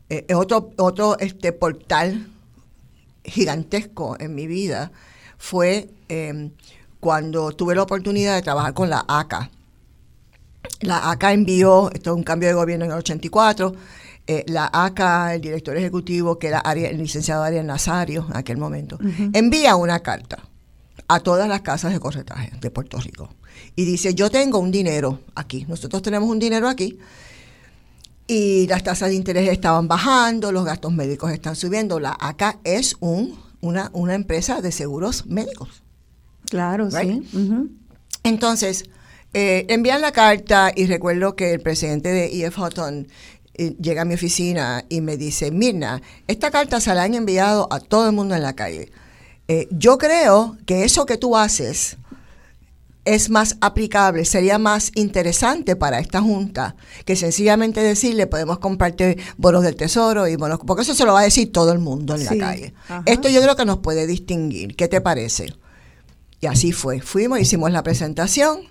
Eh, 0.09 0.25
es 0.29 0.35
otro, 0.37 0.71
otro 0.77 1.17
este, 1.19 1.51
portal 1.51 2.27
gigantesco 3.31 4.15
en 4.19 4.35
mi 4.35 4.47
vida 4.47 4.91
fue 5.37 5.89
eh, 6.09 6.51
cuando 6.99 7.51
tuve 7.51 7.73
la 7.75 7.83
oportunidad 7.83 8.35
de 8.35 8.41
trabajar 8.41 8.73
con 8.73 8.89
la 8.89 9.03
ACA. 9.07 9.49
La 10.81 11.09
ACA 11.11 11.33
envió, 11.33 11.89
esto 11.91 12.11
es 12.11 12.15
un 12.17 12.23
cambio 12.23 12.49
de 12.49 12.53
gobierno 12.55 12.85
en 12.85 12.91
el 12.91 12.97
84, 12.97 13.73
eh, 14.27 14.43
la 14.47 14.69
ACA, 14.71 15.33
el 15.33 15.41
director 15.41 15.75
ejecutivo, 15.75 16.37
que 16.37 16.47
era 16.47 16.59
Ariel- 16.63 16.91
el 16.91 16.97
licenciado 16.99 17.43
Ariel 17.43 17.65
Nazario 17.65 18.25
en 18.29 18.37
aquel 18.37 18.57
momento, 18.57 18.97
envía 19.33 19.75
una 19.75 19.99
carta 20.01 20.37
a 21.07 21.19
todas 21.19 21.47
las 21.49 21.61
casas 21.61 21.91
de 21.93 21.99
corretaje 21.99 22.51
de 22.61 22.69
Puerto 22.71 22.99
Rico 22.99 23.29
y 23.75 23.85
dice, 23.85 24.13
yo 24.13 24.29
tengo 24.29 24.59
un 24.59 24.71
dinero 24.71 25.19
aquí, 25.35 25.65
nosotros 25.67 26.01
tenemos 26.01 26.29
un 26.29 26.39
dinero 26.39 26.67
aquí 26.69 26.99
y 28.27 28.67
las 28.67 28.83
tasas 28.83 29.09
de 29.09 29.15
interés 29.15 29.49
estaban 29.49 29.87
bajando, 29.87 30.51
los 30.51 30.65
gastos 30.65 30.93
médicos 30.93 31.31
están 31.31 31.55
subiendo. 31.55 31.99
La 31.99 32.15
ACA 32.19 32.59
es 32.63 32.95
un, 32.99 33.37
una, 33.61 33.89
una 33.93 34.15
empresa 34.15 34.61
de 34.61 34.71
seguros 34.71 35.25
médicos. 35.25 35.83
Claro, 36.49 36.89
Right. 36.89 37.23
sí. 37.29 37.39
Entonces, 38.23 38.85
eh, 39.33 39.65
envían 39.69 40.01
la 40.01 40.11
carta 40.11 40.71
y 40.75 40.85
recuerdo 40.85 41.35
que 41.35 41.53
el 41.53 41.61
presidente 41.61 42.09
de 42.09 42.25
E.F. 42.27 42.57
Houghton 42.59 43.07
eh, 43.55 43.75
llega 43.81 44.03
a 44.03 44.05
mi 44.05 44.13
oficina 44.13 44.85
y 44.89 45.01
me 45.01 45.17
dice, 45.17 45.51
Mirna, 45.51 46.01
esta 46.27 46.51
carta 46.51 46.79
se 46.79 46.93
la 46.93 47.03
han 47.03 47.13
enviado 47.15 47.67
a 47.71 47.79
todo 47.79 48.07
el 48.07 48.15
mundo 48.15 48.35
en 48.35 48.43
la 48.43 48.53
calle. 48.53 48.91
Eh, 49.47 49.67
yo 49.71 49.97
creo 49.97 50.57
que 50.65 50.83
eso 50.83 51.05
que 51.05 51.17
tú 51.17 51.35
haces 51.35 51.97
es 53.03 53.29
más 53.31 53.57
aplicable, 53.61 54.25
sería 54.25 54.59
más 54.59 54.91
interesante 54.95 55.75
para 55.75 55.99
esta 55.99 56.21
junta 56.21 56.75
que 57.05 57.15
sencillamente 57.15 57.81
decirle 57.81 58.27
podemos 58.27 58.59
compartir 58.59 59.17
bonos 59.37 59.63
del 59.63 59.75
tesoro 59.75 60.27
y 60.27 60.35
bonos, 60.35 60.59
porque 60.67 60.83
eso 60.83 60.93
se 60.93 61.05
lo 61.05 61.13
va 61.13 61.21
a 61.21 61.23
decir 61.23 61.51
todo 61.51 61.71
el 61.71 61.79
mundo 61.79 62.13
en 62.15 62.21
Sí, 62.27 62.37
la 62.37 62.45
calle. 62.47 62.73
ajá. 62.87 63.03
Esto 63.07 63.27
yo 63.29 63.41
creo 63.41 63.55
que 63.55 63.65
nos 63.65 63.79
puede 63.79 64.05
distinguir. 64.05 64.75
¿Qué 64.75 64.87
te 64.87 65.01
parece? 65.01 65.53
Y 66.39 66.47
así 66.47 66.71
fue. 66.71 67.01
Fuimos, 67.01 67.39
hicimos 67.39 67.71
la 67.71 67.83
presentación. 67.83 68.61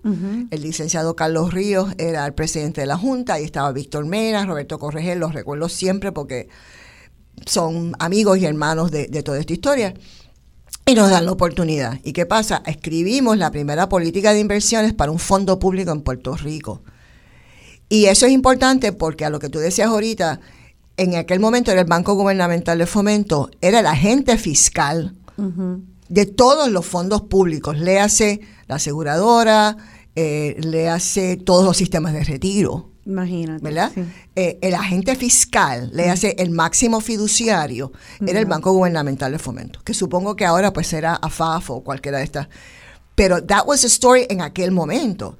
El 0.50 0.62
licenciado 0.62 1.14
Carlos 1.16 1.52
Ríos 1.54 1.92
era 1.98 2.26
el 2.26 2.34
presidente 2.34 2.80
de 2.80 2.86
la 2.88 2.96
Junta. 2.96 3.34
Ahí 3.34 3.44
estaba 3.44 3.70
Víctor 3.72 4.06
Mena, 4.06 4.44
Roberto 4.44 4.78
Corregel, 4.80 5.20
los 5.20 5.34
recuerdo 5.34 5.68
siempre 5.68 6.10
porque 6.12 6.48
son 7.46 7.94
amigos 7.98 8.38
y 8.38 8.44
hermanos 8.44 8.90
de, 8.90 9.06
de 9.06 9.22
toda 9.22 9.38
esta 9.38 9.52
historia. 9.52 9.94
Y 10.90 10.94
nos 10.96 11.08
dan 11.08 11.24
la 11.24 11.30
oportunidad. 11.30 12.00
¿Y 12.02 12.12
qué 12.12 12.26
pasa? 12.26 12.64
Escribimos 12.66 13.38
la 13.38 13.52
primera 13.52 13.88
política 13.88 14.32
de 14.32 14.40
inversiones 14.40 14.92
para 14.92 15.12
un 15.12 15.20
fondo 15.20 15.60
público 15.60 15.92
en 15.92 16.02
Puerto 16.02 16.34
Rico. 16.34 16.82
Y 17.88 18.06
eso 18.06 18.26
es 18.26 18.32
importante 18.32 18.92
porque 18.92 19.24
a 19.24 19.30
lo 19.30 19.38
que 19.38 19.48
tú 19.48 19.60
decías 19.60 19.86
ahorita, 19.86 20.40
en 20.96 21.14
aquel 21.14 21.38
momento 21.38 21.70
era 21.70 21.82
el 21.82 21.86
Banco 21.86 22.14
Gubernamental 22.14 22.76
de 22.76 22.86
Fomento, 22.86 23.52
era 23.60 23.78
el 23.78 23.86
agente 23.86 24.36
fiscal 24.36 25.14
de 26.08 26.26
todos 26.26 26.68
los 26.72 26.84
fondos 26.84 27.22
públicos, 27.22 27.78
léase 27.78 28.40
la 28.66 28.74
aseguradora, 28.74 29.76
eh, 30.16 30.56
léase 30.58 31.36
todos 31.36 31.64
los 31.64 31.76
sistemas 31.76 32.14
de 32.14 32.24
retiro, 32.24 32.89
Imagínate. 33.06 33.62
¿verdad? 33.62 33.90
sí. 33.94 34.02
Eh, 34.36 34.58
el 34.60 34.74
agente 34.74 35.16
fiscal, 35.16 35.90
léase 35.92 36.36
el 36.38 36.50
máximo 36.50 37.00
fiduciario, 37.00 37.92
era 38.26 38.38
el. 38.38 38.46
Banco 38.46 38.72
Gubernamental 38.72 39.32
de 39.32 39.38
Fomento, 39.38 39.80
que 39.82 39.94
supongo 39.94 40.36
que 40.36 40.44
ahora 40.44 40.72
pues 40.72 40.86
será 40.86 41.14
AFAF 41.14 41.70
o 41.70 41.84
cualquiera 41.84 42.18
de 42.18 42.24
estas. 42.24 42.48
Pero 43.14 43.42
that 43.44 43.66
was 43.66 43.82
the 43.82 43.86
story 43.86 44.26
en 44.28 44.40
aquel 44.40 44.70
momento. 44.70 45.38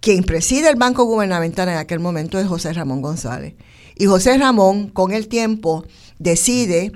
Quien 0.00 0.24
preside 0.24 0.68
el 0.68 0.76
Banco 0.76 1.04
Gubernamental 1.04 1.68
en 1.68 1.76
aquel 1.76 1.98
momento 1.98 2.38
es 2.38 2.46
José 2.46 2.72
Ramón 2.72 3.02
González. 3.02 3.54
Y 3.96 4.06
José 4.06 4.36
Ramón, 4.38 4.88
con 4.88 5.12
el 5.12 5.26
tiempo, 5.26 5.84
decide 6.18 6.92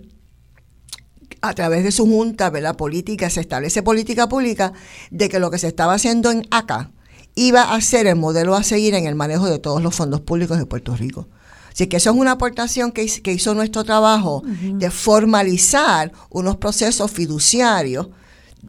a 1.41 1.55
través 1.55 1.85
de 1.85 1.91
su 1.91 2.07
junta, 2.07 2.51
¿verdad? 2.51 2.77
Política, 2.77 3.31
se 3.31 3.41
establece 3.41 3.83
política 3.83 4.29
pública 4.29 4.73
de 5.11 5.29
que 5.29 5.39
lo 5.39 5.51
que 5.51 5.59
se 5.59 5.69
estaba 5.69 5.95
haciendo 5.95 6.31
en 6.31 6.47
ACA 6.51 6.91
iba 7.35 7.73
a 7.75 7.81
ser 7.81 8.07
el 8.07 8.17
modelo 8.17 8.55
a 8.57 8.63
seguir 8.63 8.95
en 8.95 9.07
el 9.07 9.15
manejo 9.15 9.47
de 9.49 9.59
todos 9.59 9.83
los 9.83 9.95
fondos 9.95 10.21
públicos 10.21 10.59
de 10.59 10.67
Puerto 10.67 10.95
Rico. 10.97 11.29
Así 11.73 11.87
que 11.87 11.97
eso 11.99 12.11
es 12.11 12.17
una 12.17 12.33
aportación 12.33 12.91
que, 12.93 13.03
hizo- 13.05 13.23
que 13.23 13.33
hizo 13.33 13.55
nuestro 13.55 13.85
trabajo 13.85 14.43
de 14.45 14.91
formalizar 14.91 16.13
unos 16.31 16.57
procesos 16.57 17.11
fiduciarios 17.11 18.09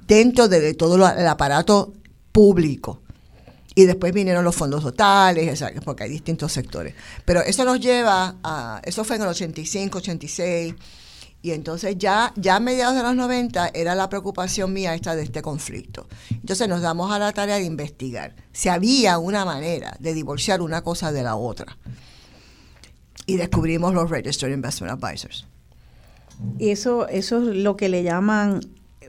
dentro 0.07 0.47
de, 0.47 0.59
de 0.62 0.74
todo 0.74 0.97
lo- 0.97 1.09
el 1.09 1.28
aparato 1.28 1.93
público. 2.32 3.01
Y 3.74 3.86
después 3.86 4.14
vinieron 4.14 4.43
los 4.43 4.55
fondos 4.55 4.84
totales, 4.84 5.64
porque 5.86 6.03
hay 6.03 6.09
distintos 6.09 6.51
sectores. 6.51 6.93
Pero 7.26 7.41
eso 7.41 7.64
nos 7.64 7.80
lleva 7.80 8.36
a, 8.43 8.82
eso 8.84 9.03
fue 9.05 9.16
en 9.16 9.22
el 9.24 9.30
85, 9.30 9.97
86, 9.99 10.76
y 11.41 11.51
entonces 11.51 11.97
ya, 11.97 12.33
ya 12.35 12.57
a 12.57 12.59
mediados 12.59 12.95
de 12.95 13.03
los 13.03 13.15
90 13.15 13.71
era 13.73 13.95
la 13.95 14.09
preocupación 14.09 14.73
mía 14.73 14.93
esta 14.93 15.15
de 15.15 15.23
este 15.23 15.41
conflicto. 15.41 16.07
Entonces 16.29 16.67
nos 16.67 16.81
damos 16.81 17.11
a 17.11 17.19
la 17.19 17.31
tarea 17.31 17.55
de 17.55 17.63
investigar 17.63 18.35
si 18.51 18.69
había 18.69 19.17
una 19.17 19.43
manera 19.43 19.97
de 19.99 20.13
divorciar 20.13 20.61
una 20.61 20.83
cosa 20.83 21.11
de 21.11 21.23
la 21.23 21.35
otra. 21.35 21.77
Y 23.25 23.37
descubrimos 23.37 23.93
los 23.93 24.09
Registered 24.09 24.53
Investment 24.53 25.03
Advisors. 25.03 25.47
Y 26.59 26.69
eso, 26.69 27.07
eso 27.07 27.37
es 27.37 27.55
lo 27.55 27.75
que 27.75 27.89
le 27.89 28.03
llaman 28.03 28.61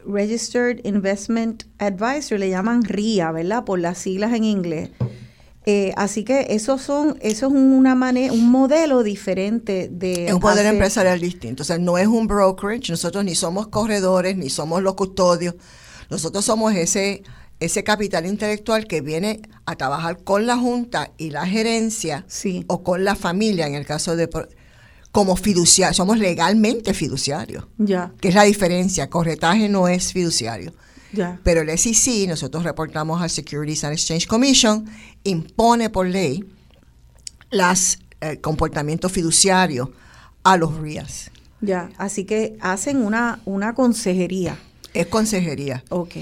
Registered 0.06 0.84
Investment 0.84 1.64
Advisor, 1.78 2.38
le 2.38 2.50
llaman 2.50 2.84
RIA, 2.84 3.30
¿verdad? 3.32 3.64
Por 3.64 3.78
las 3.78 3.98
siglas 3.98 4.32
en 4.32 4.44
inglés. 4.44 4.90
Eh, 5.64 5.92
así 5.96 6.24
que 6.24 6.46
eso 6.50 6.76
son, 6.76 7.16
eso 7.20 7.46
es 7.46 7.52
una 7.52 7.94
manera, 7.94 8.32
un 8.32 8.50
modelo 8.50 9.02
diferente 9.04 9.88
de 9.92 10.26
Es 10.26 10.32
un 10.34 10.40
poder 10.40 10.60
hacer- 10.66 10.72
empresarial 10.74 11.20
distinto. 11.20 11.62
O 11.62 11.64
sea, 11.64 11.78
no 11.78 11.98
es 11.98 12.06
un 12.08 12.26
brokerage. 12.26 12.90
Nosotros 12.90 13.24
ni 13.24 13.34
somos 13.36 13.68
corredores, 13.68 14.36
ni 14.36 14.50
somos 14.50 14.82
los 14.82 14.94
custodios. 14.94 15.54
Nosotros 16.10 16.44
somos 16.44 16.74
ese, 16.74 17.22
ese 17.60 17.84
capital 17.84 18.26
intelectual 18.26 18.86
que 18.88 19.00
viene 19.02 19.40
a 19.64 19.76
trabajar 19.76 20.24
con 20.24 20.46
la 20.46 20.56
Junta 20.56 21.12
y 21.16 21.30
la 21.30 21.46
gerencia 21.46 22.24
Sí. 22.26 22.64
o 22.66 22.82
con 22.82 23.04
la 23.04 23.14
familia, 23.14 23.66
en 23.68 23.74
el 23.76 23.86
caso 23.86 24.16
de... 24.16 24.28
Como 25.12 25.36
fiduciarios. 25.36 25.98
Somos 25.98 26.18
legalmente 26.18 26.94
fiduciarios. 26.94 27.66
Ya, 27.76 28.12
Que 28.18 28.28
es 28.28 28.34
la 28.34 28.44
diferencia. 28.44 29.10
Corretaje 29.10 29.68
no 29.68 29.86
es 29.86 30.12
fiduciario. 30.12 30.72
Ya. 31.12 31.40
Pero 31.42 31.60
el 31.60 31.78
SEC, 31.78 32.28
nosotros 32.28 32.64
reportamos 32.64 33.20
al 33.20 33.30
Securities 33.30 33.84
and 33.84 33.94
Exchange 33.94 34.26
Commission, 34.26 34.84
impone 35.24 35.90
por 35.90 36.06
ley 36.06 36.44
los 37.50 37.98
comportamientos 38.40 39.10
fiduciarios 39.10 39.88
a 40.44 40.56
los 40.56 40.78
RIAs. 40.78 41.30
Ya, 41.60 41.90
así 41.96 42.24
que 42.24 42.56
hacen 42.60 42.98
una, 42.98 43.40
una 43.44 43.74
consejería. 43.74 44.58
Es 44.94 45.06
consejería. 45.06 45.84
Ok. 45.90 46.16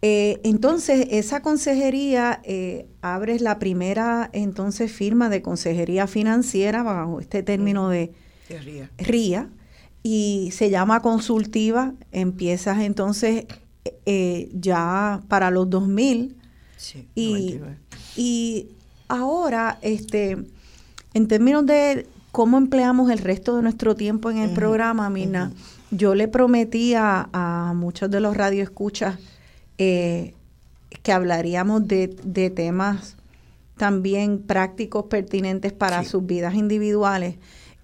Eh, 0.00 0.40
entonces, 0.44 1.08
esa 1.10 1.42
consejería, 1.42 2.40
eh, 2.44 2.86
abres 3.02 3.40
la 3.40 3.58
primera 3.58 4.30
entonces 4.32 4.92
firma 4.92 5.28
de 5.28 5.42
consejería 5.42 6.06
financiera 6.06 6.84
bajo 6.84 7.20
este 7.20 7.42
término 7.42 7.88
de 7.88 8.12
RIA. 8.48 8.90
RIA 8.98 9.50
y 10.04 10.50
se 10.52 10.70
llama 10.70 11.02
consultiva. 11.02 11.94
Empiezas 12.12 12.78
entonces 12.78 13.46
eh, 14.06 14.48
ya 14.52 15.22
para 15.28 15.50
los 15.50 15.68
2000 15.70 16.36
Sí, 16.76 17.08
y, 17.14 17.30
99. 17.58 17.76
y 18.16 18.66
ahora, 19.08 19.78
este, 19.82 20.38
en 21.14 21.26
términos 21.28 21.66
de 21.66 22.06
cómo 22.30 22.56
empleamos 22.58 23.10
el 23.10 23.18
resto 23.18 23.56
de 23.56 23.62
nuestro 23.62 23.96
tiempo 23.96 24.30
en 24.30 24.38
el 24.38 24.50
programa, 24.50 25.10
Mina, 25.10 25.52
yo 25.90 26.14
le 26.14 26.28
prometí 26.28 26.94
a, 26.94 27.28
a 27.32 27.72
muchos 27.74 28.10
de 28.10 28.20
los 28.20 28.36
radioescuchas 28.36 29.18
eh, 29.78 30.34
que 31.02 31.12
hablaríamos 31.12 31.86
de, 31.88 32.08
de 32.22 32.50
temas 32.50 33.16
también 33.76 34.38
prácticos 34.40 35.04
pertinentes 35.06 35.72
para 35.72 36.02
Sí. 36.02 36.10
sus 36.10 36.26
vidas 36.26 36.54
individuales. 36.54 37.36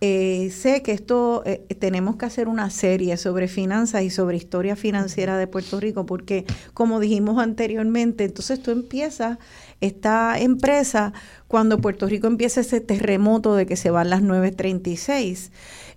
Eh, 0.06 0.50
sé 0.50 0.82
que 0.82 0.92
esto 0.92 1.42
eh, 1.46 1.64
tenemos 1.78 2.16
que 2.16 2.26
hacer 2.26 2.46
una 2.46 2.68
serie 2.68 3.16
sobre 3.16 3.48
finanzas 3.48 4.02
y 4.02 4.10
sobre 4.10 4.36
historia 4.36 4.76
financiera 4.76 5.38
de 5.38 5.46
Puerto 5.46 5.80
Rico 5.80 6.04
porque 6.04 6.44
como 6.74 7.00
dijimos 7.00 7.42
anteriormente, 7.42 8.24
entonces 8.24 8.62
tú 8.62 8.70
empiezas 8.70 9.38
esta 9.80 10.38
empresa 10.38 11.14
cuando 11.48 11.78
Puerto 11.78 12.06
Rico 12.06 12.26
empieza 12.26 12.60
ese 12.60 12.82
terremoto 12.82 13.54
de 13.54 13.64
que 13.64 13.76
se 13.76 13.90
van 13.90 14.10
las 14.10 14.20
936. 14.20 15.52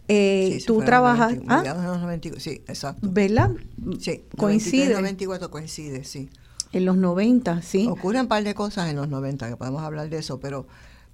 Eh, 0.07 0.55
Sí, 0.59 0.65
tú 0.65 0.75
en 0.75 0.79
los 0.79 0.85
trabajas, 0.85 1.31
90, 1.31 1.53
¿ah? 1.53 1.57
mediados 1.57 1.81
de 1.81 1.87
los 1.89 1.99
90, 1.99 2.39
sí, 2.39 2.61
exacto. 2.65 3.05
¿verdad? 3.11 3.51
Sí, 3.99 4.23
coincide 4.37 4.93
93, 4.93 5.01
94 5.01 5.51
coincide, 5.51 6.05
sí. 6.05 6.29
en 6.71 6.85
los 6.85 6.95
90, 6.95 7.61
sí. 7.61 7.85
Ocurren 7.89 8.21
un 8.21 8.27
par 8.29 8.45
de 8.45 8.55
cosas 8.55 8.89
en 8.89 8.95
los 8.95 9.09
90 9.09 9.49
que 9.49 9.57
podemos 9.57 9.83
hablar 9.83 10.09
de 10.09 10.19
eso, 10.19 10.39
pero, 10.39 10.65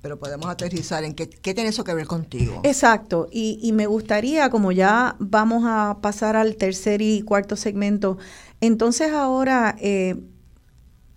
pero 0.03 0.19
podemos 0.19 0.49
aterrizar 0.49 1.03
en 1.05 1.15
qué, 1.15 1.29
qué 1.29 1.55
tiene 1.55 1.69
eso 1.71 1.83
que 1.85 1.95
ver 1.95 2.07
contigo. 2.07 2.61
Exacto, 2.65 3.27
y, 3.31 3.59
y 3.63 3.71
me 3.71 3.87
gustaría, 3.87 4.49
como 4.51 4.71
ya 4.71 5.15
vamos 5.19 5.63
a 5.65 5.97
pasar 6.01 6.35
al 6.35 6.57
tercer 6.57 7.01
y 7.01 7.21
cuarto 7.23 7.55
segmento, 7.55 8.19
entonces 8.61 9.13
ahora, 9.13 9.75
eh, 9.79 10.15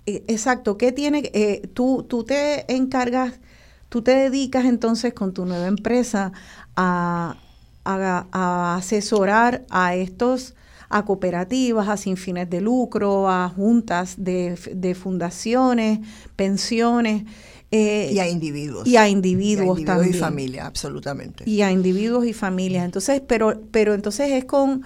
eh, 0.07 0.24
exacto, 0.28 0.78
¿qué 0.78 0.93
tiene? 0.93 1.30
eh, 1.34 1.62
tú, 1.74 2.05
tú 2.09 2.24
te 2.24 2.72
encargas, 2.72 3.41
tú 3.89 4.03
te 4.03 4.12
dedicas 4.12 4.64
entonces 4.64 5.14
con 5.14 5.32
tu 5.34 5.47
nueva 5.47 5.66
empresa 5.66 6.32
a, 6.76 7.37
a- 7.84 8.26
a 8.32 8.76
asesorar 8.76 9.64
a 9.70 9.95
estos, 9.97 10.55
a 10.89 11.05
cooperativas, 11.05 11.89
a 11.89 11.97
sin 11.97 12.16
fines 12.16 12.49
de 12.51 12.61
lucro, 12.61 13.28
a 13.28 13.49
juntas 13.49 14.14
de, 14.18 14.57
de 14.72 14.95
fundaciones, 14.95 16.01
pensiones. 16.37 17.24
Eh, 17.71 18.11
y 18.12 18.19
a 18.19 18.29
individuos. 18.29 18.87
y 18.87 18.97
a 18.97 19.09
individuos 19.09 19.81
y 19.81 19.85
también. 19.85 20.14
y 20.14 20.19
familia, 20.19 20.67
absolutamente. 20.67 21.49
y 21.49 21.62
a 21.62 21.71
individuos 21.71 22.27
y 22.27 22.33
familias. 22.33 22.85
Entonces, 22.85 23.23
pero, 23.27 23.61
pero 23.71 23.95
entonces 23.95 24.31
es 24.31 24.45
con, 24.45 24.83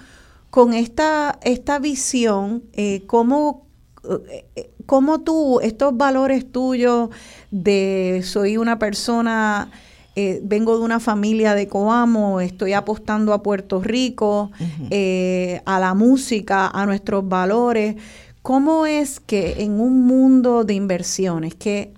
con 0.49 0.73
esta, 0.73 1.39
esta 1.43 1.79
visión, 1.79 2.63
eh, 2.73 3.03
cómo, 3.07 3.67
eh, 4.03 4.45
eh, 4.55 4.71
cómo 4.85 5.21
tú, 5.21 5.59
estos 5.61 5.95
valores 5.95 6.51
tuyos 6.51 7.09
de 7.51 8.21
soy 8.23 8.57
una 8.57 8.79
persona, 8.79 9.71
eh, 10.15 10.41
vengo 10.43 10.77
de 10.77 10.83
una 10.83 10.99
familia 10.99 11.55
de 11.55 11.69
Coamo, 11.69 12.41
estoy 12.41 12.73
apostando 12.73 13.31
a 13.33 13.41
Puerto 13.41 13.81
Rico, 13.81 14.51
eh, 14.89 15.61
a 15.65 15.79
la 15.79 15.93
música, 15.93 16.67
a 16.67 16.85
nuestros 16.85 17.27
valores. 17.27 17.95
¿Cómo 18.41 18.85
es 18.85 19.21
que 19.21 19.63
en 19.63 19.79
un 19.79 20.05
mundo 20.05 20.65
de 20.65 20.73
inversiones 20.73 21.55
que 21.55 21.93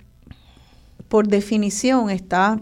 por 1.13 1.27
definición 1.27 2.09
está 2.09 2.59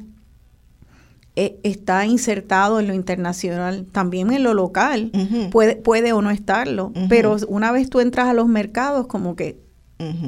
eh, 1.37 1.57
está 1.63 2.05
insertado 2.05 2.81
en 2.81 2.87
lo 2.87 2.93
internacional, 2.93 3.85
también 3.93 4.33
en 4.33 4.43
lo 4.43 4.53
local, 4.53 5.09
puede, 5.53 5.77
puede 5.77 6.11
o 6.11 6.21
no 6.21 6.31
estarlo, 6.31 6.91
pero 7.07 7.37
una 7.47 7.71
vez 7.71 7.89
tú 7.89 8.01
entras 8.01 8.27
a 8.27 8.33
los 8.33 8.49
mercados, 8.49 9.07
como 9.07 9.37
que 9.37 9.61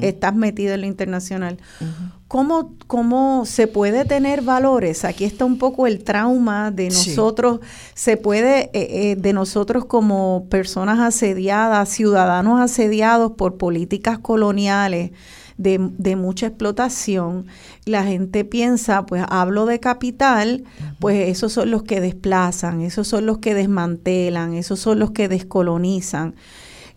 estás 0.02 0.34
metido 0.36 0.74
en 0.74 0.82
lo 0.82 0.88
internacional. 0.88 1.58
¿Cómo, 2.30 2.76
¿Cómo 2.88 3.44
se 3.46 3.68
puede 3.68 4.06
tener 4.06 4.42
valores? 4.42 5.04
Aquí 5.04 5.26
está 5.26 5.44
un 5.44 5.58
poco 5.58 5.86
el 5.86 6.06
trauma 6.06 6.72
de 6.72 6.92
Sí. 6.92 7.10
nosotros, 7.10 7.60
se 7.94 8.16
puede, 8.16 8.70
eh, 8.72 9.12
eh, 9.12 9.16
de 9.18 9.34
nosotros 9.34 9.84
como 9.84 10.46
personas 10.50 11.00
asediadas, 11.00 11.90
ciudadanos 11.90 12.62
asediados 12.62 13.34
por 13.34 13.58
políticas 13.58 14.18
coloniales 14.18 15.12
de, 15.58 15.80
de 15.98 16.16
mucha 16.16 16.48
explotación. 16.48 17.48
La 17.86 18.04
gente 18.04 18.46
piensa, 18.46 19.06
pues 19.06 19.24
hablo 19.30 19.66
de 19.66 19.80
capital, 19.80 20.64
pues 21.00 21.30
esos 21.30 21.54
son 21.54 21.72
los 21.72 21.84
que 21.84 22.02
desplazan, 22.02 22.82
esos 22.82 23.08
son 23.08 23.26
los 23.26 23.40
que 23.40 23.54
desmantelan, 23.54 24.54
esos 24.54 24.80
son 24.80 25.00
los 25.00 25.12
que 25.12 25.28
descolonizan. 25.28 26.36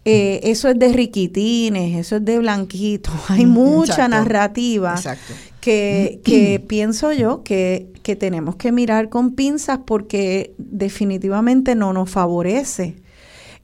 Eh, 0.08 0.40
eso 0.44 0.68
es 0.68 0.78
de 0.78 0.92
riquitines, 0.92 1.98
eso 1.98 2.16
es 2.16 2.24
de 2.24 2.38
blanquitos. 2.38 3.14
Hay 3.28 3.44
mucha 3.44 3.92
Exacto. 3.94 4.16
narrativa 4.16 4.94
Exacto. 4.94 5.34
que, 5.60 6.20
que 6.24 6.60
pienso 6.60 7.12
yo 7.12 7.42
que, 7.42 7.88
que 8.04 8.14
tenemos 8.14 8.54
que 8.54 8.70
mirar 8.70 9.08
con 9.08 9.32
pinzas 9.34 9.80
porque 9.84 10.54
definitivamente 10.58 11.74
no 11.74 11.92
nos 11.92 12.08
favorece. 12.08 12.96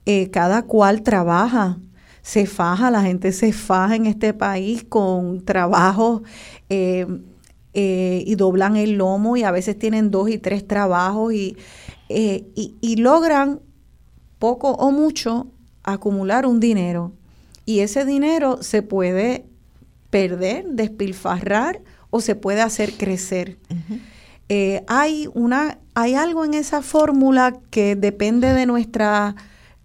Eh, 0.04 0.30
cada 0.30 0.62
cual 0.62 1.02
trabaja, 1.02 1.78
se 2.22 2.46
faja, 2.46 2.90
la 2.90 3.02
gente 3.02 3.32
se 3.32 3.52
faja 3.52 3.96
en 3.96 4.06
este 4.06 4.32
país 4.32 4.84
con 4.88 5.44
trabajos 5.44 6.22
eh, 6.68 7.06
eh, 7.74 8.22
y 8.26 8.34
doblan 8.36 8.76
el 8.76 8.92
lomo 8.92 9.36
y 9.36 9.42
a 9.42 9.50
veces 9.50 9.78
tienen 9.78 10.10
dos 10.10 10.30
y 10.30 10.38
tres 10.38 10.66
trabajos 10.66 11.34
y, 11.34 11.56
eh, 12.08 12.46
y, 12.54 12.76
y 12.80 12.96
logran 12.96 13.60
poco 14.38 14.70
o 14.70 14.90
mucho 14.90 15.48
acumular 15.82 16.46
un 16.46 16.60
dinero. 16.60 17.12
Y 17.64 17.80
ese 17.80 18.04
dinero 18.04 18.62
se 18.62 18.82
puede 18.82 19.46
perder, 20.10 20.66
despilfarrar 20.68 21.80
o 22.10 22.20
se 22.20 22.34
puede 22.34 22.60
hacer 22.60 22.92
crecer. 22.92 23.56
Eh, 24.48 24.84
hay, 24.86 25.28
una, 25.32 25.78
hay 25.94 26.14
algo 26.14 26.44
en 26.44 26.54
esa 26.54 26.82
fórmula 26.82 27.58
que 27.70 27.96
depende 27.96 28.52
de 28.52 28.66
nuestras 28.66 29.34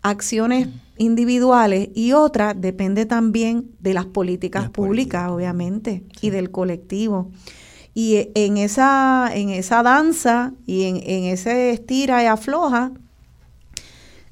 acciones 0.01 0.67
individuales 0.97 1.89
y 1.95 2.13
otra 2.13 2.53
depende 2.53 3.05
también 3.05 3.71
de 3.79 3.93
las 3.93 4.05
políticas 4.05 4.63
Las 4.63 4.71
públicas, 4.71 5.23
políticas. 5.23 5.31
obviamente, 5.31 6.03
y 6.21 6.29
del 6.29 6.51
colectivo. 6.51 7.31
Y 7.93 8.29
en 8.35 8.57
esa, 8.57 9.31
en 9.33 9.49
esa 9.49 9.81
danza 9.83 10.53
y 10.65 10.83
en, 10.83 10.97
en 10.97 11.23
ese 11.25 11.71
estira 11.71 12.23
y 12.23 12.27
afloja, 12.27 12.91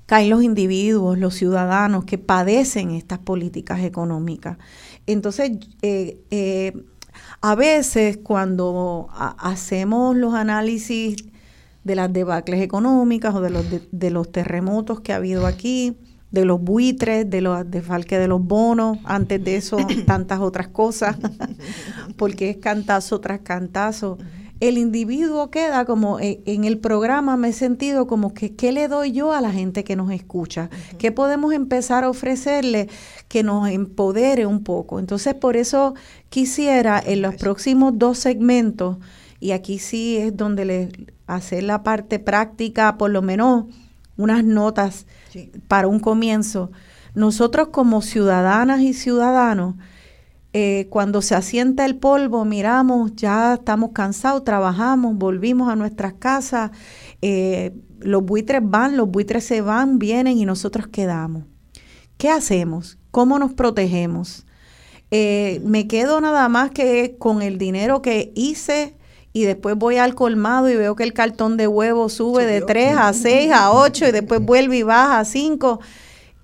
caen 0.06 0.30
los 0.30 0.44
individuos, 0.44 1.18
los 1.18 1.34
ciudadanos 1.34 2.06
que 2.06 2.18
padecen 2.18 2.92
estas 2.92 3.20
políticas 3.20 3.82
económicas. 3.82 4.58
Entonces, 5.08 5.52
eh, 5.82 6.20
eh, 6.32 6.74
a 7.42 7.56
veces 7.56 8.18
cuando 8.18 9.08
hacemos 9.14 10.16
los 10.16 10.34
análisis 10.34 11.26
de 11.84 11.96
las 11.96 12.12
debacles 12.12 12.62
económicas 12.62 13.36
o 13.36 13.42
de 13.42 13.50
los, 13.52 13.66
de, 13.92 14.10
los 14.10 14.32
terremotos 14.32 15.02
que 15.02 15.14
ha 15.14 15.18
habido 15.18 15.46
aquí, 15.46 15.98
de 16.36 16.46
los 16.46 16.62
buitres, 16.62 17.28
de 17.28 17.42
los 17.42 17.70
desfalques 17.70 18.20
de 18.20 18.28
los 18.28 18.44
bonos, 18.44 19.00
antes 19.04 19.44
de 19.44 19.56
eso 19.56 19.78
tantas 20.06 20.40
otras 20.40 20.68
cosas, 20.68 21.18
porque 22.18 22.52
es 22.52 22.58
cantazo 22.58 23.20
tras 23.20 23.40
cantazo 23.40 24.20
el 24.60 24.78
individuo 24.78 25.50
queda 25.52 25.86
como 25.86 26.20
eh, 26.20 26.42
en 26.46 26.64
el 26.64 26.78
programa, 26.78 27.36
me 27.36 27.50
he 27.50 27.54
sentido 27.54 28.08
como 28.08 28.34
que, 28.34 28.56
¿qué 28.56 28.72
le 28.72 28.88
doy 28.88 29.12
yo 29.12 29.34
a 29.34 29.42
la 29.42 29.52
gente 29.52 29.84
que 29.84 29.96
nos 29.96 30.12
escucha? 30.12 30.70
¿Qué 30.98 31.12
podemos 31.12 31.54
empezar 31.54 32.04
a 32.04 32.10
ofrecerle 32.10 32.88
que 33.28 33.44
nos 33.44 33.70
empodere 33.70 34.46
un 34.46 34.64
poco? 34.64 35.00
Entonces, 35.00 35.34
por 35.34 35.58
eso 35.58 35.94
quisiera 36.30 37.02
en 37.06 37.22
los 37.22 37.36
próximos 37.36 37.98
dos 37.98 38.18
segmentos, 38.18 38.98
y 39.40 39.52
aquí 39.52 39.78
sí 39.78 40.18
es 40.18 40.36
donde 40.36 40.66
le 40.66 40.92
hacer 41.28 41.64
la 41.64 41.84
parte 41.84 42.20
práctica, 42.20 42.98
por 42.98 43.12
lo 43.12 43.22
menos 43.22 43.66
unas 44.18 44.44
notas 44.44 45.06
para 45.68 45.88
un 45.88 46.00
comienzo. 46.00 46.72
Nosotros 47.14 47.70
como 47.70 48.02
ciudadanas 48.02 48.82
y 48.82 48.94
ciudadanos, 48.94 49.76
eh, 50.54 50.88
cuando 50.90 51.22
se 51.22 51.36
asienta 51.36 51.86
el 51.86 51.98
polvo, 51.98 52.46
miramos, 52.46 53.14
ya 53.16 53.56
estamos 53.56 53.92
cansados, 53.94 54.44
trabajamos, 54.44 55.18
volvimos 55.18 55.70
a 55.70 55.76
nuestras 55.76 56.14
casas, 56.14 56.72
eh, 57.22 57.74
los 58.00 58.24
buitres 58.24 58.62
van, 58.64 58.96
los 58.96 59.10
buitres 59.10 59.44
se 59.44 59.62
van, 59.62 60.00
vienen 60.00 60.38
y 60.38 60.46
nosotros 60.46 60.88
quedamos. 60.88 61.44
¿Qué 62.18 62.30
hacemos? 62.30 62.98
¿Cómo 63.12 63.38
nos 63.40 63.54
protegemos? 63.54 64.46
Eh, 65.12 65.62
me 65.66 65.88
quedo 65.88 66.22
nada 66.22 66.48
más 66.50 66.72
que 66.72 67.18
con 67.20 67.42
el 67.42 67.58
dinero 67.58 68.02
que 68.02 68.32
hice 68.36 68.96
y 69.36 69.44
después 69.44 69.76
voy 69.76 69.98
al 69.98 70.16
colmado 70.16 70.70
y 70.70 70.78
veo 70.78 70.96
que 70.96 71.04
el 71.04 71.12
cartón 71.12 71.58
de 71.58 71.68
huevo 71.68 72.08
sube 72.08 72.46
de 72.46 72.62
3 72.62 72.96
a 72.98 73.12
6 73.12 73.52
a 73.52 73.74
8 73.74 74.08
y 74.08 74.12
después 74.14 74.40
vuelve 74.46 74.78
y 74.78 74.84
baja 74.84 75.20
a 75.20 75.26
5 75.26 75.82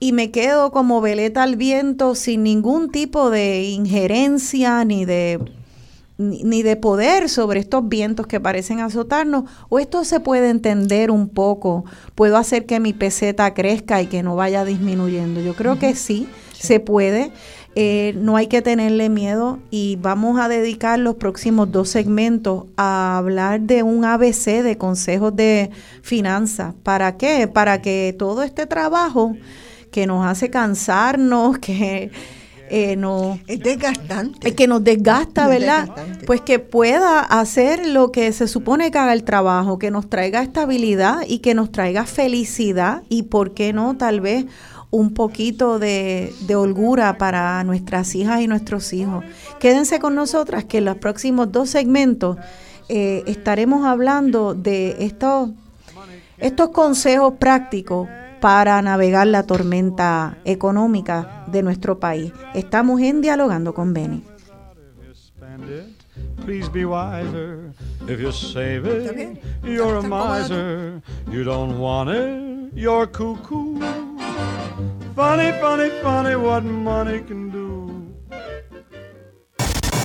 y 0.01 0.11
me 0.11 0.29
quedo 0.29 0.73
como 0.73 0.99
veleta 0.99 1.43
al 1.43 1.55
viento 1.55 2.15
sin 2.15 2.43
ningún 2.43 2.91
tipo 2.91 3.29
de 3.29 3.63
injerencia 3.63 4.83
ni 4.83 5.05
de 5.05 5.39
ni, 6.17 6.63
de 6.63 6.75
poder 6.75 7.29
sobre 7.29 7.61
estos 7.61 7.87
vientos 7.87 8.27
que 8.27 8.39
parecen 8.39 8.79
azotarnos, 8.79 9.45
o 9.69 9.79
esto 9.79 10.03
se 10.03 10.19
puede 10.19 10.49
entender 10.49 11.09
un 11.09 11.29
poco, 11.29 11.85
puedo 12.13 12.37
hacer 12.37 12.65
que 12.65 12.79
mi 12.79 12.93
peseta 12.93 13.53
crezca 13.53 14.01
y 14.01 14.07
que 14.07 14.21
no 14.21 14.35
vaya 14.35 14.63
disminuyendo. 14.63 15.41
Yo 15.41 15.55
creo 15.55 15.79
que 15.79 15.95
sí, 15.95 16.27
se 16.53 16.79
puede, 16.79 17.31
eh, 17.73 18.13
no 18.17 18.35
hay 18.35 18.47
que 18.47 18.61
tenerle 18.61 19.07
miedo 19.07 19.59
y 19.69 19.97
vamos 20.01 20.39
a 20.39 20.49
dedicar 20.49 20.99
los 20.99 21.15
próximos 21.15 21.71
dos 21.71 21.87
segmentos 21.87 22.65
a 22.75 23.17
hablar 23.17 23.61
de 23.61 23.81
un 23.81 24.03
ABC 24.03 24.61
de 24.61 24.77
consejos 24.77 25.33
de 25.35 25.71
finanzas. 26.01 26.73
¿Para 26.83 27.15
qué? 27.15 27.47
Para 27.47 27.81
que 27.81 28.13
todo 28.17 28.43
este 28.43 28.65
trabajo 28.65 29.35
que 29.89 30.05
nos 30.05 30.25
hace 30.25 30.49
cansarnos, 30.49 31.57
que 31.59 32.11
eh, 32.69 32.95
no, 32.95 33.39
es 33.47 33.59
desgastante. 33.59 34.53
que 34.55 34.67
nos 34.67 34.83
desgasta, 34.83 35.47
¿verdad? 35.47 35.89
Pues 36.25 36.41
que 36.41 36.59
pueda 36.59 37.19
hacer 37.19 37.85
lo 37.85 38.11
que 38.11 38.31
se 38.33 38.47
supone 38.47 38.91
que 38.91 38.97
haga 38.97 39.13
el 39.13 39.23
trabajo, 39.23 39.77
que 39.79 39.91
nos 39.91 40.09
traiga 40.09 40.41
estabilidad 40.41 41.23
y 41.27 41.39
que 41.39 41.53
nos 41.53 41.71
traiga 41.71 42.05
felicidad 42.05 43.03
y, 43.09 43.23
¿por 43.23 43.53
qué 43.53 43.73
no? 43.73 43.97
Tal 43.97 44.21
vez 44.21 44.45
un 44.91 45.13
poquito 45.13 45.79
de, 45.79 46.33
holgura 46.53 47.17
para 47.17 47.63
nuestras 47.63 48.13
hijas 48.13 48.41
y 48.41 48.47
nuestros 48.47 48.93
hijos. 48.93 49.23
Quédense 49.59 49.99
con 49.99 50.15
nosotras 50.15 50.65
que 50.65 50.79
en 50.79 50.85
los 50.85 50.97
próximos 50.97 51.51
dos 51.51 51.69
segmentos 51.69 52.37
eh, 52.89 53.23
estaremos 53.25 53.85
hablando 53.85 54.53
de 54.53 54.97
estos, 54.99 55.51
estos 56.37 56.69
consejos 56.69 57.35
prácticos 57.39 58.09
para 58.41 58.81
navegar 58.81 59.27
la 59.27 59.43
tormenta 59.43 60.39
económica 60.43 61.45
de 61.47 61.63
nuestro 61.63 61.99
país. 61.99 62.33
Estamos 62.53 62.99
en 63.01 63.21
Dialogando 63.21 63.73
con 63.73 63.93
Beni. 63.93 64.23
Please 66.45 66.69
be 66.69 66.85
wiser. 66.85 67.73
If 68.07 68.19
you 68.19 68.31
save 68.31 68.85
it, 68.85 69.37
you're 69.63 69.97
a 69.97 70.01
miser. 70.01 71.01
You 71.29 71.43
don't 71.43 71.79
want 71.79 72.09
it, 72.09 72.73
you're 72.73 73.07
cuckoo. 73.07 73.79
Funny, 75.15 75.51
funny, 75.59 75.89
funny 76.01 76.35
what 76.35 76.63
money 76.63 77.21
can 77.21 77.51
do. 77.51 77.81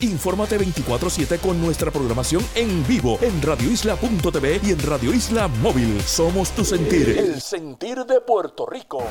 Infórmate 0.01 0.59
24-7 0.59 1.39
con 1.41 1.61
nuestra 1.61 1.91
programación 1.91 2.45
en 2.55 2.87
vivo 2.87 3.19
en 3.23 3.41
radioisla.tv 3.41 4.61
y 4.62 4.71
en 4.73 4.79
Radio 4.81 5.12
Isla 5.12 5.49
Móvil. 5.49 6.01
Somos 6.03 6.51
tu 6.51 6.64
sentir. 6.64 7.09
El 7.09 7.41
sentir 7.41 8.05
de 8.05 8.21
Puerto 8.21 8.67
Rico. 8.67 9.03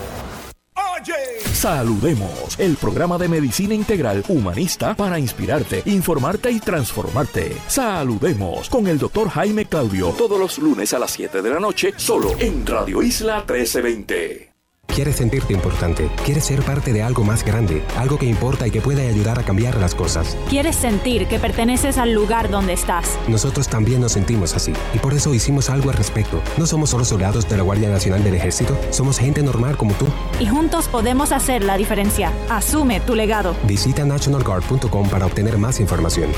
Saludemos, 1.53 2.59
el 2.59 2.75
programa 2.77 3.17
de 3.17 3.27
medicina 3.27 3.73
integral 3.73 4.23
humanista 4.27 4.95
para 4.95 5.19
inspirarte, 5.19 5.83
informarte 5.85 6.51
y 6.51 6.59
transformarte. 6.59 7.57
Saludemos 7.67 8.69
con 8.69 8.87
el 8.87 8.97
doctor 8.97 9.29
Jaime 9.29 9.65
Claudio 9.65 10.09
todos 10.17 10.39
los 10.39 10.57
lunes 10.59 10.93
a 10.93 10.99
las 10.99 11.11
7 11.11 11.41
de 11.41 11.49
la 11.49 11.59
noche, 11.59 11.93
solo 11.97 12.35
en 12.39 12.65
Radio 12.65 13.01
Isla 13.01 13.37
1320. 13.37 14.44
Quieres 14.95 15.17
sentirte 15.17 15.51
importante, 15.51 16.09
quieres 16.23 16.45
ser 16.45 16.61
parte 16.61 16.93
de 16.93 17.03
algo 17.03 17.25
más 17.25 17.43
grande, 17.43 17.83
algo 17.97 18.17
que 18.17 18.27
importa 18.27 18.65
y 18.65 18.71
que 18.71 18.79
puede 18.79 19.09
ayudar 19.09 19.37
a 19.37 19.43
cambiar 19.43 19.77
las 19.77 19.93
cosas. 19.93 20.37
Quieres 20.47 20.77
sentir 20.77 21.27
que 21.27 21.37
perteneces 21.37 21.97
al 21.97 22.13
lugar 22.13 22.49
donde 22.49 22.71
estás. 22.71 23.19
Nosotros 23.27 23.67
también 23.67 23.99
nos 23.99 24.13
sentimos 24.13 24.55
así 24.55 24.71
y 24.93 24.99
por 24.99 25.13
eso 25.13 25.33
hicimos 25.33 25.69
algo 25.69 25.89
al 25.89 25.97
respecto. 25.97 26.41
No 26.55 26.65
somos 26.65 26.91
solo 26.91 27.03
soldados 27.03 27.49
de 27.49 27.57
la 27.57 27.63
Guardia 27.63 27.89
Nacional 27.89 28.23
del 28.23 28.35
Ejército, 28.35 28.77
somos 28.89 29.19
gente 29.19 29.43
normal 29.43 29.75
como 29.75 29.93
tú. 29.95 30.05
Y 30.39 30.45
juntos 30.45 30.87
podemos 30.87 31.33
hacer 31.33 31.65
la 31.65 31.75
diferencia. 31.75 32.31
Asume 32.49 33.01
tu 33.01 33.15
legado. 33.15 33.53
Visita 33.67 34.05
nationalguard.com 34.05 35.09
para 35.09 35.25
obtener 35.25 35.57
más 35.57 35.81
información. 35.81 36.29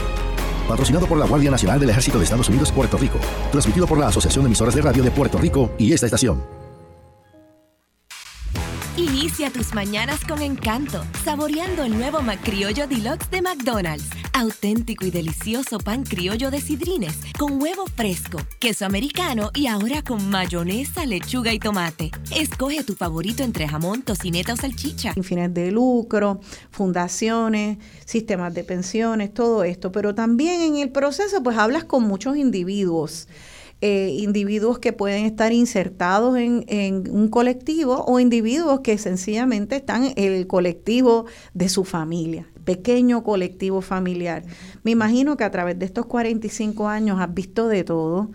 Patrocinado 0.67 1.05
por 1.05 1.19
la 1.19 1.27
Guardia 1.27 1.51
Nacional 1.51 1.79
del 1.79 1.91
Ejército 1.91 2.17
de 2.17 2.23
Estados 2.23 2.49
Unidos, 2.49 2.71
Puerto 2.71 2.97
Rico. 2.97 3.19
Transmitido 3.51 3.85
por 3.85 3.99
la 3.99 4.07
Asociación 4.07 4.45
de 4.45 4.47
Emisoras 4.47 4.73
de 4.73 4.81
Radio 4.81 5.03
de 5.03 5.11
Puerto 5.11 5.37
Rico 5.37 5.69
y 5.77 5.93
esta 5.93 6.07
estación. 6.07 6.66
Inicia 8.97 9.51
tus 9.51 9.75
mañanas 9.75 10.25
con 10.25 10.41
encanto, 10.41 11.05
saboreando 11.23 11.83
el 11.83 11.95
nuevo 11.95 12.23
McCriollo 12.23 12.87
Deluxe 12.87 13.29
de 13.29 13.43
McDonald's. 13.43 14.09
Auténtico 14.33 15.05
y 15.05 15.11
delicioso 15.11 15.77
pan 15.77 16.03
criollo 16.03 16.49
de 16.49 16.59
sidrines, 16.59 17.15
con 17.37 17.61
huevo 17.61 17.85
fresco, 17.85 18.39
queso 18.57 18.87
americano 18.87 19.51
y 19.53 19.67
ahora 19.67 20.01
con 20.01 20.27
mayonesa, 20.31 21.05
lechuga 21.05 21.53
y 21.53 21.59
tomate. 21.59 22.09
Escoge 22.35 22.83
tu 22.83 22.95
favorito 22.95 23.43
entre 23.43 23.67
jamón, 23.67 24.01
tocineta 24.01 24.53
o 24.53 24.57
salchicha. 24.57 25.13
Sin 25.13 25.23
fines 25.23 25.53
de 25.53 25.69
lucro, 25.69 26.39
fundaciones, 26.71 27.77
sistemas 28.03 28.51
de 28.55 28.63
pensiones, 28.63 29.31
todo 29.31 29.63
esto. 29.63 29.91
Pero 29.91 30.15
también 30.15 30.61
en 30.61 30.77
el 30.77 30.89
proceso, 30.89 31.43
pues 31.43 31.59
hablas 31.59 31.83
con 31.83 32.01
muchos 32.01 32.35
individuos 32.35 33.27
eh, 33.79 34.09
individuos 34.17 34.79
que 34.79 34.91
pueden 34.91 35.25
estar 35.25 35.53
insertados 35.53 36.35
en, 36.35 37.03
un 37.11 37.27
colectivo 37.27 38.03
o 38.07 38.19
individuos 38.19 38.79
que 38.79 38.97
sencillamente 38.97 39.75
están 39.75 40.05
en 40.15 40.33
el 40.33 40.47
colectivo 40.47 41.25
de 41.53 41.69
su 41.69 41.83
familia, 41.83 42.47
pequeño 42.65 43.23
colectivo 43.23 43.81
familiar. 43.81 44.43
Me 44.83 44.89
imagino 44.89 45.37
que 45.37 45.43
a 45.43 45.51
través 45.51 45.77
de 45.77 45.85
estos 45.85 46.07
45 46.07 46.87
años 46.87 47.19
has 47.19 47.31
visto 47.31 47.67
de 47.67 47.83
todo. 47.83 48.31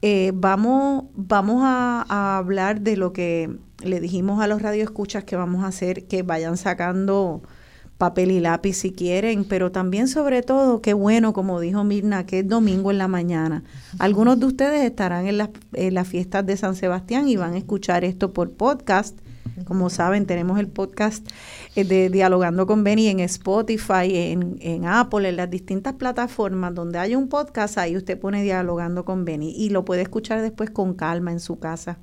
Eh, 0.00 0.32
vamos 0.34 1.04
vamos 1.14 1.60
a, 1.62 2.06
a, 2.08 2.38
hablar 2.38 2.80
de 2.80 2.96
lo 2.96 3.12
que 3.12 3.54
le 3.84 4.00
dijimos 4.00 4.40
a 4.40 4.46
los 4.46 4.62
radioescuchas 4.62 5.24
que 5.24 5.36
vamos 5.36 5.62
a 5.62 5.68
hacer, 5.68 6.06
que 6.06 6.22
vayan 6.22 6.56
sacando 6.56 7.42
papel 7.98 8.30
y 8.30 8.40
lápiz 8.40 8.74
si 8.74 8.92
quieren, 8.92 9.44
pero 9.44 9.72
también 9.72 10.08
sobre 10.08 10.42
todo, 10.42 10.82
qué 10.82 10.92
bueno, 10.92 11.32
como 11.32 11.60
dijo 11.60 11.82
Mirna, 11.84 12.26
que 12.26 12.40
es 12.40 12.48
domingo 12.48 12.90
en 12.90 12.98
la 12.98 13.08
mañana. 13.08 13.62
Algunos 13.98 14.38
de 14.38 14.46
ustedes 14.46 14.84
estarán 14.84 15.26
en 15.26 15.38
las, 15.38 15.50
en 15.72 16.04
fiestas 16.04 16.44
de 16.44 16.56
San 16.56 16.76
Sebastián 16.76 17.28
y 17.28 17.36
van 17.36 17.54
a 17.54 17.58
escuchar 17.58 18.04
esto 18.04 18.32
por 18.32 18.52
podcast. 18.52 19.18
Como 19.64 19.88
saben, 19.88 20.26
tenemos 20.26 20.58
el 20.58 20.68
podcast 20.68 21.26
eh, 21.74 21.84
de 21.84 22.10
Dialogando 22.10 22.66
con 22.66 22.84
Benny 22.84 23.08
en 23.08 23.20
Spotify, 23.20 24.14
en, 24.14 24.58
en 24.60 24.84
Apple, 24.84 25.26
en 25.26 25.36
las 25.36 25.50
distintas 25.50 25.94
plataformas 25.94 26.74
donde 26.74 26.98
hay 26.98 27.14
un 27.14 27.28
podcast, 27.28 27.78
ahí 27.78 27.96
usted 27.96 28.18
pone 28.18 28.42
Dialogando 28.42 29.06
con 29.06 29.24
Benny 29.24 29.54
y 29.56 29.70
lo 29.70 29.86
puede 29.86 30.02
escuchar 30.02 30.42
después 30.42 30.68
con 30.68 30.92
calma 30.92 31.32
en 31.32 31.40
su 31.40 31.58
casa. 31.58 31.96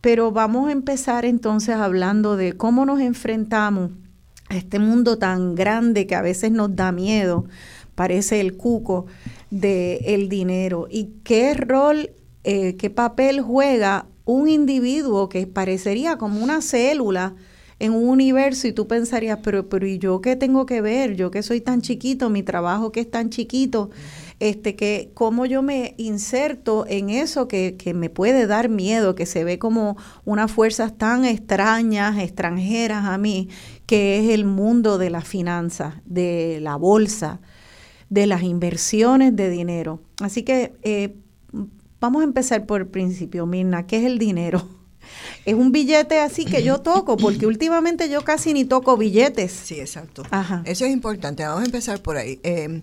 Pero 0.00 0.32
vamos 0.32 0.68
a 0.68 0.72
empezar 0.72 1.24
entonces 1.24 1.76
hablando 1.76 2.36
de 2.36 2.54
cómo 2.54 2.84
nos 2.84 3.00
enfrentamos 3.00 3.92
a 4.48 4.56
este 4.56 4.78
mundo 4.78 5.18
tan 5.18 5.54
grande 5.54 6.06
que 6.06 6.14
a 6.14 6.22
veces 6.22 6.50
nos 6.50 6.74
da 6.74 6.92
miedo, 6.92 7.44
parece 7.94 8.40
el 8.40 8.56
cuco 8.56 9.06
del 9.50 9.98
el 10.04 10.28
dinero. 10.28 10.86
¿Y 10.90 11.10
qué 11.24 11.54
rol, 11.54 12.10
eh, 12.44 12.76
qué 12.76 12.90
papel 12.90 13.40
juega 13.40 14.06
un 14.24 14.48
individuo 14.48 15.28
que 15.28 15.46
parecería 15.46 16.18
como 16.18 16.42
una 16.42 16.60
célula 16.60 17.34
en 17.80 17.92
un 17.92 18.08
universo 18.08 18.66
y 18.66 18.72
tú 18.72 18.88
pensarías, 18.88 19.38
pero, 19.42 19.68
pero 19.68 19.86
¿y 19.86 19.98
yo 19.98 20.20
qué 20.20 20.36
tengo 20.36 20.66
que 20.66 20.80
ver? 20.80 21.14
Yo 21.14 21.30
que 21.30 21.42
soy 21.42 21.60
tan 21.60 21.80
chiquito, 21.80 22.28
mi 22.28 22.42
trabajo 22.42 22.90
que 22.90 23.00
es 23.00 23.10
tan 23.10 23.30
chiquito, 23.30 23.90
este, 24.40 24.74
que 24.74 25.10
cómo 25.14 25.46
yo 25.46 25.62
me 25.62 25.94
inserto 25.96 26.86
en 26.88 27.10
eso 27.10 27.46
que, 27.46 27.76
que 27.76 27.94
me 27.94 28.10
puede 28.10 28.46
dar 28.46 28.68
miedo, 28.68 29.14
que 29.14 29.26
se 29.26 29.44
ve 29.44 29.58
como 29.58 29.96
unas 30.24 30.50
fuerzas 30.50 30.98
tan 30.98 31.24
extrañas, 31.24 32.18
extranjeras 32.18 33.04
a 33.04 33.16
mí, 33.16 33.48
que 33.88 34.18
es 34.18 34.34
el 34.34 34.44
mundo 34.44 34.98
de 34.98 35.08
las 35.08 35.26
finanzas, 35.26 35.94
de 36.04 36.58
la 36.60 36.76
bolsa, 36.76 37.40
de 38.10 38.26
las 38.26 38.42
inversiones 38.42 39.34
de 39.34 39.48
dinero. 39.48 40.02
Así 40.20 40.42
que 40.42 40.74
eh, 40.82 41.16
vamos 41.98 42.20
a 42.20 42.24
empezar 42.24 42.66
por 42.66 42.82
el 42.82 42.86
principio, 42.86 43.46
Mirna, 43.46 43.86
¿qué 43.86 43.96
es 43.96 44.04
el 44.04 44.18
dinero? 44.18 44.68
Es 45.46 45.54
un 45.54 45.72
billete 45.72 46.18
así 46.18 46.44
que 46.44 46.62
yo 46.62 46.82
toco, 46.82 47.16
porque 47.16 47.46
últimamente 47.54 48.10
yo 48.10 48.22
casi 48.24 48.52
ni 48.52 48.66
toco 48.66 48.98
billetes. 48.98 49.52
Sí, 49.52 49.80
exacto. 49.80 50.22
Eso 50.66 50.84
es 50.84 50.92
importante. 50.92 51.44
Vamos 51.44 51.62
a 51.62 51.64
empezar 51.64 52.02
por 52.02 52.18
ahí. 52.18 52.38
Eh, 52.42 52.82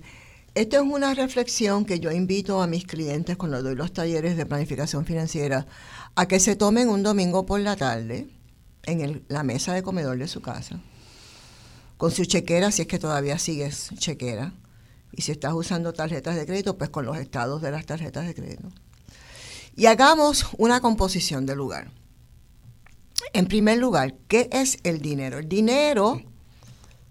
esto 0.55 0.77
es 0.77 0.81
una 0.81 1.13
reflexión 1.13 1.85
que 1.85 1.99
yo 1.99 2.11
invito 2.11 2.63
a 2.63 2.67
mis 2.67 2.87
clientes 2.87 3.37
cuando 3.37 3.61
doy 3.61 3.75
los 3.75 3.93
talleres 3.93 4.37
de 4.37 4.47
planificación 4.47 5.05
financiera 5.05 5.67
a 6.15 6.27
que 6.27 6.39
se 6.39 6.55
tomen 6.55 6.89
un 6.89 7.03
domingo 7.03 7.45
por 7.45 7.59
la 7.59 7.75
tarde 7.75 8.27
en 8.87 9.23
la 9.27 9.43
mesa 9.43 9.73
de 9.73 9.83
comedor 9.83 10.17
de 10.17 10.27
su 10.27 10.41
casa, 10.41 10.79
con 11.97 12.11
su 12.11 12.25
chequera, 12.25 12.71
si 12.71 12.83
es 12.83 12.87
que 12.87 12.99
todavía 12.99 13.39
sigues 13.39 13.89
chequera, 13.97 14.53
y 15.11 15.21
si 15.21 15.31
estás 15.31 15.53
usando 15.53 15.93
tarjetas 15.93 16.35
de 16.35 16.45
crédito, 16.45 16.77
pues 16.77 16.89
con 16.89 17.05
los 17.05 17.17
estados 17.17 17.61
de 17.61 17.71
las 17.71 17.85
tarjetas 17.85 18.25
de 18.25 18.35
crédito. 18.35 18.69
Y 19.75 19.85
hagamos 19.87 20.47
una 20.57 20.81
composición 20.81 21.45
del 21.45 21.57
lugar. 21.57 21.91
En 23.33 23.47
primer 23.47 23.77
lugar, 23.77 24.15
¿qué 24.27 24.49
es 24.51 24.77
el 24.83 25.01
dinero? 25.01 25.39
El 25.39 25.47
dinero 25.47 26.21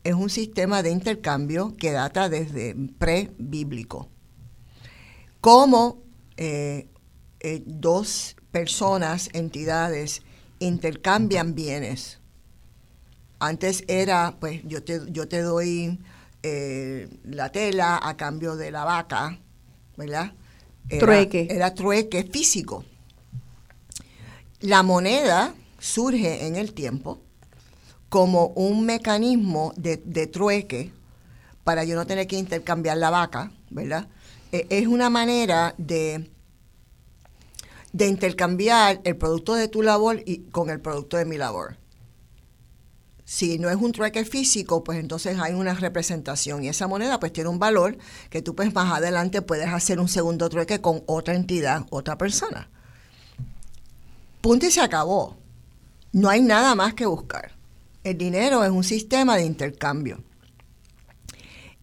es 0.03 0.15
un 0.15 0.29
sistema 0.29 0.83
de 0.83 0.91
intercambio 0.91 1.75
que 1.77 1.93
data 1.93 2.29
desde 2.29 2.75
pre-bíblico. 2.99 4.09
Cómo 5.41 6.03
eh, 6.37 6.89
eh, 7.41 7.63
dos 7.67 8.37
personas, 8.51 9.31
entidades, 9.33 10.23
intercambian 10.59 11.55
bienes. 11.55 12.21
Antes 13.47 13.85
era, 13.89 14.37
pues 14.41 14.63
yo 14.65 14.83
te, 14.83 15.01
yo 15.09 15.29
te 15.29 15.43
doy 15.43 15.99
eh, 16.43 17.09
la 17.25 17.51
tela 17.53 18.01
a 18.03 18.17
cambio 18.17 18.57
de 18.57 18.71
la 18.71 18.85
vaca, 18.85 19.39
¿verdad? 19.97 20.33
trueque. 20.89 21.49
Era 21.51 21.75
trueque 21.75 22.25
físico. 22.25 22.85
La 24.61 24.83
moneda 24.83 25.55
surge 25.79 26.47
en 26.47 26.57
el 26.57 26.73
tiempo 26.73 27.21
como 28.09 28.47
un 28.49 28.87
mecanismo 28.87 29.75
de, 29.77 30.27
trueque 30.27 30.91
para 31.65 31.85
yo 31.85 31.97
no 31.97 32.07
tener 32.07 32.27
que 32.27 32.37
intercambiar 32.37 32.97
la 32.97 33.11
vaca, 33.11 33.53
¿verdad? 33.69 34.09
E, 34.53 34.67
es 34.71 34.87
una 34.87 35.11
manera 35.11 35.75
de, 35.77 36.31
de 37.93 38.07
intercambiar 38.07 39.03
el 39.05 39.17
producto 39.17 39.55
de 39.55 39.69
tu 39.69 39.83
labor 39.83 40.23
y, 40.25 40.45
con 40.51 40.71
el 40.71 40.81
producto 40.81 41.19
de 41.19 41.27
mi 41.27 41.37
labor. 41.37 41.77
Si 43.35 43.59
no 43.59 43.69
es 43.69 43.75
un 43.75 43.91
trueque 43.91 44.25
físico, 44.25 44.85
pues 44.85 44.97
entonces 45.01 45.41
hay 45.41 45.55
una 45.55 45.75
representación 45.75 46.63
y 46.63 46.69
esa 46.69 46.87
moneda 46.87 47.19
pues 47.19 47.33
tiene 47.33 47.51
un 47.51 47.59
valor 47.59 47.99
que 48.31 48.43
tú 48.43 48.55
pues 48.55 48.73
más 48.73 48.93
adelante 48.93 49.43
puedes 49.43 49.67
hacer 49.67 49.99
un 49.99 50.07
segundo 50.07 50.49
trueque 50.49 50.81
con 50.81 51.03
otra 51.07 51.35
entidad, 51.35 51.85
otra 51.91 52.17
persona. 52.17 52.71
Punto 54.41 54.67
y 54.67 54.71
se 54.71 54.81
acabó. 54.81 55.37
No 56.13 56.29
hay 56.29 56.43
nada 56.43 56.77
más 56.77 56.95
que 56.95 57.07
buscar. 57.07 57.51
El 58.05 58.19
dinero 58.19 58.63
es 58.63 58.71
un 58.71 58.85
sistema 58.85 59.35
de 59.35 59.45
intercambio. 59.45 60.23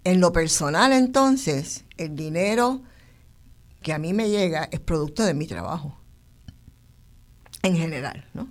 En 0.05 0.21
lo 0.21 0.31
personal, 0.31 0.93
entonces, 0.93 1.83
el 1.97 2.15
dinero 2.15 2.81
que 3.81 3.91
a 3.91 3.99
mí 3.99 4.13
me 4.13 4.29
llega 4.29 4.69
es 4.71 4.79
producto 4.79 5.25
de 5.25 5.33
mi 5.33 5.47
trabajo. 5.47 5.99
En 7.61 7.75
general, 7.75 8.25
¿no? 8.33 8.47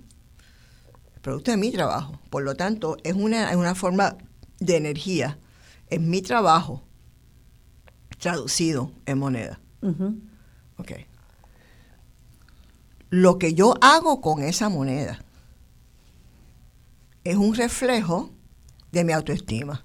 Producto 1.21 1.51
de 1.51 1.57
mi 1.57 1.71
trabajo. 1.71 2.19
Por 2.29 2.43
lo 2.43 2.55
tanto, 2.55 2.97
es 3.03 3.13
una, 3.13 3.55
una 3.57 3.75
forma 3.75 4.17
de 4.59 4.77
energía. 4.77 5.39
Es 5.87 5.99
mi 5.99 6.21
trabajo 6.21 6.83
traducido 8.17 8.91
en 9.05 9.17
moneda. 9.17 9.59
Ok. 10.77 10.91
Lo 13.09 13.37
que 13.37 13.53
yo 13.53 13.73
hago 13.81 14.21
con 14.21 14.41
esa 14.41 14.69
moneda 14.69 15.19
es 17.23 17.35
un 17.35 17.55
reflejo 17.55 18.31
de 18.91 19.03
mi 19.03 19.11
autoestima. 19.11 19.83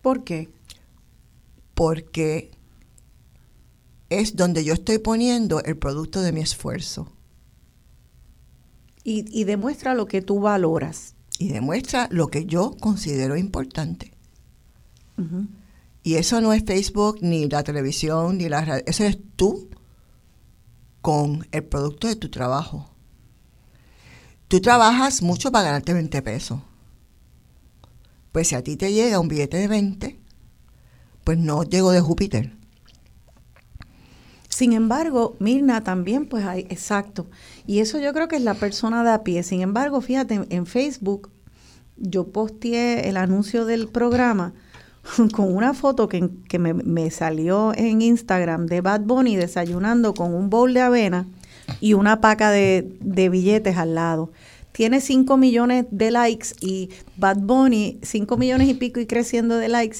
¿Por 0.00 0.24
qué? 0.24 0.50
Porque 1.74 2.50
es 4.10 4.36
donde 4.36 4.64
yo 4.64 4.74
estoy 4.74 4.98
poniendo 4.98 5.62
el 5.62 5.76
producto 5.78 6.20
de 6.20 6.32
mi 6.32 6.40
esfuerzo. 6.40 7.08
Y, 9.04 9.44
demuestra 9.44 9.94
lo 9.94 10.06
que 10.06 10.22
tú 10.22 10.40
valoras. 10.40 11.14
Y 11.38 11.48
demuestra 11.48 12.08
lo 12.10 12.28
que 12.28 12.46
yo 12.46 12.76
considero 12.78 13.36
importante. 13.36 14.12
Y 16.02 16.14
eso 16.14 16.40
no 16.40 16.52
es 16.52 16.64
Facebook, 16.64 17.18
ni 17.20 17.48
la 17.48 17.62
televisión, 17.62 18.38
ni 18.38 18.48
la 18.48 18.64
radio. 18.64 18.82
Eso 18.86 19.04
es 19.04 19.18
tú 19.36 19.68
con 21.00 21.46
el 21.52 21.64
producto 21.64 22.08
de 22.08 22.16
tu 22.16 22.28
trabajo. 22.28 22.90
Tú 24.48 24.60
trabajas 24.60 25.22
mucho 25.22 25.50
para 25.50 25.64
ganarte 25.64 25.94
20 25.94 26.22
pesos. 26.22 26.60
Pues 28.32 28.48
si 28.48 28.54
a 28.54 28.62
ti 28.62 28.76
te 28.76 28.92
llega 28.92 29.20
un 29.20 29.28
billete 29.28 29.58
de 29.58 29.68
20, 29.68 30.18
pues 31.24 31.38
no 31.38 31.62
llego 31.62 31.90
de 31.90 32.00
Júpiter. 32.00 32.56
Sin 34.54 34.74
embargo, 34.74 35.34
Mirna 35.38 35.82
también, 35.82 36.26
pues 36.26 36.44
hay, 36.44 36.66
exacto. 36.68 37.26
Y 37.66 37.78
eso 37.78 37.98
yo 37.98 38.12
creo 38.12 38.28
que 38.28 38.36
es 38.36 38.42
la 38.42 38.52
persona 38.52 39.02
de 39.02 39.10
a 39.10 39.24
pie. 39.24 39.42
Sin 39.44 39.62
embargo, 39.62 40.02
fíjate, 40.02 40.42
en 40.50 40.66
Facebook 40.66 41.30
yo 41.96 42.28
posteé 42.28 43.08
el 43.08 43.16
anuncio 43.16 43.64
del 43.64 43.88
programa 43.88 44.52
con 45.34 45.56
una 45.56 45.72
foto 45.72 46.06
que, 46.06 46.28
me, 46.58 47.10
salió 47.10 47.72
en 47.74 48.02
Instagram 48.02 48.66
de 48.66 48.82
Bad 48.82 49.00
Bunny 49.00 49.36
desayunando 49.36 50.12
con 50.12 50.34
un 50.34 50.50
bowl 50.50 50.74
de 50.74 50.82
avena 50.82 51.26
y 51.80 51.94
una 51.94 52.20
paca 52.20 52.50
de, 52.50 52.94
de 53.00 53.30
billetes 53.30 53.78
al 53.78 53.94
lado 53.94 54.32
tiene 54.72 55.00
5 55.00 55.36
millones 55.36 55.86
de 55.90 56.10
likes 56.10 56.48
y 56.60 56.90
Bad 57.16 57.38
Bunny 57.38 57.98
5 58.02 58.36
millones 58.36 58.68
y 58.68 58.74
pico 58.74 59.00
y 59.00 59.06
creciendo 59.06 59.58
de 59.58 59.68
likes. 59.68 59.98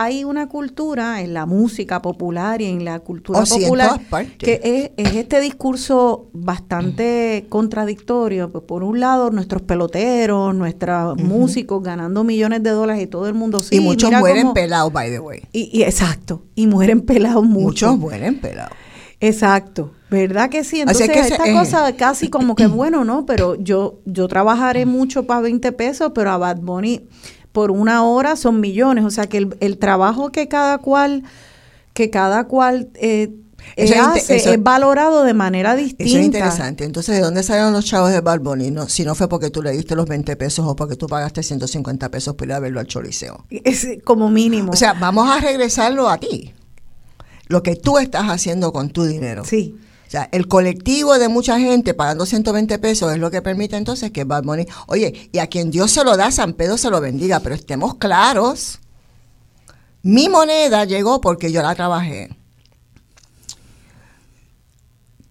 Hay 0.00 0.22
una 0.22 0.48
cultura 0.48 1.22
en 1.22 1.34
la 1.34 1.44
música 1.44 2.00
popular 2.00 2.62
y 2.62 2.66
en 2.66 2.84
la 2.84 3.00
cultura 3.00 3.40
oh, 3.40 3.44
popular 3.44 4.00
que 4.38 4.92
es, 4.96 5.16
este 5.16 5.40
discurso 5.40 6.30
bastante 6.32 7.46
contradictorio. 7.48 8.48
Pues 8.48 8.62
por 8.62 8.84
un 8.84 9.00
lado, 9.00 9.32
nuestros 9.32 9.62
peloteros, 9.62 10.54
nuestros 10.54 11.18
músicos 11.18 11.82
ganando 11.82 12.22
millones 12.22 12.62
de 12.62 12.70
dólares 12.70 13.02
y 13.02 13.06
todo 13.08 13.26
el 13.26 13.34
mundo 13.34 13.58
sí. 13.58 13.74
Y 13.74 13.80
muchos 13.80 14.12
mueren 14.12 14.52
pelados, 14.52 14.92
by 14.92 15.10
the 15.10 15.18
way. 15.18 15.42
Y, 15.52 15.82
exacto, 15.82 16.44
y 16.54 16.68
mueren 16.68 17.00
pelados 17.00 17.44
muchos. 17.44 17.90
Muchos 17.90 17.98
mueren 17.98 18.40
pelados. 18.40 18.76
Exacto, 19.18 19.90
¿verdad 20.10 20.48
que 20.48 20.62
sí? 20.62 20.80
Entonces, 20.80 21.10
esta 21.10 21.52
cosa 21.52 21.92
casi 21.96 22.28
como 22.28 22.54
que 22.54 22.66
bueno, 22.68 23.04
¿no? 23.04 23.26
Pero 23.26 23.56
yo, 23.56 23.98
yo 24.04 24.28
trabajaré 24.28 24.86
mucho 24.86 25.26
para 25.26 25.40
20 25.40 25.72
pesos, 25.72 26.12
pero 26.14 26.30
a 26.30 26.36
Bad 26.36 26.58
Bunny 26.60 27.08
por 27.52 27.70
una 27.70 28.04
hora 28.04 28.36
son 28.36 28.60
millones. 28.60 29.04
O 29.04 29.10
sea 29.10 29.26
que 29.26 29.48
el, 29.60 29.78
trabajo 29.78 30.30
que 30.30 30.48
cada 30.48 30.78
cual, 30.78 31.24
que 31.92 32.10
cada 32.10 32.44
cual 32.44 32.88
eh, 32.94 33.32
hace 34.00 34.36
es 34.36 34.62
valorado 34.62 35.24
de 35.24 35.34
manera 35.34 35.76
distinta. 35.76 36.04
Eso 36.04 36.18
es 36.18 36.24
interesante. 36.24 36.84
Entonces, 36.84 37.16
¿de 37.16 37.22
dónde 37.22 37.42
salieron 37.42 37.72
los 37.72 37.84
chavos 37.84 38.10
de 38.10 38.20
Bad 38.20 38.40
Bunny? 38.40 38.70
No, 38.70 38.88
si 38.88 39.04
no 39.04 39.14
fue 39.14 39.28
porque 39.28 39.50
tú 39.50 39.62
le 39.62 39.72
diste 39.72 39.94
los 39.94 40.06
20 40.06 40.36
pesos 40.36 40.66
o 40.66 40.76
porque 40.76 40.96
tú 40.96 41.06
pagaste 41.06 41.42
150 41.42 42.10
pesos 42.10 42.34
para 42.34 42.46
ir 42.46 42.52
a 42.54 42.60
verlo 42.60 42.80
al 42.80 42.86
Choliseo. 42.86 43.46
Es 43.50 43.86
como 44.04 44.30
mínimo. 44.30 44.72
O 44.72 44.76
sea, 44.76 44.94
vamos 44.94 45.28
a 45.28 45.40
regresarlo 45.40 46.08
a 46.08 46.18
ti 46.18 46.54
lo 47.48 47.62
que 47.62 47.76
tú 47.76 47.98
estás 47.98 48.26
haciendo 48.26 48.72
con 48.72 48.90
tu 48.90 49.04
dinero. 49.04 49.44
Sí. 49.44 49.76
O 50.08 50.10
sea, 50.10 50.26
el 50.32 50.48
colectivo 50.48 51.18
de 51.18 51.28
mucha 51.28 51.58
gente 51.58 51.92
pagando 51.92 52.24
120 52.24 52.78
pesos 52.78 53.12
es 53.12 53.18
lo 53.18 53.30
que 53.30 53.42
permite 53.42 53.76
entonces 53.76 54.10
que 54.10 54.24
Bad 54.24 54.42
Money, 54.42 54.66
oye, 54.86 55.28
y 55.30 55.38
a 55.38 55.48
quien 55.48 55.70
Dios 55.70 55.90
se 55.90 56.02
lo 56.02 56.16
da, 56.16 56.30
San 56.30 56.54
Pedro 56.54 56.78
se 56.78 56.88
lo 56.88 56.98
bendiga, 57.02 57.40
pero 57.40 57.54
estemos 57.54 57.96
claros, 57.96 58.78
mi 60.02 60.30
moneda 60.30 60.86
llegó 60.86 61.20
porque 61.20 61.52
yo 61.52 61.60
la 61.60 61.74
trabajé. 61.74 62.34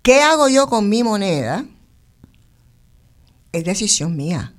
¿Qué 0.04 0.22
hago 0.22 0.48
yo 0.48 0.68
con 0.68 0.88
mi 0.88 1.04
moneda? 1.04 1.66
Es 3.52 3.66
decisión 3.66 4.16
mía. 4.16 4.54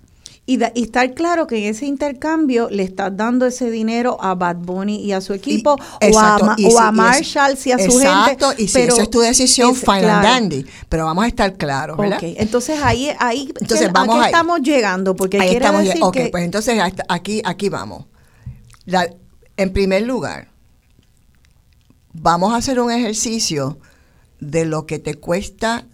Y, 0.51 0.57
da- 0.57 0.72
y 0.74 0.84
estar 0.84 1.12
claro 1.12 1.46
que 1.46 1.59
en 1.59 1.64
ese 1.64 1.84
intercambio 1.84 2.70
le 2.70 2.82
estás 2.82 3.14
dando 3.14 3.44
ese 3.44 3.70
dinero 3.70 4.16
a 4.18 4.34
Bad 4.34 4.57
Bunny 4.57 4.96
y 5.05 5.12
a 5.12 5.20
su 5.20 5.34
equipo 5.34 5.72
o, 5.72 5.76
a, 6.01 6.07
Exacto, 6.07 6.55
y 6.57 6.64
o 6.66 6.70
si- 6.70 6.76
a 6.78 6.90
Marshall 6.90 7.59
y 7.66 7.70
a 7.72 7.76
su 7.78 7.90
gente. 7.99 8.07
Exacto, 8.07 8.53
y 8.57 8.66
si 8.66 8.72
pero 8.72 8.94
esa 8.94 9.03
es 9.03 9.11
tu 9.11 9.20
decisión, 9.20 9.72
es- 9.72 9.80
claro. 9.80 10.09
and 10.09 10.22
dandy. 10.24 10.66
Pero 10.88 11.05
vamos 11.05 11.24
a 11.24 11.26
estar 11.26 11.55
claros, 11.59 11.99
¿verdad? 11.99 12.18
Entonces 12.22 12.80
ahí, 12.82 13.11
ahí 13.18 13.53
Entonces, 13.61 13.88
¿qué- 13.88 13.92
vamos 13.92 14.16
¿a 14.16 14.18
qué 14.20 14.24
ahí. 14.24 14.30
estamos 14.32 14.61
llegando? 14.62 15.14
Porque 15.14 15.38
Ahí 15.38 15.55
estamos. 15.57 15.84
decir 15.84 16.03
ok, 16.03 16.14
que 16.14 16.28
pues 16.30 16.42
entonces 16.44 16.80
aquí, 17.11 17.42
aquí 17.44 17.68
vamos. 17.68 18.07
La- 18.86 19.11
en 19.59 19.72
primer 19.74 20.05
lugar, 20.05 20.49
vamos 22.14 22.55
a 22.55 22.57
hacer 22.57 22.80
un 22.80 22.90
ejercicio 22.90 23.78
de 24.40 24.64
lo 24.64 24.86
que 24.86 24.99
te 24.99 25.14
cuesta 25.14 25.84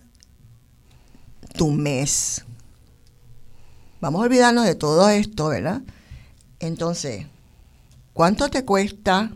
tu 1.56 1.72
mes. 1.72 2.44
Vamos 4.04 4.20
a 4.20 4.24
olvidarnos 4.26 4.66
de 4.66 4.74
todo 4.74 5.08
esto, 5.08 5.48
¿verdad? 5.48 5.80
Entonces, 6.60 7.24
¿cuánto 8.12 8.50
te 8.50 8.62
cuesta 8.62 9.30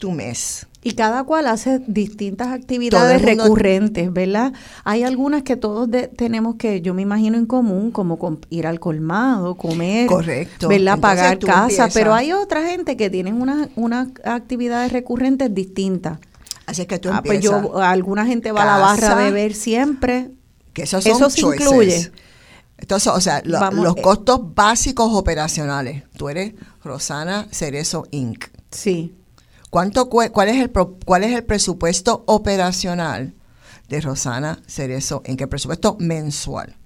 tu 0.00 0.10
mes? 0.10 0.66
Y 0.82 0.94
cada 0.94 1.22
cual 1.22 1.46
hace 1.46 1.78
distintas 1.86 2.48
actividades 2.48 3.22
mundo- 3.22 3.44
recurrentes, 3.44 4.12
¿verdad? 4.12 4.52
Hay 4.82 5.04
algunas 5.04 5.44
que 5.44 5.54
todos 5.54 5.88
de- 5.88 6.08
tenemos 6.08 6.56
que, 6.56 6.80
yo 6.80 6.92
me 6.92 7.02
imagino 7.02 7.38
en 7.38 7.46
común, 7.46 7.92
como 7.92 8.18
com- 8.18 8.38
ir 8.50 8.66
al 8.66 8.80
colmado, 8.80 9.54
comer, 9.54 10.08
Correcto. 10.08 10.66
¿verdad? 10.66 10.94
Entonces 10.96 11.00
Pagar 11.00 11.38
casa, 11.38 11.62
empiezas- 11.62 11.94
pero 11.94 12.14
hay 12.14 12.32
otra 12.32 12.66
gente 12.66 12.96
que 12.96 13.10
tienen 13.10 13.40
unas 13.40 13.68
unas 13.76 14.08
actividades 14.24 14.90
recurrentes 14.90 15.54
distintas. 15.54 16.18
Así 16.66 16.84
que 16.86 16.98
tú 16.98 17.10
Ah, 17.12 17.22
pues 17.24 17.36
empiezas. 17.36 17.62
yo, 17.62 17.78
alguna 17.78 18.26
gente 18.26 18.50
va 18.50 18.62
a 18.64 18.66
la 18.66 18.78
barra 18.84 19.12
a 19.12 19.14
beber 19.14 19.54
siempre. 19.54 20.32
que 20.72 20.82
esos 20.82 21.04
son 21.04 21.12
Eso 21.12 21.30
se 21.30 21.40
choices. 21.42 21.66
incluye. 21.66 22.12
Entonces, 22.82 23.10
o 23.12 23.20
sea, 23.20 23.40
lo- 23.44 23.58
Vamos, 23.60 23.84
los 23.84 23.96
eh. 23.96 24.02
costos 24.02 24.54
básicos 24.54 25.14
operacionales. 25.14 26.04
Tú 26.16 26.28
eres 26.28 26.52
Rosana 26.84 27.48
Cerezo 27.50 28.04
Inc. 28.10 28.44
Sí. 28.70 29.14
¿Cuánto 29.70 30.10
cuál, 30.10 30.48
es 30.48 30.56
el 30.60 30.68
pro- 30.70 30.98
¿Cuál 31.06 31.24
es 31.24 31.32
el 31.34 31.44
presupuesto 31.44 32.24
operacional 32.26 33.34
de 33.88 34.00
Rosana 34.02 34.60
Cerezo 34.66 35.22
Inc? 35.26 35.40
El 35.40 35.48
presupuesto 35.48 35.96
mensual. 35.98 36.76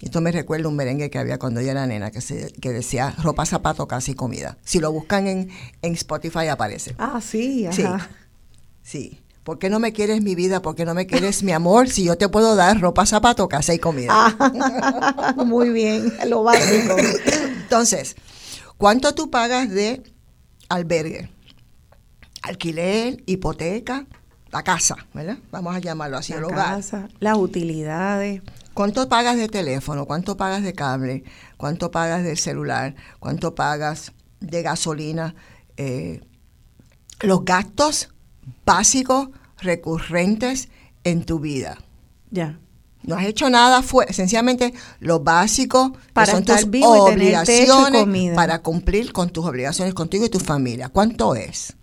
Esto 0.00 0.20
me 0.20 0.32
recuerda 0.32 0.68
un 0.68 0.76
merengue 0.76 1.08
que 1.10 1.18
había 1.18 1.38
cuando 1.38 1.60
yo 1.62 1.70
era 1.70 1.86
nena, 1.86 2.10
que, 2.10 2.20
se, 2.20 2.50
que 2.60 2.70
decía 2.72 3.14
ropa, 3.22 3.46
zapato, 3.46 3.86
casa 3.88 4.10
y 4.10 4.14
comida. 4.14 4.58
Si 4.64 4.78
lo 4.78 4.92
buscan 4.92 5.26
en, 5.26 5.48
en 5.82 5.92
Spotify 5.94 6.48
aparece. 6.48 6.94
Ah, 6.98 7.20
sí, 7.22 7.66
Sí. 7.72 7.82
ajá. 7.82 8.08
Sí. 8.82 9.20
¿Por 9.46 9.60
qué 9.60 9.70
no 9.70 9.78
me 9.78 9.92
quieres 9.92 10.22
mi 10.22 10.34
vida? 10.34 10.60
¿Por 10.60 10.74
qué 10.74 10.84
no 10.84 10.92
me 10.92 11.06
quieres 11.06 11.44
mi 11.44 11.52
amor? 11.52 11.88
Si 11.88 12.02
yo 12.02 12.18
te 12.18 12.28
puedo 12.28 12.56
dar 12.56 12.80
ropa, 12.80 13.06
zapato, 13.06 13.48
casa 13.48 13.72
y 13.74 13.78
comida. 13.78 14.08
Ah, 14.10 15.34
muy 15.46 15.70
bien, 15.70 16.12
lo 16.26 16.42
básico. 16.42 16.96
Entonces, 17.62 18.16
¿cuánto 18.76 19.14
tú 19.14 19.30
pagas 19.30 19.70
de 19.70 20.02
albergue? 20.68 21.30
Alquiler, 22.42 23.22
hipoteca, 23.26 24.06
la 24.50 24.64
casa, 24.64 24.96
¿verdad? 25.14 25.38
Vamos 25.52 25.76
a 25.76 25.78
llamarlo 25.78 26.16
así, 26.16 26.32
La 26.32 26.38
el 26.40 26.44
hogar. 26.46 26.74
casa, 26.78 27.08
las 27.20 27.38
utilidades. 27.38 28.42
¿Cuánto 28.74 29.08
pagas 29.08 29.36
de 29.36 29.46
teléfono? 29.46 30.06
¿Cuánto 30.06 30.36
pagas 30.36 30.64
de 30.64 30.72
cable? 30.72 31.22
¿Cuánto 31.56 31.92
pagas 31.92 32.24
del 32.24 32.36
celular? 32.36 32.96
¿Cuánto 33.20 33.54
pagas 33.54 34.10
de 34.40 34.62
gasolina? 34.62 35.36
Eh, 35.76 36.20
los 37.20 37.44
gastos 37.44 38.08
básicos 38.64 39.28
recurrentes 39.58 40.68
en 41.04 41.24
tu 41.24 41.38
vida. 41.38 41.78
Ya. 42.30 42.58
No 43.02 43.14
has 43.16 43.26
hecho 43.26 43.48
nada 43.48 43.82
fuera, 43.82 44.12
sencillamente 44.12 44.74
lo 44.98 45.20
básico 45.20 45.92
que 45.92 46.12
Para 46.12 46.32
son 46.32 46.40
estar 46.40 46.60
tus 46.60 46.70
vivo 46.70 47.08
y 47.08 47.10
tener 47.10 47.44
techo 47.44 47.62
y 47.62 47.70
obligaciones 47.70 48.34
para 48.34 48.62
cumplir 48.62 49.12
con 49.12 49.30
tus 49.30 49.44
obligaciones 49.46 49.94
contigo 49.94 50.26
y 50.26 50.28
tu 50.28 50.40
familia. 50.40 50.88
¿Cuánto 50.88 51.36
es? 51.36 51.74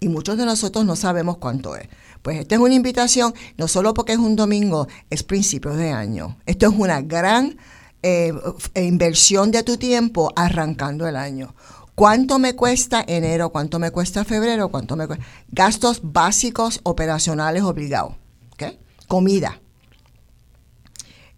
Y 0.00 0.08
muchos 0.08 0.36
de 0.36 0.44
nosotros 0.44 0.84
no 0.84 0.96
sabemos 0.96 1.38
cuánto 1.38 1.76
es. 1.76 1.88
Pues 2.22 2.40
esta 2.40 2.56
es 2.56 2.60
una 2.60 2.74
invitación, 2.74 3.34
no 3.56 3.68
solo 3.68 3.94
porque 3.94 4.14
es 4.14 4.18
un 4.18 4.34
domingo, 4.34 4.88
es 5.10 5.22
principios 5.22 5.76
de 5.76 5.92
año. 5.92 6.36
Esto 6.44 6.66
es 6.66 6.74
una 6.76 7.00
gran 7.02 7.56
eh, 8.02 8.32
inversión 8.74 9.52
de 9.52 9.62
tu 9.62 9.76
tiempo 9.76 10.32
arrancando 10.34 11.06
el 11.06 11.14
año. 11.14 11.54
¿Cuánto 11.96 12.38
me 12.38 12.54
cuesta 12.54 13.02
enero? 13.08 13.48
¿Cuánto 13.48 13.78
me 13.78 13.90
cuesta 13.90 14.22
febrero? 14.22 14.68
¿Cuánto 14.68 14.96
me 14.96 15.06
cuesta? 15.06 15.24
Gastos 15.48 16.00
básicos 16.02 16.80
operacionales 16.82 17.62
obligados. 17.62 18.12
¿ok? 18.52 18.64
Comida. 19.08 19.58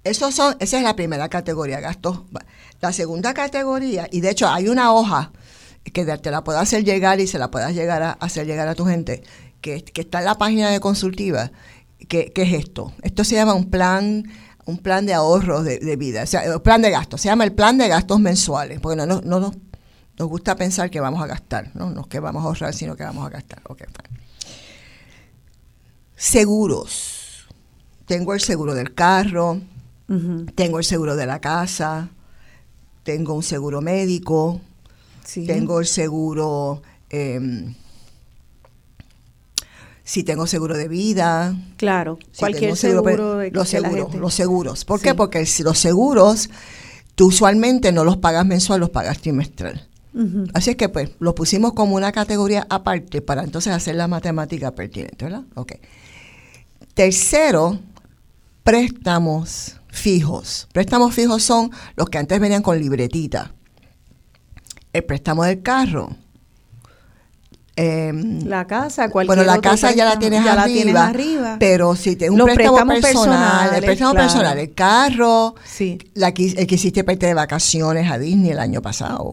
Esos 0.03 0.35
son, 0.35 0.57
esa 0.59 0.79
es 0.79 0.83
la 0.83 0.97
primera 0.97 1.29
categoría, 1.29 1.79
gastos. 1.79 2.23
La 2.81 2.93
segunda 2.93 3.35
categoría, 3.35 4.09
y 4.11 4.21
de 4.21 4.31
hecho 4.31 4.49
hay 4.49 4.69
una 4.69 4.93
hoja 4.93 5.31
que 5.85 6.05
te 6.05 6.31
la 6.33 6.43
puedo 6.43 6.59
hacer 6.59 6.83
llegar 6.83 7.21
y 7.21 7.29
se 7.29 7.39
la 7.39 7.53
puedas 7.53 7.73
llegar 7.73 8.03
a 8.03 8.11
hacer 8.13 8.45
llegar 8.45 8.67
a 8.67 8.75
tu 8.75 8.85
gente, 8.85 9.23
que, 9.61 9.85
que 9.85 10.01
está 10.01 10.19
en 10.19 10.25
la 10.25 10.39
página 10.39 10.71
de 10.71 10.81
consultiva, 10.81 11.53
que, 12.09 12.33
que 12.33 12.43
es 12.43 12.53
esto. 12.55 12.93
Esto 13.03 13.23
se 13.23 13.37
llama 13.37 13.55
un 13.55 13.71
plan, 13.71 14.25
un 14.67 14.79
plan 14.79 15.07
de 15.07 15.15
ahorros 15.15 15.65
de, 15.65 15.97
vida, 15.97 16.25
o 16.25 16.27
sea, 16.27 16.43
un 16.53 16.63
plan 16.63 16.83
de 16.83 16.91
gastos. 16.91 17.21
Se 17.21 17.29
llama 17.29 17.45
el 17.45 17.53
plan 17.53 17.79
de 17.79 17.87
gastos 17.87 18.19
mensuales, 18.19 18.81
porque 18.81 18.97
no, 18.97 19.07
no, 19.07 19.21
no 19.21 19.39
nos, 19.39 19.53
nos 20.19 20.29
gusta 20.29 20.57
pensar 20.57 20.91
que 20.91 21.01
vamos 21.01 21.23
a 21.23 21.27
gastar, 21.27 21.71
¿no? 21.75 21.91
No 21.91 22.03
es 22.03 22.07
que 22.09 22.21
vamos 22.21 22.43
a 22.43 22.47
ahorrar, 22.47 22.75
sino 22.75 22.97
que 22.97 23.05
vamos 23.05 23.25
a 23.27 23.31
gastar. 23.31 23.61
Fine. 23.63 23.89
Seguros. 26.17 27.47
Tengo 28.07 28.35
el 28.35 28.41
seguro 28.41 28.75
del 28.75 28.95
carro, 28.95 29.61
tengo 30.55 30.79
el 30.79 30.85
seguro 30.85 31.15
de 31.15 31.27
la 31.27 31.41
casa, 31.41 32.09
tengo 33.03 33.35
un 33.35 33.43
seguro 33.43 33.81
médico, 33.83 34.61
Sí. 35.25 35.45
tengo 35.47 35.79
el 35.81 35.87
seguro, 35.87 36.83
em, 37.11 37.75
si 40.05 40.25
tengo 40.25 40.47
seguro 40.47 40.75
de 40.77 40.89
vida, 40.89 41.55
Claro, 41.77 42.19
si 42.33 42.39
cualquier 42.39 42.63
tengo 42.63 42.77
seguro, 42.77 43.03
pero 43.03 43.37
de 43.37 43.51
los 43.51 43.69
seguros, 43.69 43.95
gente- 43.95 44.19
los 44.19 44.33
seguros. 44.35 44.85
¿Por 44.87 45.01
Sí. 45.01 45.05
qué? 45.05 45.15
Porque 45.15 45.45
si 45.45 45.63
los 45.63 45.79
seguros 45.79 46.49
tú 47.15 47.27
usualmente 47.27 47.93
no 47.93 48.05
los 48.05 48.17
pagas 48.17 48.47
mensual, 48.47 48.81
los 48.81 48.89
pagas 48.91 49.19
trimestral. 49.21 49.87
Así 50.53 50.71
es 50.71 50.77
que 50.77 50.89
pues 50.89 51.11
lo 51.21 51.35
pusimos 51.35 51.75
como 51.75 51.95
una 51.95 52.11
categoría 52.11 52.67
aparte 52.69 53.23
para 53.23 53.45
entonces 53.45 53.73
hacer 53.73 53.95
la 53.95 54.09
matemática 54.09 54.75
pertinente, 54.75 55.25
¿verdad? 55.25 55.45
Ok. 55.55 55.75
Tercero, 56.95 57.79
préstamos 58.65 59.77
fijos. 59.87 60.69
Préstamos 60.73 61.15
fijos 61.15 61.45
son 61.45 61.71
los 61.95 62.09
que 62.11 62.19
antes 62.19 62.41
venían 62.41 62.63
con 62.63 62.81
libretita. 62.81 63.55
El 64.93 65.05
préstamo 65.05 65.45
del 65.45 65.63
carro. 65.63 66.17
Em, 67.81 68.41
La 68.45 68.67
casa, 68.67 69.09
cualquier 69.09 69.37
bueno, 69.39 69.53
la 69.53 69.61
casa 69.61 69.93
ya 69.93 70.05
la 70.05 70.19
tienes 70.19 70.45
ya 70.45 70.57
la 70.57 70.63
arriba, 70.63 70.75
tienes 70.83 70.97
arriba. 70.97 71.57
pero 71.61 71.95
si 71.95 72.17
tienes 72.17 72.33
un 72.33 72.39
Los 72.39 72.51
préstamo 72.53 72.93
personal, 73.01 73.75
el 73.77 73.85
préstamo 73.85 74.11
claro. 74.11 74.27
personal, 74.27 74.59
el 74.59 74.75
carro, 74.75 75.55
Sí. 75.65 75.97
la 76.15 76.35
que, 76.35 76.47
el 76.47 76.67
que 76.67 76.75
hiciste 76.75 77.05
parte 77.05 77.27
de 77.27 77.35
vacaciones 77.35 78.11
a 78.11 78.19
Disney 78.19 78.51
el 78.51 78.59
año 78.59 78.83
pasado. 78.83 79.33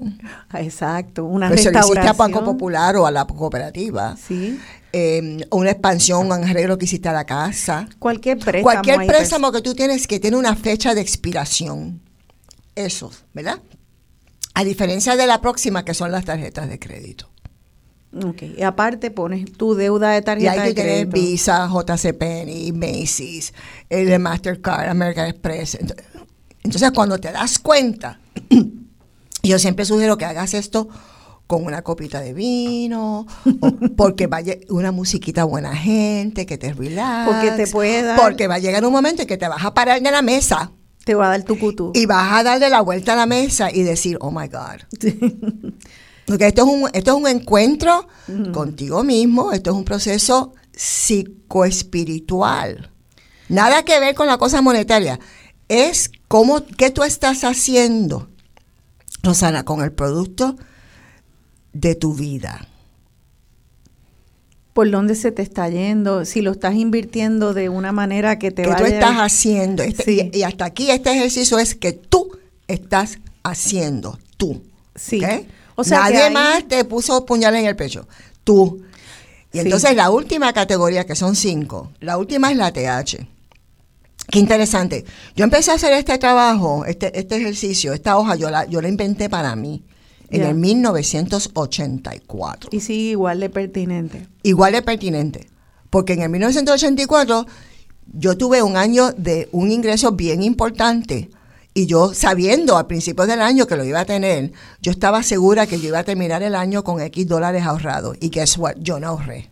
Ah, 0.49 0.61
Exacto, 0.61 1.25
una 1.25 1.49
Pero 1.49 1.59
se 1.59 1.71
lo 1.71 1.79
hiciste 1.79 2.07
a. 2.07 2.13
Banco 2.13 2.43
Popular 2.43 2.95
o 2.97 3.07
a 3.07 3.11
la 3.11 3.25
cooperativa. 3.25 4.15
Sí. 4.15 4.59
Eh, 4.93 5.45
una 5.49 5.71
expansión, 5.71 6.27
un 6.27 6.31
arreglo 6.31 6.77
que 6.77 6.85
hiciste 6.85 7.09
a 7.09 7.13
la 7.13 7.25
casa. 7.25 7.87
Cualquier 7.97 8.37
préstamo. 8.37 8.61
Cualquier 8.63 9.07
préstamo 9.07 9.51
que 9.51 9.61
tú 9.61 9.73
tienes 9.73 10.05
que 10.05 10.19
tiene 10.19 10.37
una 10.37 10.55
fecha 10.55 10.93
de 10.93 11.01
expiración. 11.01 11.99
Esos, 12.75 13.23
¿verdad? 13.33 13.57
A 14.53 14.63
diferencia 14.63 15.15
de 15.15 15.25
la 15.25 15.41
próxima, 15.41 15.83
que 15.83 15.95
son 15.95 16.11
las 16.11 16.25
tarjetas 16.25 16.69
de 16.69 16.77
crédito. 16.77 17.29
Ok, 18.23 18.43
y 18.57 18.61
aparte 18.63 19.11
pones 19.11 19.51
tu 19.53 19.75
deuda 19.75 20.11
de 20.11 20.19
Y 20.19 20.21
tarjeta 20.21 20.51
hay 20.53 20.69
de 20.69 20.75
que 20.75 20.81
tener. 20.81 21.07
Visa, 21.07 21.67
JCPenney, 21.69 22.71
Macy's, 22.71 23.53
el 23.89 24.07
de 24.07 24.19
Mastercard, 24.19 24.87
American 24.89 25.27
Express. 25.27 25.77
Ento- 25.79 25.95
Entonces, 26.63 26.91
cuando 26.91 27.17
te 27.19 27.31
das 27.31 27.59
cuenta, 27.59 28.19
yo 29.43 29.59
siempre 29.59 29.83
sugiero 29.85 30.17
que 30.17 30.25
hagas 30.25 30.53
esto 30.53 30.87
con 31.47 31.63
una 31.65 31.81
copita 31.83 32.21
de 32.21 32.33
vino, 32.33 33.27
o 33.59 33.71
porque 33.97 34.27
vaya 34.27 34.55
una 34.69 34.91
musiquita 34.91 35.43
buena 35.43 35.75
gente, 35.75 36.45
que 36.45 36.57
te 36.57 36.73
relax. 36.73 37.29
Porque 37.31 37.51
te 37.51 37.67
puede 37.71 38.01
dar- 38.01 38.19
Porque 38.19 38.47
va 38.47 38.55
a 38.55 38.59
llegar 38.59 38.83
un 38.85 38.93
momento 38.93 39.23
en 39.23 39.27
que 39.27 39.37
te 39.37 39.47
vas 39.47 39.63
a 39.63 39.73
parar 39.73 40.01
de 40.01 40.09
la 40.09 40.21
mesa 40.23 40.71
Te 41.03 41.13
va 41.15 41.27
a 41.27 41.29
dar 41.31 41.43
tu 41.43 41.59
cutú. 41.59 41.91
y 41.93 42.05
vas 42.07 42.31
a 42.33 42.43
darle 42.43 42.69
la 42.69 42.81
vuelta 42.81 43.13
a 43.13 43.15
la 43.17 43.25
mesa 43.27 43.69
y 43.71 43.83
decir, 43.83 44.17
oh 44.21 44.31
my 44.31 44.47
God. 44.47 44.81
Porque 46.27 46.47
esto 46.47 46.63
es 46.63 46.67
un, 46.67 46.89
esto 46.93 47.11
es 47.11 47.17
un 47.17 47.27
encuentro 47.27 48.07
contigo 48.51 49.03
mismo, 49.03 49.51
esto 49.51 49.69
es 49.71 49.75
un 49.75 49.85
proceso 49.85 50.53
psicoespiritual. 50.75 52.89
Nada 53.49 53.83
que 53.83 53.99
ver 53.99 54.15
con 54.15 54.27
la 54.27 54.37
cosa 54.37 54.61
monetaria. 54.61 55.19
Es 55.69 56.11
cómo, 56.27 56.63
qué 56.77 56.89
tú 56.89 57.03
estás 57.03 57.43
haciendo, 57.43 58.27
Rosana, 59.23 59.63
con 59.65 59.83
el 59.83 59.91
producto 59.91 60.55
de 61.73 61.95
tu 61.95 62.13
vida. 62.13 62.67
por 64.73 64.91
dónde 64.91 65.15
se 65.15 65.31
te 65.31 65.41
está 65.41 65.69
yendo, 65.69 66.25
si 66.25 66.41
lo 66.41 66.51
estás 66.51 66.75
invirtiendo 66.75 67.53
de 67.53 67.69
una 67.69 67.93
manera 67.93 68.37
que 68.37 68.51
te 68.51 68.63
que 68.63 68.67
vaya 68.67 68.85
tú 68.85 68.91
estás 68.91 69.15
haciendo. 69.19 69.83
Este- 69.83 70.03
Sí. 70.03 70.29
y, 70.33 70.39
y 70.39 70.43
hasta 70.43 70.65
aquí 70.65 70.91
este 70.91 71.13
ejercicio 71.13 71.57
es 71.59 71.75
que 71.75 71.93
tú 71.93 72.37
estás 72.67 73.19
haciendo 73.43 74.19
tú. 74.35 74.61
Sí. 74.93 75.23
¿ok? 75.23 75.45
O 75.75 75.83
sea 75.83 76.01
Nadie 76.09 76.29
más 76.29 76.67
te 76.67 76.83
puso 76.85 77.25
puñales 77.25 77.61
en 77.61 77.67
el 77.67 77.75
pecho. 77.75 78.07
Tú. 78.43 78.81
Y 79.51 79.59
Sí. 79.59 79.65
entonces 79.65 79.95
la 79.95 80.09
última 80.09 80.51
categoría, 80.53 81.05
que 81.05 81.15
son 81.15 81.35
cinco, 81.35 81.91
la 81.99 82.17
última 82.17 82.51
es 82.51 82.57
la 82.57 82.71
TH. 82.73 83.27
Qué 84.31 84.39
interesante. 84.39 85.05
Yo 85.35 85.43
empecé 85.43 85.71
a 85.71 85.75
hacer 85.75 85.93
este 85.93 86.17
trabajo, 86.17 86.83
este, 86.85 87.17
este 87.19 87.35
ejercicio, 87.37 87.93
esta 87.93 88.17
hoja, 88.17 88.35
yo 88.35 88.49
la, 88.49 88.65
yo 88.65 88.81
la 88.81 88.87
inventé 88.89 89.29
para 89.29 89.55
mí 89.55 89.83
en 90.29 90.41
el 90.43 90.55
1984 90.55 92.69
Y 92.71 92.79
sigue 92.81 93.11
igual 93.11 93.39
de 93.39 93.49
pertinente. 93.49 94.27
igual 94.43 94.73
de 94.73 94.81
pertinente. 94.81 95.47
Porque 95.89 96.13
en 96.13 96.21
el 96.23 96.29
1984 96.29 97.45
yo 98.13 98.37
tuve 98.37 98.61
un 98.63 98.75
año 98.77 99.11
de 99.13 99.47
un 99.51 99.71
ingreso 99.71 100.11
bien 100.13 100.41
importante. 100.43 101.29
Y 101.77 101.87
yo, 101.87 102.13
sabiendo 102.13 102.77
al 102.77 102.87
principio 102.87 103.27
del 103.27 103.41
año 103.41 103.67
que 103.67 103.75
lo 103.75 103.83
iba 103.83 103.99
a 103.99 104.05
tener, 104.05 104.53
yo 104.81 104.91
estaba 104.91 105.21
segura 105.23 105.67
que 105.67 105.77
yo 105.77 105.89
iba 105.89 105.99
a 105.99 106.03
terminar 106.05 106.41
el 106.41 106.55
año 106.55 106.85
con 106.85 107.01
X 107.01 107.27
dólares 107.27 107.63
ahorrados. 107.63 108.15
Y 108.21 108.29
guess 108.29 108.57
what? 108.57 108.75
Yo 108.79 108.97
no 108.97 109.07
ahorré. 109.09 109.49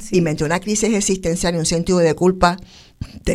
Sí. 0.00 0.16
Y 0.16 0.20
me 0.22 0.30
entró 0.30 0.46
una 0.46 0.60
crisis 0.60 0.94
existencial 0.94 1.54
y 1.54 1.58
un 1.58 1.66
sentido 1.66 1.98
de 1.98 2.14
culpa. 2.14 2.56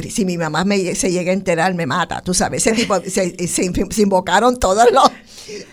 Si 0.09 0.25
mi 0.25 0.37
mamá 0.37 0.63
me, 0.65 0.95
se 0.95 1.11
llega 1.11 1.31
a 1.31 1.33
enterar, 1.33 1.73
me 1.73 1.85
mata. 1.85 2.21
Tú 2.21 2.33
sabes, 2.33 2.65
ese 2.67 2.75
tipo, 2.75 2.99
se, 3.01 3.47
se- 3.47 3.71
se 3.89 4.01
invocaron 4.01 4.57
todos 4.59 4.85
los, 4.91 5.09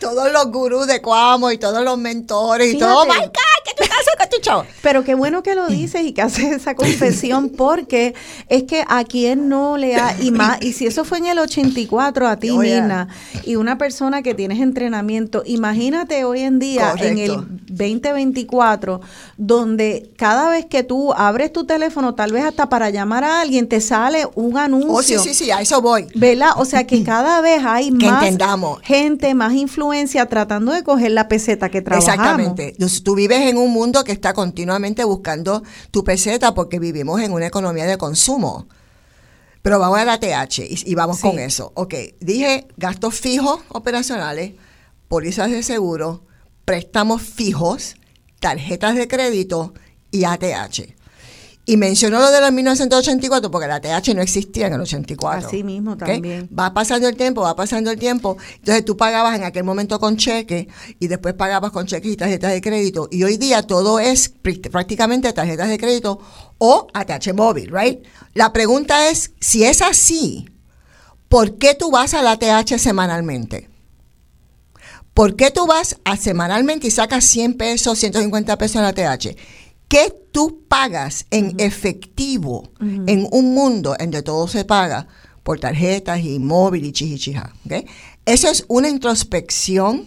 todos 0.00 0.32
los 0.32 0.50
gurús 0.52 0.86
de 0.86 1.00
Cuamo 1.02 1.50
y 1.50 1.58
todos 1.58 1.82
los 1.84 1.98
mentores 1.98 2.74
y 2.74 2.78
todo. 2.78 3.02
Oh 3.02 3.06
my. 3.06 3.12
God, 3.18 3.30
¿qué 3.64 3.72
tú 3.76 3.82
estás 3.82 3.98
con 4.18 4.28
tu 4.28 4.40
chavo? 4.40 4.64
Pero 4.82 5.02
qué 5.04 5.14
bueno 5.14 5.42
que 5.42 5.54
lo 5.54 5.66
dices 5.66 6.02
y 6.04 6.12
que 6.12 6.22
haces 6.22 6.52
esa 6.52 6.74
confesión 6.76 7.48
porque 7.50 8.14
es 8.48 8.62
que 8.64 8.84
a 8.88 9.04
quien 9.04 9.48
no 9.48 9.76
le 9.76 9.96
ha 9.96 10.16
y 10.20 10.30
más 10.30 10.62
y 10.62 10.72
si 10.74 10.86
eso 10.86 11.04
fue 11.04 11.18
en 11.18 11.26
el 11.26 11.38
84 11.38 12.28
a 12.28 12.36
ti 12.36 12.50
Oh, 12.50 12.62
yeah. 12.62 12.82
Nina 12.82 13.08
y 13.44 13.56
una 13.56 13.78
persona 13.78 14.22
que 14.22 14.34
tienes 14.34 14.60
entrenamiento, 14.60 15.42
imagínate 15.44 16.24
hoy 16.24 16.40
en 16.40 16.58
día 16.60 16.94
en 16.98 17.18
el 17.18 17.30
Correcto. 17.34 17.54
2024 17.68 19.00
donde 19.36 20.10
cada 20.16 20.48
vez 20.50 20.66
que 20.66 20.82
tú 20.84 21.12
abres 21.14 21.52
tu 21.52 21.64
teléfono, 21.64 22.14
tal 22.14 22.32
vez 22.32 22.44
hasta 22.44 22.68
para 22.68 22.90
llamar 22.90 23.24
a 23.24 23.40
alguien 23.40 23.68
te 23.68 23.80
sale 23.84 24.26
un 24.34 24.58
anuncio. 24.58 24.92
Oh, 24.92 25.02
sí, 25.02 25.16
sí, 25.18 25.34
sí, 25.34 25.50
a 25.52 25.60
eso 25.60 25.80
voy. 25.80 26.06
¿Verdad? 26.16 26.50
O 26.56 26.64
sea 26.64 26.86
que 26.86 27.04
cada 27.04 27.40
vez 27.40 27.62
hay 27.64 27.96
Que 27.96 28.10
más 28.10 28.22
entendamos. 28.24 28.80
gente, 28.82 29.34
más 29.34 29.52
influencia 29.54 30.26
tratando 30.26 30.72
de 30.72 30.82
coger 30.82 31.12
la 31.12 31.28
peseta 31.28 31.68
que 31.68 31.82
trabajamos. 31.82 32.14
Exactamente. 32.18 32.76
Tú 33.04 33.14
vives 33.14 33.42
en 33.42 33.56
un 33.58 33.70
mundo 33.72 34.02
que 34.02 34.12
está 34.12 34.32
continuamente 34.34 35.04
buscando 35.04 35.62
tu 35.90 36.02
peseta 36.02 36.52
porque 36.54 36.78
vivimos 36.80 37.20
en 37.20 37.32
una 37.32 37.46
economía 37.46 37.86
de 37.86 37.96
consumo. 37.98 38.66
Pero 39.62 39.78
vamos 39.78 39.98
a 39.98 40.04
la 40.04 40.18
TH 40.20 40.58
y, 40.58 40.82
y 40.90 40.94
vamos 40.94 41.16
Sí. 41.18 41.22
con 41.22 41.38
eso. 41.38 41.72
Ok, 41.74 41.94
dije 42.20 42.66
gastos 42.76 43.14
fijos 43.14 43.60
operacionales, 43.68 44.52
pólizas 45.08 45.50
de 45.50 45.62
seguro, 45.62 46.24
préstamos 46.64 47.22
fijos, 47.22 47.94
tarjetas 48.40 48.94
de 48.94 49.08
crédito 49.08 49.72
y 50.10 50.24
ATH. 50.24 50.93
Y 51.66 51.78
mencionó 51.78 52.18
lo 52.20 52.30
de 52.30 52.42
los 52.42 52.52
1984 52.52 53.50
porque 53.50 53.66
la 53.66 53.80
TH 53.80 54.14
no 54.14 54.20
existía 54.20 54.66
en 54.66 54.74
el 54.74 54.82
84. 54.82 55.46
Así 55.48 55.64
mismo 55.64 55.96
también. 55.96 56.46
Va 56.56 56.74
pasando 56.74 57.08
el 57.08 57.16
tiempo, 57.16 57.40
va 57.40 57.56
pasando 57.56 57.90
el 57.90 57.98
tiempo. 57.98 58.36
Entonces 58.56 58.84
tú 58.84 58.98
pagabas 58.98 59.34
en 59.36 59.44
aquel 59.44 59.64
momento 59.64 59.98
con 59.98 60.18
cheque 60.18 60.68
y 61.00 61.06
después 61.06 61.32
pagabas 61.32 61.70
con 61.72 61.86
cheques 61.86 62.12
y 62.12 62.16
tarjetas 62.16 62.52
de 62.52 62.60
crédito. 62.60 63.08
Y 63.10 63.22
hoy 63.24 63.38
día 63.38 63.62
todo 63.62 63.98
es 63.98 64.34
pr- 64.42 64.70
prácticamente 64.70 65.32
tarjetas 65.32 65.70
de 65.70 65.78
crédito 65.78 66.20
o 66.58 66.86
ATH 66.92 67.32
móvil, 67.34 67.70
¿right? 67.72 68.04
La 68.34 68.52
pregunta 68.52 69.08
es, 69.08 69.32
si 69.40 69.64
es 69.64 69.80
así, 69.80 70.50
¿por 71.30 71.56
qué 71.56 71.74
tú 71.74 71.90
vas 71.90 72.12
a 72.12 72.20
la 72.20 72.32
ATH 72.32 72.76
semanalmente? 72.78 73.70
¿Por 75.14 75.36
qué 75.36 75.50
tú 75.50 75.66
vas 75.66 75.96
a 76.04 76.16
semanalmente 76.16 76.88
y 76.88 76.90
sacas 76.90 77.24
100 77.24 77.54
pesos, 77.54 77.98
150 77.98 78.58
pesos 78.58 78.76
en 78.76 78.82
la 78.82 78.92
TH? 78.92 79.36
¿Qué 79.88 80.14
tú 80.32 80.62
pagas 80.68 81.26
en 81.30 81.54
efectivo 81.58 82.70
en 82.80 83.28
un 83.30 83.54
mundo 83.54 83.94
en 83.98 84.10
donde 84.10 84.22
todo 84.22 84.48
se 84.48 84.64
paga 84.64 85.06
por 85.42 85.60
tarjetas 85.60 86.20
y 86.20 86.38
móvil 86.38 86.84
y 86.86 86.92
chichichija? 86.92 87.52
¿ok? 87.66 87.84
Eso 88.26 88.48
es 88.48 88.64
una 88.68 88.88
introspección 88.88 90.06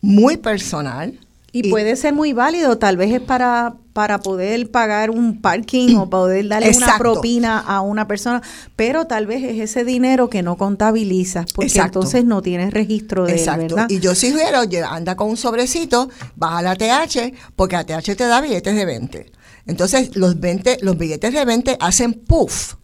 muy 0.00 0.36
personal. 0.36 1.18
Y, 1.52 1.68
puede 1.70 1.96
ser 1.96 2.14
muy 2.14 2.32
válido, 2.32 2.78
tal 2.78 2.96
vez 2.96 3.12
es 3.12 3.20
para, 3.20 3.74
para 4.00 4.20
poder 4.20 4.70
pagar 4.70 5.10
un 5.10 5.42
parking 5.42 5.96
o 5.96 6.08
poder 6.08 6.48
darle 6.48 6.74
una 6.74 6.96
propina 6.96 7.58
a 7.58 7.82
una 7.82 8.08
persona, 8.08 8.40
pero 8.74 9.06
tal 9.06 9.26
vez 9.26 9.44
es 9.44 9.60
ese 9.60 9.84
dinero 9.84 10.30
que 10.30 10.42
no 10.42 10.56
contabilizas, 10.56 11.52
porque 11.52 11.66
Exacto. 11.68 11.98
entonces 11.98 12.24
no 12.24 12.40
tienes 12.40 12.72
registro 12.72 13.26
de 13.26 13.32
él, 13.32 13.38
Exacto. 13.38 13.60
¿verdad? 13.60 13.90
Y 13.90 14.00
yo 14.00 14.14
sugiero, 14.14 14.62
anda 14.88 15.16
con 15.16 15.28
un 15.28 15.36
sobrecito, 15.36 16.08
baja 16.34 16.58
a 16.60 16.62
la 16.62 16.76
TH, 16.76 17.34
porque 17.56 17.76
la 17.76 17.84
TH 17.84 18.16
te 18.16 18.24
da 18.24 18.40
billetes 18.40 18.74
de 18.74 18.86
20. 18.86 19.32
Entonces, 19.66 20.16
los 20.16 20.40
20, 20.40 20.78
los 20.80 20.96
billetes 20.96 21.34
de 21.34 21.44
20 21.44 21.76
hacen 21.78 22.14
puff. 22.14 22.76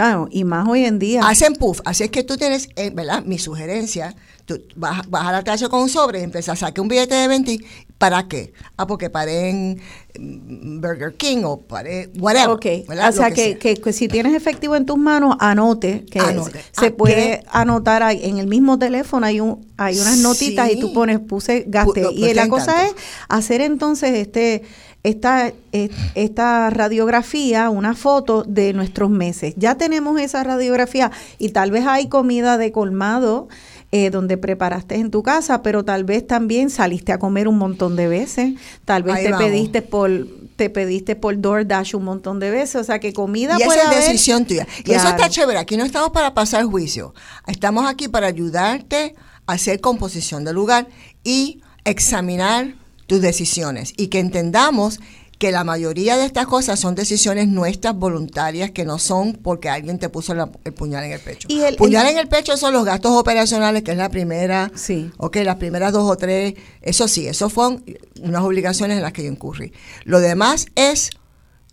Ah, 0.00 0.26
y 0.32 0.42
más 0.42 0.68
hoy 0.68 0.84
en 0.84 0.98
día. 0.98 1.28
Hacen 1.28 1.54
puff. 1.54 1.80
Así 1.84 2.02
es 2.02 2.10
que 2.10 2.24
tú 2.24 2.36
tienes, 2.36 2.70
eh, 2.74 2.90
¿verdad? 2.90 3.22
Mi 3.24 3.38
sugerencia, 3.38 4.16
tú 4.48 4.60
vas, 4.76 5.08
vas 5.08 5.26
a 5.26 5.32
la 5.32 5.44
TH 5.44 5.68
con 5.68 5.82
un 5.82 5.88
sobre 5.88 6.20
y 6.20 6.24
empiezas 6.24 6.60
a 6.62 6.66
sacar 6.66 6.80
un 6.80 6.88
billete 6.88 7.14
de 7.14 7.28
20. 7.28 7.58
¿Para 7.98 8.26
qué? 8.28 8.52
Ah, 8.76 8.86
porque 8.86 9.10
paré 9.10 9.50
en 9.50 9.80
mm, 10.18 10.80
Burger 10.80 11.14
King 11.16 11.42
o 11.44 11.60
paré, 11.60 12.08
whatever. 12.18 12.50
Ok, 12.50 12.88
¿verdad? 12.88 13.10
o 13.10 13.12
sea 13.12 13.30
que, 13.30 13.58
que- 13.58 13.76
que 13.76 13.92
si 13.92 14.08
tienes 14.08 14.34
efectivo 14.34 14.74
en 14.76 14.86
tus 14.86 14.96
manos, 14.96 15.36
anote, 15.40 16.04
que 16.10 16.18
Anote. 16.20 16.60
se 16.72 16.86
Ah, 16.86 16.94
puede 16.96 17.40
¿qué? 17.40 17.46
anotar 17.50 18.02
ahí, 18.02 18.20
en 18.24 18.38
el 18.38 18.46
mismo 18.46 18.78
teléfono, 18.78 19.26
hay 19.26 19.40
un 19.40 19.66
hay 19.76 19.98
unas 20.00 20.18
notitas 20.18 20.70
y 20.72 20.80
tú 20.80 20.92
pones, 20.92 21.20
puse, 21.20 21.64
gasté. 21.68 22.06
Y 22.12 22.34
la 22.34 22.48
cosa 22.48 22.74
tanto. 22.74 22.94
es 22.96 23.02
hacer 23.28 23.60
entonces 23.60 24.12
este 24.14 24.62
esta, 25.08 25.52
eh, 25.72 25.90
esta 26.14 26.70
radiografía, 26.70 27.70
una 27.70 27.94
foto 27.94 28.44
de 28.44 28.72
nuestros 28.72 29.10
meses. 29.10 29.54
Ya 29.56 29.76
tenemos 29.76 30.20
esa 30.20 30.44
radiografía 30.44 31.10
y 31.38 31.50
tal 31.50 31.70
vez 31.70 31.86
hay 31.86 32.08
comida 32.08 32.58
de 32.58 32.72
colmado 32.72 33.48
eh, 33.90 34.10
donde 34.10 34.36
preparaste 34.36 34.96
en 34.96 35.10
tu 35.10 35.22
casa, 35.22 35.62
pero 35.62 35.82
tal 35.82 36.04
vez 36.04 36.26
también 36.26 36.68
saliste 36.68 37.12
a 37.12 37.18
comer 37.18 37.48
un 37.48 37.56
montón 37.56 37.96
de 37.96 38.06
veces, 38.06 38.54
tal 38.84 39.02
vez 39.02 39.16
Ahí 39.16 39.24
te 39.24 39.30
vamos. 39.30 39.46
pediste 39.46 39.82
por 39.82 40.10
te 40.56 40.68
pediste 40.70 41.14
por 41.14 41.40
DoorDash 41.40 41.94
un 41.94 42.04
montón 42.04 42.40
de 42.40 42.50
veces, 42.50 42.80
o 42.80 42.84
sea 42.84 42.98
que 42.98 43.12
comida 43.12 43.56
Y 43.58 43.64
puede 43.64 43.80
esa 43.80 43.92
es 43.92 44.06
decisión 44.06 44.44
tuya. 44.44 44.66
Y 44.84 44.92
eso 44.92 45.08
está 45.08 45.30
chévere. 45.30 45.58
Aquí 45.58 45.76
no 45.76 45.84
estamos 45.84 46.10
para 46.10 46.34
pasar 46.34 46.64
juicio. 46.64 47.14
Estamos 47.46 47.88
aquí 47.88 48.08
para 48.08 48.26
ayudarte 48.26 49.14
a 49.46 49.52
hacer 49.52 49.80
composición 49.80 50.44
del 50.44 50.56
lugar 50.56 50.88
y 51.22 51.62
examinar 51.84 52.74
tus 53.08 53.20
decisiones. 53.20 53.92
Y 53.96 54.06
que 54.06 54.20
entendamos 54.20 55.00
que 55.38 55.52
la 55.52 55.62
mayoría 55.62 56.16
de 56.16 56.26
estas 56.26 56.46
cosas 56.48 56.80
son 56.80 56.96
decisiones 56.96 57.46
nuestras 57.46 57.94
voluntarias 57.94 58.72
que 58.72 58.84
no 58.84 58.98
son 58.98 59.34
porque 59.34 59.68
alguien 59.68 59.98
te 60.00 60.08
puso 60.08 60.34
la- 60.34 60.50
el 60.64 60.74
puñal 60.74 61.04
en 61.04 61.12
el 61.12 61.20
pecho. 61.20 61.46
Y 61.48 61.60
el- 61.60 61.76
puñal 61.76 62.06
el- 62.06 62.12
en 62.14 62.18
el 62.18 62.28
pecho 62.28 62.56
son 62.56 62.72
los 62.72 62.84
gastos 62.84 63.12
operacionales, 63.12 63.84
que 63.84 63.92
es 63.92 63.96
la 63.96 64.08
primera, 64.08 64.70
Sí. 64.74 65.12
ok, 65.16 65.36
las 65.44 65.56
primeras 65.56 65.92
dos 65.92 66.10
o 66.10 66.16
tres, 66.16 66.54
eso 66.82 67.06
sí, 67.06 67.28
eso 67.28 67.48
fueron 67.50 67.84
unas 68.20 68.42
obligaciones 68.42 68.96
en 68.96 69.02
las 69.04 69.12
que 69.12 69.22
yo 69.22 69.30
incurrí. 69.30 69.72
Lo 70.04 70.18
demás 70.18 70.66
es 70.74 71.10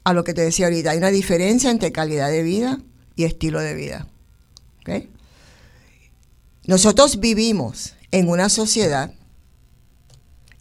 a 0.03 0.14
lo 0.14 0.24
que 0.24 0.36
te 0.36 0.41
decía 0.41 0.68
ahorita, 0.68 0.91
hay 0.91 0.99
una 0.99 1.10
diferencia 1.10 1.72
entre 1.72 1.91
calidad 1.91 2.30
de 2.30 2.44
vida 2.44 2.78
y 3.16 3.24
estilo 3.24 3.60
de 3.62 3.74
vida. 3.74 4.07
¿ok? 4.82 5.07
Nosotros 6.68 7.20
vivimos 7.20 7.94
en 8.12 8.30
una 8.30 8.49
sociedad 8.49 9.12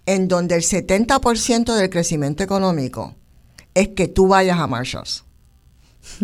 en 0.07 0.29
donde 0.29 0.55
el 0.57 0.63
70% 0.63 1.75
del 1.75 1.91
crecimiento 1.91 2.43
económico 2.43 3.15
es 3.75 3.89
que 3.89 4.07
tú 4.09 4.29
vayas 4.29 4.59
a 4.59 4.67
Marshalls 4.67 5.25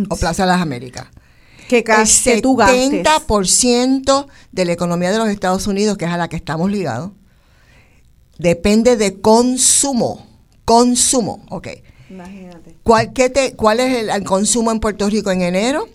o 0.09 0.17
Plaza 0.21 0.43
de 0.45 0.49
las 0.53 0.61
Américas. 0.61 1.07
que, 1.69 1.85
El 2.27 2.43
tú 2.43 2.57
gastes. 2.57 2.91
70% 3.05 4.27
de 4.53 4.65
la 4.65 4.73
economía 4.73 5.11
de 5.13 5.19
los 5.19 5.29
Estados 5.29 5.67
Unidos, 5.67 5.97
que 5.97 6.05
es 6.05 6.11
a 6.11 6.17
la 6.17 6.29
que 6.29 6.37
estamos 6.37 6.71
ligados, 6.71 7.13
depende 8.39 8.97
de 8.97 9.21
consumo. 9.21 10.27
Consumo, 10.65 11.45
ok. 11.51 11.69
Imagínate. 12.11 12.77
¿Cuál, 12.83 13.13
qué 13.13 13.31
te- 13.31 13.55
cuál 13.57 13.81
es 13.81 13.95
el, 13.99 14.11
el 14.11 14.25
consumo 14.25 14.71
en 14.73 14.81
Puerto 14.81 15.09
Rico 15.09 15.31
en 15.31 15.43
enero? 15.43 15.89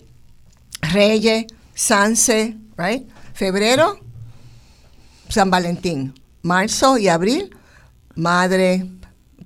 Reyes, 0.80 1.46
Sanse, 1.74 2.56
right? 2.76 3.06
Febrero, 3.34 3.98
San 5.28 5.50
Valentín. 5.50 6.14
Marzo 6.42 6.96
y 6.98 7.08
abril, 7.08 7.55
Madre, 8.16 8.86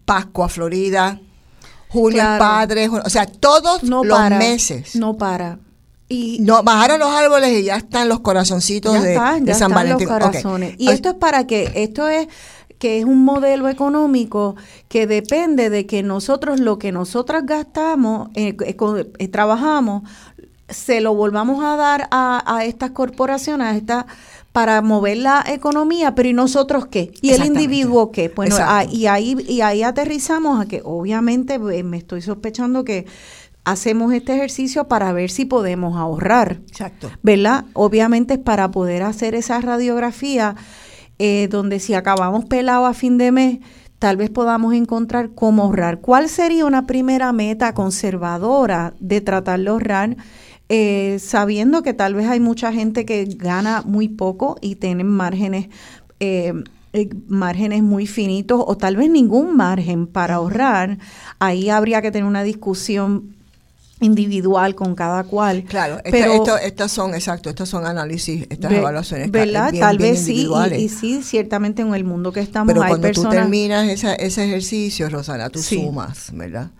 Pascua, 0.04 0.48
Florida. 0.48 1.20
Junio, 1.88 2.18
Claro. 2.20 2.38
Padre, 2.38 2.86
junio- 2.88 3.02
o 3.04 3.10
sea, 3.10 3.26
todos 3.26 3.82
No 3.82 4.04
los 4.04 4.16
para. 4.16 4.38
meses. 4.38 4.94
No 4.94 5.16
para. 5.16 5.58
Y 6.08 6.38
No, 6.40 6.62
bajaron 6.62 6.98
los 7.00 7.08
árboles 7.10 7.50
y 7.60 7.64
ya 7.64 7.76
están 7.76 8.08
los 8.08 8.20
corazoncitos 8.20 8.94
ya 8.94 9.00
de, 9.02 9.12
están, 9.14 9.44
de 9.44 9.52
ya 9.52 9.58
San 9.58 9.70
están 9.70 9.84
Valentín. 9.84 10.08
los 10.08 10.18
corazones. 10.18 10.74
Y 10.78 10.88
Ay, 10.88 10.94
esto 10.94 11.08
es 11.10 11.14
para 11.16 11.46
que, 11.46 11.70
esto 11.76 12.08
es 12.08 12.28
que 12.78 12.98
es 12.98 13.04
un 13.04 13.24
modelo 13.24 13.68
económico 13.68 14.56
que 14.88 15.06
depende 15.06 15.68
de 15.68 15.86
que 15.86 16.02
nosotros 16.02 16.60
lo 16.60 16.78
que 16.78 16.92
nosotras 16.92 17.44
gastamos, 17.44 18.30
eh, 18.34 18.56
eh, 18.64 18.76
eh, 19.18 19.28
trabajamos, 19.28 20.02
se 20.68 21.00
lo 21.00 21.14
volvamos 21.14 21.62
a 21.64 21.76
dar 21.76 22.08
a, 22.12 22.42
a 22.56 22.64
estas 22.64 22.92
corporaciones, 22.92 23.66
a 23.66 23.76
estas 23.76 24.04
para 24.52 24.82
mover 24.82 25.18
la 25.18 25.44
economía, 25.46 26.14
pero 26.14 26.28
¿y 26.28 26.32
nosotros 26.32 26.86
qué? 26.86 27.12
¿Y 27.22 27.30
el 27.30 27.44
individuo 27.44 28.10
qué? 28.10 28.32
Bueno, 28.34 28.56
y 28.90 29.06
ahí 29.06 29.36
y 29.48 29.60
ahí 29.60 29.82
aterrizamos 29.82 30.60
a 30.60 30.66
que 30.66 30.82
obviamente 30.84 31.58
me 31.58 31.96
estoy 31.96 32.20
sospechando 32.20 32.84
que 32.84 33.06
hacemos 33.64 34.12
este 34.12 34.34
ejercicio 34.34 34.88
para 34.88 35.12
ver 35.12 35.30
si 35.30 35.44
podemos 35.44 35.96
ahorrar. 35.96 36.60
Exacto. 36.68 37.10
¿verdad? 37.22 37.64
Obviamente 37.74 38.34
es 38.34 38.40
para 38.40 38.70
poder 38.70 39.02
hacer 39.02 39.34
esa 39.34 39.60
radiografía 39.60 40.56
eh, 41.18 41.48
donde 41.50 41.80
si 41.80 41.94
acabamos 41.94 42.46
pelado 42.46 42.86
a 42.86 42.94
fin 42.94 43.18
de 43.18 43.30
mes, 43.30 43.58
tal 43.98 44.16
vez 44.16 44.30
podamos 44.30 44.74
encontrar 44.74 45.30
cómo 45.34 45.64
ahorrar. 45.64 46.00
¿Cuál 46.00 46.28
sería 46.28 46.64
una 46.64 46.86
primera 46.86 47.32
meta 47.32 47.74
conservadora 47.74 48.94
de 48.98 49.20
tratar 49.20 49.60
de 49.60 49.68
ahorrar? 49.68 50.16
Eh, 50.72 51.18
sabiendo 51.18 51.82
que 51.82 51.92
tal 51.94 52.14
vez 52.14 52.26
hay 52.28 52.40
mucha 52.40 52.72
gente 52.72 53.04
que 53.04 53.24
gana 53.26 53.82
muy 53.84 54.08
poco 54.08 54.56
y 54.62 54.76
tienen 54.76 55.08
márgenes 55.08 55.66
eh, 56.20 56.54
eh, 56.92 57.08
márgenes 57.28 57.82
muy 57.82 58.06
finitos 58.06 58.62
o 58.66 58.76
tal 58.76 58.96
vez 58.96 59.10
ningún 59.10 59.56
margen 59.56 60.06
para 60.06 60.36
ahorrar, 60.36 60.98
ahí 61.38 61.70
habría 61.70 62.00
que 62.02 62.10
tener 62.10 62.24
una 62.24 62.42
discusión 62.44 63.34
individual 64.00 64.74
con 64.74 64.94
cada 64.94 65.24
cual. 65.24 65.64
Claro, 65.64 65.96
esta- 65.98 66.10
pero 66.10 66.56
estas 66.58 66.90
son, 66.90 67.14
exacto, 67.14 67.50
estos 67.50 67.68
son 67.68 67.84
análisis, 67.86 68.46
estas 68.48 68.70
Ve- 68.70 68.78
evaluaciones 68.78 69.30
¿Verdad? 69.30 69.72
bien- 69.72 69.80
Tal 69.82 69.98
bien 69.98 70.12
vez 70.14 70.24
sí, 70.24 70.48
y, 70.48 70.74
y 70.74 70.88
sí, 70.88 71.22
ciertamente 71.22 71.82
en 71.82 71.94
el 71.94 72.04
mundo 72.04 72.32
que 72.32 72.40
estamos 72.40 72.68
Pero 72.72 72.82
hay 72.82 72.88
cuando 72.90 73.08
tú 73.08 73.22
personas... 73.22 73.34
terminas 73.42 73.88
esa- 73.88 74.14
ese 74.14 74.44
ejercicio, 74.44 75.08
Rosana, 75.10 75.50
tú 75.50 75.58
Sí. 75.62 75.76
sumas, 75.76 76.30
¿verdad? 76.32 76.70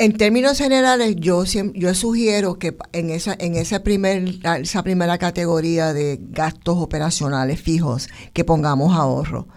En 0.00 0.16
términos 0.16 0.58
generales, 0.58 1.16
yo 1.16 1.42
yo 1.44 1.92
sugiero 1.92 2.56
que 2.60 2.76
en 2.92 3.10
esa 3.10 3.34
en 3.36 3.56
esa 3.56 3.82
primer 3.82 4.36
esa 4.60 4.84
primera 4.84 5.18
categoría 5.18 5.92
de 5.92 6.20
gastos 6.30 6.76
operacionales 6.78 7.60
fijos 7.60 8.08
que 8.32 8.44
pongamos 8.44 8.94
ahorro 8.96 9.48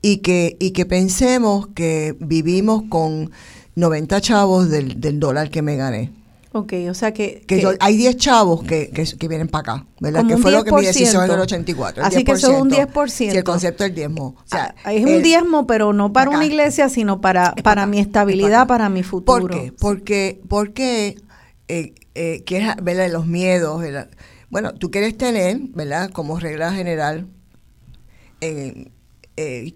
y 0.00 0.18
que 0.18 0.56
y 0.60 0.70
que 0.70 0.86
pensemos 0.86 1.66
que 1.74 2.16
vivimos 2.20 2.84
con 2.88 3.32
90 3.74 4.20
chavos 4.20 4.70
del, 4.70 5.00
del 5.00 5.18
dólar 5.18 5.50
que 5.50 5.60
me 5.60 5.74
gané. 5.74 6.19
Ok, 6.52 6.72
o 6.90 6.94
sea 6.94 7.12
que... 7.12 7.42
Que 7.46 7.56
que- 7.56 7.60
yo- 7.62 7.72
hay 7.78 7.96
10 7.96 8.16
chavos 8.16 8.64
que, 8.64 8.90
que, 8.90 9.04
que 9.04 9.28
vienen 9.28 9.46
para 9.46 9.74
acá, 9.74 9.86
¿verdad? 10.00 10.26
Que 10.26 10.36
fue 10.36 10.50
lo 10.50 10.64
que 10.64 10.72
mi 10.72 10.78
10%. 10.82 10.86
decisión 10.86 11.24
en 11.24 11.30
el 11.30 11.40
84. 11.40 12.02
el 12.02 12.08
Así 12.08 12.24
que 12.24 12.32
eso 12.32 12.50
es 12.52 12.60
un 12.60 12.68
10%. 12.70 12.88
10%. 12.92 13.08
Sí, 13.08 13.28
el 13.28 13.44
concepto 13.44 13.84
del 13.84 13.94
diezmo. 13.94 14.34
O 14.36 14.42
sea, 14.46 14.74
ah, 14.82 14.92
es 14.92 15.02
un 15.04 15.10
el- 15.10 15.22
diezmo, 15.22 15.66
pero 15.68 15.92
no 15.92 16.12
para 16.12 16.30
acá. 16.30 16.36
una 16.38 16.46
iglesia, 16.46 16.88
sino 16.88 17.20
para, 17.20 17.54
para 17.62 17.82
acá, 17.82 17.86
mi 17.90 18.00
es 18.00 18.06
estabilidad, 18.06 18.62
acá. 18.62 18.66
para 18.66 18.88
mi 18.88 19.04
futuro. 19.04 19.46
¿Por 19.46 19.50
qué? 19.50 19.72
Porque, 19.78 20.40
porque 20.48 21.16
eh, 21.68 21.94
eh, 22.16 22.42
quieres 22.44 22.74
ver 22.82 23.10
los 23.12 23.26
miedos. 23.28 23.80
¿verdad? 23.80 24.10
Bueno, 24.48 24.74
tú 24.74 24.90
quieres 24.90 25.16
tener, 25.16 25.60
¿verdad? 25.74 26.10
Como 26.10 26.40
regla 26.40 26.72
general, 26.72 27.28
eh, 28.40 28.90
eh, 29.36 29.74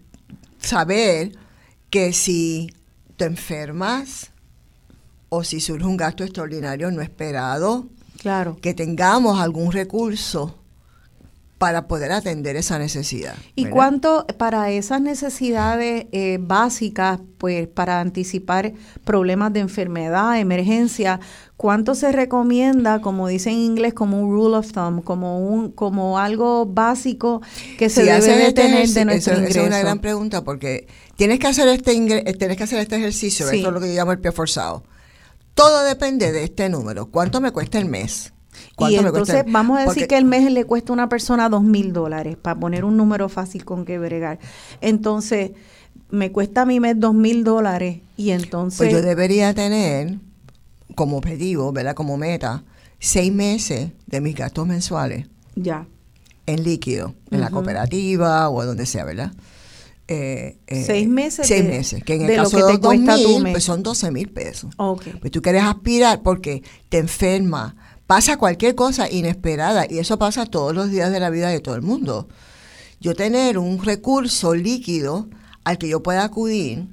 saber 0.59 1.33
que 1.91 2.13
si 2.13 2.75
te 3.17 3.27
enfermas 3.27 4.33
o 5.35 5.45
si 5.45 5.61
surge 5.61 5.87
un 5.87 5.97
gasto 5.97 6.23
extraordinario 6.25 6.91
no 6.91 7.03
esperado, 7.03 7.87
Claro. 8.21 8.57
que 8.63 8.73
tengamos 8.75 9.41
algún 9.41 9.73
recurso 9.73 10.55
para 11.59 11.87
poder 11.87 12.13
atender 12.13 12.57
esa 12.57 12.79
necesidad. 12.79 13.35
¿Y 13.55 13.65
¿verdad? 13.65 13.75
cuánto 13.77 14.27
para 14.39 14.71
esas 14.71 15.01
necesidades 15.01 16.07
eh, 16.13 16.39
básicas, 16.41 17.21
pues 17.39 17.69
para 17.69 18.01
anticipar 18.01 18.73
problemas 19.05 19.53
de 19.53 19.61
enfermedad, 19.61 20.39
emergencia, 20.39 21.21
cuánto 21.57 21.95
se 21.95 22.13
recomienda, 22.13 23.01
como 23.01 23.29
dicen 23.29 23.55
en 23.55 23.59
inglés, 23.61 23.95
como 23.95 24.21
un 24.21 24.31
rule 24.33 24.57
of 24.57 24.73
thumb, 24.73 25.03
como 25.05 25.39
un 25.47 25.71
como 25.71 26.19
algo 26.19 26.67
básico 26.67 27.41
que 27.79 27.89
se 27.89 28.03
Si 28.03 28.07
debe 28.09 28.27
de 28.27 28.47
este 28.49 28.63
tener 28.63 28.89
de 28.89 29.05
nuestro 29.05 29.33
esa- 29.33 29.33
esa 29.33 29.41
ingreso? 29.41 29.61
es 29.61 29.67
una 29.69 29.79
gran 29.81 29.99
pregunta 30.01 30.43
porque 30.45 30.87
tienes 31.17 31.39
que 31.39 31.47
hacer 31.47 31.69
este 31.69 31.93
ingre- 31.95 32.37
tienes 32.37 32.57
que 32.57 32.65
hacer 32.65 32.81
este 32.81 32.97
ejercicio, 32.97 33.49
Sí. 33.49 33.57
esto 33.57 33.69
es 33.69 33.75
lo 33.75 33.81
que 33.81 33.89
yo 33.89 33.95
llamo 33.95 34.13
el 34.13 34.19
pie 34.19 34.33
forzado. 34.33 34.83
Todo 35.55 35.85
depende 35.85 36.33
de 36.33 36.45
este 36.45 36.69
número. 36.69 37.07
¿Cuánto 37.07 37.41
me 37.41 37.53
cuesta 37.53 37.79
el 37.79 37.87
mes? 37.87 38.33
Y 38.73 38.75
¿Cuánto 38.77 39.03
me 39.03 39.11
cuesta 39.11 39.19
entonces 39.33 39.47
el- 39.47 39.53
vamos 39.53 39.77
a 39.79 39.81
decir 39.81 39.95
porque- 39.95 40.09
que 40.09 40.17
el 40.19 40.25
mes 40.25 40.51
le 40.51 40.65
cuesta 40.65 40.93
a 40.93 40.95
una 40.95 41.09
persona 41.09 41.49
dos 41.49 41.63
mil 41.63 41.93
dólares, 41.93 42.37
para 42.41 42.59
poner 42.59 42.85
un 42.85 42.97
número 42.97 43.29
fácil 43.29 43.65
con 43.65 43.85
que 43.85 43.99
bregar. 43.99 44.39
Entonces, 44.81 45.53
me 46.11 46.31
cuesta 46.33 46.63
a 46.63 46.67
mi 46.67 46.81
mes 46.81 46.99
dos 46.99 47.15
mil 47.15 47.45
dólares 47.45 48.01
y 48.17 48.31
entonces... 48.31 48.79
pues 48.79 48.93
yo 48.93 49.03
debería 49.03 49.55
tener 49.55 50.19
como 50.95 51.17
objetivo, 51.17 51.73
¿verdad? 51.73 51.95
Como 51.95 52.17
meta, 52.17 52.63
seis 53.01 53.33
meses 53.33 53.91
de 54.07 54.21
mis 54.21 54.35
gastos 54.37 54.67
mensuales 54.67 55.27
ya. 55.57 55.87
en 56.47 56.63
líquido, 56.63 57.15
en 57.31 57.41
la 57.41 57.51
cooperativa 57.51 58.49
o 58.51 58.65
donde 58.65 58.87
sea, 58.87 59.05
¿verdad? 59.05 59.33
Eh, 60.07 60.59
eh, 60.67 60.85
Seis 60.85 61.09
meses 61.09 61.47
Seis 61.47 61.63
de- 61.63 61.69
meses, 61.71 62.05
que 62.05 62.15
en 62.15 62.21
el 62.23 62.27
de 62.27 62.37
lo 62.37 62.43
caso 62.45 62.57
que 62.59 62.63
de 62.65 62.79
los 62.79 63.19
mil, 63.19 63.51
pues 63.53 63.65
son 63.65 63.83
12 63.83 64.11
mil 64.11 64.29
pesos. 64.31 64.75
Ok. 64.77 65.05
Pues 65.21 65.33
tú 65.33 65.41
quieres 65.41 65.63
aspirar 65.63 66.23
porque 66.23 66.63
te 66.91 66.99
enferma, 66.99 67.75
pasa 68.07 68.37
cualquier 68.37 68.75
cosa 68.75 69.11
inesperada 69.11 69.87
y 69.89 69.99
eso 69.99 70.19
pasa 70.19 70.45
todos 70.45 70.75
los 70.75 70.91
días 70.91 71.11
de 71.11 71.21
la 71.21 71.31
vida 71.31 71.49
de 71.49 71.61
todo 71.61 71.75
el 71.75 71.83
mundo. 71.83 72.29
Yo 73.01 73.15
tener 73.15 73.57
un 73.59 73.83
recurso 73.83 74.55
líquido 74.55 75.29
al 75.65 75.79
que 75.79 75.89
yo 75.89 76.03
pueda 76.03 76.25
acudir, 76.25 76.87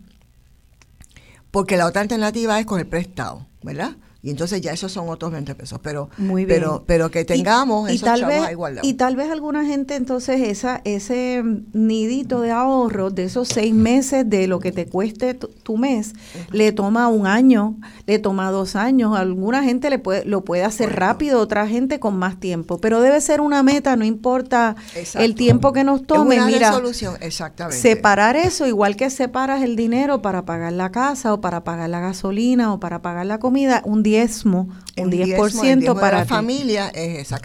porque 1.51 1.75
la 1.77 1.85
otra 1.88 2.01
alternativa 2.01 2.59
es 2.59 2.65
con 2.65 2.79
el 2.79 2.88
prestado, 2.88 3.45
¿verdad? 3.61 3.97
Y 4.23 4.30
entonces 4.30 4.61
ya 4.61 4.72
esos 4.72 4.91
son 4.91 5.10
otros 5.10 5.31
20 5.31 5.56
pesos, 5.56 5.80
pero 5.81 6.10
Muy 6.18 6.45
bien. 6.45 6.60
pero 6.60 6.84
pero 6.85 7.10
que 7.10 7.26
tengamos 7.26 7.89
y, 7.89 7.93
y 7.93 7.95
esos 7.95 8.06
tal 8.07 8.19
chavos 8.19 8.35
vez 8.35 8.43
ahí 8.43 8.53
guardados. 8.53 8.88
y 8.88 8.93
tal 8.93 9.15
vez 9.15 9.31
alguna 9.31 9.65
gente 9.65 9.95
entonces 9.95 10.41
esa 10.41 10.80
ese 10.84 11.43
nidito 11.73 12.41
de 12.41 12.52
ahorro 12.52 13.10
de 13.10 13.23
esos 13.23 13.48
seis 13.48 13.73
meses 13.73 14.30
de 14.30 14.48
lo 14.48 14.60
que 14.60 14.72
te 14.72 14.85
cueste 14.85 15.34
tu, 15.34 15.48
tu 15.48 15.77
mes 15.77 16.14
le 16.52 16.72
toma 16.72 17.07
un 17.07 17.26
año 17.26 17.77
le 18.06 18.19
toma 18.19 18.52
dos 18.52 18.76
años 18.76 19.18
alguna 19.18 19.64
gente 19.64 19.89
le 19.89 19.98
puede 19.99 20.23
lo 20.26 20.41
puede 20.43 20.64
hacer 20.64 20.88
Correcto. 20.89 20.99
rápido 21.06 21.39
otra 21.39 21.68
gente 21.68 21.99
con 21.99 22.15
más 22.18 22.39
tiempo 22.39 22.77
pero 22.77 23.02
debe 23.02 23.22
ser 23.22 23.41
una 23.41 23.64
meta 23.64 23.95
no 23.95 24.06
importa 24.06 24.76
Exacto. 24.95 25.26
el 25.26 25.34
tiempo 25.35 25.73
que 25.73 25.84
nos 25.84 26.02
Es 26.02 26.07
tome 26.07 26.35
una 26.35 26.45
mira 26.45 26.69
resolución, 26.69 27.15
exactamente. 27.22 27.77
Separar 27.81 28.35
eso, 28.35 28.68
igual 28.68 28.95
que 28.95 29.10
separas 29.10 29.64
el 29.64 29.76
dinero 29.76 30.22
para 30.22 30.45
pagar 30.45 30.73
la 30.73 30.91
casa 30.91 31.34
o 31.34 31.41
para 31.41 31.64
pagar 31.64 31.89
la 31.89 31.99
gasolina 32.02 32.72
o 32.73 32.80
para 32.80 33.02
pagar 33.02 33.26
la 33.26 33.39
comida, 33.39 33.81
un 33.85 34.03
diezmo, 34.11 34.69
un 34.95 35.09
El 35.09 35.09
10%, 35.09 35.17
diezmo, 35.25 35.65
el 35.65 35.77
diezmo 35.79 36.01
de 36.01 36.01
para 36.01 36.17
la 36.17 36.25
ti. 36.25 36.27
familia 36.27 36.89
es 36.89 37.19
esa. 37.19 37.39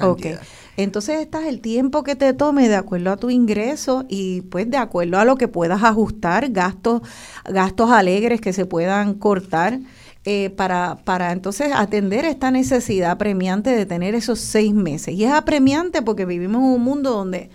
Entonces 0.77 1.21
estás 1.21 1.45
el 1.47 1.61
tiempo 1.61 2.03
que 2.03 2.17
te 2.17 2.35
tome 2.35 2.69
de 2.69 2.77
acuerdo 2.77 3.11
a 3.13 3.17
tu 3.17 3.31
ingreso 3.31 4.05
y 4.09 4.43
pues 4.43 4.71
de 4.71 4.77
acuerdo 4.77 5.19
a 5.19 5.25
lo 5.25 5.37
que 5.37 5.49
puedas 5.49 5.83
ajustar, 5.83 6.51
gastos, 6.51 7.03
gastos 7.45 7.91
alegres 7.91 8.41
que 8.41 8.53
se 8.53 8.67
puedan 8.67 9.15
cortar. 9.15 9.81
eh, 10.25 10.51
para, 10.51 10.97
para 11.05 11.33
entonces 11.33 11.71
atender 11.75 12.25
esta 12.25 12.51
necesidad 12.51 13.13
apremiante 13.13 13.71
de 13.71 13.87
tener 13.87 14.15
esos 14.17 14.41
seis 14.41 14.75
meses. 14.75 15.15
Y 15.15 15.25
es 15.25 15.33
apremiante 15.33 16.03
porque 16.03 16.27
vivimos 16.27 16.63
en 16.63 16.69
un 16.71 16.83
mundo 16.83 17.13
donde, 17.13 17.51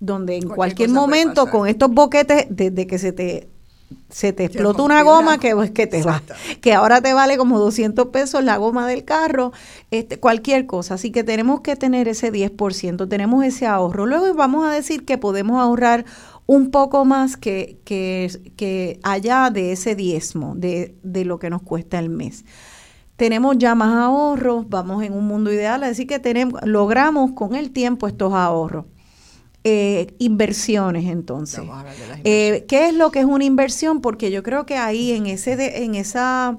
donde 0.00 0.36
en 0.36 0.50
Cualquier 0.50 0.88
cualquier 0.88 0.90
momento 0.90 1.50
con 1.50 1.68
estos 1.68 1.90
boquetes, 1.90 2.46
desde 2.50 2.86
que 2.88 2.98
se 2.98 3.12
te 3.12 3.48
se 4.08 4.32
te 4.32 4.44
explota 4.44 4.82
una 4.82 5.02
goma 5.02 5.38
que, 5.38 5.52
goma. 5.52 5.68
que 5.68 5.86
te 5.86 6.02
va, 6.02 6.22
que 6.60 6.72
ahora 6.72 7.00
te 7.00 7.12
vale 7.12 7.36
como 7.36 7.58
200 7.58 8.08
pesos 8.08 8.42
la 8.42 8.56
goma 8.56 8.86
del 8.86 9.04
carro, 9.04 9.52
este, 9.90 10.18
cualquier 10.18 10.66
cosa. 10.66 10.94
Así 10.94 11.10
que 11.10 11.24
tenemos 11.24 11.60
que 11.60 11.76
tener 11.76 12.08
ese 12.08 12.32
10%, 12.32 13.08
tenemos 13.08 13.44
ese 13.44 13.66
ahorro. 13.66 14.06
Luego 14.06 14.32
vamos 14.34 14.64
a 14.64 14.70
decir 14.70 15.04
que 15.04 15.18
podemos 15.18 15.60
ahorrar 15.60 16.04
un 16.46 16.70
poco 16.70 17.04
más 17.04 17.36
que, 17.36 17.78
que, 17.84 18.30
que 18.56 19.00
allá 19.02 19.50
de 19.50 19.72
ese 19.72 19.94
diezmo, 19.94 20.54
de, 20.56 20.96
de 21.02 21.24
lo 21.24 21.38
que 21.38 21.50
nos 21.50 21.62
cuesta 21.62 21.98
el 21.98 22.08
mes. 22.08 22.44
Tenemos 23.16 23.56
ya 23.58 23.74
más 23.74 23.96
ahorros, 23.96 24.68
vamos 24.68 25.02
en 25.02 25.14
un 25.14 25.26
mundo 25.26 25.52
ideal, 25.52 25.82
así 25.84 26.06
que 26.06 26.18
tenemos, 26.18 26.60
logramos 26.64 27.32
con 27.32 27.54
el 27.54 27.70
tiempo 27.70 28.06
estos 28.06 28.32
ahorros. 28.34 28.84
Eh, 29.68 30.14
inversiones 30.18 31.06
entonces. 31.06 31.58
Eh, 32.22 32.64
¿Qué 32.68 32.86
es 32.88 32.94
lo 32.94 33.10
que 33.10 33.18
es 33.18 33.24
una 33.26 33.42
inversión? 33.44 34.00
Porque 34.00 34.30
yo 34.30 34.44
creo 34.44 34.64
que 34.64 34.76
ahí 34.76 35.10
en 35.10 35.26
ese 35.26 35.56
de- 35.56 35.82
en 35.82 35.96
esa 35.96 36.58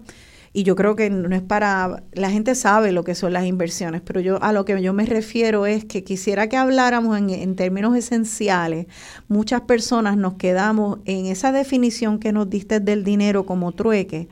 y 0.53 0.63
yo 0.63 0.75
creo 0.75 0.95
que 0.95 1.09
no 1.11 1.35
es 1.35 1.41
para 1.43 2.03
la 2.13 2.31
gente 2.31 2.55
sabe 2.55 2.91
lo 2.91 3.03
que 3.03 3.13
son 3.15 3.31
las 3.31 3.45
inversiones, 3.45 4.01
pero 4.01 4.19
yo 4.21 4.41
a 4.41 4.51
lo 4.53 4.65
que 4.65 4.81
yo 4.81 4.91
me 4.91 5.05
refiero 5.05 5.65
es 5.67 5.85
que 5.85 6.03
quisiera 6.03 6.49
que 6.49 6.57
habláramos 6.57 7.15
en, 7.17 7.29
en 7.29 7.55
términos 7.55 7.95
esenciales. 7.95 8.88
Muchas 9.27 9.61
personas 9.61 10.17
nos 10.17 10.34
quedamos 10.34 10.97
en 11.05 11.27
esa 11.27 11.51
definición 11.51 12.17
que 12.19 12.31
nos 12.34 12.49
diste 12.49 12.79
del 12.79 13.03
dinero 13.03 13.45
como 13.45 13.71
trueque, 13.71 14.27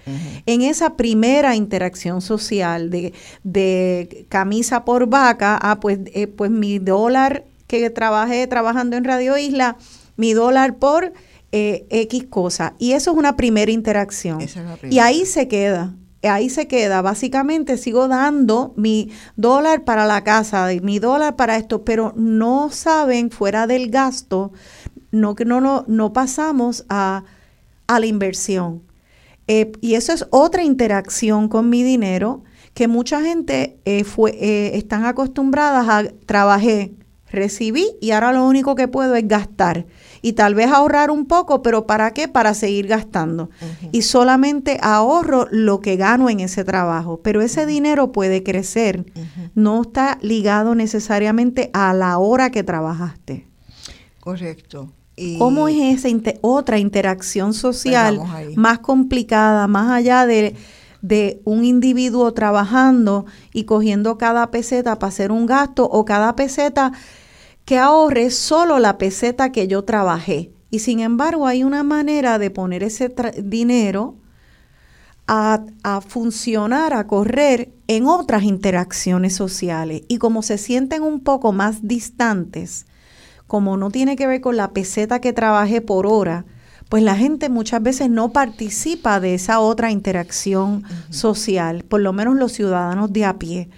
en 0.47 0.61
esa 0.63 0.97
primera 0.97 1.55
interacción 1.55 2.21
social 2.21 2.89
de, 2.89 3.13
de 3.43 4.25
camisa 4.27 4.83
por 4.83 5.07
vaca, 5.07 5.59
ah, 5.61 5.79
pues, 5.79 5.99
eh, 6.13 6.27
pues 6.27 6.49
mi 6.51 6.79
dólar 6.79 7.45
que 7.67 7.89
trabajé 7.89 8.47
trabajando 8.47 8.95
en 8.95 9.03
Radio 9.03 9.37
Isla, 9.37 9.77
mi 10.17 10.33
dólar 10.33 10.77
por 10.77 11.13
eh, 11.51 11.85
X 11.89 12.25
cosa. 12.29 12.75
Y 12.79 12.93
eso 12.93 13.11
es 13.11 13.17
una 13.17 13.35
primera 13.35 13.71
interacción. 13.71 14.41
Es 14.41 14.57
Y 14.89 14.99
ahí 14.99 15.25
se 15.25 15.47
queda. 15.47 15.95
ahí 16.23 16.49
se 16.49 16.67
queda. 16.67 17.01
Básicamente 17.01 17.77
sigo 17.77 18.07
dando 18.07 18.73
mi 18.77 19.11
dólar 19.35 19.83
para 19.83 20.05
la 20.05 20.23
casa, 20.23 20.67
mi 20.81 20.99
dólar 20.99 21.35
para 21.35 21.57
esto, 21.57 21.83
pero 21.83 22.13
no 22.15 22.69
saben 22.71 23.31
fuera 23.31 23.67
del 23.67 23.89
gasto, 23.89 24.51
no 25.11 25.35
que 25.35 25.45
no, 25.45 25.61
no, 25.61 25.85
no 25.87 26.13
pasamos 26.13 26.85
a, 26.89 27.23
a 27.87 27.99
la 27.99 28.05
inversión. 28.05 28.83
Eh, 29.47 29.71
y 29.81 29.93
eso 29.93 30.11
es 30.11 30.25
otra 30.31 30.63
interacción 30.63 31.47
con 31.49 31.69
mi 31.69 31.83
dinero 31.83 32.43
que 32.73 32.87
mucha 32.87 33.21
gente 33.21 33.79
eh, 33.85 34.03
fue, 34.03 34.31
eh, 34.31 34.77
están 34.77 35.05
acostumbradas 35.05 35.87
a 35.87 36.09
trabajar, 36.25 36.89
recibí 37.29 37.95
y 38.01 38.11
ahora 38.11 38.31
lo 38.31 38.45
único 38.45 38.75
que 38.75 38.87
puedo 38.87 39.15
es 39.15 39.27
gastar 39.27 39.85
y 40.21 40.33
tal 40.33 40.55
vez 40.55 40.71
ahorrar 40.71 41.11
un 41.11 41.25
poco, 41.25 41.61
pero 41.61 41.85
¿para 41.85 42.11
qué? 42.11 42.27
Para 42.27 42.53
seguir 42.53 42.87
gastando. 42.87 43.49
Y 43.91 44.01
solamente 44.01 44.79
ahorro 44.81 45.47
lo 45.51 45.81
que 45.81 45.97
gano 45.97 46.29
en 46.29 46.39
ese 46.39 46.63
trabajo, 46.63 47.19
pero 47.23 47.41
ese 47.41 47.65
dinero 47.65 48.11
puede 48.11 48.41
crecer, 48.41 49.05
no 49.53 49.83
está 49.83 50.17
ligado 50.21 50.73
necesariamente 50.73 51.69
a 51.73 51.93
la 51.93 52.17
hora 52.17 52.49
que 52.49 52.63
trabajaste. 52.63 53.45
Correcto. 54.19 54.91
¿Cómo 55.37 55.67
es 55.69 56.03
esa 56.03 56.33
otra 56.41 56.77
interacción 56.77 57.53
social 57.53 58.17
pues 58.17 58.57
más 58.57 58.79
complicada, 58.79 59.67
más 59.67 59.91
allá 59.91 60.25
de, 60.25 60.55
de 61.07 61.39
un 61.45 61.63
individuo 61.63 62.33
trabajando 62.33 63.25
y 63.53 63.65
cogiendo 63.65 64.17
cada 64.17 64.49
peseta 64.49 64.97
para 64.97 65.09
hacer 65.09 65.31
un 65.31 65.45
gasto 65.45 65.85
o 65.85 66.03
cada 66.03 66.35
peseta 66.35 66.93
que 67.63 67.77
ahorre 67.77 68.31
solo 68.31 68.79
la 68.79 68.97
peseta 68.97 69.51
que 69.51 69.67
yo 69.67 69.83
trabajé? 69.83 70.51
Y 70.71 70.79
sin 70.79 70.99
embargo 70.99 71.45
hay 71.45 71.63
una 71.63 71.83
manera 71.83 72.39
de 72.39 72.49
poner 72.49 72.83
ese 72.83 73.13
dinero 73.43 74.15
a, 75.27 75.63
a, 75.83 76.01
funcionar, 76.01 76.93
a 76.93 77.05
correr 77.05 77.71
en 77.87 78.07
otras 78.07 78.43
interacciones 78.43 79.35
sociales. 79.35 80.01
Y 80.07 80.17
como 80.17 80.41
se 80.41 80.57
sienten 80.57 81.03
un 81.03 81.19
poco 81.19 81.51
más 81.51 81.87
distantes, 81.87 82.87
como 83.45 83.77
no 83.77 83.91
tiene 83.91 84.15
que 84.15 84.25
ver 84.25 84.41
con 84.41 84.57
la 84.57 84.71
peseta 84.71 85.21
que 85.21 85.33
trabajé 85.33 85.81
por 85.81 86.07
hora, 86.07 86.45
pues 86.89 87.03
la 87.03 87.15
gente 87.15 87.49
muchas 87.49 87.81
veces 87.81 88.09
no 88.09 88.31
participa 88.31 89.19
de 89.19 89.33
esa 89.33 89.59
otra 89.59 89.91
interacción 89.91 90.83
social, 91.09 91.83
por 91.83 92.01
lo 92.01 92.13
menos 92.13 92.35
los 92.35 92.51
ciudadanos 92.51 93.11
de 93.11 93.25
a 93.25 93.39
pie. 93.39 93.69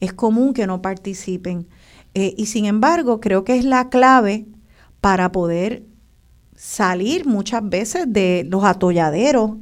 Es 0.00 0.12
común 0.12 0.54
que 0.54 0.66
no 0.66 0.80
participen. 0.80 1.66
Eh, 2.14 2.34
y 2.36 2.46
sin 2.46 2.66
embargo, 2.66 3.20
creo 3.20 3.44
que 3.44 3.56
es 3.56 3.64
la 3.64 3.88
clave 3.88 4.46
para 5.00 5.32
poder 5.32 5.84
salir 6.54 7.26
muchas 7.26 7.68
veces 7.68 8.04
de 8.06 8.46
los 8.48 8.64
atolladeros 8.64 9.56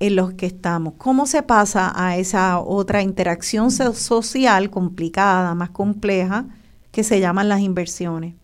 en 0.00 0.16
los 0.16 0.34
que 0.34 0.46
estamos. 0.46 0.94
¿Cómo 0.96 1.26
se 1.26 1.42
pasa 1.42 1.92
a 1.94 2.16
esa 2.16 2.58
otra 2.58 3.02
interacción 3.02 3.70
social 3.70 4.70
complicada, 4.70 5.54
más 5.54 5.70
compleja, 5.70 6.46
que 6.90 7.04
se 7.04 7.20
llaman 7.20 7.48
las 7.48 7.60
inversiones? 7.60 8.34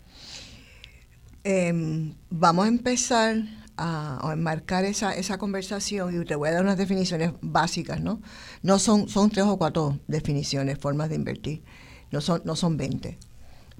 Em, 1.43 2.13
vamos 2.29 2.65
a 2.65 2.67
empezar 2.67 3.35
a, 3.81 4.31
enmarcar 4.31 4.85
esa, 4.85 5.13
esa 5.15 5.37
conversación 5.37 6.21
y 6.21 6.25
te 6.25 6.35
voy 6.35 6.49
a 6.49 6.53
dar 6.53 6.63
unas 6.63 6.77
definiciones 6.77 7.31
básicas, 7.41 7.99
¿no? 7.99 8.21
No 8.61 8.77
son, 8.77 9.09
son 9.09 9.31
tres 9.31 9.45
o 9.45 9.57
cuatro 9.57 9.99
definiciones, 10.07 10.77
formas 10.77 11.09
de 11.09 11.15
invertir, 11.15 11.63
no 12.11 12.21
son, 12.21 12.41
no 12.45 12.55
son 12.55 12.77
20, 12.77 13.17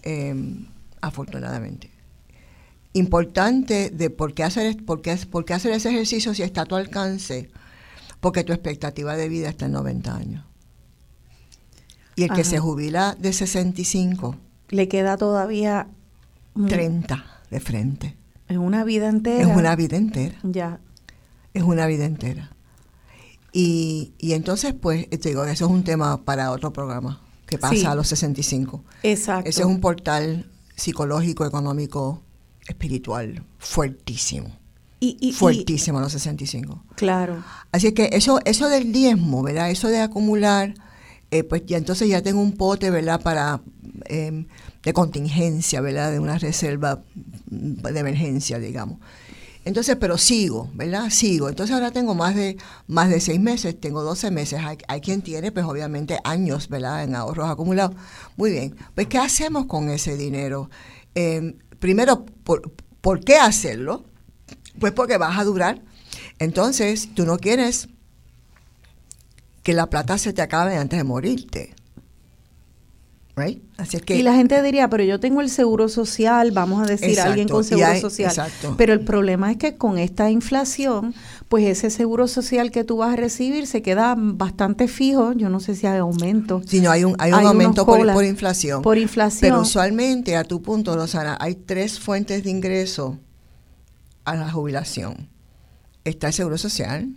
em, 0.02 0.68
afortunadamente. 1.02 1.92
Importante 2.94 3.92
de 3.92 4.10
por 4.10 4.34
qué, 4.34 4.44
hacer, 4.44 4.84
por, 4.84 5.02
qué, 5.02 5.16
por 5.30 5.46
qué 5.46 5.54
hacer 5.54 5.72
ese 5.72 5.90
ejercicio 5.90 6.34
si 6.34 6.42
está 6.42 6.62
a 6.64 6.66
tu 6.66 6.76
alcance, 6.76 7.50
porque 8.20 8.44
tu 8.44 8.54
expectativa 8.54 9.16
de 9.16 9.30
vida 9.30 9.50
está 9.50 9.66
en 9.66 9.74
90 9.74 10.16
años. 10.16 10.46
Y 12.16 12.24
el 12.24 12.32
que 12.32 12.44
se 12.44 12.60
jubila 12.60 13.16
de 13.18 13.32
65. 13.32 14.36
Le 14.70 14.88
queda 14.88 15.16
todavía 15.16 15.88
30 16.68 17.26
de 17.50 17.60
frente. 17.60 18.21
Es 18.52 18.58
una 18.58 18.84
vida 18.84 19.08
entera. 19.08 19.50
Es 19.50 19.56
una 19.56 19.76
vida 19.76 19.98
entera. 19.98 20.38
Ya. 20.44 20.80
Es 21.54 21.64
una 21.64 21.86
vida 21.88 22.06
entera. 22.06 22.52
Y, 23.54 24.14
y 24.18 24.34
entonces, 24.34 24.74
pues, 24.74 25.10
te 25.10 25.30
digo, 25.30 25.44
eso 25.46 25.66
es 25.66 25.72
un 25.72 25.84
tema 25.84 26.24
para 26.24 26.52
otro 26.52 26.72
programa 26.72 27.22
que 27.46 27.58
pasa 27.58 27.92
a 27.92 27.96
los 27.96 28.08
65. 28.08 28.84
Exacto. 29.04 29.50
Ese 29.50 29.62
es 29.62 29.68
un 29.68 29.82
portal 29.82 30.50
psicológico, 30.76 31.46
económico, 31.46 32.24
espiritual, 32.68 33.44
fuertísimo. 33.60 34.58
Y, 35.04 35.34
fuertísimo 35.34 35.98
a 35.98 36.02
los 36.02 36.12
65. 36.12 36.84
Claro. 36.96 37.44
Así 37.72 37.92
que 37.92 38.12
eso, 38.14 38.40
eso 38.46 38.70
del 38.70 38.94
diezmo, 38.94 39.42
¿verdad? 39.42 39.72
Eso 39.72 39.88
de 39.88 40.00
acumular, 40.00 40.76
eh, 41.32 41.44
pues 41.44 41.66
ya 41.66 41.78
entonces 41.78 42.08
ya 42.08 42.22
tengo 42.22 42.40
un 42.40 42.52
pote, 42.52 42.92
¿verdad? 42.92 43.20
Para 43.20 43.62
eh, 44.06 44.46
de 44.84 44.94
contingencia, 44.94 45.82
¿verdad? 45.82 46.12
De 46.12 46.20
una 46.20 46.38
reserva 46.38 47.04
de 47.48 48.00
emergencia, 48.00 48.60
digamos. 48.60 49.00
Entonces, 49.64 49.96
pero 50.00 50.18
sigo, 50.18 50.70
¿verdad? 50.74 51.10
Sigo. 51.12 51.48
Entonces 51.48 51.74
ahora 51.74 51.92
tengo 51.92 52.16
más 52.16 52.36
de, 52.36 52.58
más 52.88 53.10
de 53.10 53.20
seis 53.20 53.40
meses, 53.40 53.80
tengo 53.80 54.02
12 54.02 54.32
meses. 54.32 54.60
Hay, 54.88 55.02
quien 55.02 55.22
tiene, 55.22 55.52
pues 55.52 55.66
obviamente, 55.66 56.18
años, 56.24 56.68
¿verdad? 56.68 57.04
En 57.04 57.16
ahorros 57.16 57.50
acumulados. 57.50 57.96
Muy 58.38 58.52
bien. 58.52 58.76
Pues, 58.96 59.08
¿qué 59.08 59.20
hacemos 59.20 59.68
con 59.68 59.90
ese 59.90 60.18
dinero? 60.18 60.70
Em, 61.14 61.58
primero, 61.80 62.26
¿por, 62.44 62.72
¿por 63.02 63.24
qué 63.24 63.36
hacerlo? 63.36 64.06
Pues 64.80 64.94
porque 64.94 65.18
vas 65.18 65.38
a 65.38 65.44
durar. 65.44 65.82
Entonces, 66.40 67.10
tú 67.14 67.26
no 67.26 67.38
quieres 67.38 67.88
que 69.62 69.74
la 69.74 69.92
plata 69.92 70.18
se 70.18 70.34
te 70.34 70.42
acabe 70.42 70.76
antes 70.76 70.98
de 70.98 71.04
morirte. 71.04 71.76
Así 73.78 74.00
que, 74.00 74.16
y 74.16 74.24
la 74.24 74.36
gente 74.36 74.62
diría, 74.62 74.90
pero 74.90 75.04
yo 75.04 75.20
tengo 75.20 75.42
el 75.42 75.50
seguro 75.50 75.90
social, 75.90 76.52
vamos 76.52 76.84
a 76.84 76.86
decir, 76.86 77.20
alguien 77.20 77.48
con 77.48 77.64
seguro 77.64 78.00
social. 78.00 78.52
Pero 78.78 78.94
el 78.94 79.02
problema 79.02 79.52
es 79.52 79.58
que 79.58 79.78
con 79.78 79.98
esta 79.98 80.30
inflación, 80.30 81.14
pues 81.50 81.66
ese 81.66 81.90
seguro 81.90 82.28
social 82.28 82.72
que 82.72 82.84
tú 82.84 82.98
vas 82.98 83.14
a 83.14 83.16
recibir 83.16 83.68
se 83.68 83.82
queda 83.82 84.16
bastante 84.18 84.88
fijo. 84.88 85.34
Yo 85.34 85.50
no 85.50 85.60
sé 85.60 85.76
si 85.76 85.88
hay 85.88 86.00
aumento. 86.00 86.62
Sí, 86.66 86.82
no, 86.82 86.92
hay 86.92 87.04
un, 87.04 87.16
hay 87.18 87.32
un 87.32 87.46
aumento 87.46 87.86
por, 87.86 88.24
inflación. 88.24 88.82
Por 88.82 88.98
inflación. 88.98 89.42
Pero 89.42 89.62
usualmente, 89.62 90.36
a 90.36 90.44
tu 90.44 90.62
punto, 90.62 90.96
Rosana, 90.96 91.38
hay 91.40 91.56
tres 91.56 92.00
fuentes 92.00 92.44
de 92.44 92.50
ingreso 92.50 93.18
a 94.26 94.36
la 94.36 94.52
jubilación. 94.52 95.30
Está 96.04 96.28
el 96.28 96.34
seguro 96.34 96.58
social, 96.58 97.10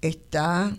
está 0.00 0.76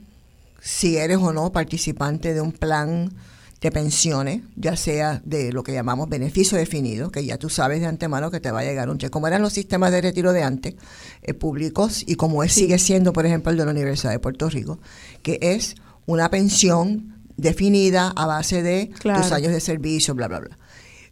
si 0.68 0.98
eres 0.98 1.18
o 1.18 1.32
no 1.32 1.52
participante 1.52 2.34
de 2.34 2.42
un 2.42 2.52
plan 2.52 3.14
de 3.62 3.72
pensiones, 3.72 4.42
ya 4.56 4.76
sea 4.76 5.22
de 5.26 5.52
lo 5.52 5.64
que 5.64 5.74
llamamos 5.74 6.10
beneficio 6.10 6.58
definido, 6.58 7.12
que 7.12 7.26
ya 7.26 7.38
tú 7.38 7.50
sabes 7.50 7.80
de 7.80 7.88
antemano 7.88 8.30
que 8.30 8.40
te 8.40 8.52
va 8.52 8.60
a 8.60 8.64
llegar 8.64 8.90
un 8.90 8.98
cheque, 8.98 9.10
como 9.10 9.28
eran 9.28 9.42
los 9.42 9.54
sistemas 9.54 9.92
de 9.92 10.02
retiro 10.02 10.32
de 10.34 10.44
antes, 10.44 10.76
eh, 11.24 11.34
públicos, 11.34 12.04
y 12.06 12.16
como 12.16 12.44
es, 12.44 12.54
sigue 12.54 12.78
siendo, 12.78 13.14
por 13.14 13.26
ejemplo, 13.26 13.52
el 13.52 13.58
de 13.58 13.66
la 13.66 13.72
Universidad 13.72 14.12
de 14.12 14.20
Puerto 14.20 14.50
Rico, 14.50 14.80
que 15.24 15.40
es 15.42 15.76
una 16.06 16.30
pensión 16.30 17.16
definida 17.36 18.14
a 18.16 18.26
base 18.26 18.62
de 18.62 18.92
tus 19.02 19.32
años 19.32 19.52
de 19.52 19.60
servicio, 19.60 20.14
bla, 20.14 20.28
bla, 20.28 20.40
bla. 20.40 20.58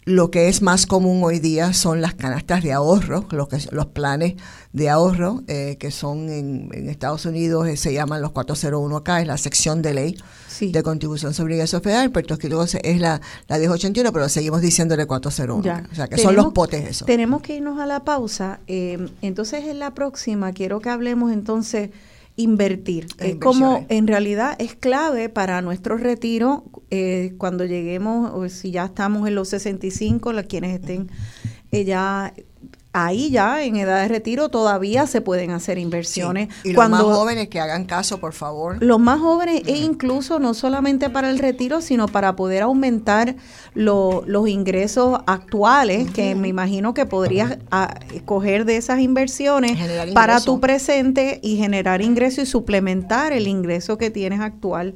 Lo 0.06 0.30
que 0.30 0.50
es 0.50 0.62
más 0.62 0.86
común 0.86 1.24
hoy 1.24 1.40
día 1.40 1.74
son 1.74 2.00
las 2.00 2.14
canastas 2.14 2.62
de 2.62 2.72
ahorro, 2.72 3.26
los, 3.32 3.48
que, 3.48 3.58
los 3.72 3.88
planes 3.88 4.36
de 4.72 4.90
ahorro, 4.90 5.42
eh, 5.48 5.78
que 5.80 5.90
son 5.90 6.30
en, 6.30 6.70
Estados 6.88 7.26
Unidos, 7.26 7.68
eh, 7.68 7.76
se 7.76 7.92
llaman 7.92 8.22
los 8.22 8.32
401K, 8.32 9.22
es 9.22 9.28
la 9.28 9.38
sección 9.40 9.82
de 9.82 9.94
ley 9.96 10.18
de 10.62 10.84
contribución 10.84 11.34
sobre 11.34 11.56
ingresos 11.56 11.82
federal. 11.82 12.12
Puerto 12.12 12.36
Rico 12.36 12.64
es 12.64 13.00
la, 13.00 13.20
la 13.48 13.58
1081, 13.58 14.14
pero 14.14 14.30
seguimos 14.30 14.62
diciéndole 14.62 15.08
401. 15.08 15.88
O 15.92 15.96
sea, 15.96 16.08
que 16.08 16.20
son 16.20 16.36
los 16.36 16.54
potes 16.54 16.88
eso. 16.88 17.06
Tenemos 17.06 17.42
que 17.42 17.56
irnos 17.56 17.80
a 17.80 17.88
la 17.88 18.04
pausa. 18.04 18.60
Eh, 18.68 19.10
entonces, 19.24 19.66
en 19.66 19.80
la 19.80 19.96
próxima 19.96 20.54
quiero 20.54 20.82
que 20.82 20.90
hablemos 20.90 21.32
entonces 21.32 21.90
invertir. 22.36 23.08
Es 23.20 23.36
como 23.38 23.86
en 23.90 24.08
realidad 24.08 24.56
es 24.60 24.76
clave 24.76 25.30
para 25.30 25.62
nuestro 25.62 25.98
retiro 25.98 26.66
eh, 26.90 27.34
cuando 27.38 27.66
lleguemos, 27.66 28.32
o 28.34 28.48
si 28.50 28.72
ya 28.72 28.86
estamos 28.86 29.28
en 29.28 29.36
los 29.36 29.50
65, 29.50 30.34
los 30.34 30.46
quienes 30.46 30.80
estén 30.80 31.10
eh, 31.72 31.86
ya 31.86 32.34
ahí 32.96 33.30
ya 33.30 33.62
en 33.64 33.76
edad 33.76 34.02
de 34.02 34.08
retiro 34.08 34.48
todavía 34.48 35.06
se 35.06 35.20
pueden 35.20 35.52
hacer 35.52 35.78
inversiones. 35.78 36.48
Y 36.64 36.72
los 36.72 36.90
más 36.90 37.02
jóvenes 37.02 37.50
que 37.50 37.60
hagan 37.60 37.84
caso, 37.84 38.20
por 38.20 38.32
favor. 38.32 38.78
Los 38.82 39.00
más 39.00 39.20
jóvenes 39.20 39.64
e 39.66 39.78
incluso 39.78 40.40
no 40.40 40.54
solamente 40.54 41.10
para 41.10 41.30
el 41.30 41.38
retiro, 41.38 41.82
sino 41.82 42.08
para 42.08 42.38
poder 42.38 42.64
aumentar 42.64 43.36
los 43.74 44.48
ingresos 44.48 45.20
actuales, 45.28 46.10
que 46.12 46.36
me 46.36 46.48
imagino 46.48 46.94
que 46.94 47.06
podrías 47.06 47.58
ah, 47.70 48.00
coger 48.24 48.64
de 48.64 48.78
esas 48.78 49.02
inversiones 49.02 49.78
para 50.14 50.40
tu 50.40 50.62
presente 50.62 51.42
y 51.44 51.58
generar 51.58 52.02
ingreso 52.02 52.42
y 52.42 52.46
suplementar 52.46 53.34
el 53.34 53.48
ingreso 53.48 53.98
que 53.98 54.10
tienes 54.10 54.40
actual. 54.40 54.96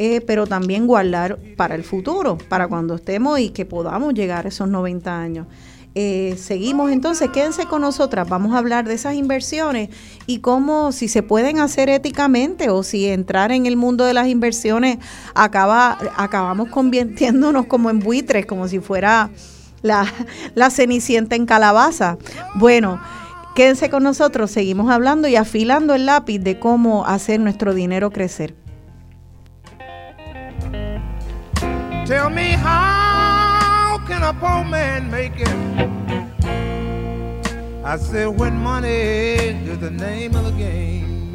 Eh, 0.00 0.20
pero 0.20 0.46
también 0.46 0.86
guardar 0.86 1.38
para 1.56 1.74
el 1.74 1.82
futuro, 1.82 2.38
para 2.48 2.68
cuando 2.68 2.94
estemos 2.94 3.40
y 3.40 3.48
que 3.50 3.64
podamos 3.64 4.14
llegar 4.14 4.46
a 4.46 4.50
esos 4.50 4.68
90 4.68 5.20
años. 5.20 5.48
Eh, 5.94 6.36
seguimos 6.38 6.92
entonces, 6.92 7.30
quédense 7.30 7.64
con 7.66 7.80
nosotras, 7.80 8.28
vamos 8.28 8.54
a 8.54 8.58
hablar 8.58 8.86
de 8.86 8.94
esas 8.94 9.14
inversiones 9.14 9.88
y 10.26 10.38
cómo 10.38 10.92
si 10.92 11.08
se 11.08 11.22
pueden 11.22 11.58
hacer 11.58 11.88
éticamente 11.88 12.70
o 12.70 12.82
si 12.82 13.06
entrar 13.06 13.50
en 13.50 13.66
el 13.66 13.76
mundo 13.76 14.04
de 14.04 14.14
las 14.14 14.28
inversiones 14.28 14.98
acaba, 15.34 15.98
acabamos 16.16 16.68
convirtiéndonos 16.68 17.66
como 17.66 17.90
en 17.90 17.98
buitres, 17.98 18.46
como 18.46 18.68
si 18.68 18.78
fuera 18.78 19.30
la, 19.82 20.70
cenicienta 20.70 21.36
en 21.36 21.46
calabaza. 21.46 22.18
Bueno, 22.54 23.00
quédense 23.54 23.90
con 23.90 24.02
nosotros, 24.02 24.50
seguimos 24.50 24.90
hablando 24.90 25.26
y 25.28 25.36
afilando 25.36 25.94
el 25.94 26.06
lápiz 26.06 26.38
de 26.38 26.58
cómo 26.58 27.06
hacer 27.06 27.40
nuestro 27.40 27.74
dinero 27.74 28.10
crecer. 28.10 28.54
Tell 32.06 32.30
me 32.30 32.56
a 34.28 34.32
poor 34.34 34.62
man 34.62 35.10
make 35.10 35.32
it? 35.36 35.48
I 37.82 37.96
said 37.96 38.26
when 38.26 38.58
money 38.58 38.88
is 39.70 39.78
the 39.78 39.90
name 39.90 40.34
of 40.34 40.44
the 40.44 40.52
game. 40.52 41.34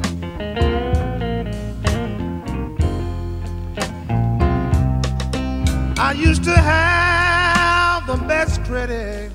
I 5.97 6.11
used 6.11 6.43
to 6.43 6.55
have 6.55 8.05
the 8.05 8.17
best 8.27 8.63
credit 8.63 9.31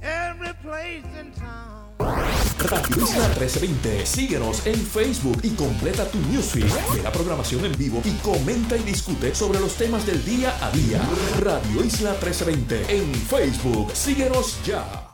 every 0.00 0.54
place. 0.62 1.09
Radio 2.62 2.96
Isla 2.96 3.26
1320. 3.28 4.04
Síguenos 4.04 4.66
en 4.66 4.76
Facebook 4.76 5.40
y 5.42 5.50
completa 5.50 6.04
tu 6.04 6.18
newsfeed. 6.30 6.66
Ve 6.94 7.02
la 7.02 7.10
programación 7.10 7.64
en 7.64 7.76
vivo 7.76 8.02
y 8.04 8.10
comenta 8.18 8.76
y 8.76 8.82
discute 8.82 9.34
sobre 9.34 9.60
los 9.60 9.74
temas 9.76 10.04
del 10.04 10.22
día 10.24 10.54
a 10.60 10.70
día. 10.70 11.00
Radio 11.40 11.82
Isla 11.82 12.10
1320 12.10 12.96
en 12.96 13.14
Facebook. 13.14 13.90
Síguenos 13.94 14.58
ya. 14.64 15.06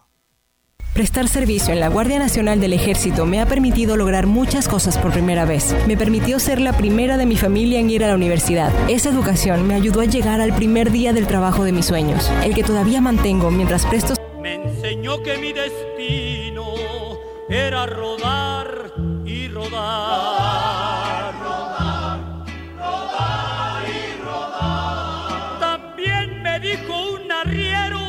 Prestar 0.93 1.29
servicio 1.29 1.73
en 1.73 1.81
la 1.81 1.89
Guardia 1.89 2.19
Nacional 2.19 2.59
del 2.59 2.73
Ejército 2.73 3.27
me 3.27 3.41
ha 3.41 3.47
permitido 3.47 3.97
lograr 3.97 4.27
muchas 4.27 4.67
cosas 4.67 4.99
por 4.99 5.13
primera 5.13 5.45
vez. 5.45 5.77
Me 5.87 5.97
permitió 5.97 6.41
ser 6.41 6.59
la 6.59 6.73
primera 6.73 7.17
de 7.17 7.27
mi 7.27 7.37
familia 7.37 7.79
en 7.79 7.91
ir 7.91 8.03
a 8.03 8.09
la 8.09 8.15
universidad. 8.15 8.73
Esa 8.89 9.11
educación 9.11 9.69
me 9.69 9.75
ayudó 9.75 10.01
a 10.01 10.07
llegar 10.07 10.41
al 10.41 10.55
primer 10.55 10.91
día 10.91 11.13
del 11.13 11.27
trabajo 11.27 11.65
de 11.65 11.73
mis 11.73 11.87
sueños, 11.87 12.29
el 12.43 12.55
que 12.55 12.65
todavía 12.65 13.01
mantengo 13.01 13.51
mientras 13.51 13.85
presto... 13.87 14.15
Me 14.41 14.55
enseñó 14.55 15.23
que 15.23 15.37
mi 15.39 15.53
destino 15.53 17.06
era 17.49 17.87
rodar 17.87 18.93
y 19.25 19.49
rodar. 19.49 21.35
Rodar, 21.41 22.21
rodar 22.77 23.83
y 23.89 24.23
rodar. 24.23 25.59
También 25.61 26.43
me 26.43 26.59
dijo 26.61 27.11
un 27.13 27.31
arriero 27.31 28.01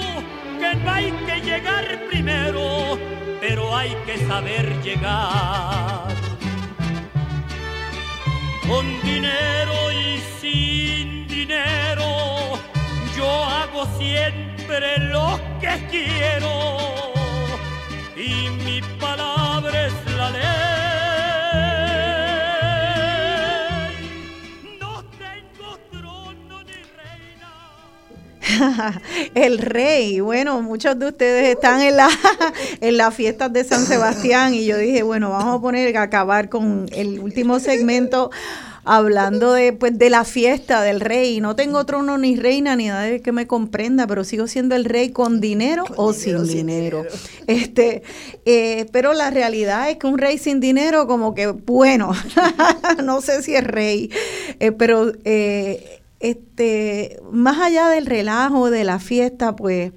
que 0.59 0.75
no 0.75 0.91
hay 0.91 1.11
que 1.11 1.41
llegar 1.41 1.99
primero, 2.09 2.97
pero 3.39 3.75
hay 3.75 3.95
que 4.05 4.17
saber 4.25 4.81
llegar. 4.81 6.07
Con 8.67 9.01
dinero 9.01 9.91
y 9.91 10.19
sin 10.41 11.27
dinero, 11.27 12.59
yo 13.15 13.43
hago 13.45 13.85
siempre 13.97 14.97
lo 14.97 15.39
que 15.61 15.87
quiero 15.89 17.16
y 18.17 18.49
mi 18.65 18.81
palabra 18.99 19.85
es 19.85 19.93
la 20.17 20.31
ley. 20.31 20.41
No 24.79 25.03
tengo 25.19 25.77
trono 25.91 26.63
ni 26.63 26.73
reina. 26.97 28.99
el 29.35 29.59
rey, 29.59 30.19
bueno, 30.19 30.63
muchos 30.63 30.97
de 30.97 31.09
ustedes 31.09 31.55
están 31.55 31.81
en 31.81 31.97
la 31.97 32.09
en 32.81 32.97
las 32.97 33.13
fiestas 33.13 33.53
de 33.53 33.63
San 33.63 33.85
Sebastián 33.85 34.55
y 34.55 34.65
yo 34.65 34.77
dije, 34.77 35.03
bueno, 35.03 35.29
vamos 35.29 35.59
a 35.59 35.61
poner 35.61 35.95
a 35.95 36.01
acabar 36.01 36.49
con 36.49 36.87
el 36.93 37.19
último 37.19 37.59
segmento 37.59 38.31
hablando 38.87 39.51
de 39.51 39.73
pues 39.73 39.97
de 39.97 40.09
la 40.09 40.23
fiesta 40.23 40.81
del 40.81 41.01
rey. 41.01 41.41
No 41.41 41.55
tengo 41.55 41.85
trono 41.85 42.17
ni 42.17 42.37
reina 42.37 42.75
ni 42.75 42.87
nadie 42.87 43.21
que 43.21 43.33
me 43.33 43.45
comprenda, 43.45 44.07
pero 44.07 44.23
sigo 44.23 44.47
siendo 44.47 44.75
el 44.75 44.85
rey 44.85 45.11
con 45.11 45.41
dinero 45.41 45.83
o 45.97 46.13
sin, 46.13 46.43
dinero. 46.45 47.05
Este, 47.47 48.03
eh, 48.45 48.87
pero 48.91 49.13
la 49.13 49.29
realidad 49.29 49.89
es 49.89 49.97
que 49.97 50.07
un 50.07 50.17
rey 50.17 50.37
sin 50.37 50.59
dinero, 50.59 51.07
como 51.07 51.33
que 51.33 51.47
bueno, 51.47 52.11
no 53.03 53.21
sé 53.21 53.41
si 53.41 53.55
es 53.55 53.63
rey, 53.63 54.09
eh, 54.59 54.71
pero 54.71 55.11
eh, 55.23 56.01
este, 56.19 57.19
más 57.31 57.59
allá 57.59 57.89
del 57.89 58.05
relajo 58.05 58.69
de 58.69 58.83
la 58.83 58.99
fiesta, 58.99 59.55
pues 59.55 59.91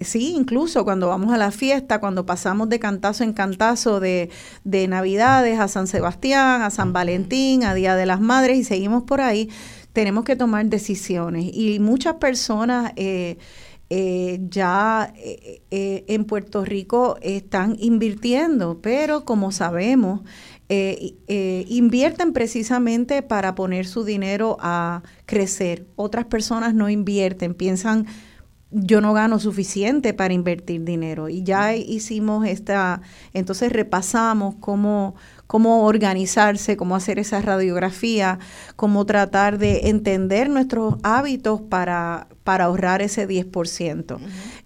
Sí, 0.00 0.34
incluso 0.34 0.84
cuando 0.84 1.08
vamos 1.08 1.32
a 1.32 1.36
la 1.36 1.50
fiesta, 1.50 2.00
cuando 2.00 2.24
pasamos 2.24 2.68
de 2.70 2.78
cantazo 2.78 3.22
en 3.22 3.34
cantazo 3.34 4.00
de, 4.00 4.30
de, 4.64 4.88
Navidades 4.88 5.60
a 5.60 5.68
San 5.68 5.86
Sebastián, 5.86 6.62
a 6.62 6.70
San 6.70 6.92
Valentín, 6.92 7.64
a 7.64 7.74
Día 7.74 7.94
de 7.96 8.06
las 8.06 8.20
Madres 8.20 8.58
y 8.58 8.64
seguimos 8.64 9.02
por 9.02 9.20
ahí, 9.20 9.50
tenemos 9.92 10.24
que 10.24 10.36
tomar 10.36 10.64
decisiones. 10.66 11.50
Y 11.52 11.80
muchas 11.80 12.14
personas 12.14 12.92
eh, 12.96 13.36
eh, 13.92 14.38
ya 14.48 15.12
eh, 15.16 15.62
eh, 15.72 16.04
en 16.06 16.24
Puerto 16.24 16.64
Rico 16.64 17.18
están 17.22 17.74
invirtiendo, 17.80 18.78
pero 18.80 19.24
como 19.24 19.50
sabemos, 19.50 20.20
invierten 20.68 22.32
precisamente 22.32 23.22
para 23.22 23.56
poner 23.56 23.88
su 23.88 24.04
dinero 24.04 24.56
a 24.60 25.02
crecer. 25.26 25.86
Otras 25.96 26.26
personas 26.26 26.74
no 26.74 26.88
invierten, 26.88 27.54
piensan 27.54 28.06
yo 28.70 29.00
no 29.00 29.12
gano 29.12 29.38
suficiente 29.38 30.14
para 30.14 30.32
invertir 30.32 30.84
dinero. 30.84 31.28
Y 31.28 31.42
ya 31.42 31.74
hicimos 31.74 32.46
esta, 32.46 33.00
entonces 33.32 33.72
repasamos 33.72 34.54
cómo, 34.60 35.14
cómo 35.46 35.84
organizarse, 35.84 36.76
cómo 36.76 36.94
hacer 36.94 37.18
esa 37.18 37.40
radiografía, 37.40 38.38
cómo 38.76 39.06
tratar 39.06 39.58
de 39.58 39.88
entender 39.88 40.50
nuestros 40.50 40.96
hábitos 41.02 41.60
para, 41.60 42.28
para 42.44 42.66
ahorrar 42.66 43.02
ese 43.02 43.28
10%. 43.28 44.18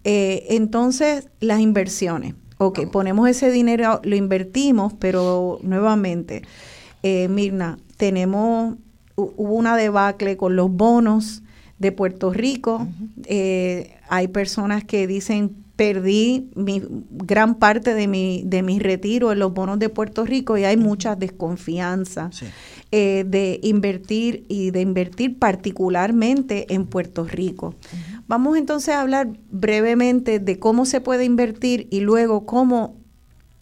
eh, 0.04 0.46
entonces, 0.50 1.28
las 1.40 1.60
inversiones. 1.60 2.34
Ok, 2.58 2.86
ponemos 2.92 3.28
ese 3.28 3.50
dinero, 3.50 4.00
lo 4.04 4.14
invertimos, 4.14 4.92
pero 4.94 5.58
nuevamente, 5.62 6.42
eh, 7.02 7.26
Mirna, 7.28 7.78
tenemos, 7.96 8.76
hubo 9.16 9.54
una 9.54 9.76
debacle 9.76 10.36
con 10.36 10.54
los 10.54 10.70
bonos 10.70 11.43
de 11.78 11.92
Puerto 11.92 12.32
Rico. 12.32 12.86
eh, 13.26 13.96
hay 14.08 14.28
personas 14.28 14.84
que 14.84 15.06
dicen 15.06 15.56
perdí 15.76 16.50
mi 16.54 16.80
gran 17.10 17.56
parte 17.56 17.94
de 17.94 18.06
mi 18.06 18.44
de 18.46 18.62
mi 18.62 18.78
retiro 18.78 19.32
en 19.32 19.40
los 19.40 19.52
bonos 19.52 19.80
de 19.80 19.88
Puerto 19.88 20.24
Rico 20.24 20.56
y 20.56 20.62
hay 20.64 20.76
mucha 20.76 21.16
desconfianza 21.16 22.30
Sí. 22.32 22.46
eh, 22.92 23.24
de 23.26 23.58
invertir 23.64 24.44
y 24.48 24.70
de 24.70 24.80
invertir 24.82 25.36
particularmente 25.38 26.72
en 26.72 26.86
Puerto 26.86 27.24
Rico. 27.24 27.74
Vamos 28.28 28.56
entonces 28.56 28.94
a 28.94 29.00
hablar 29.00 29.28
brevemente 29.50 30.38
de 30.38 30.58
cómo 30.60 30.86
se 30.86 31.00
puede 31.00 31.24
invertir 31.24 31.88
y 31.90 32.00
luego 32.00 32.46
cómo 32.46 32.94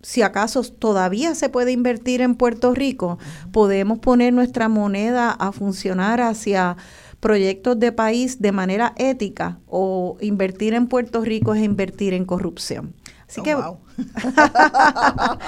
si 0.03 0.21
acaso 0.23 0.63
todavía 0.65 1.35
se 1.35 1.49
puede 1.49 1.73
invertir 1.73 2.21
en 2.23 2.35
Puerto 2.35 2.75
Rico, 2.75 3.19
podemos 3.53 4.01
poner 4.01 4.33
nuestra 4.33 4.69
moneda 4.69 5.31
a 5.31 5.53
funcionar 5.53 6.21
hacia 6.21 6.77
proyectos 7.23 7.78
de 7.78 7.93
país 7.93 8.40
de 8.43 8.51
manera 8.51 8.94
ética 8.99 9.61
o 9.69 10.16
invertir 10.20 10.74
en 10.74 10.89
Puerto 10.89 11.20
Rico 11.23 11.55
es 11.55 11.62
invertir 11.62 12.15
en 12.15 12.24
corrupción. 12.24 12.97
Así 13.28 13.40
Oh, 13.40 13.44
que 13.44 13.55
wow. 13.55 13.78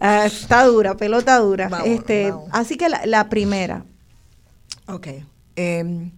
Ah, 0.00 0.26
está 0.26 0.64
dura, 0.64 0.96
pelota 0.96 1.38
dura. 1.38 1.68
Vamos, 1.68 1.88
este, 1.88 2.30
vamos. 2.30 2.48
así 2.52 2.76
que 2.76 2.88
la, 2.88 3.04
la 3.04 3.28
primera, 3.28 3.84
Ok. 4.88 5.08
Em, 5.56 6.12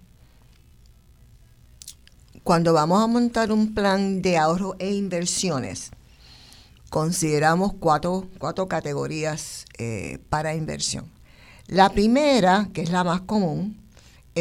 cuando 2.42 2.74
vamos 2.74 3.02
a 3.02 3.06
montar 3.06 3.50
un 3.50 3.72
plan 3.72 4.20
de 4.20 4.36
ahorro 4.36 4.76
e 4.78 4.92
inversiones, 4.94 5.90
consideramos 6.90 7.72
cuatro, 7.72 8.26
cuatro 8.38 8.68
categorías 8.68 9.64
eh, 9.78 10.18
para 10.28 10.54
inversión. 10.54 11.06
La 11.66 11.88
primera, 11.88 12.68
que 12.74 12.82
es 12.82 12.90
la 12.90 13.04
más 13.04 13.22
común, 13.22 13.78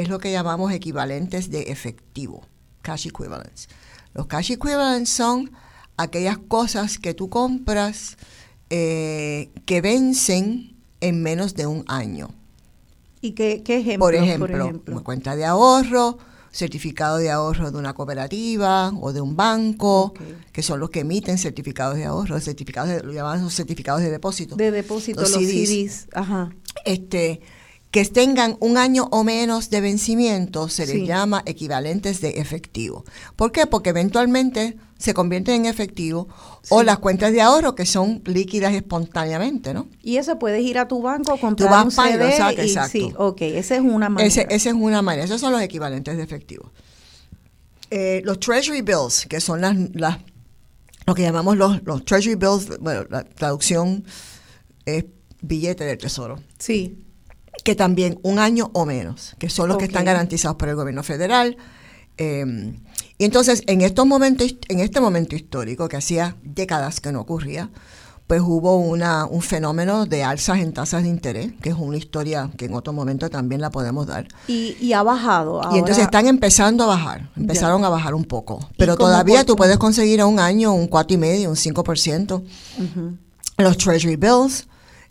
es 0.01 0.09
lo 0.09 0.19
que 0.19 0.31
llamamos 0.31 0.71
equivalentes 0.71 1.49
de 1.49 1.63
efectivo, 1.63 2.45
cash 2.81 3.07
equivalents. 3.07 3.67
Los 4.13 4.27
cash 4.27 4.51
equivalents 4.51 5.09
son 5.09 5.51
aquellas 5.97 6.37
cosas 6.37 6.99
que 6.99 7.13
tú 7.13 7.29
compras 7.29 8.17
eh, 8.69 9.49
que 9.65 9.81
vencen 9.81 10.75
en 11.01 11.21
menos 11.21 11.55
de 11.55 11.67
un 11.67 11.83
año. 11.87 12.29
¿y 13.21 13.31
qué, 13.31 13.61
qué 13.63 13.77
ejemplos, 13.77 14.07
Por 14.07 14.15
ejemplo, 14.15 14.83
una 14.87 15.01
cuenta 15.01 15.35
de 15.35 15.45
ahorro, 15.45 16.17
certificado 16.51 17.17
de 17.17 17.29
ahorro 17.29 17.71
de 17.71 17.77
una 17.77 17.93
cooperativa 17.93 18.91
o 19.01 19.13
de 19.13 19.21
un 19.21 19.35
banco, 19.35 20.13
que 20.51 20.63
son 20.63 20.79
los 20.79 20.89
que 20.89 21.01
emiten 21.01 21.37
certificados 21.37 21.95
de 21.95 22.05
ahorro, 22.05 22.39
certificados 22.39 22.89
de, 22.89 23.03
lo 23.03 23.11
llaman 23.13 23.43
los 23.43 23.53
certificados 23.53 24.01
de 24.01 24.09
depósito. 24.09 24.55
de 24.55 24.71
depósito, 24.71 25.21
los 25.21 25.31
los 25.31 25.41
CDs. 25.41 25.69
CDs. 25.69 26.07
Ajá. 26.13 26.51
Este, 26.85 27.41
que 27.97 28.05
tengan 28.05 28.57
un 28.59 28.77
año 28.77 29.07
o 29.09 29.23
menos 29.23 29.71
de 29.71 29.81
vencimiento 29.81 30.69
se 30.69 30.85
les 30.85 30.97
Sí. 30.97 31.07
llama 31.07 31.41
equivalentes 31.47 32.21
de 32.21 32.29
efectivo. 32.39 33.03
¿Por 33.35 33.51
qué? 33.51 33.65
Porque 33.65 33.89
eventualmente 33.89 34.77
se 34.99 35.15
convierten 35.15 35.55
en 35.61 35.65
efectivo 35.65 36.27
o 36.69 36.83
las 36.83 36.99
cuentas 36.99 37.31
de 37.31 37.41
ahorro 37.41 37.73
que 37.73 37.87
son 37.87 38.21
líquidas 38.25 38.75
espontáneamente, 38.75 39.73
¿no? 39.73 39.87
Y 40.03 40.17
eso 40.17 40.37
puedes 40.37 40.61
ir 40.61 40.77
a 40.77 40.87
tu 40.87 41.01
banco, 41.01 41.39
comprar 41.39 41.71
vas 41.71 41.85
un 41.85 41.91
CD 41.91 42.29
exacto, 42.29 42.61
y 42.61 42.65
exacto. 42.67 42.91
sí, 42.91 43.13
ok, 43.17 43.41
esa 43.41 43.75
es 43.77 43.81
una 43.81 44.09
manera. 44.09 44.27
Ese, 44.27 44.45
esa 44.47 44.69
es 44.69 44.75
una 44.75 45.01
manera. 45.01 45.25
Esos 45.25 45.41
son 45.41 45.51
los 45.51 45.61
equivalentes 45.63 46.17
de 46.17 46.21
efectivo. 46.21 46.71
Eh, 47.89 48.21
los 48.25 48.39
Treasury 48.39 48.83
Bills, 48.83 49.25
que 49.27 49.41
son 49.41 49.59
las, 49.61 49.75
las 49.95 50.19
lo 51.07 51.15
que 51.15 51.23
llamamos 51.23 51.57
los, 51.57 51.81
los 51.83 52.05
Treasury 52.05 52.35
Bills, 52.35 52.77
bueno, 52.79 53.05
la 53.09 53.23
traducción 53.23 54.03
es 54.85 55.05
billete 55.41 55.83
del 55.83 55.97
tesoro. 55.97 56.39
Sí. 56.59 57.03
Que 57.67 57.75
también 57.75 58.17
un 58.23 58.39
año 58.39 58.71
o 58.73 58.85
menos, 58.85 59.35
que 59.39 59.49
son 59.49 59.67
los 59.67 59.77
que 59.77 59.85
están 59.85 60.05
garantizados 60.05 60.57
por 60.57 60.69
el 60.69 60.75
gobierno 60.75 61.03
federal. 61.03 61.57
Eh, 62.17 62.73
y 63.17 63.25
entonces, 63.25 63.61
en 63.67 63.81
estos 63.81 64.05
momentos, 64.05 64.55
en 64.69 64.79
este 64.79 65.01
momento 65.01 65.35
histórico, 65.35 65.87
que 65.89 65.97
hacía 65.97 66.35
décadas 66.43 66.99
que 67.01 67.11
no 67.11 67.19
ocurría, 67.21 67.69
pues 68.27 68.41
hubo 68.41 68.77
una, 68.77 69.25
un 69.25 69.41
fenómeno 69.41 70.05
de 70.05 70.23
alzas 70.23 70.59
en 70.59 70.73
tasas 70.73 71.03
de 71.03 71.09
interés, 71.09 71.51
que 71.61 71.69
es 71.69 71.75
una 71.77 71.95
historia 71.97 72.49
que 72.57 72.65
en 72.65 72.73
otro 72.73 72.91
momento 72.93 73.29
también 73.29 73.61
la 73.61 73.69
podemos 73.69 74.05
dar. 74.07 74.27
Y, 74.47 74.75
y 74.81 74.93
ha 74.93 75.03
bajado. 75.03 75.61
Y 75.71 75.75
entonces 75.79 75.97
ahora- 75.99 76.03
están 76.05 76.27
empezando 76.27 76.83
a 76.83 76.87
bajar, 76.87 77.29
empezaron 77.37 77.83
a 77.85 77.89
bajar 77.89 78.13
un 78.13 78.25
poco. 78.25 78.69
Pero 78.77 78.97
todavía 78.97 79.45
tú 79.45 79.55
puedes 79.55 79.77
conseguir 79.77 80.19
a 80.21 80.25
un 80.25 80.39
año 80.39 80.73
un 80.73 80.87
cuatro 80.87 81.15
y 81.15 81.17
medio, 81.17 81.49
un 81.49 81.55
5%. 81.55 82.43
Ujú. 82.79 83.17
Los 83.57 83.77
Treasury 83.77 84.15
Bills, 84.17 84.67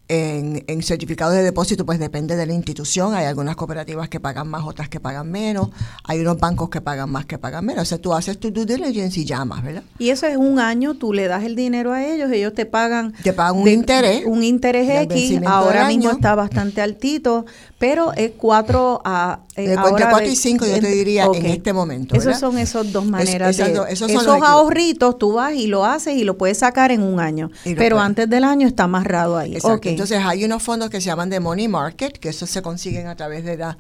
en, 0.09 0.63
en 0.69 0.83
certificados 0.83 1.35
de 1.35 1.43
depósito, 1.43 1.85
pues 1.85 1.99
depende 1.99 2.37
de 2.37 2.47
la 2.47 2.53
institución. 2.53 3.15
Hay 3.15 3.25
algunas 3.27 3.57
cooperativas 3.57 4.09
que 4.09 4.21
pagan 4.21 4.49
más, 4.49 4.65
otras 4.65 4.89
que 4.89 5.01
pagan 5.01 5.31
menos. 5.31 5.71
Hay 6.05 6.21
unos 6.21 6.39
bancos 6.39 6.71
que 6.71 6.81
pagan 6.81 7.11
más, 7.11 7.27
que 7.27 7.39
pagan 7.39 7.65
menos. 7.65 7.83
O 7.83 7.85
sea, 7.87 7.99
tú 7.99 8.15
haces 8.15 8.39
tu 8.39 8.51
due 8.53 8.65
diligence 8.67 9.19
y 9.21 9.25
llamas, 9.25 9.65
¿verdad? 9.65 9.83
Y 9.99 10.11
eso 10.11 10.27
es 10.27 10.37
un 10.37 10.61
año, 10.61 10.95
tú 10.95 11.13
le 11.13 11.27
das 11.27 11.43
el 11.45 11.57
dinero 11.57 11.93
a 11.93 12.05
ellos, 12.05 12.31
ellos 12.31 12.55
te 12.55 12.67
pagan... 12.67 13.15
Te 13.23 13.33
pagan 13.33 13.57
un 13.57 13.65
de- 13.65 13.73
interés. 13.73 14.23
Un 14.27 14.45
interés 14.45 14.89
X, 15.11 15.41
ahora 15.45 15.89
mismo 15.89 16.09
año. 16.11 16.17
está 16.17 16.35
bastante 16.35 16.81
altito, 16.81 17.45
pero 17.79 18.13
es 18.15 18.33
cuatro 18.39 19.03
a... 19.05 19.41
eh, 19.55 19.69
De 19.69 19.77
cuatro 19.77 20.19
de- 20.19 20.29
y 20.29 20.37
cinco, 20.37 20.65
yo 20.67 20.81
te 20.81 20.89
diría, 20.89 21.27
en 21.35 21.47
este 21.47 21.73
momento, 21.73 22.17
¿verdad? 22.17 22.39
son 22.41 22.57
esas 22.59 22.91
dos 22.93 23.05
Es- 23.05 23.11
maneras 23.11 23.51
esas 23.59 23.69
de... 23.69 23.93
esos 23.93 24.11
esos 24.11 24.27
ahorritos 24.43 25.19
tú 25.19 25.35
vas 25.35 25.53
y 25.55 25.67
lo 25.67 25.85
haces 25.85 26.17
y 26.17 26.25
lo 26.25 26.39
puedes 26.39 26.59
sacar 26.59 26.91
en 26.91 27.03
un 27.03 27.21
año, 27.21 27.51
pero 27.65 27.97
puedes. 27.97 28.07
antes 28.07 28.31
del 28.31 28.45
año 28.45 28.67
está 28.67 28.85
amarrado 28.85 29.37
ahí. 29.37 29.55
Exacto. 29.57 29.89
Entonces 29.89 30.21
hay 30.25 30.45
unos 30.45 30.63
fondos 30.63 30.89
que 30.91 31.01
se 31.01 31.07
llaman 31.07 31.29
de 31.31 31.41
money 31.41 31.69
market, 31.69 32.19
que 32.19 32.31
esos 32.31 32.49
se 32.49 32.63
consiguen 32.63 33.07
a 33.09 33.17
través 33.17 33.45
de 33.45 33.57
la 33.57 33.77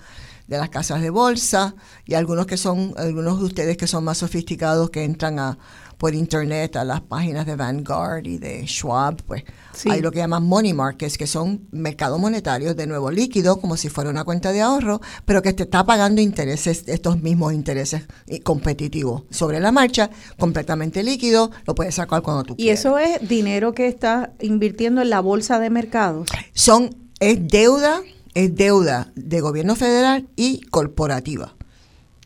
de 0.46 0.58
las 0.58 0.68
casas 0.68 1.00
de 1.02 1.10
bolsa 1.10 1.74
y 2.04 2.14
algunos 2.14 2.46
que 2.46 2.56
son 2.56 2.94
algunos 2.98 3.40
de 3.40 3.46
ustedes 3.46 3.76
que 3.76 3.88
son 3.88 4.04
más 4.04 4.18
sofisticados 4.18 4.90
que 4.90 5.02
entran 5.02 5.40
a 5.40 5.58
por 5.98 6.14
internet 6.14 6.76
a 6.76 6.84
las 6.84 7.00
páginas 7.00 7.46
de 7.46 7.56
Vanguard 7.56 8.26
y 8.26 8.38
de 8.38 8.66
Schwab, 8.66 9.22
pues 9.24 9.44
Sí. 9.72 9.90
hay 9.90 10.00
lo 10.00 10.10
que 10.12 10.18
llaman 10.18 10.44
money 10.44 10.72
markets, 10.72 11.16
que 11.18 11.26
son 11.26 11.66
mercados 11.70 12.18
monetarios 12.20 12.76
de 12.76 12.86
nuevo 12.86 13.10
líquido, 13.10 13.60
como 13.60 13.76
si 13.76 13.88
fuera 13.88 14.08
una 14.10 14.24
cuenta 14.24 14.52
de 14.52 14.60
ahorro, 14.62 15.00
pero 15.24 15.42
que 15.42 15.52
te 15.52 15.64
está 15.64 15.84
pagando 15.84 16.20
intereses, 16.20 16.84
estos 16.86 17.22
mismos 17.22 17.52
intereses 17.52 18.02
eh, 18.26 18.40
competitivos 18.40 19.22
sobre 19.30 19.60
la 19.60 19.72
marcha, 19.72 20.10
completamente 20.38 21.02
líquido, 21.02 21.50
lo 21.66 21.74
puedes 21.74 21.94
sacar 21.94 22.22
cuando 22.22 22.44
tú 22.44 22.54
y 22.54 22.64
quieras. 22.64 22.80
eso 22.80 22.98
es 22.98 23.28
dinero 23.28 23.72
que 23.74 23.86
estás 23.86 24.28
invirtiendo 24.40 25.02
en 25.02 25.10
la 25.10 25.20
bolsa 25.20 25.58
de 25.58 25.70
mercados. 25.70 26.28
son 26.52 26.94
es 27.20 27.46
deuda 27.48 28.00
es 28.34 28.54
deuda 28.54 29.12
de 29.14 29.40
gobierno 29.40 29.76
federal 29.76 30.28
y 30.36 30.60
corporativa 30.66 31.54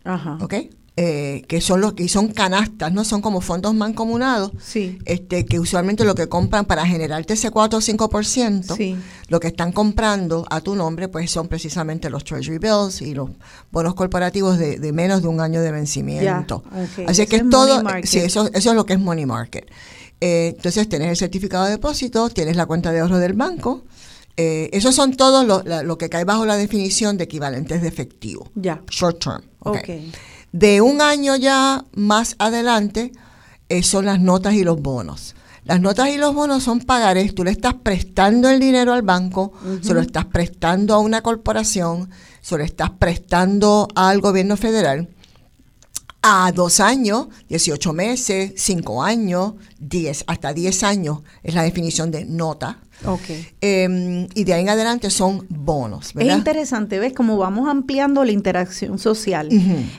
Ajá. 0.03 0.39
¿ok? 0.41 0.55
Eh, 1.03 1.45
que 1.49 1.63
son 1.63 1.81
los 1.81 1.95
que 1.95 2.07
son 2.09 2.29
canastas 2.29 2.93
no 2.93 3.05
son 3.05 3.23
como 3.23 3.41
fondos 3.41 3.73
mancomunados 3.73 4.51
Sí. 4.63 4.99
este 5.07 5.47
que 5.47 5.59
usualmente 5.59 6.05
lo 6.05 6.15
que 6.15 6.29
compran 6.29 6.67
para 6.67 6.85
generarte 6.85 7.33
ese 7.33 7.51
4 7.51 7.79
o 7.79 7.81
5% 7.81 8.77
Sí. 8.77 8.97
lo 9.29 9.41
que 9.41 9.47
están 9.49 9.73
comprando 9.73 10.45
a 10.51 10.61
tu 10.61 10.75
nombre 10.75 11.09
pues 11.09 11.31
son 11.31 11.49
precisamente 11.49 12.11
los 12.11 12.23
treasury 12.25 12.59
bills 12.59 13.01
y 13.01 13.15
los 13.15 13.31
bonos 13.73 13.95
corporativos 13.95 14.59
de, 14.59 14.79
de 14.79 14.93
menos 14.93 15.23
de 15.23 15.29
un 15.29 15.41
año 15.41 15.63
de 15.63 15.73
vencimiento 15.73 16.65
Ya, 16.71 16.83
ok. 16.83 17.09
así 17.09 17.25
que 17.27 17.37
es 17.37 17.43
es 17.45 17.49
todo 17.51 17.83
sí, 18.03 18.19
eso, 18.19 18.51
eso 18.53 18.71
es 18.71 18.77
lo 18.77 18.85
que 18.85 18.93
es 18.93 19.01
money 19.01 19.25
market 19.25 19.71
Eh, 20.21 20.53
entonces 20.55 20.87
tienes 20.87 21.09
el 21.09 21.17
certificado 21.17 21.65
de 21.65 21.71
depósito 21.71 22.29
tienes 22.29 22.57
la 22.57 22.67
cuenta 22.67 22.93
de 22.93 23.01
ahorro 23.01 23.17
del 23.19 23.33
banco 23.33 23.85
eh, 24.37 24.69
esos 24.75 24.95
son 24.95 25.17
todos 25.17 25.47
lo, 25.47 25.63
la- 25.65 25.83
lo 25.83 25.97
que 25.97 26.11
cae 26.11 26.25
bajo 26.25 26.45
la 26.45 26.57
definición 26.59 27.17
de 27.17 27.25
equivalentes 27.25 27.81
de 27.81 27.89
efectivo 27.89 28.51
Ya. 28.55 28.83
short 28.91 29.19
term 29.25 29.43
ok. 29.61 29.77
Ok. 29.79 29.91
De 30.53 30.81
un 30.81 31.01
año 31.01 31.37
ya 31.37 31.85
más 31.95 32.37
adelante 32.39 33.13
eh, 33.69 33.83
son 33.83 34.07
las 34.07 34.21
notas 34.21 34.55
y 34.55 34.65
los 34.65 34.81
bonos. 34.81 35.35
Las 35.65 35.81
notas 35.81 36.09
y 36.09 36.17
los 36.19 36.35
bonos 36.35 36.63
son 36.63 36.81
pagarés. 36.81 37.35
Tú 37.35 37.45
le 37.45 37.51
estás 37.51 37.75
prestando 37.75 38.49
el 38.49 38.59
dinero 38.59 38.93
al 38.93 39.03
banco, 39.03 39.53
se 39.83 39.95
lo 39.95 40.01
estás 40.01 40.25
prestando 40.25 40.95
a 40.95 40.99
una 40.99 41.23
corporación, 41.23 42.11
se 42.41 42.57
lo 42.57 42.65
estás 42.65 42.91
prestando 42.91 43.87
al 43.95 44.21
gobierno 44.21 44.57
federal 44.57 45.09
a 46.23 46.53
dos 46.53 46.81
años, 46.81 47.29
18 47.49 47.93
meses, 47.93 48.53
cinco 48.57 49.03
años, 49.03 49.55
10, 49.79 50.25
hasta 50.27 50.53
10 50.53 50.83
años 50.83 51.21
es 51.43 51.55
la 51.55 51.63
definición 51.63 52.11
de 52.11 52.25
nota. 52.25 52.81
Ok. 53.07 53.31
Eh, 53.61 54.29
y 54.35 54.45
de 54.45 54.53
ahí 54.53 54.63
en 54.63 54.69
adelante 54.69 55.11
son 55.11 55.47
bonos, 55.49 56.13
Es 56.19 56.37
interesante, 56.37 56.99
¿ves? 56.99 57.13
Como 57.13 57.37
vamos 57.37 57.69
ampliando 57.69 58.25
la 58.25 58.33
interacción 58.33 58.99
social. 58.99 59.49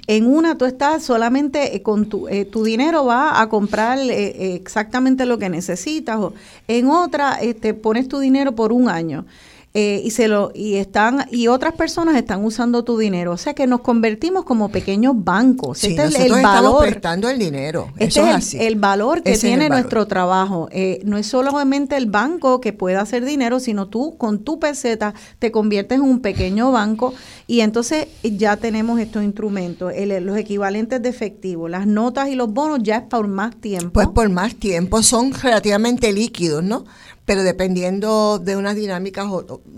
En 0.07 0.27
una 0.27 0.57
tú 0.57 0.65
estás 0.65 1.03
solamente 1.03 1.75
eh, 1.75 1.81
con 1.81 2.07
tu, 2.07 2.27
eh, 2.27 2.45
tu 2.45 2.63
dinero 2.63 3.05
va 3.05 3.41
a 3.41 3.49
comprar 3.49 3.97
eh, 3.99 4.09
eh, 4.09 4.55
exactamente 4.55 5.25
lo 5.25 5.37
que 5.37 5.49
necesitas. 5.49 6.17
O 6.17 6.33
en 6.67 6.89
otra, 6.89 7.35
este, 7.35 7.73
pones 7.73 8.07
tu 8.07 8.19
dinero 8.19 8.53
por 8.53 8.71
un 8.71 8.89
año. 8.89 9.25
Eh, 9.73 10.01
y 10.03 10.11
se 10.11 10.27
lo 10.27 10.51
y 10.53 10.75
están 10.75 11.25
y 11.31 11.47
otras 11.47 11.73
personas 11.75 12.17
están 12.17 12.43
usando 12.43 12.83
tu 12.83 12.97
dinero 12.97 13.31
o 13.31 13.37
sea 13.37 13.53
que 13.53 13.67
nos 13.67 13.79
convertimos 13.79 14.43
como 14.43 14.69
pequeños 14.69 15.13
bancos 15.15 15.77
Sí, 15.79 15.87
este 15.91 16.03
es 16.05 16.15
el 16.15 16.21
estamos 16.33 16.43
valor 16.43 16.81
prestando 16.83 17.29
el 17.29 17.39
dinero. 17.39 17.87
este 17.93 18.05
Eso 18.05 18.21
es 18.23 18.29
es 18.29 18.35
así. 18.35 18.57
el, 18.59 18.67
el 18.67 18.75
valor 18.75 19.23
que 19.23 19.31
Ese 19.31 19.47
el 19.47 19.51
tiene 19.51 19.69
valor. 19.69 19.83
nuestro 19.83 20.07
trabajo. 20.07 20.67
Eh, 20.71 20.99
no 21.05 21.17
es 21.17 21.27
solamente 21.27 21.95
el 21.95 22.07
banco 22.07 22.59
que 22.59 22.73
puede 22.73 22.97
hacer 22.97 23.23
dinero, 23.23 23.59
sino 23.61 23.87
tú 23.87 24.17
con 24.17 24.39
tu 24.39 24.59
peseta 24.59 25.13
te 25.39 25.51
conviertes 25.51 25.97
en 25.99 26.03
un 26.03 26.19
pequeño 26.19 26.71
banco 26.73 27.13
y 27.47 27.61
entonces 27.61 28.07
ya 28.23 28.57
tenemos 28.57 28.99
estos 28.99 29.23
instrumentos, 29.23 29.93
el- 29.95 30.23
los 30.25 30.35
equivalentes 30.37 31.01
de 31.01 31.07
efectivo, 31.09 31.69
las 31.69 31.87
notas 31.87 32.27
y 32.29 32.35
los 32.35 32.51
bonos 32.53 32.79
ya 32.83 32.97
es 32.97 33.03
por 33.03 33.27
más 33.27 33.55
tiempo. 33.55 33.91
Pues 33.93 34.07
por 34.09 34.29
más 34.29 34.55
tiempo 34.55 35.01
son 35.01 35.31
relativamente 35.33 36.11
líquidos, 36.11 36.61
¿no? 36.63 36.83
Pero 37.25 37.43
dependiendo 37.43 38.39
de 38.39 38.57
unas 38.57 38.75
dinámicas, 38.75 39.27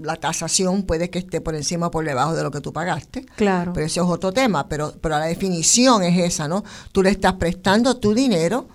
la 0.02 0.16
tasación 0.16 0.84
puede 0.84 1.10
que 1.10 1.20
esté 1.20 1.42
por 1.42 1.56
encima 1.56 1.88
o 1.88 1.92
por 1.92 2.06
debajo 2.06 2.34
de 2.36 2.44
lo 2.44 2.52
que 2.52 2.62
tú 2.62 2.72
pagaste. 2.72 3.26
Claro. 3.36 3.74
Pero 3.74 3.86
ese 3.86 4.00
es 4.00 4.06
otro 4.06 4.32
tema. 4.32 4.70
Pero, 4.70 4.94
pero 5.02 5.20
la 5.20 5.26
definición 5.26 6.04
es 6.04 6.18
esa, 6.18 6.48
¿no? 6.48 6.64
Tú 6.92 7.04
le 7.04 7.10
estás 7.10 7.34
prestando 7.34 7.98
tu 7.98 8.14
dinero 8.14 8.68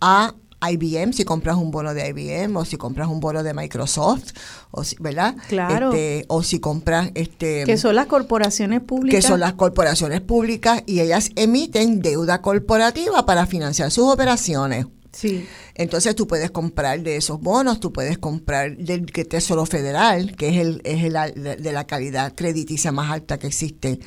a 0.00 0.34
IBM, 0.68 1.12
si 1.12 1.24
compras 1.24 1.56
un 1.56 1.70
bono 1.70 1.92
de 1.94 2.08
IBM, 2.08 2.56
o 2.56 2.64
si 2.64 2.76
compras 2.76 3.08
un 3.08 3.20
bono 3.20 3.42
de 3.42 3.52
Microsoft, 3.52 4.32
o 4.70 4.84
si, 4.84 4.96
¿verdad? 4.98 5.36
Claro. 5.48 5.92
Este, 5.92 6.24
o 6.28 6.42
si 6.42 6.60
compras 6.60 7.10
este 7.14 7.64
que 7.64 7.76
son 7.76 7.94
las 7.94 8.06
corporaciones 8.06 8.80
públicas. 8.80 9.22
que 9.22 9.26
son 9.26 9.40
las 9.40 9.52
corporaciones 9.54 10.20
públicas 10.22 10.82
y 10.86 11.00
ellas 11.00 11.30
emiten 11.36 12.00
deuda 12.00 12.40
corporativa 12.40 13.26
para 13.26 13.46
financiar 13.46 13.90
sus 13.90 14.12
operaciones. 14.12 14.86
Sí. 15.16 15.48
Entonces 15.74 16.14
tú 16.14 16.26
puedes 16.26 16.50
comprar 16.50 17.00
de 17.00 17.16
esos 17.16 17.40
bonos, 17.40 17.80
tú 17.80 17.90
puedes 17.90 18.18
comprar 18.18 18.76
del 18.76 19.06
que 19.06 19.24
Tesoro 19.24 19.64
Federal, 19.64 20.36
que 20.36 20.50
es 20.50 20.56
el 20.58 20.82
es 20.84 21.04
el 21.04 21.62
de 21.62 21.72
la 21.72 21.86
calidad 21.86 22.34
crediticia 22.34 22.92
más 22.92 23.10
alta 23.10 23.38
que 23.38 23.46
existe 23.46 23.98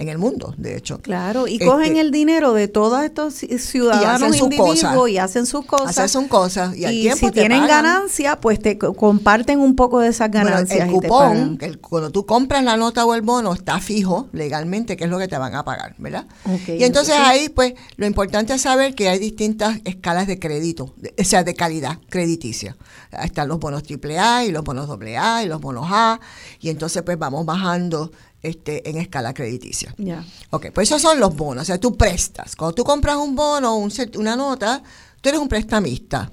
en 0.00 0.08
el 0.08 0.16
mundo, 0.18 0.54
de 0.56 0.76
hecho. 0.76 0.98
Claro, 1.00 1.46
y 1.46 1.54
Este, 1.54 1.66
cogen 1.66 1.96
el 1.98 2.10
dinero 2.10 2.52
de 2.54 2.68
todos 2.68 3.02
estos 3.04 3.42
ci- 3.42 3.58
ciudadanos 3.58 4.22
hacen 4.22 4.32
sus 4.32 4.42
individuos 4.42 4.80
cosas. 4.80 5.08
y 5.10 5.18
hacen 5.18 5.46
sus 5.46 5.64
cosas. 5.66 5.88
Hacen 5.90 6.08
sus 6.08 6.26
cosas 6.28 6.74
y 6.76 6.84
al 6.86 6.92
tiempo 6.92 7.26
si 7.26 7.32
te 7.32 7.40
tienen 7.40 7.60
pagan. 7.60 7.84
ganancia, 7.84 8.40
pues 8.40 8.60
te 8.60 8.78
co- 8.78 8.94
comparten 8.94 9.60
un 9.60 9.76
poco 9.76 10.00
de 10.00 10.08
esas 10.08 10.30
Bueno, 10.30 10.46
ganancias. 10.50 10.88
el 10.88 10.90
cupón, 10.94 11.58
el- 11.60 11.78
cuando 11.80 12.10
tú 12.10 12.24
compras 12.24 12.64
la 12.64 12.76
nota 12.78 13.04
o 13.04 13.14
el 13.14 13.20
bono, 13.22 13.52
está 13.52 13.78
fijo 13.78 14.28
legalmente 14.32 14.96
qué 14.96 15.04
es 15.04 15.10
lo 15.10 15.18
que 15.18 15.28
te 15.28 15.36
van 15.36 15.54
a 15.54 15.64
pagar, 15.64 15.94
¿verdad? 15.98 16.24
Ok, 16.46 16.70
y 16.78 16.84
entonces, 16.84 17.14
ahí, 17.18 17.50
pues, 17.50 17.74
lo 17.96 18.06
importante 18.06 18.54
es 18.54 18.62
saber 18.62 18.94
que 18.94 19.08
hay 19.10 19.18
distintas 19.18 19.80
escalas 19.84 20.26
de 20.26 20.38
crédito, 20.38 20.94
de- 20.96 21.14
o 21.20 21.24
sea, 21.24 21.44
de 21.44 21.54
calidad 21.54 21.98
crediticia. 22.08 22.76
Están 23.22 23.48
los 23.48 23.58
bonos 23.60 23.82
AAA 23.82 24.44
y 24.46 24.50
los 24.50 24.64
bonos 24.64 24.88
AA 24.88 25.44
y 25.44 25.46
los 25.46 25.60
bonos 25.60 25.86
A, 25.90 26.20
y 26.60 26.70
entonces, 26.70 27.02
pues, 27.02 27.18
vamos 27.18 27.44
bajando 27.44 28.10
este 28.42 28.88
en 28.88 28.96
escala 28.96 29.34
crediticia. 29.34 29.94
Ya. 29.98 30.24
Ok, 30.50 30.66
pues 30.72 30.88
esos 30.88 31.02
son 31.02 31.20
los 31.20 31.34
bonos, 31.34 31.62
o 31.62 31.66
sea, 31.66 31.78
tú 31.78 31.96
prestas. 31.96 32.56
Cuando 32.56 32.74
tú 32.74 32.84
compras 32.84 33.16
un 33.16 33.34
bono 33.34 33.74
o 33.74 33.76
un 33.76 33.92
una 34.16 34.36
nota, 34.36 34.82
tú 35.20 35.28
eres 35.28 35.40
un 35.40 35.48
prestamista. 35.48 36.30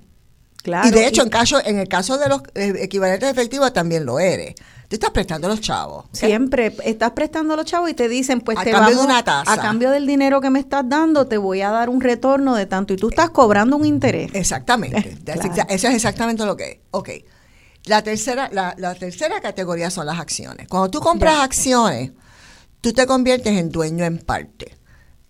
y 0.64 0.92
de 0.92 1.08
hecho, 1.08 1.24
en, 1.24 1.30
caso, 1.30 1.64
en 1.64 1.80
el 1.80 1.88
caso 1.88 2.18
de 2.18 2.30
los 2.30 2.42
eh, 2.56 2.74
equivalentes 2.82 3.30
efectivos 3.30 3.72
también 3.74 4.06
lo 4.06 4.20
eres. 4.20 4.56
Te 4.88 4.96
estás 4.96 5.12
prestando 5.12 5.48
a 5.48 5.50
los 5.50 5.60
chavos. 5.60 6.06
Siempre 6.14 6.74
estás 6.86 7.12
prestando 7.12 7.54
a 7.54 7.58
los 7.58 7.66
chavos 7.66 7.90
y 7.90 7.94
te 7.94 8.08
dicen, 8.08 8.40
pues 8.40 8.58
a 8.58 8.64
te 8.64 8.72
cambio 8.72 8.96
vamos, 8.96 9.08
de 9.08 9.14
una 9.14 9.24
tasa. 9.24 9.52
a 9.52 9.58
cambio 9.58 9.92
del 9.92 10.08
dinero 10.08 10.40
que 10.40 10.50
me 10.50 10.60
estás 10.60 10.88
dando, 10.88 11.28
te 11.28 11.38
voy 11.38 11.60
a 11.60 11.72
dar 11.72 11.90
un 11.90 12.00
retorno 12.00 12.56
de 12.56 12.68
tanto 12.68 12.94
y 12.94 12.96
tú 12.96 13.10
estás 13.10 13.32
cobrando 13.32 13.76
un 13.76 13.86
interés. 13.86 14.32
Exactamente. 14.34 15.18
Claro. 15.28 15.42
Eso 15.70 15.88
es 15.90 15.96
exactamente 15.96 16.46
lo 16.46 16.56
que 16.56 16.72
es. 16.72 16.78
Ok. 16.92 17.10
La 17.88 18.02
tercera, 18.04 18.50
la, 18.52 18.76
la 18.78 18.96
tercera 18.96 19.42
categoría 19.42 19.90
son 19.90 20.06
las 20.06 20.20
acciones. 20.20 20.68
Cuando 20.68 20.90
tú 20.90 21.00
compras 21.00 21.40
acciones, 21.40 22.12
tú 22.82 22.94
te 22.94 23.08
conviertes 23.08 23.58
en 23.58 23.70
dueño 23.70 24.06
en 24.06 24.20
parte. 24.20 24.78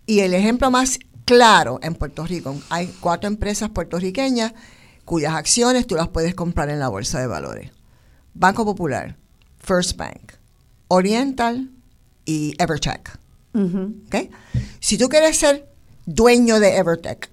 Y 0.06 0.20
el 0.22 0.34
ejemplo 0.34 0.72
más 0.72 1.00
claro 1.26 1.80
en 1.84 1.94
Puerto 1.96 2.26
Rico, 2.26 2.56
hay 2.70 2.88
cuatro 3.00 3.28
empresas 3.28 3.70
puertorriqueñas 3.70 4.54
cuyas 5.06 5.34
acciones 5.34 5.86
tú 5.86 5.96
las 5.96 6.08
puedes 6.08 6.36
comprar 6.36 6.70
en 6.70 6.80
la 6.80 6.88
bolsa 6.88 7.20
de 7.20 7.28
valores. 7.28 7.72
Banco 8.34 8.66
Popular, 8.66 9.18
First 9.60 9.98
Bank, 9.98 10.34
Oriental 10.88 11.70
y 12.26 12.54
Evercheck. 12.58 13.20
Ujú. 13.54 13.96
¿ok? 14.08 14.16
Si 14.80 14.98
tú 14.98 15.10
quieres 15.10 15.38
ser 15.38 15.68
dueño 16.06 16.60
de 16.60 16.78
Evertech, 16.78 17.30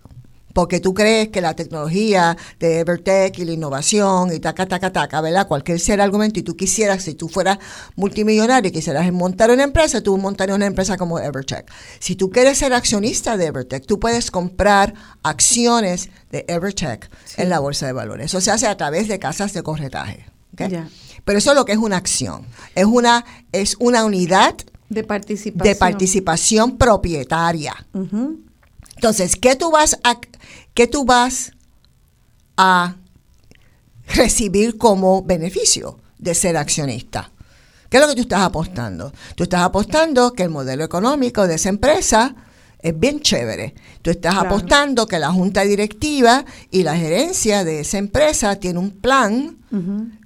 porque 0.55 0.81
tú 0.81 0.95
crees 0.95 1.29
que 1.29 1.43
la 1.43 1.55
tecnología 1.55 2.37
de 2.59 2.79
Evertech 2.79 3.39
y 3.39 3.45
la 3.45 3.53
innovación 3.53 4.33
y 4.33 4.39
taca, 4.39 4.67
taca, 4.67 4.93
taca, 4.93 5.21
¿verdad? 5.21 5.47
Cualquier 5.47 5.75
el 5.87 6.01
argumento 6.01 6.39
y 6.41 6.43
tú 6.43 6.57
quisieras, 6.57 7.03
si 7.03 7.15
tú 7.15 7.29
fueras 7.29 7.59
multimillonario 7.97 8.69
y 8.71 8.73
quisieras 8.73 9.13
montar 9.13 9.51
una 9.51 9.65
empresa, 9.65 10.01
tú 10.01 10.17
montarías 10.17 10.57
una 10.57 10.67
empresa 10.67 10.97
como 10.97 11.19
Evertech. 11.19 11.71
Si 11.99 12.15
tú 12.15 12.31
quieres 12.31 12.59
ser 12.59 12.73
accionista 12.73 13.37
de 13.37 13.47
Evertech, 13.47 13.85
tú 13.85 13.99
puedes 13.99 14.31
comprar 14.31 14.95
acciones 15.23 16.09
de 16.31 16.45
Evertech 16.49 17.11
en 17.37 17.49
la 17.51 17.59
bolsa 17.59 17.87
de 17.87 17.93
valores. 17.93 18.27
Eso 18.27 18.41
se 18.41 18.53
hace 18.53 18.69
a 18.69 18.77
través 18.77 19.09
de 19.09 19.19
casas 19.19 19.53
de 19.53 19.63
corretaje. 19.63 20.27
¿ok? 20.53 20.69
Ya. 20.69 20.89
Pero 21.25 21.39
eso 21.39 21.51
es 21.51 21.57
lo 21.57 21.65
que 21.65 21.73
es 21.73 21.79
una 21.79 21.97
acción. 21.97 22.47
Es 22.77 22.85
una, 22.85 23.25
es 23.51 23.77
una 23.81 24.05
unidad 24.05 24.55
De 24.89 25.03
participación. 25.03 25.69
de 25.69 25.75
participación 25.75 26.79
propietaria. 26.79 27.75
Entonces, 28.97 29.37
¿qué 29.37 29.57
tú 29.57 29.71
vas 29.73 29.99
a 30.05 30.21
qué 30.75 30.87
tú 30.87 31.05
vas 31.05 31.53
a 32.57 32.97
recibir 34.15 34.77
como 34.79 35.23
beneficio 35.23 35.99
de 36.19 36.35
ser 36.35 36.57
accionista? 36.57 37.31
¿Qué 37.89 37.99
es 37.99 38.03
lo 38.03 38.09
que 38.09 38.17
tú 38.17 38.23
estás 38.23 38.43
apostando? 38.43 39.13
Tú 39.37 39.45
estás 39.45 39.63
apostando 39.63 40.33
que 40.33 40.43
el 40.45 40.51
modelo 40.51 40.85
económico 40.85 41.47
de 41.47 41.55
esa 41.55 41.69
empresa 41.69 42.35
es 42.81 42.99
bien 42.99 43.21
chévere. 43.21 43.75
Tú 44.03 44.11
estás 44.11 44.35
Claro. 44.35 44.49
apostando 44.49 45.07
que 45.07 45.19
la 45.19 45.33
junta 45.33 45.63
directiva 45.63 46.45
y 46.71 46.83
la 46.83 46.97
gerencia 46.97 47.65
de 47.65 47.81
esa 47.81 47.99
empresa 47.99 48.57
tiene 48.57 48.79
un 48.79 48.91
plan 48.91 49.57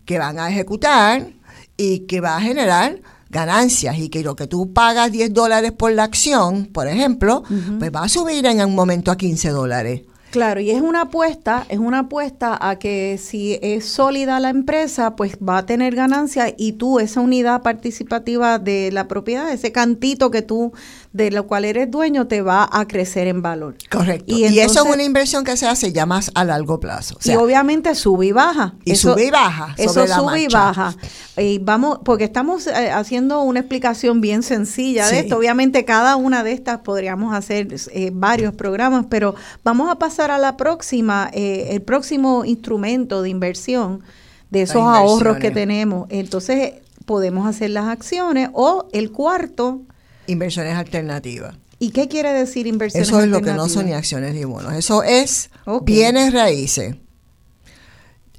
que 0.04 0.18
van 0.18 0.38
a 0.38 0.48
ejecutar 0.50 1.28
y 1.76 2.00
que 2.00 2.20
va 2.20 2.36
a 2.36 2.40
generar 2.40 3.00
ganancias 3.30 3.98
y 3.98 4.08
que 4.08 4.22
lo 4.24 4.34
que 4.34 4.46
tú 4.46 4.72
pagas 4.72 5.12
10 5.12 5.32
dólares 5.34 5.72
por 5.72 5.92
la 5.92 6.04
acción, 6.04 6.66
por 6.66 6.88
ejemplo, 6.88 7.42
pues 7.78 7.92
va 7.94 8.04
a 8.04 8.08
subir 8.08 8.44
en 8.46 8.64
un 8.64 8.74
momento 8.74 9.10
a 9.10 9.16
15 9.16 9.50
dólares. 9.50 10.02
Claro, 10.30 10.60
y 10.60 10.70
es 10.70 10.82
una 10.82 11.02
apuesta, 11.02 11.64
es 11.70 11.78
una 11.78 12.00
apuesta 12.00 12.58
a 12.60 12.78
que 12.78 13.16
si 13.16 13.58
es 13.62 13.86
sólida 13.86 14.38
la 14.40 14.50
empresa, 14.50 15.16
pues 15.16 15.38
va 15.38 15.56
a 15.56 15.66
tener 15.66 15.94
ganancia 15.94 16.52
y 16.54 16.72
tú, 16.72 16.98
esa 17.00 17.22
unidad 17.22 17.62
participativa 17.62 18.58
de 18.58 18.90
la 18.92 19.08
propiedad, 19.08 19.50
ese 19.50 19.72
cantito 19.72 20.30
que 20.30 20.42
tú, 20.42 20.74
de 21.18 21.32
lo 21.32 21.46
cual 21.46 21.64
eres 21.64 21.90
dueño, 21.90 22.28
te 22.28 22.40
va 22.40 22.68
a 22.70 22.86
crecer 22.86 23.26
en 23.26 23.42
valor. 23.42 23.74
Correcto. 23.90 24.24
Y 24.26 24.46
Y, 24.46 24.60
eso 24.60 24.86
es 24.86 24.94
una 24.94 25.02
inversión 25.02 25.44
que 25.44 25.56
se 25.56 25.66
hace 25.66 25.92
ya 25.92 26.06
más 26.06 26.30
a 26.34 26.44
largo 26.44 26.78
plazo. 26.78 27.16
O 27.18 27.20
sea, 27.20 27.34
y 27.34 27.36
obviamente 27.36 27.94
sube 27.96 28.26
y 28.26 28.32
baja. 28.32 28.74
Y 28.84 28.94
sube 28.94 29.26
y 29.26 29.30
baja 29.30 29.74
Eso 29.76 30.06
la 30.06 30.16
sube 30.16 30.42
y 30.42 30.46
baja. 30.46 30.94
Y 31.36 31.58
vamos, 31.58 31.98
porque 32.04 32.24
estamos 32.24 32.68
eh, 32.68 32.90
haciendo 32.90 33.42
una 33.42 33.60
explicación 33.60 34.20
bien 34.20 34.42
sencilla 34.42 35.08
de 35.08 35.18
esto. 35.20 35.36
Obviamente 35.36 35.84
cada 35.84 36.16
una 36.16 36.44
de 36.44 36.52
estas 36.52 36.78
podríamos 36.78 37.34
hacer 37.34 37.74
eh, 37.92 38.10
varios 38.14 38.54
programas, 38.54 39.06
pero 39.10 39.34
vamos 39.64 39.90
a 39.90 39.96
pasar 39.96 40.30
a 40.30 40.38
la 40.38 40.56
próxima, 40.56 41.30
eh, 41.32 41.68
el 41.72 41.82
próximo 41.82 42.44
instrumento 42.44 43.22
de 43.22 43.28
inversión 43.28 44.02
de 44.50 44.62
esos 44.62 44.82
ahorros 44.82 45.38
que 45.38 45.50
tenemos. 45.50 46.06
Entonces 46.10 46.74
podemos 47.04 47.48
hacer 47.48 47.70
las 47.70 47.86
acciones 47.86 48.50
o 48.52 48.88
el 48.92 49.10
cuarto. 49.10 49.82
Inversiones 50.28 50.76
alternativas. 50.76 51.56
¿Y 51.80 51.90
qué 51.90 52.08
quiere 52.08 52.32
decir 52.32 52.66
inversiones 52.66 53.08
Eso 53.08 53.20
es 53.20 53.26
lo 53.28 53.38
que 53.38 53.46
no 53.52 53.62
alternativas? 53.62 53.72
son 53.72 53.86
ni 53.86 53.92
acciones 53.92 54.34
ni 54.34 54.44
bonos. 54.44 54.72
Eso 54.74 55.02
es 55.02 55.50
bienes 55.82 56.32
raíces. 56.32 56.96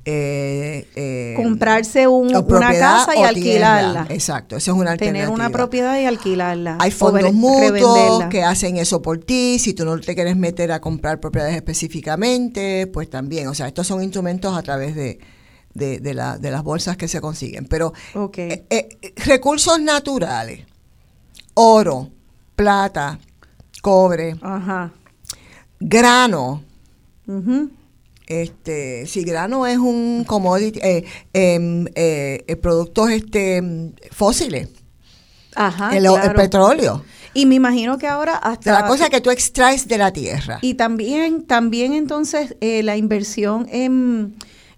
Eh, 0.06 0.88
eh, 0.96 1.34
Comprarse 1.36 2.08
un- 2.08 2.34
una 2.36 2.74
casa 2.74 3.16
y 3.16 3.22
alquilarla. 3.22 4.02
tierra. 4.06 4.08
Exacto, 4.16 4.56
eso 4.56 4.72
es 4.72 4.78
una 4.78 4.92
alternativa. 4.92 5.26
Tener 5.26 5.30
una 5.34 5.50
propiedad 5.52 6.00
y 6.00 6.06
alquilarla. 6.06 6.78
Hay 6.80 6.90
fondos 6.90 7.34
mutuos 7.34 8.24
que 8.32 8.42
hacen 8.44 8.78
eso 8.78 9.02
por 9.02 9.20
ti. 9.20 9.60
Si 9.60 9.74
tú 9.74 9.86
no 9.86 10.00
te 10.00 10.16
quieres 10.16 10.36
meter 10.38 10.72
a 10.72 10.80
comprar 10.82 11.20
propiedades 11.20 11.56
específicamente, 11.56 12.88
pues 12.88 13.10
también. 13.10 13.50
O 13.50 13.54
sea, 13.54 13.68
estos 13.68 13.86
son 13.88 14.02
instrumentos 14.02 14.58
a 14.58 14.64
través 14.64 14.96
de, 14.96 15.20
de, 15.76 16.00
de 16.00 16.14
la- 16.14 16.38
de 16.40 16.50
las 16.50 16.64
bolsas 16.64 16.98
que 16.98 17.08
se 17.08 17.22
consiguen. 17.22 17.66
Pero 17.66 17.94
eh, 18.38 18.64
eh, 18.70 18.90
recursos 19.26 19.80
naturales, 19.80 20.66
oro, 21.60 22.10
plata, 22.56 23.20
cobre, 23.82 24.38
Ajá. 24.42 24.92
grano. 25.80 26.64
Este, 28.26 29.06
si 29.06 29.24
grano 29.24 29.66
es 29.66 29.78
un 29.78 30.24
commodity, 30.26 30.80
eh, 30.82 31.04
em, 31.34 31.86
eh, 31.96 32.44
eh, 32.48 32.56
productos 32.56 33.10
este, 33.10 33.62
fósiles, 34.12 34.70
Ajá. 35.56 35.96
el, 35.98 36.08
petróleo. 36.36 37.04
Y 37.34 37.46
me 37.46 37.56
imagino 37.56 37.98
que 37.98 38.08
ahora 38.08 38.34
de 38.34 38.40
hasta 38.42 38.72
la 38.82 38.88
cosa 38.88 39.10
que 39.10 39.20
tú 39.20 39.30
extraes 39.30 39.88
de 39.88 39.98
la 39.98 40.12
tierra. 40.14 40.60
y 40.62 40.76
también 40.76 41.44
también 41.44 41.94
entonces 41.94 42.56
eh, 42.62 42.84
la 42.84 42.98
inversión 42.98 43.68
en 43.72 44.36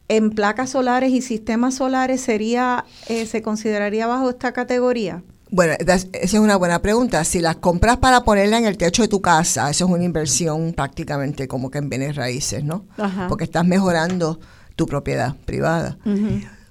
en 0.07 0.31
placas 0.31 0.71
solares 0.71 1.11
y 1.11 1.21
sistemas 1.21 1.75
solares 1.75 2.21
sería 2.21 2.83
eh, 3.07 3.25
se 3.25 3.41
consideraría 3.41 4.07
bajo 4.07 4.29
esta 4.29 4.51
categoría. 4.51 5.23
Bueno, 5.51 5.73
esa 5.79 6.07
es 6.13 6.33
una 6.33 6.55
buena 6.55 6.81
pregunta. 6.81 7.23
Si 7.25 7.39
las 7.41 7.57
compras 7.57 7.97
para 7.97 8.23
ponerla 8.23 8.57
en 8.57 8.65
el 8.65 8.77
techo 8.77 9.01
de 9.01 9.09
tu 9.09 9.21
casa, 9.21 9.69
eso 9.69 9.85
es 9.85 9.91
una 9.91 10.03
inversión 10.03 10.73
prácticamente 10.73 11.47
como 11.47 11.69
que 11.69 11.79
en 11.79 11.89
bienes 11.89 12.15
raíces, 12.15 12.63
¿no? 12.63 12.85
Ajá. 12.97 13.27
Porque 13.27 13.43
estás 13.43 13.65
mejorando 13.65 14.39
tu 14.77 14.85
propiedad 14.87 15.35
privada. 15.45 15.97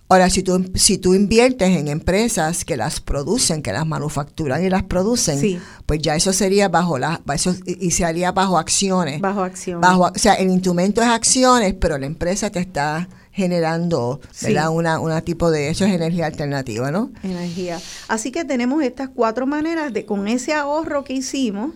Ahora, 0.09 0.29
si 0.29 0.43
tú, 0.43 0.73
si 0.75 0.99
tú 0.99 1.15
inviertes 1.15 1.69
en 1.77 1.87
empresas 1.87 2.65
que 2.65 2.77
las 2.77 3.01
producen, 3.01 3.63
que 3.63 3.73
las 3.73 3.87
manufacturan 3.87 4.65
y 4.65 4.69
las 4.69 4.83
producen, 4.83 5.39
Sí. 5.39 5.61
pues 5.87 6.01
ya 6.01 6.17
eso 6.17 6.33
sería 6.33 6.69
bajo 6.69 6.99
la, 6.99 7.21
eso, 7.33 7.55
y 7.65 7.87
y 7.87 7.91
se 7.93 8.05
haría 8.05 8.33
bajo 8.33 8.59
acciones. 8.59 9.21
Bajo 9.21 9.43
acción. 9.43 9.81
Bajo, 9.81 10.05
o 10.13 10.13
sea, 10.19 10.35
el 10.35 10.51
instrumento 10.51 11.01
es 11.01 11.07
acciones, 11.07 11.75
pero 11.75 11.97
la 11.97 12.07
empresa 12.07 12.51
te 12.51 12.59
está 12.59 13.09
generando, 13.41 14.21
Sí. 14.31 14.47
¿verdad? 14.47 14.71
Una, 14.71 15.01
una 15.01 15.23
tipo 15.23 15.51
de, 15.51 15.71
eso 15.71 15.85
es 15.85 15.93
energía 15.93 16.27
alternativa, 16.27 16.91
¿no? 16.91 17.11
energía. 17.23 17.81
Así 18.09 18.31
que 18.31 18.45
tenemos 18.45 18.83
estas 18.83 19.09
cuatro 19.09 19.47
maneras 19.47 19.93
de, 19.93 20.05
con 20.05 20.29
ese 20.29 20.53
ahorro 20.53 21.05
que 21.05 21.15
hicimos, 21.15 21.73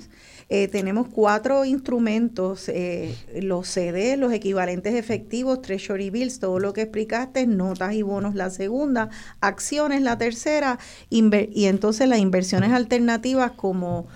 eh, 0.50 0.68
tenemos 0.68 1.08
cuatro 1.08 1.64
instrumentos, 1.64 2.68
eh, 2.68 3.14
los 3.40 3.66
CD, 3.66 4.18
los 4.18 4.30
equivalentes 4.32 4.94
efectivos, 4.94 5.62
Treasury 5.62 6.10
Bills, 6.10 6.38
todo 6.38 6.58
lo 6.58 6.74
que 6.74 6.82
explicaste, 6.82 7.46
notas 7.46 7.94
y 7.94 8.02
bonos 8.02 8.34
la 8.34 8.50
segunda, 8.50 9.08
acciones 9.40 10.02
la 10.02 10.18
tercera, 10.18 10.78
y 11.08 11.64
entonces 11.64 12.08
las 12.08 12.18
inversiones 12.18 12.72
alternativas 12.72 13.52
como 13.52 14.06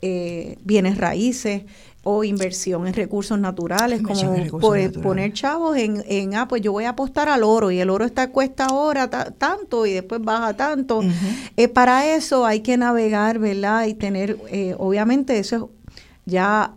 eh, 0.00 0.58
bienes 0.62 0.98
raíces 0.98 1.62
o 2.04 2.24
inversión 2.24 2.86
en 2.86 2.94
recursos 2.94 3.38
naturales, 3.38 4.00
Inversión 4.00 4.28
como 4.30 4.38
recursos 4.44 4.68
por- 4.68 4.78
naturales. 4.78 5.02
poner 5.06 5.32
chavos 5.32 5.76
en, 5.76 6.02
en, 6.06 6.34
ah, 6.36 6.48
pues 6.48 6.62
yo 6.62 6.72
voy 6.72 6.84
a 6.84 6.90
apostar 6.90 7.28
al 7.28 7.42
oro 7.42 7.70
y 7.70 7.80
el 7.80 7.90
oro 7.90 8.04
está 8.04 8.30
cuesta 8.30 8.66
ahora 8.66 9.10
ta- 9.10 9.30
tanto 9.32 9.84
y 9.84 9.92
después 9.92 10.22
baja 10.22 10.54
tanto. 10.56 11.00
Eh, 11.56 11.68
para 11.68 12.14
eso 12.14 12.46
hay 12.46 12.60
que 12.60 12.76
navegar, 12.76 13.38
¿verdad? 13.38 13.86
Y 13.86 13.94
tener, 13.94 14.38
eh, 14.48 14.74
obviamente 14.78 15.38
eso 15.38 15.56
es 15.56 16.02
ya 16.24 16.74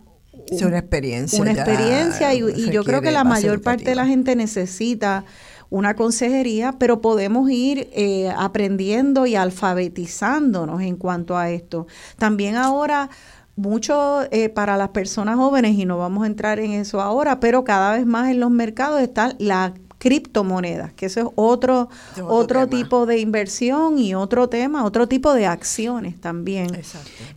Es 0.50 0.60
una 0.62 0.78
experiencia. 0.78 1.40
una 1.40 1.52
experiencia 1.52 2.34
y, 2.34 2.38
y 2.40 2.70
yo 2.70 2.84
creo 2.84 3.00
que 3.00 3.10
la 3.12 3.22
mayor 3.24 3.62
parte 3.62 3.84
de 3.84 3.94
la 3.94 4.06
gente 4.06 4.34
necesita 4.36 5.24
una 5.70 5.94
consejería, 5.94 6.72
pero 6.78 7.00
podemos 7.00 7.50
ir 7.50 7.88
eh, 7.94 8.30
aprendiendo 8.36 9.24
y 9.24 9.36
alfabetizándonos 9.36 10.82
en 10.82 10.96
cuanto 10.96 11.36
a 11.36 11.50
esto. 11.50 11.86
También 12.18 12.56
ahora 12.56 13.08
mucho 13.56 14.22
eh, 14.30 14.48
para 14.48 14.76
las 14.76 14.90
personas 14.90 15.36
jóvenes, 15.36 15.76
y 15.78 15.84
no 15.84 15.98
vamos 15.98 16.24
a 16.24 16.26
entrar 16.26 16.58
en 16.60 16.72
eso 16.72 17.00
ahora, 17.00 17.40
pero 17.40 17.64
cada 17.64 17.96
vez 17.96 18.06
más 18.06 18.30
en 18.30 18.40
los 18.40 18.50
mercados 18.50 19.00
está 19.00 19.34
la 19.38 19.74
criptomonedas, 20.02 20.92
que 20.94 21.06
eso 21.06 21.20
es 21.20 21.26
otro, 21.36 21.88
otro, 22.24 22.66
tipo 22.66 23.06
de 23.06 23.20
inversión 23.20 24.00
y 24.00 24.16
otro 24.16 24.48
tema, 24.48 24.84
otro 24.84 25.06
tipo 25.06 25.32
de 25.32 25.46
acciones 25.46 26.20
también. 26.20 26.66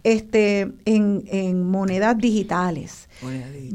Este, 0.03 0.71
en, 0.85 1.25
en 1.27 1.63
monedas 1.63 2.17
digitales. 2.17 3.07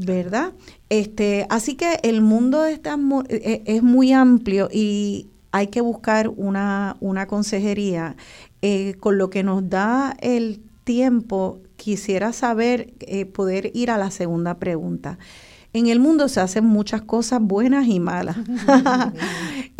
¿Verdad? 0.05 0.51
Este, 0.89 1.47
así 1.49 1.75
que 1.75 2.01
el 2.03 2.21
mundo 2.21 2.65
está, 2.65 2.97
e, 3.29 3.63
es 3.65 3.81
muy 3.81 4.11
amplio 4.11 4.67
y 4.69 5.29
hay 5.53 5.67
que 5.67 5.79
buscar 5.79 6.27
una, 6.27 6.97
una 6.99 7.27
consejería. 7.27 8.17
Eh, 8.61 8.95
con 8.99 9.17
lo 9.17 9.29
que 9.29 9.41
nos 9.41 9.69
da 9.69 10.15
el 10.19 10.59
tiempo, 10.83 11.59
quisiera 11.81 12.31
saber, 12.31 12.93
eh, 12.99 13.25
poder 13.25 13.71
ir 13.73 13.89
a 13.89 13.97
la 13.97 14.11
segunda 14.11 14.59
pregunta. 14.59 15.17
En 15.73 15.87
el 15.87 15.99
mundo 15.99 16.27
se 16.27 16.39
hacen 16.39 16.63
muchas 16.63 17.01
cosas 17.01 17.41
buenas 17.41 17.87
y 17.87 17.99
malas. 17.99 18.37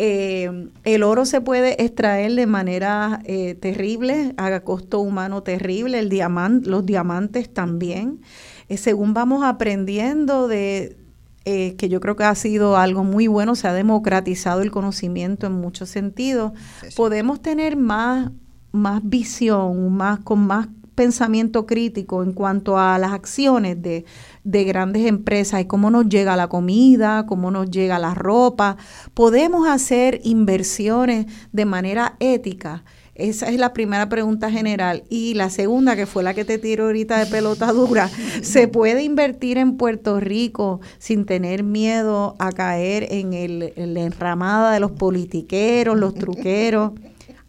Eh, 0.04 0.68
el 0.82 1.04
oro 1.04 1.24
se 1.26 1.40
puede 1.40 1.80
extraer 1.84 2.34
de 2.34 2.46
manera 2.46 3.20
eh, 3.24 3.54
terrible, 3.54 4.34
a 4.36 4.58
costo 4.60 4.98
humano 4.98 5.44
terrible, 5.44 6.00
el 6.00 6.08
diamante, 6.08 6.68
los 6.68 6.84
diamantes 6.84 7.52
también. 7.52 8.20
Según 8.68 9.14
vamos 9.14 9.44
aprendiendo 9.44 10.48
de, 10.48 10.96
que 11.44 11.88
yo 11.88 12.00
creo 12.00 12.16
que 12.16 12.24
ha 12.24 12.34
sido 12.34 12.76
algo 12.76 13.04
muy 13.04 13.28
bueno, 13.28 13.54
se 13.54 13.68
ha 13.68 13.74
democratizado 13.74 14.62
el 14.62 14.72
conocimiento 14.72 15.46
en 15.46 15.52
muchos 15.52 15.88
sentidos, 15.88 16.50
podemos 16.96 17.40
tener 17.40 17.76
más, 17.76 18.32
más 18.72 19.02
visión, 19.04 19.92
más, 19.92 20.18
con 20.18 20.40
más 20.40 20.66
pensamiento 20.94 21.66
crítico 21.66 22.22
en 22.22 22.32
cuanto 22.32 22.78
a 22.78 22.98
las 22.98 23.12
acciones 23.12 23.80
de, 23.80 24.04
grandes 24.44 25.06
empresas 25.06 25.60
y 25.60 25.66
cómo 25.66 25.90
nos 25.90 26.08
llega 26.08 26.36
la 26.36 26.48
comida, 26.48 27.26
cómo 27.26 27.50
nos 27.50 27.70
llega 27.70 27.98
la 27.98 28.14
ropa. 28.14 28.76
Podemos 29.14 29.68
hacer 29.68 30.20
inversiones 30.24 31.26
de 31.52 31.64
manera 31.64 32.16
ética. 32.20 32.84
Esa 33.14 33.50
es 33.50 33.58
la 33.58 33.74
primera 33.74 34.08
pregunta 34.08 34.50
general. 34.50 35.04
Y 35.10 35.34
la 35.34 35.50
segunda, 35.50 35.96
que 35.96 36.06
fue 36.06 36.22
la 36.22 36.32
que 36.32 36.46
te 36.46 36.58
tiro 36.58 36.86
ahorita 36.86 37.18
de 37.18 37.26
pelota 37.26 37.70
dura, 37.72 38.08
¿se 38.42 38.68
puede 38.68 39.02
invertir 39.02 39.58
en 39.58 39.76
Puerto 39.76 40.18
Rico 40.18 40.80
sin 40.98 41.26
tener 41.26 41.62
miedo 41.62 42.36
a 42.38 42.52
caer 42.52 43.06
en, 43.10 43.34
el, 43.34 43.74
en 43.76 43.94
la 43.94 44.00
enramada 44.00 44.72
de 44.72 44.80
los 44.80 44.92
politiqueros, 44.92 45.98
los 45.98 46.14
truqueros? 46.14 46.92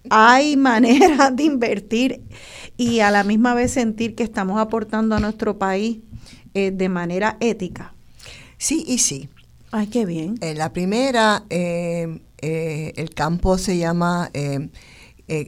Hay 0.09 0.57
maneras 0.57 1.33
de 1.35 1.43
invertir 1.43 2.21
y 2.83 2.99
a 2.99 3.11
la 3.11 3.23
misma 3.23 3.53
vez 3.53 3.71
sentir 3.71 4.15
que 4.15 4.23
estamos 4.23 4.59
aportando 4.59 5.15
a 5.15 5.19
nuestro 5.19 5.57
país 5.57 5.99
eh, 6.53 6.71
de 6.71 6.89
manera 6.89 7.37
ética. 7.39 7.93
Sí 8.57 8.83
y 8.87 8.97
sí. 8.97 9.29
Ay, 9.71 9.87
qué 9.87 10.05
bien. 10.05 10.37
En 10.41 10.57
la 10.57 10.71
primera, 10.71 11.45
eh, 11.49 12.21
eh, 12.39 12.93
el 12.95 13.13
campo 13.13 13.57
se 13.57 13.77
llama, 13.77 14.29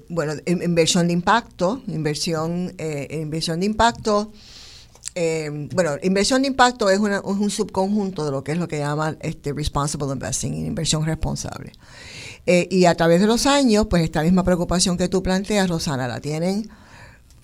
bueno, 0.10 0.34
inversión 0.48 1.08
de 1.08 1.14
impacto, 1.14 1.84
inversión, 1.88 2.74
inversión 3.10 3.60
de 3.60 3.66
impacto. 3.68 4.32
bueno, 5.74 5.92
inversión 6.02 6.42
de 6.42 6.48
impacto 6.48 6.90
es, 6.90 7.00
un 7.00 7.50
subconjunto 7.52 8.26
de 8.26 8.32
lo 8.32 8.44
que 8.44 8.54
es 8.54 8.58
lo 8.58 8.68
que 8.68 8.80
llaman 8.80 9.18
este 9.22 9.54
responsible 9.54 10.12
investing, 10.12 10.66
inversión 10.66 11.06
responsable. 11.06 11.74
y 12.48 12.86
a 12.86 12.96
través 12.96 13.22
de 13.22 13.28
los 13.28 13.46
años, 13.46 13.86
pues 13.88 14.04
esta 14.04 14.24
misma 14.24 14.44
preocupación 14.44 14.98
que 14.98 15.08
tú 15.08 15.22
planteas, 15.22 15.70
Rosana, 15.70 16.08
la 16.08 16.20
tienen 16.20 16.68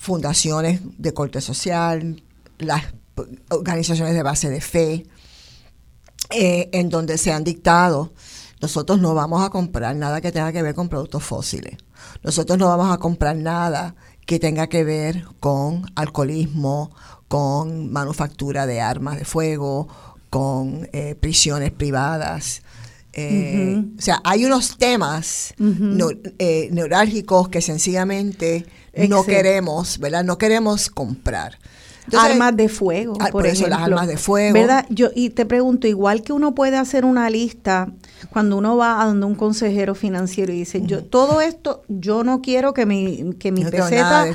fundaciones 0.02 0.82
de 0.98 1.14
corte 1.14 1.42
social, 1.42 2.24
las 2.58 2.86
organizaciones 3.50 4.16
de 4.16 4.24
base 4.24 4.50
de 4.50 4.60
fe, 4.60 5.06
eh, 6.32 6.70
en 6.74 6.90
donde 6.90 7.20
se 7.20 7.32
han 7.32 7.44
dictado, 7.44 8.12
nosotros 8.62 9.00
no 9.00 9.14
vamos 9.14 9.46
a 9.46 9.52
comprar 9.52 9.96
nada 9.96 10.20
que 10.20 10.32
tenga 10.32 10.52
que 10.52 10.64
ver 10.64 10.74
con 10.74 10.90
productos 10.90 11.24
fósiles. 11.24 11.78
Nosotros 12.24 12.58
no 12.58 12.68
vamos 12.68 12.92
a 12.92 12.98
comprar 12.98 13.36
nada 13.36 13.94
que 14.26 14.40
tenga 14.40 14.66
que 14.66 14.84
ver 14.84 15.24
con 15.40 15.86
alcoholismo, 15.94 16.90
con 17.28 17.92
manufactura 17.92 18.66
de 18.66 18.82
armas 18.82 19.20
de 19.20 19.26
fuego, 19.26 19.88
con 20.32 20.90
eh, 20.94 21.14
prisiones 21.14 21.72
privadas. 21.72 22.64
Eh, 23.14 23.84
o 24.00 24.02
sea, 24.02 24.20
hay 24.24 24.46
unos 24.46 24.80
temas 24.80 25.54
neurálgicos 25.60 27.50
que 27.50 27.62
sencillamente 27.62 28.66
no 28.94 29.24
queremos, 29.26 30.00
¿verdad? 30.00 30.24
No 30.24 30.38
queremos 30.38 30.90
comprar. 30.90 31.58
Armas 32.14 32.56
de 32.56 32.70
fuego, 32.70 33.14
por, 33.32 33.46
eso 33.46 33.68
las 33.68 33.82
armas 33.82 34.08
de 34.08 34.18
fuego. 34.18 34.54
¿Verdad? 34.54 34.86
Yo 34.90 35.10
y 35.16 35.30
te 35.30 35.46
pregunto, 35.46 35.88
igual 35.88 36.22
que 36.24 36.34
uno 36.34 36.54
puede 36.54 36.78
hacer 36.78 37.06
una 37.06 37.30
lista 37.30 37.90
cuando 38.32 38.58
uno 38.58 38.78
va 38.78 39.02
a 39.02 39.06
donde 39.06 39.26
un 39.26 39.36
consejero 39.36 39.96
financiero 39.96 40.54
y 40.54 40.58
dice, 40.58 40.82
"Yo 40.84 41.04
todo 41.04 41.42
esto 41.42 41.84
yo 41.88 42.24
no 42.24 42.42
quiero 42.42 42.74
que 42.74 42.86
mi 42.86 43.34
que 43.40 43.52
mi 43.52 43.64
peseta 43.66 44.26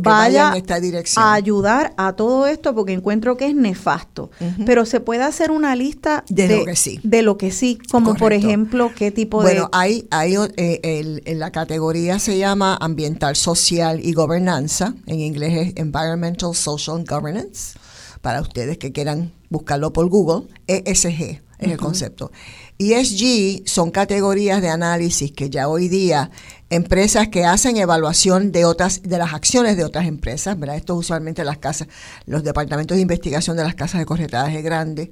vaya, 0.00 0.52
esta 0.56 0.80
dirección. 0.80 1.24
a 1.24 1.34
ayudar 1.34 1.94
a 1.96 2.12
todo 2.14 2.46
esto 2.46 2.74
porque 2.74 2.92
encuentro 2.92 3.36
que 3.36 3.46
es 3.46 3.54
nefasto." 3.54 4.30
Pero 4.66 4.84
se 4.86 5.00
puede 5.00 5.22
hacer 5.22 5.50
una 5.50 5.74
lista 5.76 6.24
de, 6.28 6.58
lo 6.58 6.64
que 6.64 6.76
sí. 6.76 7.00
De 7.02 7.22
lo 7.22 7.36
que 7.36 7.50
sí, 7.50 7.78
como 7.90 8.14
por 8.14 8.32
ejemplo, 8.32 8.90
qué 8.94 9.10
tipo 9.10 9.42
de 9.42 9.52
Bueno, 9.52 9.68
hay 9.72 10.06
hay 10.10 10.36
eh, 10.56 11.20
en 11.24 11.38
la 11.38 11.50
categoría 11.50 12.18
se 12.18 12.38
llama 12.38 12.76
ambiental, 12.80 13.36
social 13.36 14.00
y 14.02 14.12
gobernanza, 14.12 14.94
en 15.06 15.20
inglés 15.20 15.68
es 15.68 15.72
environmental, 15.76 16.54
social 16.54 17.04
governance, 17.12 17.78
para 18.20 18.40
ustedes 18.40 18.78
que 18.78 18.92
quieran 18.92 19.32
buscarlo 19.50 19.92
por 19.92 20.08
Google, 20.08 20.48
ESG 20.66 21.42
es 21.58 21.70
el 21.70 21.76
concepto. 21.76 22.32
ESG 22.78 23.68
son 23.68 23.90
categorías 23.90 24.60
de 24.60 24.68
análisis 24.68 25.32
que 25.32 25.50
ya 25.50 25.68
hoy 25.68 25.88
día 25.88 26.30
empresas 26.70 27.28
que 27.28 27.44
hacen 27.44 27.76
evaluación 27.76 28.50
de 28.50 28.64
otras 28.64 29.02
de 29.02 29.18
las 29.18 29.34
acciones 29.34 29.76
de 29.76 29.84
otras 29.84 30.06
empresas, 30.06 30.58
¿verdad? 30.58 30.76
Esto 30.76 30.94
usualmente 30.94 31.44
las 31.44 31.58
casas, 31.58 31.88
los 32.26 32.42
departamentos 32.42 32.96
de 32.96 33.02
investigación 33.02 33.56
de 33.56 33.64
las 33.64 33.74
casas 33.74 34.00
de 34.00 34.06
corretaje 34.06 34.62
grandes, 34.62 35.10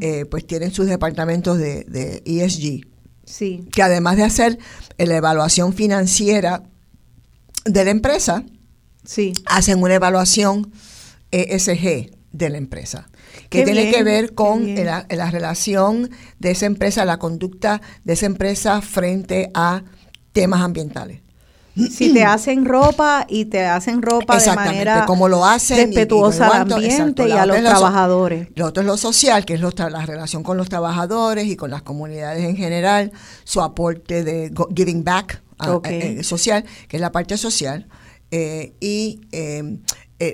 eh, 0.00 0.24
pues 0.30 0.46
tienen 0.46 0.72
sus 0.72 0.86
departamentos 0.86 1.58
de, 1.58 1.84
de 1.84 2.22
ESG. 2.24 2.86
Sí. 3.24 3.68
Que 3.72 3.82
además 3.82 4.16
de 4.16 4.24
hacer 4.24 4.58
la 4.98 5.16
evaluación 5.16 5.72
financiera 5.74 6.62
de 7.64 7.84
la 7.84 7.90
empresa, 7.90 8.44
sí. 9.04 9.32
hacen 9.46 9.82
una 9.82 9.94
evaluación 9.94 10.72
ESG 11.32 12.10
de 12.32 12.48
la 12.48 12.58
empresa, 12.58 13.08
que 13.50 13.64
tiene 13.64 13.90
que 13.90 14.02
ver 14.02 14.34
con 14.34 14.74
la, 14.74 15.30
relación 15.30 16.10
de 16.38 16.50
esa 16.52 16.66
empresa, 16.66 17.04
la 17.04 17.18
conducta 17.18 17.82
de 18.04 18.14
esa 18.14 18.26
empresa 18.26 18.80
frente 18.80 19.50
a 19.54 19.82
temas 20.32 20.62
ambientales. 20.62 21.20
Si 21.74 22.12
te 22.12 22.22
hacen 22.24 22.66
ropa 22.66 23.26
y 23.30 23.46
te 23.46 23.64
hacen 23.64 24.02
ropa 24.02 24.38
de 24.38 24.54
manera 24.54 25.06
como 25.06 25.26
lo 25.28 25.46
hacen 25.46 25.86
respetuosa 25.86 26.48
al 26.48 26.72
ambiente 26.72 27.26
y 27.26 27.32
a 27.32 27.46
los 27.46 27.56
trabajadores. 27.56 28.48
Lo 28.54 28.66
otro 28.66 28.82
es 28.82 28.86
lo 28.86 28.98
social, 28.98 29.46
que 29.46 29.54
es 29.54 29.60
la 29.60 30.04
relación 30.04 30.42
con 30.42 30.58
los 30.58 30.68
trabajadores 30.68 31.46
y 31.46 31.56
con 31.56 31.70
las 31.70 31.80
comunidades 31.80 32.44
en 32.44 32.56
general, 32.56 33.12
su 33.44 33.62
aporte 33.62 34.22
de 34.22 34.52
giving 34.76 35.02
back 35.02 35.42
eh, 35.84 36.18
eh, 36.18 36.24
social, 36.24 36.64
que 36.88 36.98
es 36.98 37.00
la 37.00 37.10
parte 37.10 37.38
social, 37.38 37.86
eh, 38.34 38.72
y 38.80 39.20
eh, 39.32 39.76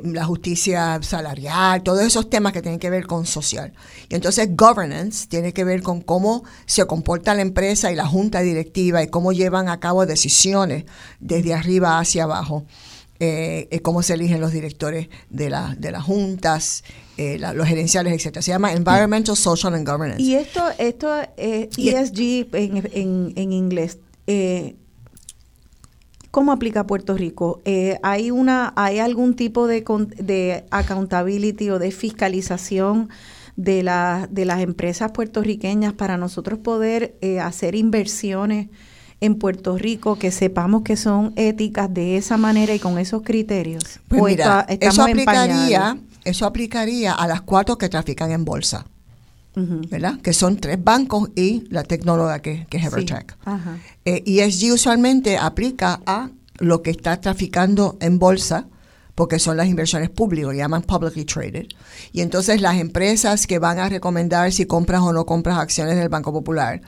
la 0.05 0.25
justicia 0.25 0.99
salarial, 1.03 1.83
todos 1.83 2.03
esos 2.03 2.29
temas 2.29 2.53
que 2.53 2.63
tienen 2.63 2.81
que 2.81 2.91
ver 2.91 3.07
con 3.07 3.27
social. 3.27 3.73
Y 4.09 4.15
entonces 4.15 4.55
governance 4.57 5.27
tiene 5.29 5.53
que 5.53 5.65
ver 5.65 5.83
con 5.83 6.01
cómo 6.01 6.45
se 6.67 6.85
comporta 6.87 7.35
la 7.35 7.43
empresa 7.43 7.91
y 7.91 7.95
la 7.95 8.07
junta 8.07 8.41
directiva 8.41 9.03
y 9.03 9.09
cómo 9.09 9.33
llevan 9.33 9.69
a 9.69 9.81
cabo 9.81 10.07
decisiones 10.07 10.85
desde 11.21 11.55
arriba 11.55 11.99
hacia 11.99 12.25
abajo. 12.25 12.65
Eh, 13.21 13.67
eh, 13.73 13.81
cómo 13.81 14.05
se 14.05 14.15
eligen 14.15 14.41
los 14.41 14.53
directores 14.53 15.09
de, 15.29 15.51
la, 15.51 15.75
de 15.77 15.91
las 15.91 16.05
juntas, 16.05 16.85
los 17.17 17.67
gerenciales, 17.67 18.13
etcétera. 18.13 18.43
Se 18.43 18.53
llama 18.53 18.73
Environmental, 18.73 19.37
Social 19.37 19.75
and 19.75 19.89
Governance. 19.89 20.23
Y 20.23 20.37
esto, 20.37 20.63
esto 20.79 21.13
es 21.37 21.69
ESG 21.77 22.47
en, 22.55 22.77
en, 22.93 23.33
en 23.35 23.53
inglés. 23.53 23.99
¿Cómo 26.39 26.53
aplica 26.53 26.87
Puerto 26.87 27.17
Rico? 27.17 27.61
Eh, 27.65 27.99
¿hay, 28.05 28.31
una, 28.31 28.73
¿Hay 28.77 29.01
algún 29.01 29.35
tipo 29.35 29.67
de, 29.67 29.85
de 30.19 30.65
accountability 30.71 31.69
o 31.71 31.81
de 31.81 31.91
fiscalización 31.91 33.09
de, 33.57 33.83
la, 33.83 34.29
de 34.31 34.45
las 34.45 34.61
empresas 34.61 35.11
puertorriqueñas 35.11 35.95
para 35.95 36.17
nosotros 36.17 36.61
poder 36.61 37.17
eh, 37.23 37.41
hacer 37.41 37.75
inversiones 37.75 38.69
en 39.21 39.35
Puerto 39.35 39.79
Rico 39.79 40.17
que 40.17 40.31
sepamos 40.31 40.83
que 40.83 40.95
son 40.97 41.33
éticas 41.35 41.93
de 41.93 42.17
esa 42.17 42.37
manera 42.37 42.73
y 42.73 42.79
con 42.79 43.01
esos 43.01 43.23
criterios? 43.23 43.99
Pues 44.07 44.23
mira, 44.23 44.65
eso, 44.69 45.03
aplicaría, 45.03 45.99
eso 46.23 46.47
aplicaría 46.47 47.15
a 47.15 47.27
las 47.27 47.43
cuatro 47.43 47.79
que 47.79 47.89
trafican 47.89 48.31
en 48.31 48.45
bolsa. 48.45 48.87
¿Verdad? 49.91 50.21
Que 50.21 50.33
son 50.33 50.57
tres 50.57 50.83
bancos 50.83 51.31
y 51.35 51.65
la 51.71 51.83
tecnóloga 51.83 52.41
que, 52.41 52.67
que 52.71 52.79
es 52.79 52.85
Evertech. 52.85 53.37
Eh, 54.05 54.23
y 54.25 54.41
ESG 54.41 54.73
usualmente 54.73 55.37
aplica 55.37 56.01
a 56.07 56.31
lo 56.59 56.83
que 56.83 56.91
está 56.91 57.21
traficando 57.21 57.97
en 58.01 58.19
bolsa, 58.19 58.67
porque 59.15 59.41
son 59.41 59.57
las 59.57 59.67
inversiones 59.67 60.11
públicas, 60.11 60.55
llaman 60.55 60.83
publicly 60.83 61.25
traded. 61.25 61.67
Y 62.13 62.21
entonces 62.21 62.61
las 62.61 62.77
empresas 62.77 63.49
que 63.49 63.59
van 63.59 63.81
a 63.81 63.89
recomendar 63.89 64.53
si 64.53 64.65
compras 64.65 65.01
o 65.01 65.13
no 65.13 65.27
compras 65.27 65.59
acciones 65.59 65.97
del 65.97 66.09
Banco 66.09 66.33
Popular, 66.33 66.81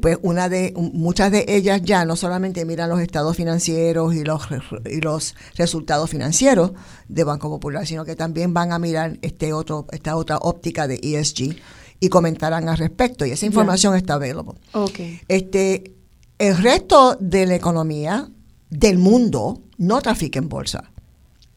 pues 0.00 0.16
una 0.22 0.48
de 0.48 0.72
muchas 0.76 1.32
de 1.32 1.44
ellas 1.48 1.82
ya 1.82 2.04
no 2.04 2.14
solamente 2.14 2.64
miran 2.64 2.88
los 2.88 3.00
estados 3.00 3.36
financieros 3.36 4.14
y 4.14 4.22
los 4.22 4.42
y 4.84 5.00
los 5.00 5.34
resultados 5.56 6.08
financieros 6.08 6.70
de 7.08 7.24
Banco 7.24 7.50
Popular, 7.50 7.84
sino 7.84 8.04
que 8.04 8.14
también 8.14 8.54
van 8.54 8.70
a 8.70 8.78
mirar 8.78 9.18
este 9.22 9.52
otro 9.52 9.86
esta 9.90 10.14
otra 10.14 10.36
óptica 10.36 10.86
de 10.86 11.00
ESG 11.02 11.56
y 12.02 12.08
comentarán 12.08 12.68
al 12.68 12.76
respecto 12.78 13.24
y 13.24 13.30
esa 13.30 13.46
información 13.46 13.94
está 13.94 14.14
available. 14.14 14.54
Okay. 14.72 15.20
Este 15.28 15.94
el 16.36 16.58
resto 16.58 17.16
de 17.20 17.46
la 17.46 17.54
economía 17.54 18.28
del 18.70 18.98
mundo 18.98 19.60
no 19.78 20.02
trafica 20.02 20.40
en 20.40 20.48
bolsa. 20.48 20.90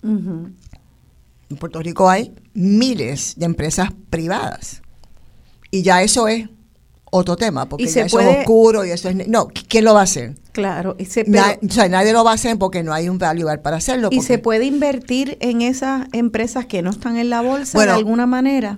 En 0.03 0.55
Puerto 1.59 1.81
Rico 1.81 2.07
hay 2.07 2.31
miles 2.53 3.34
de 3.38 3.45
empresas 3.45 3.89
privadas. 4.11 4.84
Y 5.72 5.81
ya 5.81 6.03
eso 6.03 6.27
es 6.27 6.47
otro 7.05 7.35
tema, 7.35 7.67
porque 7.67 7.88
ya 7.88 8.05
eso 8.05 8.19
es 8.19 8.38
oscuro 8.38 8.85
y 8.85 8.91
eso 8.91 9.09
es... 9.09 9.27
No, 9.27 9.47
¿quién 9.47 9.84
lo 9.84 9.95
va 9.95 10.01
a 10.01 10.03
hacer? 10.03 10.35
Claro. 10.51 10.95
Y 10.99 11.05
o 11.05 11.72
sea, 11.72 11.89
nadie 11.89 12.13
lo 12.13 12.23
va 12.23 12.31
a 12.31 12.35
hacer 12.35 12.59
porque 12.59 12.84
no 12.84 12.93
hay 12.93 13.09
un 13.09 13.17
value 13.17 13.47
para 13.63 13.77
hacerlo. 13.77 14.09
¿Y 14.11 14.22
se 14.22 14.38
puede 14.38 14.65
invertir 14.65 15.39
en 15.41 15.63
esas 15.63 16.07
empresas 16.11 16.67
que 16.67 16.84
no 16.84 16.91
están 16.91 17.17
en 17.17 17.31
la 17.31 17.41
bolsa 17.41 17.84
de 17.84 17.89
alguna 17.89 18.27
manera? 18.27 18.77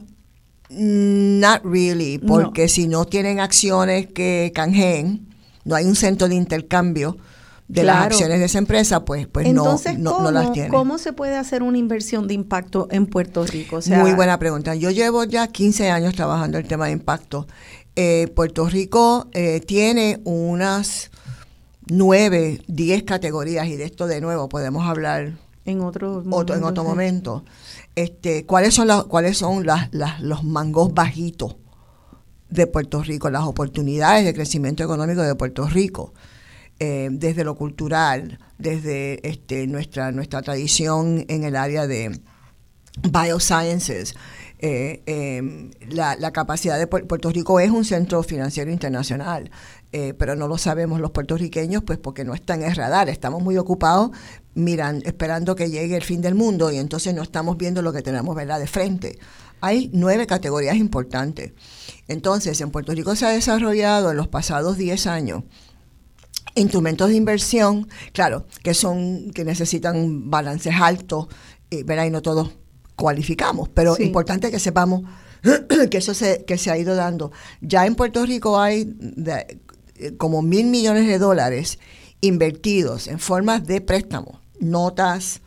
Not 0.70 1.62
really, 1.64 2.18
porque 2.18 2.68
si 2.68 2.88
no 2.88 3.06
tienen 3.06 3.40
acciones 3.40 4.08
que 4.08 4.52
canjeen, 4.54 5.28
no 5.64 5.76
hay 5.76 5.86
un 5.86 5.96
centro 5.96 6.28
de 6.28 6.36
intercambio 6.36 7.18
de 7.68 7.84
las 7.84 8.06
acciones 8.06 8.40
de 8.40 8.46
esa 8.46 8.58
empresa, 8.58 9.04
pues, 9.04 9.28
pues 9.28 9.52
no, 9.54 9.78
no, 9.98 10.32
las 10.32 10.52
tiene. 10.54 10.70
¿Cómo 10.70 10.98
se 10.98 11.14
puede 11.14 11.36
hacer 11.36 11.64
una 11.64 11.78
inversión 11.78 12.28
de 12.28 12.34
impacto 12.34 12.88
en 12.92 13.06
Puerto 13.08 13.46
Rico? 13.46 13.80
Muy 13.88 14.14
buena 14.14 14.40
pregunta. 14.40 14.76
Yo 14.76 14.90
llevo 14.92 15.24
ya 15.26 15.48
15 15.48 15.90
años 15.92 16.16
trabajando 16.16 16.58
el 16.58 16.68
tema 16.68 16.86
de 16.88 16.94
impacto. 16.94 17.48
Eh, 17.96 18.32
Puerto 18.36 18.68
Rico 18.68 19.28
eh, 19.34 19.60
tiene 19.60 20.22
unas 20.24 21.12
9, 21.88 22.62
10 22.68 23.04
categorías 23.04 23.68
y 23.68 23.76
de 23.76 23.86
esto 23.86 24.08
de 24.08 24.22
nuevo 24.22 24.48
podemos 24.50 24.88
hablar 24.88 25.34
en 25.66 25.82
otro, 25.82 26.24
otro 26.30 26.56
en 26.56 26.64
otro 26.64 26.84
momento. 26.84 27.44
Este, 27.98 28.46
¿Cuáles 28.46 28.76
son, 28.76 28.88
las, 28.88 29.06
cuáles 29.06 29.40
son 29.40 29.66
las, 29.66 29.90
las, 29.92 30.22
los 30.22 30.44
mangos 30.44 30.94
bajitos 30.94 31.56
de 32.48 32.68
Puerto 32.68 33.02
Rico, 33.02 33.32
las 33.32 33.42
oportunidades 33.46 34.24
de 34.24 34.36
crecimiento 34.36 34.84
económico 34.84 35.24
de 35.24 35.34
Puerto 35.34 35.68
Rico? 35.68 36.14
Eh, 36.78 37.10
desde 37.12 37.44
lo 37.44 37.56
cultural, 37.56 38.38
desde 38.60 39.28
este, 39.28 39.66
nuestra, 39.66 40.12
nuestra 40.12 40.44
tradición 40.44 41.26
en 41.28 41.44
el 41.44 41.56
área 41.56 41.88
de 41.88 42.22
biosciences. 43.02 44.14
Eh, 44.60 45.04
em, 45.06 45.70
la, 45.90 46.16
la, 46.16 46.32
capacidad 46.32 46.80
de 46.80 46.88
Puerto 46.88 47.30
Rico 47.30 47.60
es 47.60 47.70
un 47.70 47.86
centro 47.86 48.24
financiero 48.24 48.72
internacional, 48.72 49.52
eh, 49.92 50.16
pero 50.18 50.36
no 50.36 50.48
lo 50.48 50.58
sabemos 50.58 51.00
los 51.00 51.12
puertorriqueños, 51.12 51.84
pues 51.84 52.00
porque 52.00 52.26
no 52.26 52.34
están 52.34 52.64
en 52.64 52.74
radar. 52.74 53.08
Estamos 53.10 53.44
muy 53.44 53.58
ocupados 53.58 54.12
miran, 54.56 55.04
esperando 55.06 55.56
que 55.56 55.70
llegue 55.70 55.96
el 55.96 56.04
fin 56.04 56.22
del 56.22 56.34
mundo 56.34 56.72
y 56.72 56.78
entonces 56.78 57.14
no 57.14 57.22
estamos 57.22 57.58
viendo 57.58 57.84
lo 57.84 57.94
que 57.94 58.02
tenemos 58.02 58.36
¿verdad? 58.36 58.60
de 58.60 58.68
frente. 58.68 59.20
Hay 59.62 59.92
nueve 59.94 60.26
categorías 60.26 60.78
importantes. 60.78 61.54
Entonces, 62.08 62.60
en 62.62 62.72
Puerto 62.72 62.94
Rico 62.94 63.16
se 63.16 63.26
ha 63.26 63.30
desarrollado 63.30 64.12
en 64.12 64.18
los 64.18 64.28
pasados 64.28 64.78
10 64.78 65.08
años 65.08 65.44
instrumentos 66.56 67.10
de 67.10 67.16
inversión, 67.16 67.88
claro, 68.14 68.48
que 68.64 68.74
son 68.74 69.30
que 69.30 69.46
necesitan 69.46 70.32
balances 70.32 70.74
altos, 70.76 71.28
y, 71.70 71.80
y 71.80 72.10
no 72.10 72.22
todos 72.24 72.56
cualificamos, 72.98 73.70
pero 73.70 73.94
es 73.94 74.02
importante 74.02 74.52
que 74.52 74.60
sepamos 74.60 75.04
que 75.92 75.98
eso 75.98 76.14
se, 76.14 76.44
que 76.46 76.58
se 76.58 76.72
ha 76.72 76.78
ido 76.78 76.96
dando. 76.96 77.32
Ya 77.62 77.86
en 77.86 77.96
Puerto 77.96 78.26
Rico 78.26 78.60
hay 78.60 78.94
como 80.18 80.42
mil 80.42 80.66
millones 80.68 81.08
de 81.08 81.20
dólares 81.20 81.80
invertidos 82.22 83.08
en 83.08 83.20
formas 83.20 83.66
de 83.66 83.80
préstamos, 83.80 84.40
notas, 84.60 85.42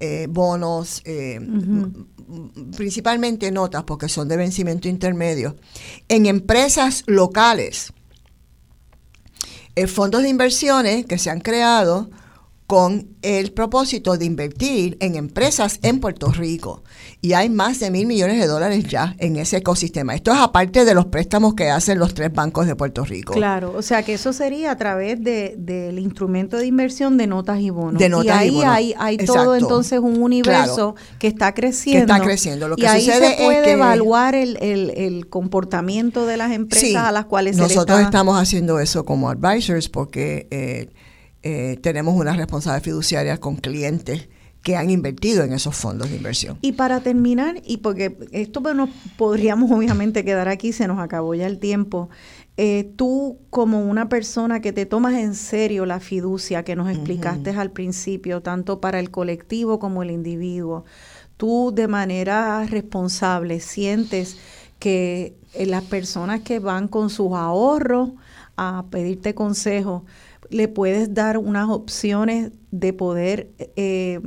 eh, 0.00 0.26
bonos, 0.28 1.00
eh, 1.04 1.40
principalmente 2.76 3.50
notas 3.52 3.84
porque 3.84 4.08
son 4.08 4.28
de 4.28 4.36
vencimiento 4.36 4.88
intermedio, 4.88 5.56
en 6.08 6.26
empresas 6.26 7.04
locales. 7.06 7.92
Fondos 9.88 10.22
de 10.22 10.30
inversiones 10.30 11.04
que 11.04 11.18
se 11.18 11.28
han 11.28 11.40
creado 11.40 12.08
con 12.66 13.16
el 13.22 13.52
propósito 13.52 14.16
de 14.16 14.24
invertir 14.24 14.96
en 15.00 15.14
empresas 15.14 15.78
en 15.82 16.00
Puerto 16.00 16.32
Rico. 16.32 16.82
Y 17.20 17.32
hay 17.34 17.48
más 17.48 17.78
de 17.78 17.92
mil 17.92 18.06
millones 18.06 18.40
de 18.40 18.46
dólares 18.48 18.84
ya 18.88 19.14
en 19.18 19.36
ese 19.36 19.58
ecosistema. 19.58 20.16
Esto 20.16 20.32
es 20.32 20.38
aparte 20.38 20.84
de 20.84 20.94
los 20.94 21.06
préstamos 21.06 21.54
que 21.54 21.70
hacen 21.70 22.00
los 22.00 22.14
tres 22.14 22.32
bancos 22.32 22.66
de 22.66 22.74
Puerto 22.74 23.04
Rico. 23.04 23.34
Claro, 23.34 23.72
o 23.76 23.82
sea 23.82 24.02
que 24.02 24.14
eso 24.14 24.32
sería 24.32 24.72
a 24.72 24.76
través 24.76 25.22
de, 25.22 25.54
del 25.56 26.00
instrumento 26.00 26.56
de 26.56 26.66
inversión 26.66 27.16
de 27.16 27.28
notas 27.28 27.60
y 27.60 27.70
bonos. 27.70 28.00
De 28.00 28.08
notas 28.08 28.26
y 28.26 28.30
ahí 28.30 28.48
y 28.48 28.54
bonos. 28.54 28.68
hay, 28.68 28.94
hay 28.98 29.16
todo 29.18 29.54
entonces 29.54 30.00
un 30.00 30.20
universo 30.20 30.96
que 31.20 31.28
está 31.28 31.54
creciendo. 31.54 32.06
Que 32.06 32.12
está 32.12 32.24
creciendo. 32.24 32.68
Lo 32.68 32.76
que 32.76 32.82
y 32.82 32.86
ahí 32.86 33.04
sucede 33.04 33.36
se 33.36 33.44
puede 33.44 33.58
es 33.60 33.64
que 33.64 33.72
evaluar 33.72 34.34
el, 34.34 34.56
el, 34.60 34.90
el, 34.90 35.28
comportamiento 35.28 36.26
de 36.26 36.36
las 36.36 36.50
empresas 36.50 36.96
a 36.96 37.12
las 37.12 37.26
cuales 37.26 37.56
nosotros 37.56 37.96
se 37.96 38.02
está... 38.02 38.02
estamos 38.02 38.40
haciendo 38.40 38.80
eso 38.80 39.04
como 39.04 39.30
advisors 39.30 39.88
porque... 39.88 40.48
Eh, 40.50 40.88
eh, 41.48 41.76
tenemos 41.76 42.16
una 42.16 42.32
responsabilidad 42.32 42.82
fiduciaria 42.82 43.38
con 43.38 43.54
clientes 43.54 44.28
que 44.62 44.74
han 44.74 44.90
invertido 44.90 45.44
en 45.44 45.52
esos 45.52 45.76
fondos 45.76 46.10
de 46.10 46.16
inversión. 46.16 46.58
Y 46.60 46.72
para 46.72 46.98
terminar, 46.98 47.62
y 47.64 47.76
porque 47.76 48.18
esto 48.32 48.64
pues, 48.64 48.74
nos 48.74 48.90
podríamos 49.16 49.70
obviamente 49.70 50.24
quedar 50.24 50.48
aquí, 50.48 50.72
se 50.72 50.88
nos 50.88 50.98
acabó 50.98 51.36
ya 51.36 51.46
el 51.46 51.60
tiempo, 51.60 52.10
eh, 52.56 52.90
tú 52.96 53.38
como 53.50 53.84
una 53.84 54.08
persona 54.08 54.60
que 54.60 54.72
te 54.72 54.86
tomas 54.86 55.14
en 55.14 55.36
serio 55.36 55.86
la 55.86 56.00
fiducia 56.00 56.64
que 56.64 56.74
nos 56.74 56.90
explicaste 56.90 57.50
al 57.50 57.70
principio, 57.70 58.42
tanto 58.42 58.80
para 58.80 58.98
el 58.98 59.12
colectivo 59.12 59.78
como 59.78 60.02
el 60.02 60.10
individuo, 60.10 60.84
tú 61.36 61.70
de 61.72 61.86
manera 61.86 62.66
responsable 62.66 63.60
sientes 63.60 64.36
que 64.80 65.36
eh, 65.54 65.66
las 65.66 65.84
personas 65.84 66.40
que 66.40 66.58
van 66.58 66.88
con 66.88 67.08
sus 67.08 67.34
ahorros 67.34 68.10
a 68.56 68.86
pedirte 68.90 69.32
consejo, 69.36 70.04
le 70.50 70.68
puedes 70.68 71.14
dar 71.14 71.38
unas 71.38 71.68
opciones 71.68 72.52
de 72.70 72.92
poder 72.92 73.50
eh, 73.76 74.20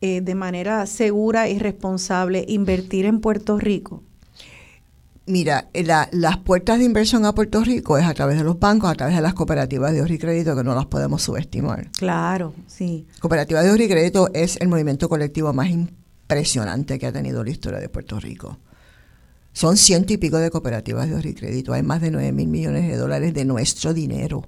eh, 0.00 0.20
de 0.20 0.34
manera 0.34 0.84
segura 0.86 1.48
y 1.48 1.58
responsable 1.58 2.44
invertir 2.48 3.06
en 3.06 3.20
Puerto 3.20 3.58
Rico? 3.58 4.02
Mira, 5.26 5.68
eh, 5.72 5.84
las 5.84 6.38
puertas 6.38 6.78
de 6.78 6.84
inversión 6.84 7.24
a 7.24 7.34
Puerto 7.34 7.62
Rico 7.62 7.96
es 7.96 8.04
a 8.04 8.12
través 8.12 8.36
de 8.36 8.44
los 8.44 8.58
bancos, 8.58 8.90
a 8.90 8.94
través 8.94 9.14
de 9.14 9.22
las 9.22 9.34
cooperativas 9.34 9.92
de 9.92 10.00
ahorro 10.00 10.14
y 10.14 10.18
crédito, 10.18 10.56
que 10.56 10.64
no 10.64 10.74
las 10.74 10.86
podemos 10.86 11.22
subestimar. 11.22 11.90
Claro, 11.92 12.52
sí. 12.66 13.06
Cooperativa 13.20 13.62
de 13.62 13.70
ahorro 13.70 13.84
y 13.84 13.88
crédito 13.88 14.28
es 14.34 14.56
el 14.60 14.66
movimiento 14.66 15.08
colectivo 15.08 15.52
más 15.52 15.70
impresionante 15.70 16.98
que 16.98 17.06
ha 17.06 17.12
tenido 17.12 17.44
la 17.44 17.50
historia 17.50 17.78
de 17.78 17.88
Puerto 17.88 18.18
Rico. 18.18 18.58
Son 19.52 19.76
ciento 19.76 20.12
y 20.12 20.16
pico 20.16 20.38
de 20.38 20.50
cooperativas 20.50 21.08
de 21.08 21.14
ahorro 21.14 21.28
y 21.28 21.34
crédito. 21.34 21.72
Hay 21.72 21.84
más 21.84 22.00
de 22.00 22.10
9 22.10 22.32
mil 22.32 22.48
millones 22.48 22.88
de 22.88 22.96
dólares 22.96 23.34
de 23.34 23.44
nuestro 23.44 23.94
dinero 23.94 24.42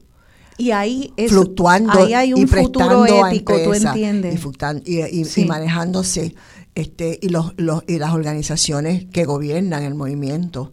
y 0.56 0.70
ahí 0.70 1.12
es, 1.16 1.32
fluctuando 1.32 1.92
ahí 1.92 2.14
hay 2.14 2.32
un 2.32 2.40
y 2.40 2.46
futuro 2.46 3.06
épico, 3.26 3.54
tú 3.62 3.74
entiendes. 3.74 4.40
Y, 4.84 5.44
manejándose 5.44 6.34
este 6.74 7.18
y 7.22 7.28
los, 7.28 7.52
los 7.56 7.84
y 7.86 7.98
las 7.98 8.12
organizaciones 8.12 9.06
que 9.06 9.24
gobiernan 9.24 9.84
el 9.84 9.94
movimiento, 9.94 10.72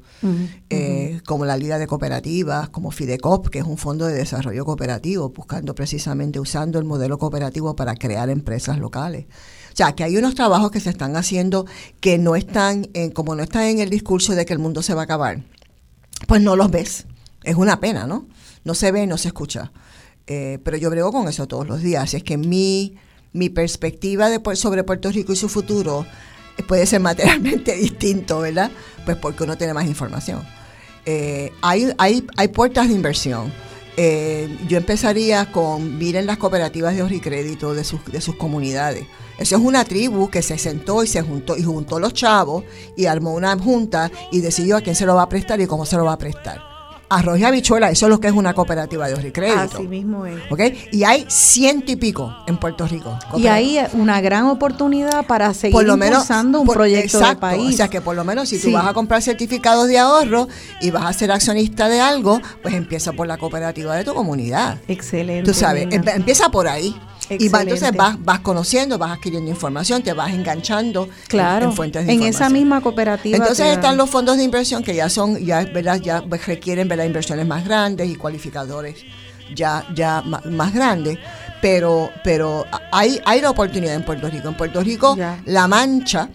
eh, 0.69 1.21
como 1.25 1.45
la 1.45 1.57
Liga 1.57 1.77
de 1.77 1.87
Cooperativas, 1.87 2.69
como 2.69 2.91
Fidecop, 2.91 3.49
que 3.49 3.59
es 3.59 3.65
un 3.65 3.77
fondo 3.77 4.07
de 4.07 4.13
desarrollo 4.13 4.65
cooperativo, 4.65 5.29
buscando 5.29 5.75
precisamente 5.75 6.39
usando 6.39 6.79
el 6.79 6.85
modelo 6.85 7.17
cooperativo 7.17 7.75
para 7.75 7.95
crear 7.95 8.29
empresas 8.29 8.79
locales. 8.79 9.25
O 9.73 9.75
sea, 9.75 9.93
que 9.93 10.03
hay 10.03 10.17
unos 10.17 10.35
trabajos 10.35 10.71
que 10.71 10.79
se 10.79 10.89
están 10.89 11.15
haciendo 11.15 11.65
que 11.99 12.17
no 12.17 12.35
están, 12.35 12.89
en, 12.93 13.11
como 13.11 13.35
no 13.35 13.43
están 13.43 13.63
en 13.63 13.79
el 13.79 13.89
discurso 13.89 14.33
de 14.35 14.45
que 14.45 14.53
el 14.53 14.59
mundo 14.59 14.81
se 14.81 14.93
va 14.93 15.01
a 15.01 15.03
acabar, 15.05 15.43
pues 16.27 16.41
no 16.41 16.55
los 16.55 16.71
ves. 16.71 17.05
Es 17.43 17.55
una 17.55 17.79
pena, 17.79 18.05
¿no? 18.05 18.27
No 18.63 18.73
se 18.73 18.91
ve, 18.91 19.07
no 19.07 19.17
se 19.17 19.29
escucha. 19.29 19.71
Eh, 20.27 20.59
pero 20.63 20.77
yo 20.77 20.89
brego 20.89 21.11
con 21.11 21.27
eso 21.27 21.47
todos 21.47 21.67
los 21.67 21.81
días. 21.81 22.13
Es 22.13 22.23
que 22.23 22.37
mi, 22.37 22.95
mi 23.33 23.49
perspectiva 23.49 24.29
de, 24.29 24.41
sobre 24.55 24.83
Puerto 24.83 25.11
Rico 25.11 25.33
y 25.33 25.35
su 25.35 25.49
futuro 25.49 26.05
puede 26.67 26.85
ser 26.85 26.99
materialmente 27.01 27.75
distinto, 27.75 28.39
¿verdad? 28.39 28.71
Pues 29.05 29.17
porque 29.17 29.43
uno 29.43 29.57
tiene 29.57 29.73
más 29.73 29.87
información. 29.87 30.41
Eh, 31.05 31.51
hay, 31.61 31.91
hay, 31.97 32.25
hay 32.37 32.47
puertas 32.49 32.87
de 32.87 32.93
inversión. 32.93 33.51
Eh, 33.97 34.57
yo 34.69 34.77
empezaría 34.77 35.51
con, 35.51 35.97
miren 35.97 36.25
las 36.25 36.37
cooperativas 36.37 36.95
de 36.95 37.01
ahorro 37.01 37.15
y 37.15 37.19
crédito 37.19 37.73
de 37.73 37.83
sus, 37.83 38.05
de 38.05 38.21
sus 38.21 38.35
comunidades. 38.35 39.05
Eso 39.37 39.55
es 39.57 39.61
una 39.61 39.83
tribu 39.83 40.29
que 40.29 40.41
se 40.41 40.57
sentó 40.57 41.03
y 41.03 41.07
se 41.07 41.21
juntó 41.21 41.57
y 41.57 41.63
juntó 41.63 41.99
los 41.99 42.13
chavos 42.13 42.63
y 42.95 43.07
armó 43.07 43.33
una 43.33 43.57
junta 43.57 44.09
y 44.31 44.39
decidió 44.39 44.77
a 44.77 44.81
quién 44.81 44.95
se 44.95 45.05
lo 45.05 45.15
va 45.15 45.23
a 45.23 45.29
prestar 45.29 45.59
y 45.59 45.67
cómo 45.67 45.85
se 45.85 45.97
lo 45.97 46.05
va 46.05 46.13
a 46.13 46.17
prestar 46.17 46.70
arroz 47.11 47.37
y 47.39 47.43
habichuela, 47.43 47.91
eso 47.91 48.05
es 48.05 48.09
lo 48.09 48.19
que 48.19 48.27
es 48.27 48.33
una 48.33 48.53
cooperativa 48.53 49.07
de 49.07 49.13
ahorro 49.13 49.27
y 49.27 49.31
crédito. 49.31 49.59
Así 49.77 49.87
mismo 49.87 50.25
es. 50.25 50.39
¿Ok? 50.49 50.61
Y 50.91 51.03
hay 51.03 51.25
ciento 51.27 51.91
y 51.91 51.95
pico 51.97 52.35
en 52.47 52.57
Puerto 52.57 52.87
Rico. 52.87 53.17
Y 53.37 53.47
hay 53.47 53.79
una 53.93 54.21
gran 54.21 54.45
oportunidad 54.45 55.25
para 55.25 55.53
seguir 55.53 55.73
por 55.73 55.83
lo 55.85 55.97
menos, 55.97 56.19
impulsando 56.23 56.61
un 56.61 56.65
por- 56.65 56.75
proyecto 56.77 57.17
de 57.17 57.23
exacto, 57.23 57.41
país. 57.41 57.73
O 57.73 57.77
sea 57.77 57.87
que 57.89 58.01
por 58.01 58.15
lo 58.15 58.23
menos 58.23 58.49
si 58.49 58.59
tú 58.59 58.71
vas 58.71 58.87
a 58.87 58.93
comprar 58.93 59.21
certificados 59.21 59.87
de 59.87 59.99
ahorro 59.99 60.47
y 60.81 60.89
vas 60.91 61.05
a 61.05 61.13
ser 61.13 61.31
accionista 61.31 61.87
de 61.89 61.99
algo, 62.01 62.41
pues 62.63 62.73
empieza 62.73 63.11
por 63.13 63.27
la 63.27 63.37
cooperativa 63.37 63.95
de 63.95 64.03
tu 64.03 64.13
comunidad. 64.13 64.77
Excelente. 64.87 65.43
Tú 65.51 65.53
sabes, 65.57 65.87
em- 65.91 66.03
empieza 66.07 66.49
por 66.49 66.67
ahí. 66.67 66.95
Y 67.39 67.47
va- 67.49 67.61
entonces 67.61 67.91
vas, 67.95 68.23
vas 68.23 68.39
conociendo, 68.39 68.97
vas 68.97 69.11
adquiriendo 69.17 69.49
información, 69.49 70.01
te 70.03 70.13
vas 70.13 70.31
enganchando 70.33 71.03
en- 71.05 71.09
Claro, 71.27 71.65
en, 71.67 71.73
fuentes 71.73 72.05
de 72.05 72.11
en 72.11 72.15
información. 72.19 72.43
esa 72.43 72.49
misma 72.53 72.81
cooperativa. 72.81 73.37
Entonces 73.37 73.67
están 73.67 73.97
los 73.97 74.09
fondos 74.09 74.37
de 74.37 74.43
inversión 74.43 74.83
que 74.83 74.95
ya 74.95 75.09
son, 75.09 75.37
ya, 75.37 75.63
¿verdad? 75.65 75.99
ya 76.01 76.21
requieren 76.45 76.87
¿verdad? 76.87 77.05
inversiones 77.05 77.45
más 77.47 77.63
grandes 77.65 78.09
y 78.09 78.15
cualificadores 78.15 78.95
ya, 79.55 79.85
ya 79.93 80.21
más 80.21 80.73
grandes. 80.73 81.17
Pero, 81.61 82.09
pero 82.23 82.65
hay, 82.91 83.19
hay 83.25 83.39
la 83.41 83.49
oportunidad 83.51 83.93
en 83.95 84.03
Puerto 84.03 84.29
Rico. 84.29 84.47
En 84.47 84.55
Puerto 84.57 84.81
Rico, 84.81 85.15
Ya. 85.15 85.39
la 85.45 85.67
mancha 85.67 86.29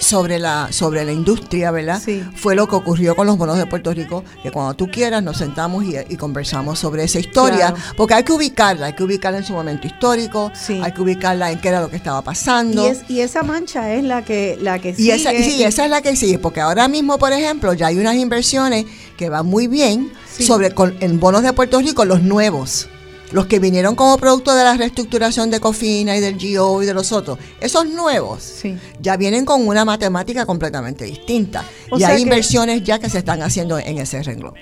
sobre 0.00 0.38
la, 0.38 0.68
sobre 0.70 1.04
la 1.04 1.12
industria, 1.12 1.70
¿verdad? 1.70 2.00
Fue 2.36 2.54
lo 2.54 2.66
que 2.68 2.76
ocurrió 2.76 3.16
con 3.16 3.26
los 3.26 3.36
bonos 3.36 3.58
de 3.58 3.66
Puerto 3.66 3.92
Rico, 3.92 4.24
que 4.42 4.50
cuando 4.50 4.74
tú 4.74 4.88
quieras 4.90 5.22
nos 5.22 5.38
sentamos 5.38 5.84
y, 5.84 5.94
y 6.08 6.16
conversamos 6.16 6.78
sobre 6.78 7.04
esa 7.04 7.18
historia, 7.18 7.72
Claro. 7.72 7.76
porque 7.96 8.14
hay 8.14 8.22
que 8.22 8.32
ubicarla, 8.32 8.86
hay 8.86 8.92
que 8.94 9.02
ubicarla 9.04 9.38
en 9.38 9.44
su 9.44 9.52
momento 9.52 9.86
histórico, 9.86 10.52
hay 10.82 10.92
que 10.92 11.00
ubicarla 11.02 11.50
en 11.50 11.60
qué 11.60 11.68
era 11.68 11.80
lo 11.80 11.90
que 11.90 11.96
estaba 11.96 12.22
pasando. 12.22 12.84
Y, 12.86 12.90
es- 12.90 13.02
y 13.10 13.20
esa 13.20 13.42
mancha 13.42 13.92
es 13.94 14.04
la 14.04 14.24
que 14.24 14.56
la 14.60 14.78
que 14.78 14.90
Y 14.90 14.94
sigue. 14.94 15.14
esa, 15.14 15.30
sí, 15.30 15.62
esa 15.64 15.84
es 15.84 15.90
la 15.90 16.00
que 16.02 16.14
sigue, 16.16 16.38
porque 16.38 16.60
ahora 16.60 16.88
mismo, 16.88 17.18
por 17.18 17.32
ejemplo, 17.32 17.72
ya 17.74 17.88
hay 17.88 17.98
unas 17.98 18.14
inversiones 18.16 18.86
que 19.16 19.28
van 19.28 19.46
muy 19.46 19.66
bien 19.66 20.12
sobre 20.38 20.70
con, 20.72 20.94
en 21.00 21.18
bonos 21.18 21.42
de 21.42 21.52
Puerto 21.52 21.80
Rico, 21.80 22.04
los 22.04 22.22
nuevos, 22.22 22.88
los 23.32 23.46
que 23.46 23.58
vinieron 23.58 23.94
como 23.94 24.16
producto 24.18 24.54
de 24.54 24.64
la 24.64 24.74
reestructuración 24.74 25.50
de 25.50 25.60
Cofina 25.60 26.16
y 26.16 26.20
del 26.20 26.36
GO 26.38 26.82
y 26.82 26.86
de 26.86 26.94
los 26.94 27.12
otros. 27.12 27.38
Esos 27.60 27.86
nuevos 27.86 28.62
ya 29.00 29.16
vienen 29.16 29.44
con 29.44 29.66
una 29.66 29.84
matemática 29.84 30.46
completamente 30.46 31.04
distinta. 31.04 31.64
O 31.90 31.98
y 31.98 32.04
hay 32.04 32.22
inversiones 32.22 32.82
ya 32.82 32.98
que 32.98 33.10
se 33.10 33.18
están 33.18 33.42
haciendo 33.42 33.78
en 33.78 33.98
ese 33.98 34.22
renglón. 34.22 34.54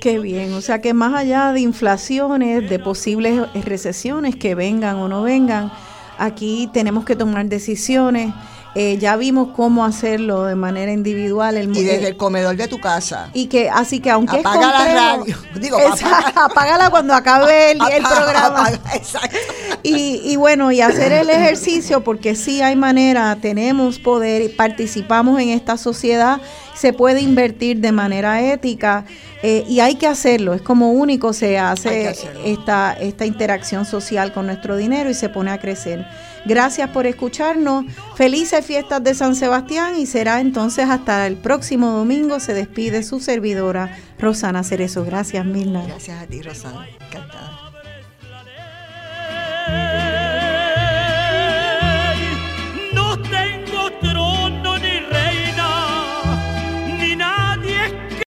Qué 0.00 0.18
bien, 0.18 0.52
o 0.52 0.60
sea 0.60 0.80
que 0.80 0.92
más 0.92 1.14
allá 1.14 1.52
de 1.52 1.60
inflaciones, 1.60 2.68
de 2.68 2.78
posibles 2.78 3.40
recesiones 3.64 4.36
que 4.36 4.54
vengan 4.54 4.96
o 4.96 5.08
no 5.08 5.22
vengan, 5.22 5.72
aquí 6.18 6.68
tenemos 6.72 7.04
que 7.04 7.16
tomar 7.16 7.46
decisiones. 7.46 8.32
Eh, 8.76 8.98
ya 8.98 9.16
vimos 9.16 9.50
cómo 9.54 9.84
hacerlo 9.84 10.44
de 10.44 10.56
manera 10.56 10.90
individual. 10.92 11.56
El, 11.56 11.76
Y 11.76 11.84
desde 11.84 12.04
eh, 12.06 12.08
el 12.08 12.16
comedor 12.16 12.56
de 12.56 12.66
tu 12.66 12.80
casa. 12.80 13.30
y 13.32 13.46
que 13.46 13.70
así 13.70 14.00
que 14.00 14.10
aunque 14.10 14.40
es 14.40 14.44
Apaga 14.46 14.72
la 14.84 15.16
radio. 15.16 15.36
Digo, 15.60 15.78
Esa- 15.78 16.32
apágala 16.44 16.90
cuando 16.90 17.14
acabe 17.14 17.70
el, 17.70 17.78
el 17.78 18.04
Apaga, 18.04 18.16
programa. 18.24 18.60
apaga, 18.66 18.94
exacto. 18.96 19.36
Y, 19.84 20.20
y 20.24 20.36
bueno, 20.36 20.72
y 20.72 20.80
hacer 20.80 21.12
el 21.12 21.30
ejercicio, 21.30 22.02
porque 22.02 22.34
sí 22.34 22.62
hay 22.62 22.74
manera, 22.74 23.36
tenemos 23.40 23.98
poder, 24.00 24.42
y 24.42 24.48
participamos 24.48 25.38
en 25.40 25.50
esta 25.50 25.76
sociedad, 25.76 26.40
se 26.74 26.92
puede 26.92 27.20
invertir 27.20 27.78
de 27.80 27.92
manera 27.92 28.40
ética 28.42 29.04
eh, 29.42 29.64
y 29.68 29.80
hay 29.80 29.94
que 29.96 30.06
hacerlo. 30.08 30.52
Es 30.54 30.62
como 30.62 30.90
único 30.92 31.32
se 31.32 31.58
hace 31.58 32.16
esta, 32.44 32.94
esta 32.94 33.24
interacción 33.26 33.84
social 33.84 34.32
con 34.32 34.46
nuestro 34.46 34.76
dinero 34.76 35.10
y 35.10 35.14
se 35.14 35.28
pone 35.28 35.50
a 35.52 35.58
crecer. 35.60 36.04
Gracias 36.44 36.90
por 36.90 37.06
escucharnos. 37.06 37.84
Felices 38.16 38.64
fiestas 38.64 39.02
de 39.02 39.14
San 39.14 39.34
Sebastián 39.34 39.96
y 39.96 40.06
será 40.06 40.40
entonces 40.40 40.88
hasta 40.88 41.26
el 41.26 41.36
próximo 41.36 41.90
domingo. 41.90 42.40
Se 42.40 42.54
despide 42.54 43.02
su 43.02 43.20
servidora 43.20 43.96
Rosana 44.18 44.62
Cerezo. 44.62 45.04
Gracias, 45.04 45.44
Mirna. 45.46 45.84
Gracias 45.86 46.22
a 46.22 46.26
ti, 46.26 46.42
Rosana. 46.42 46.86
Encantada. 47.06 47.64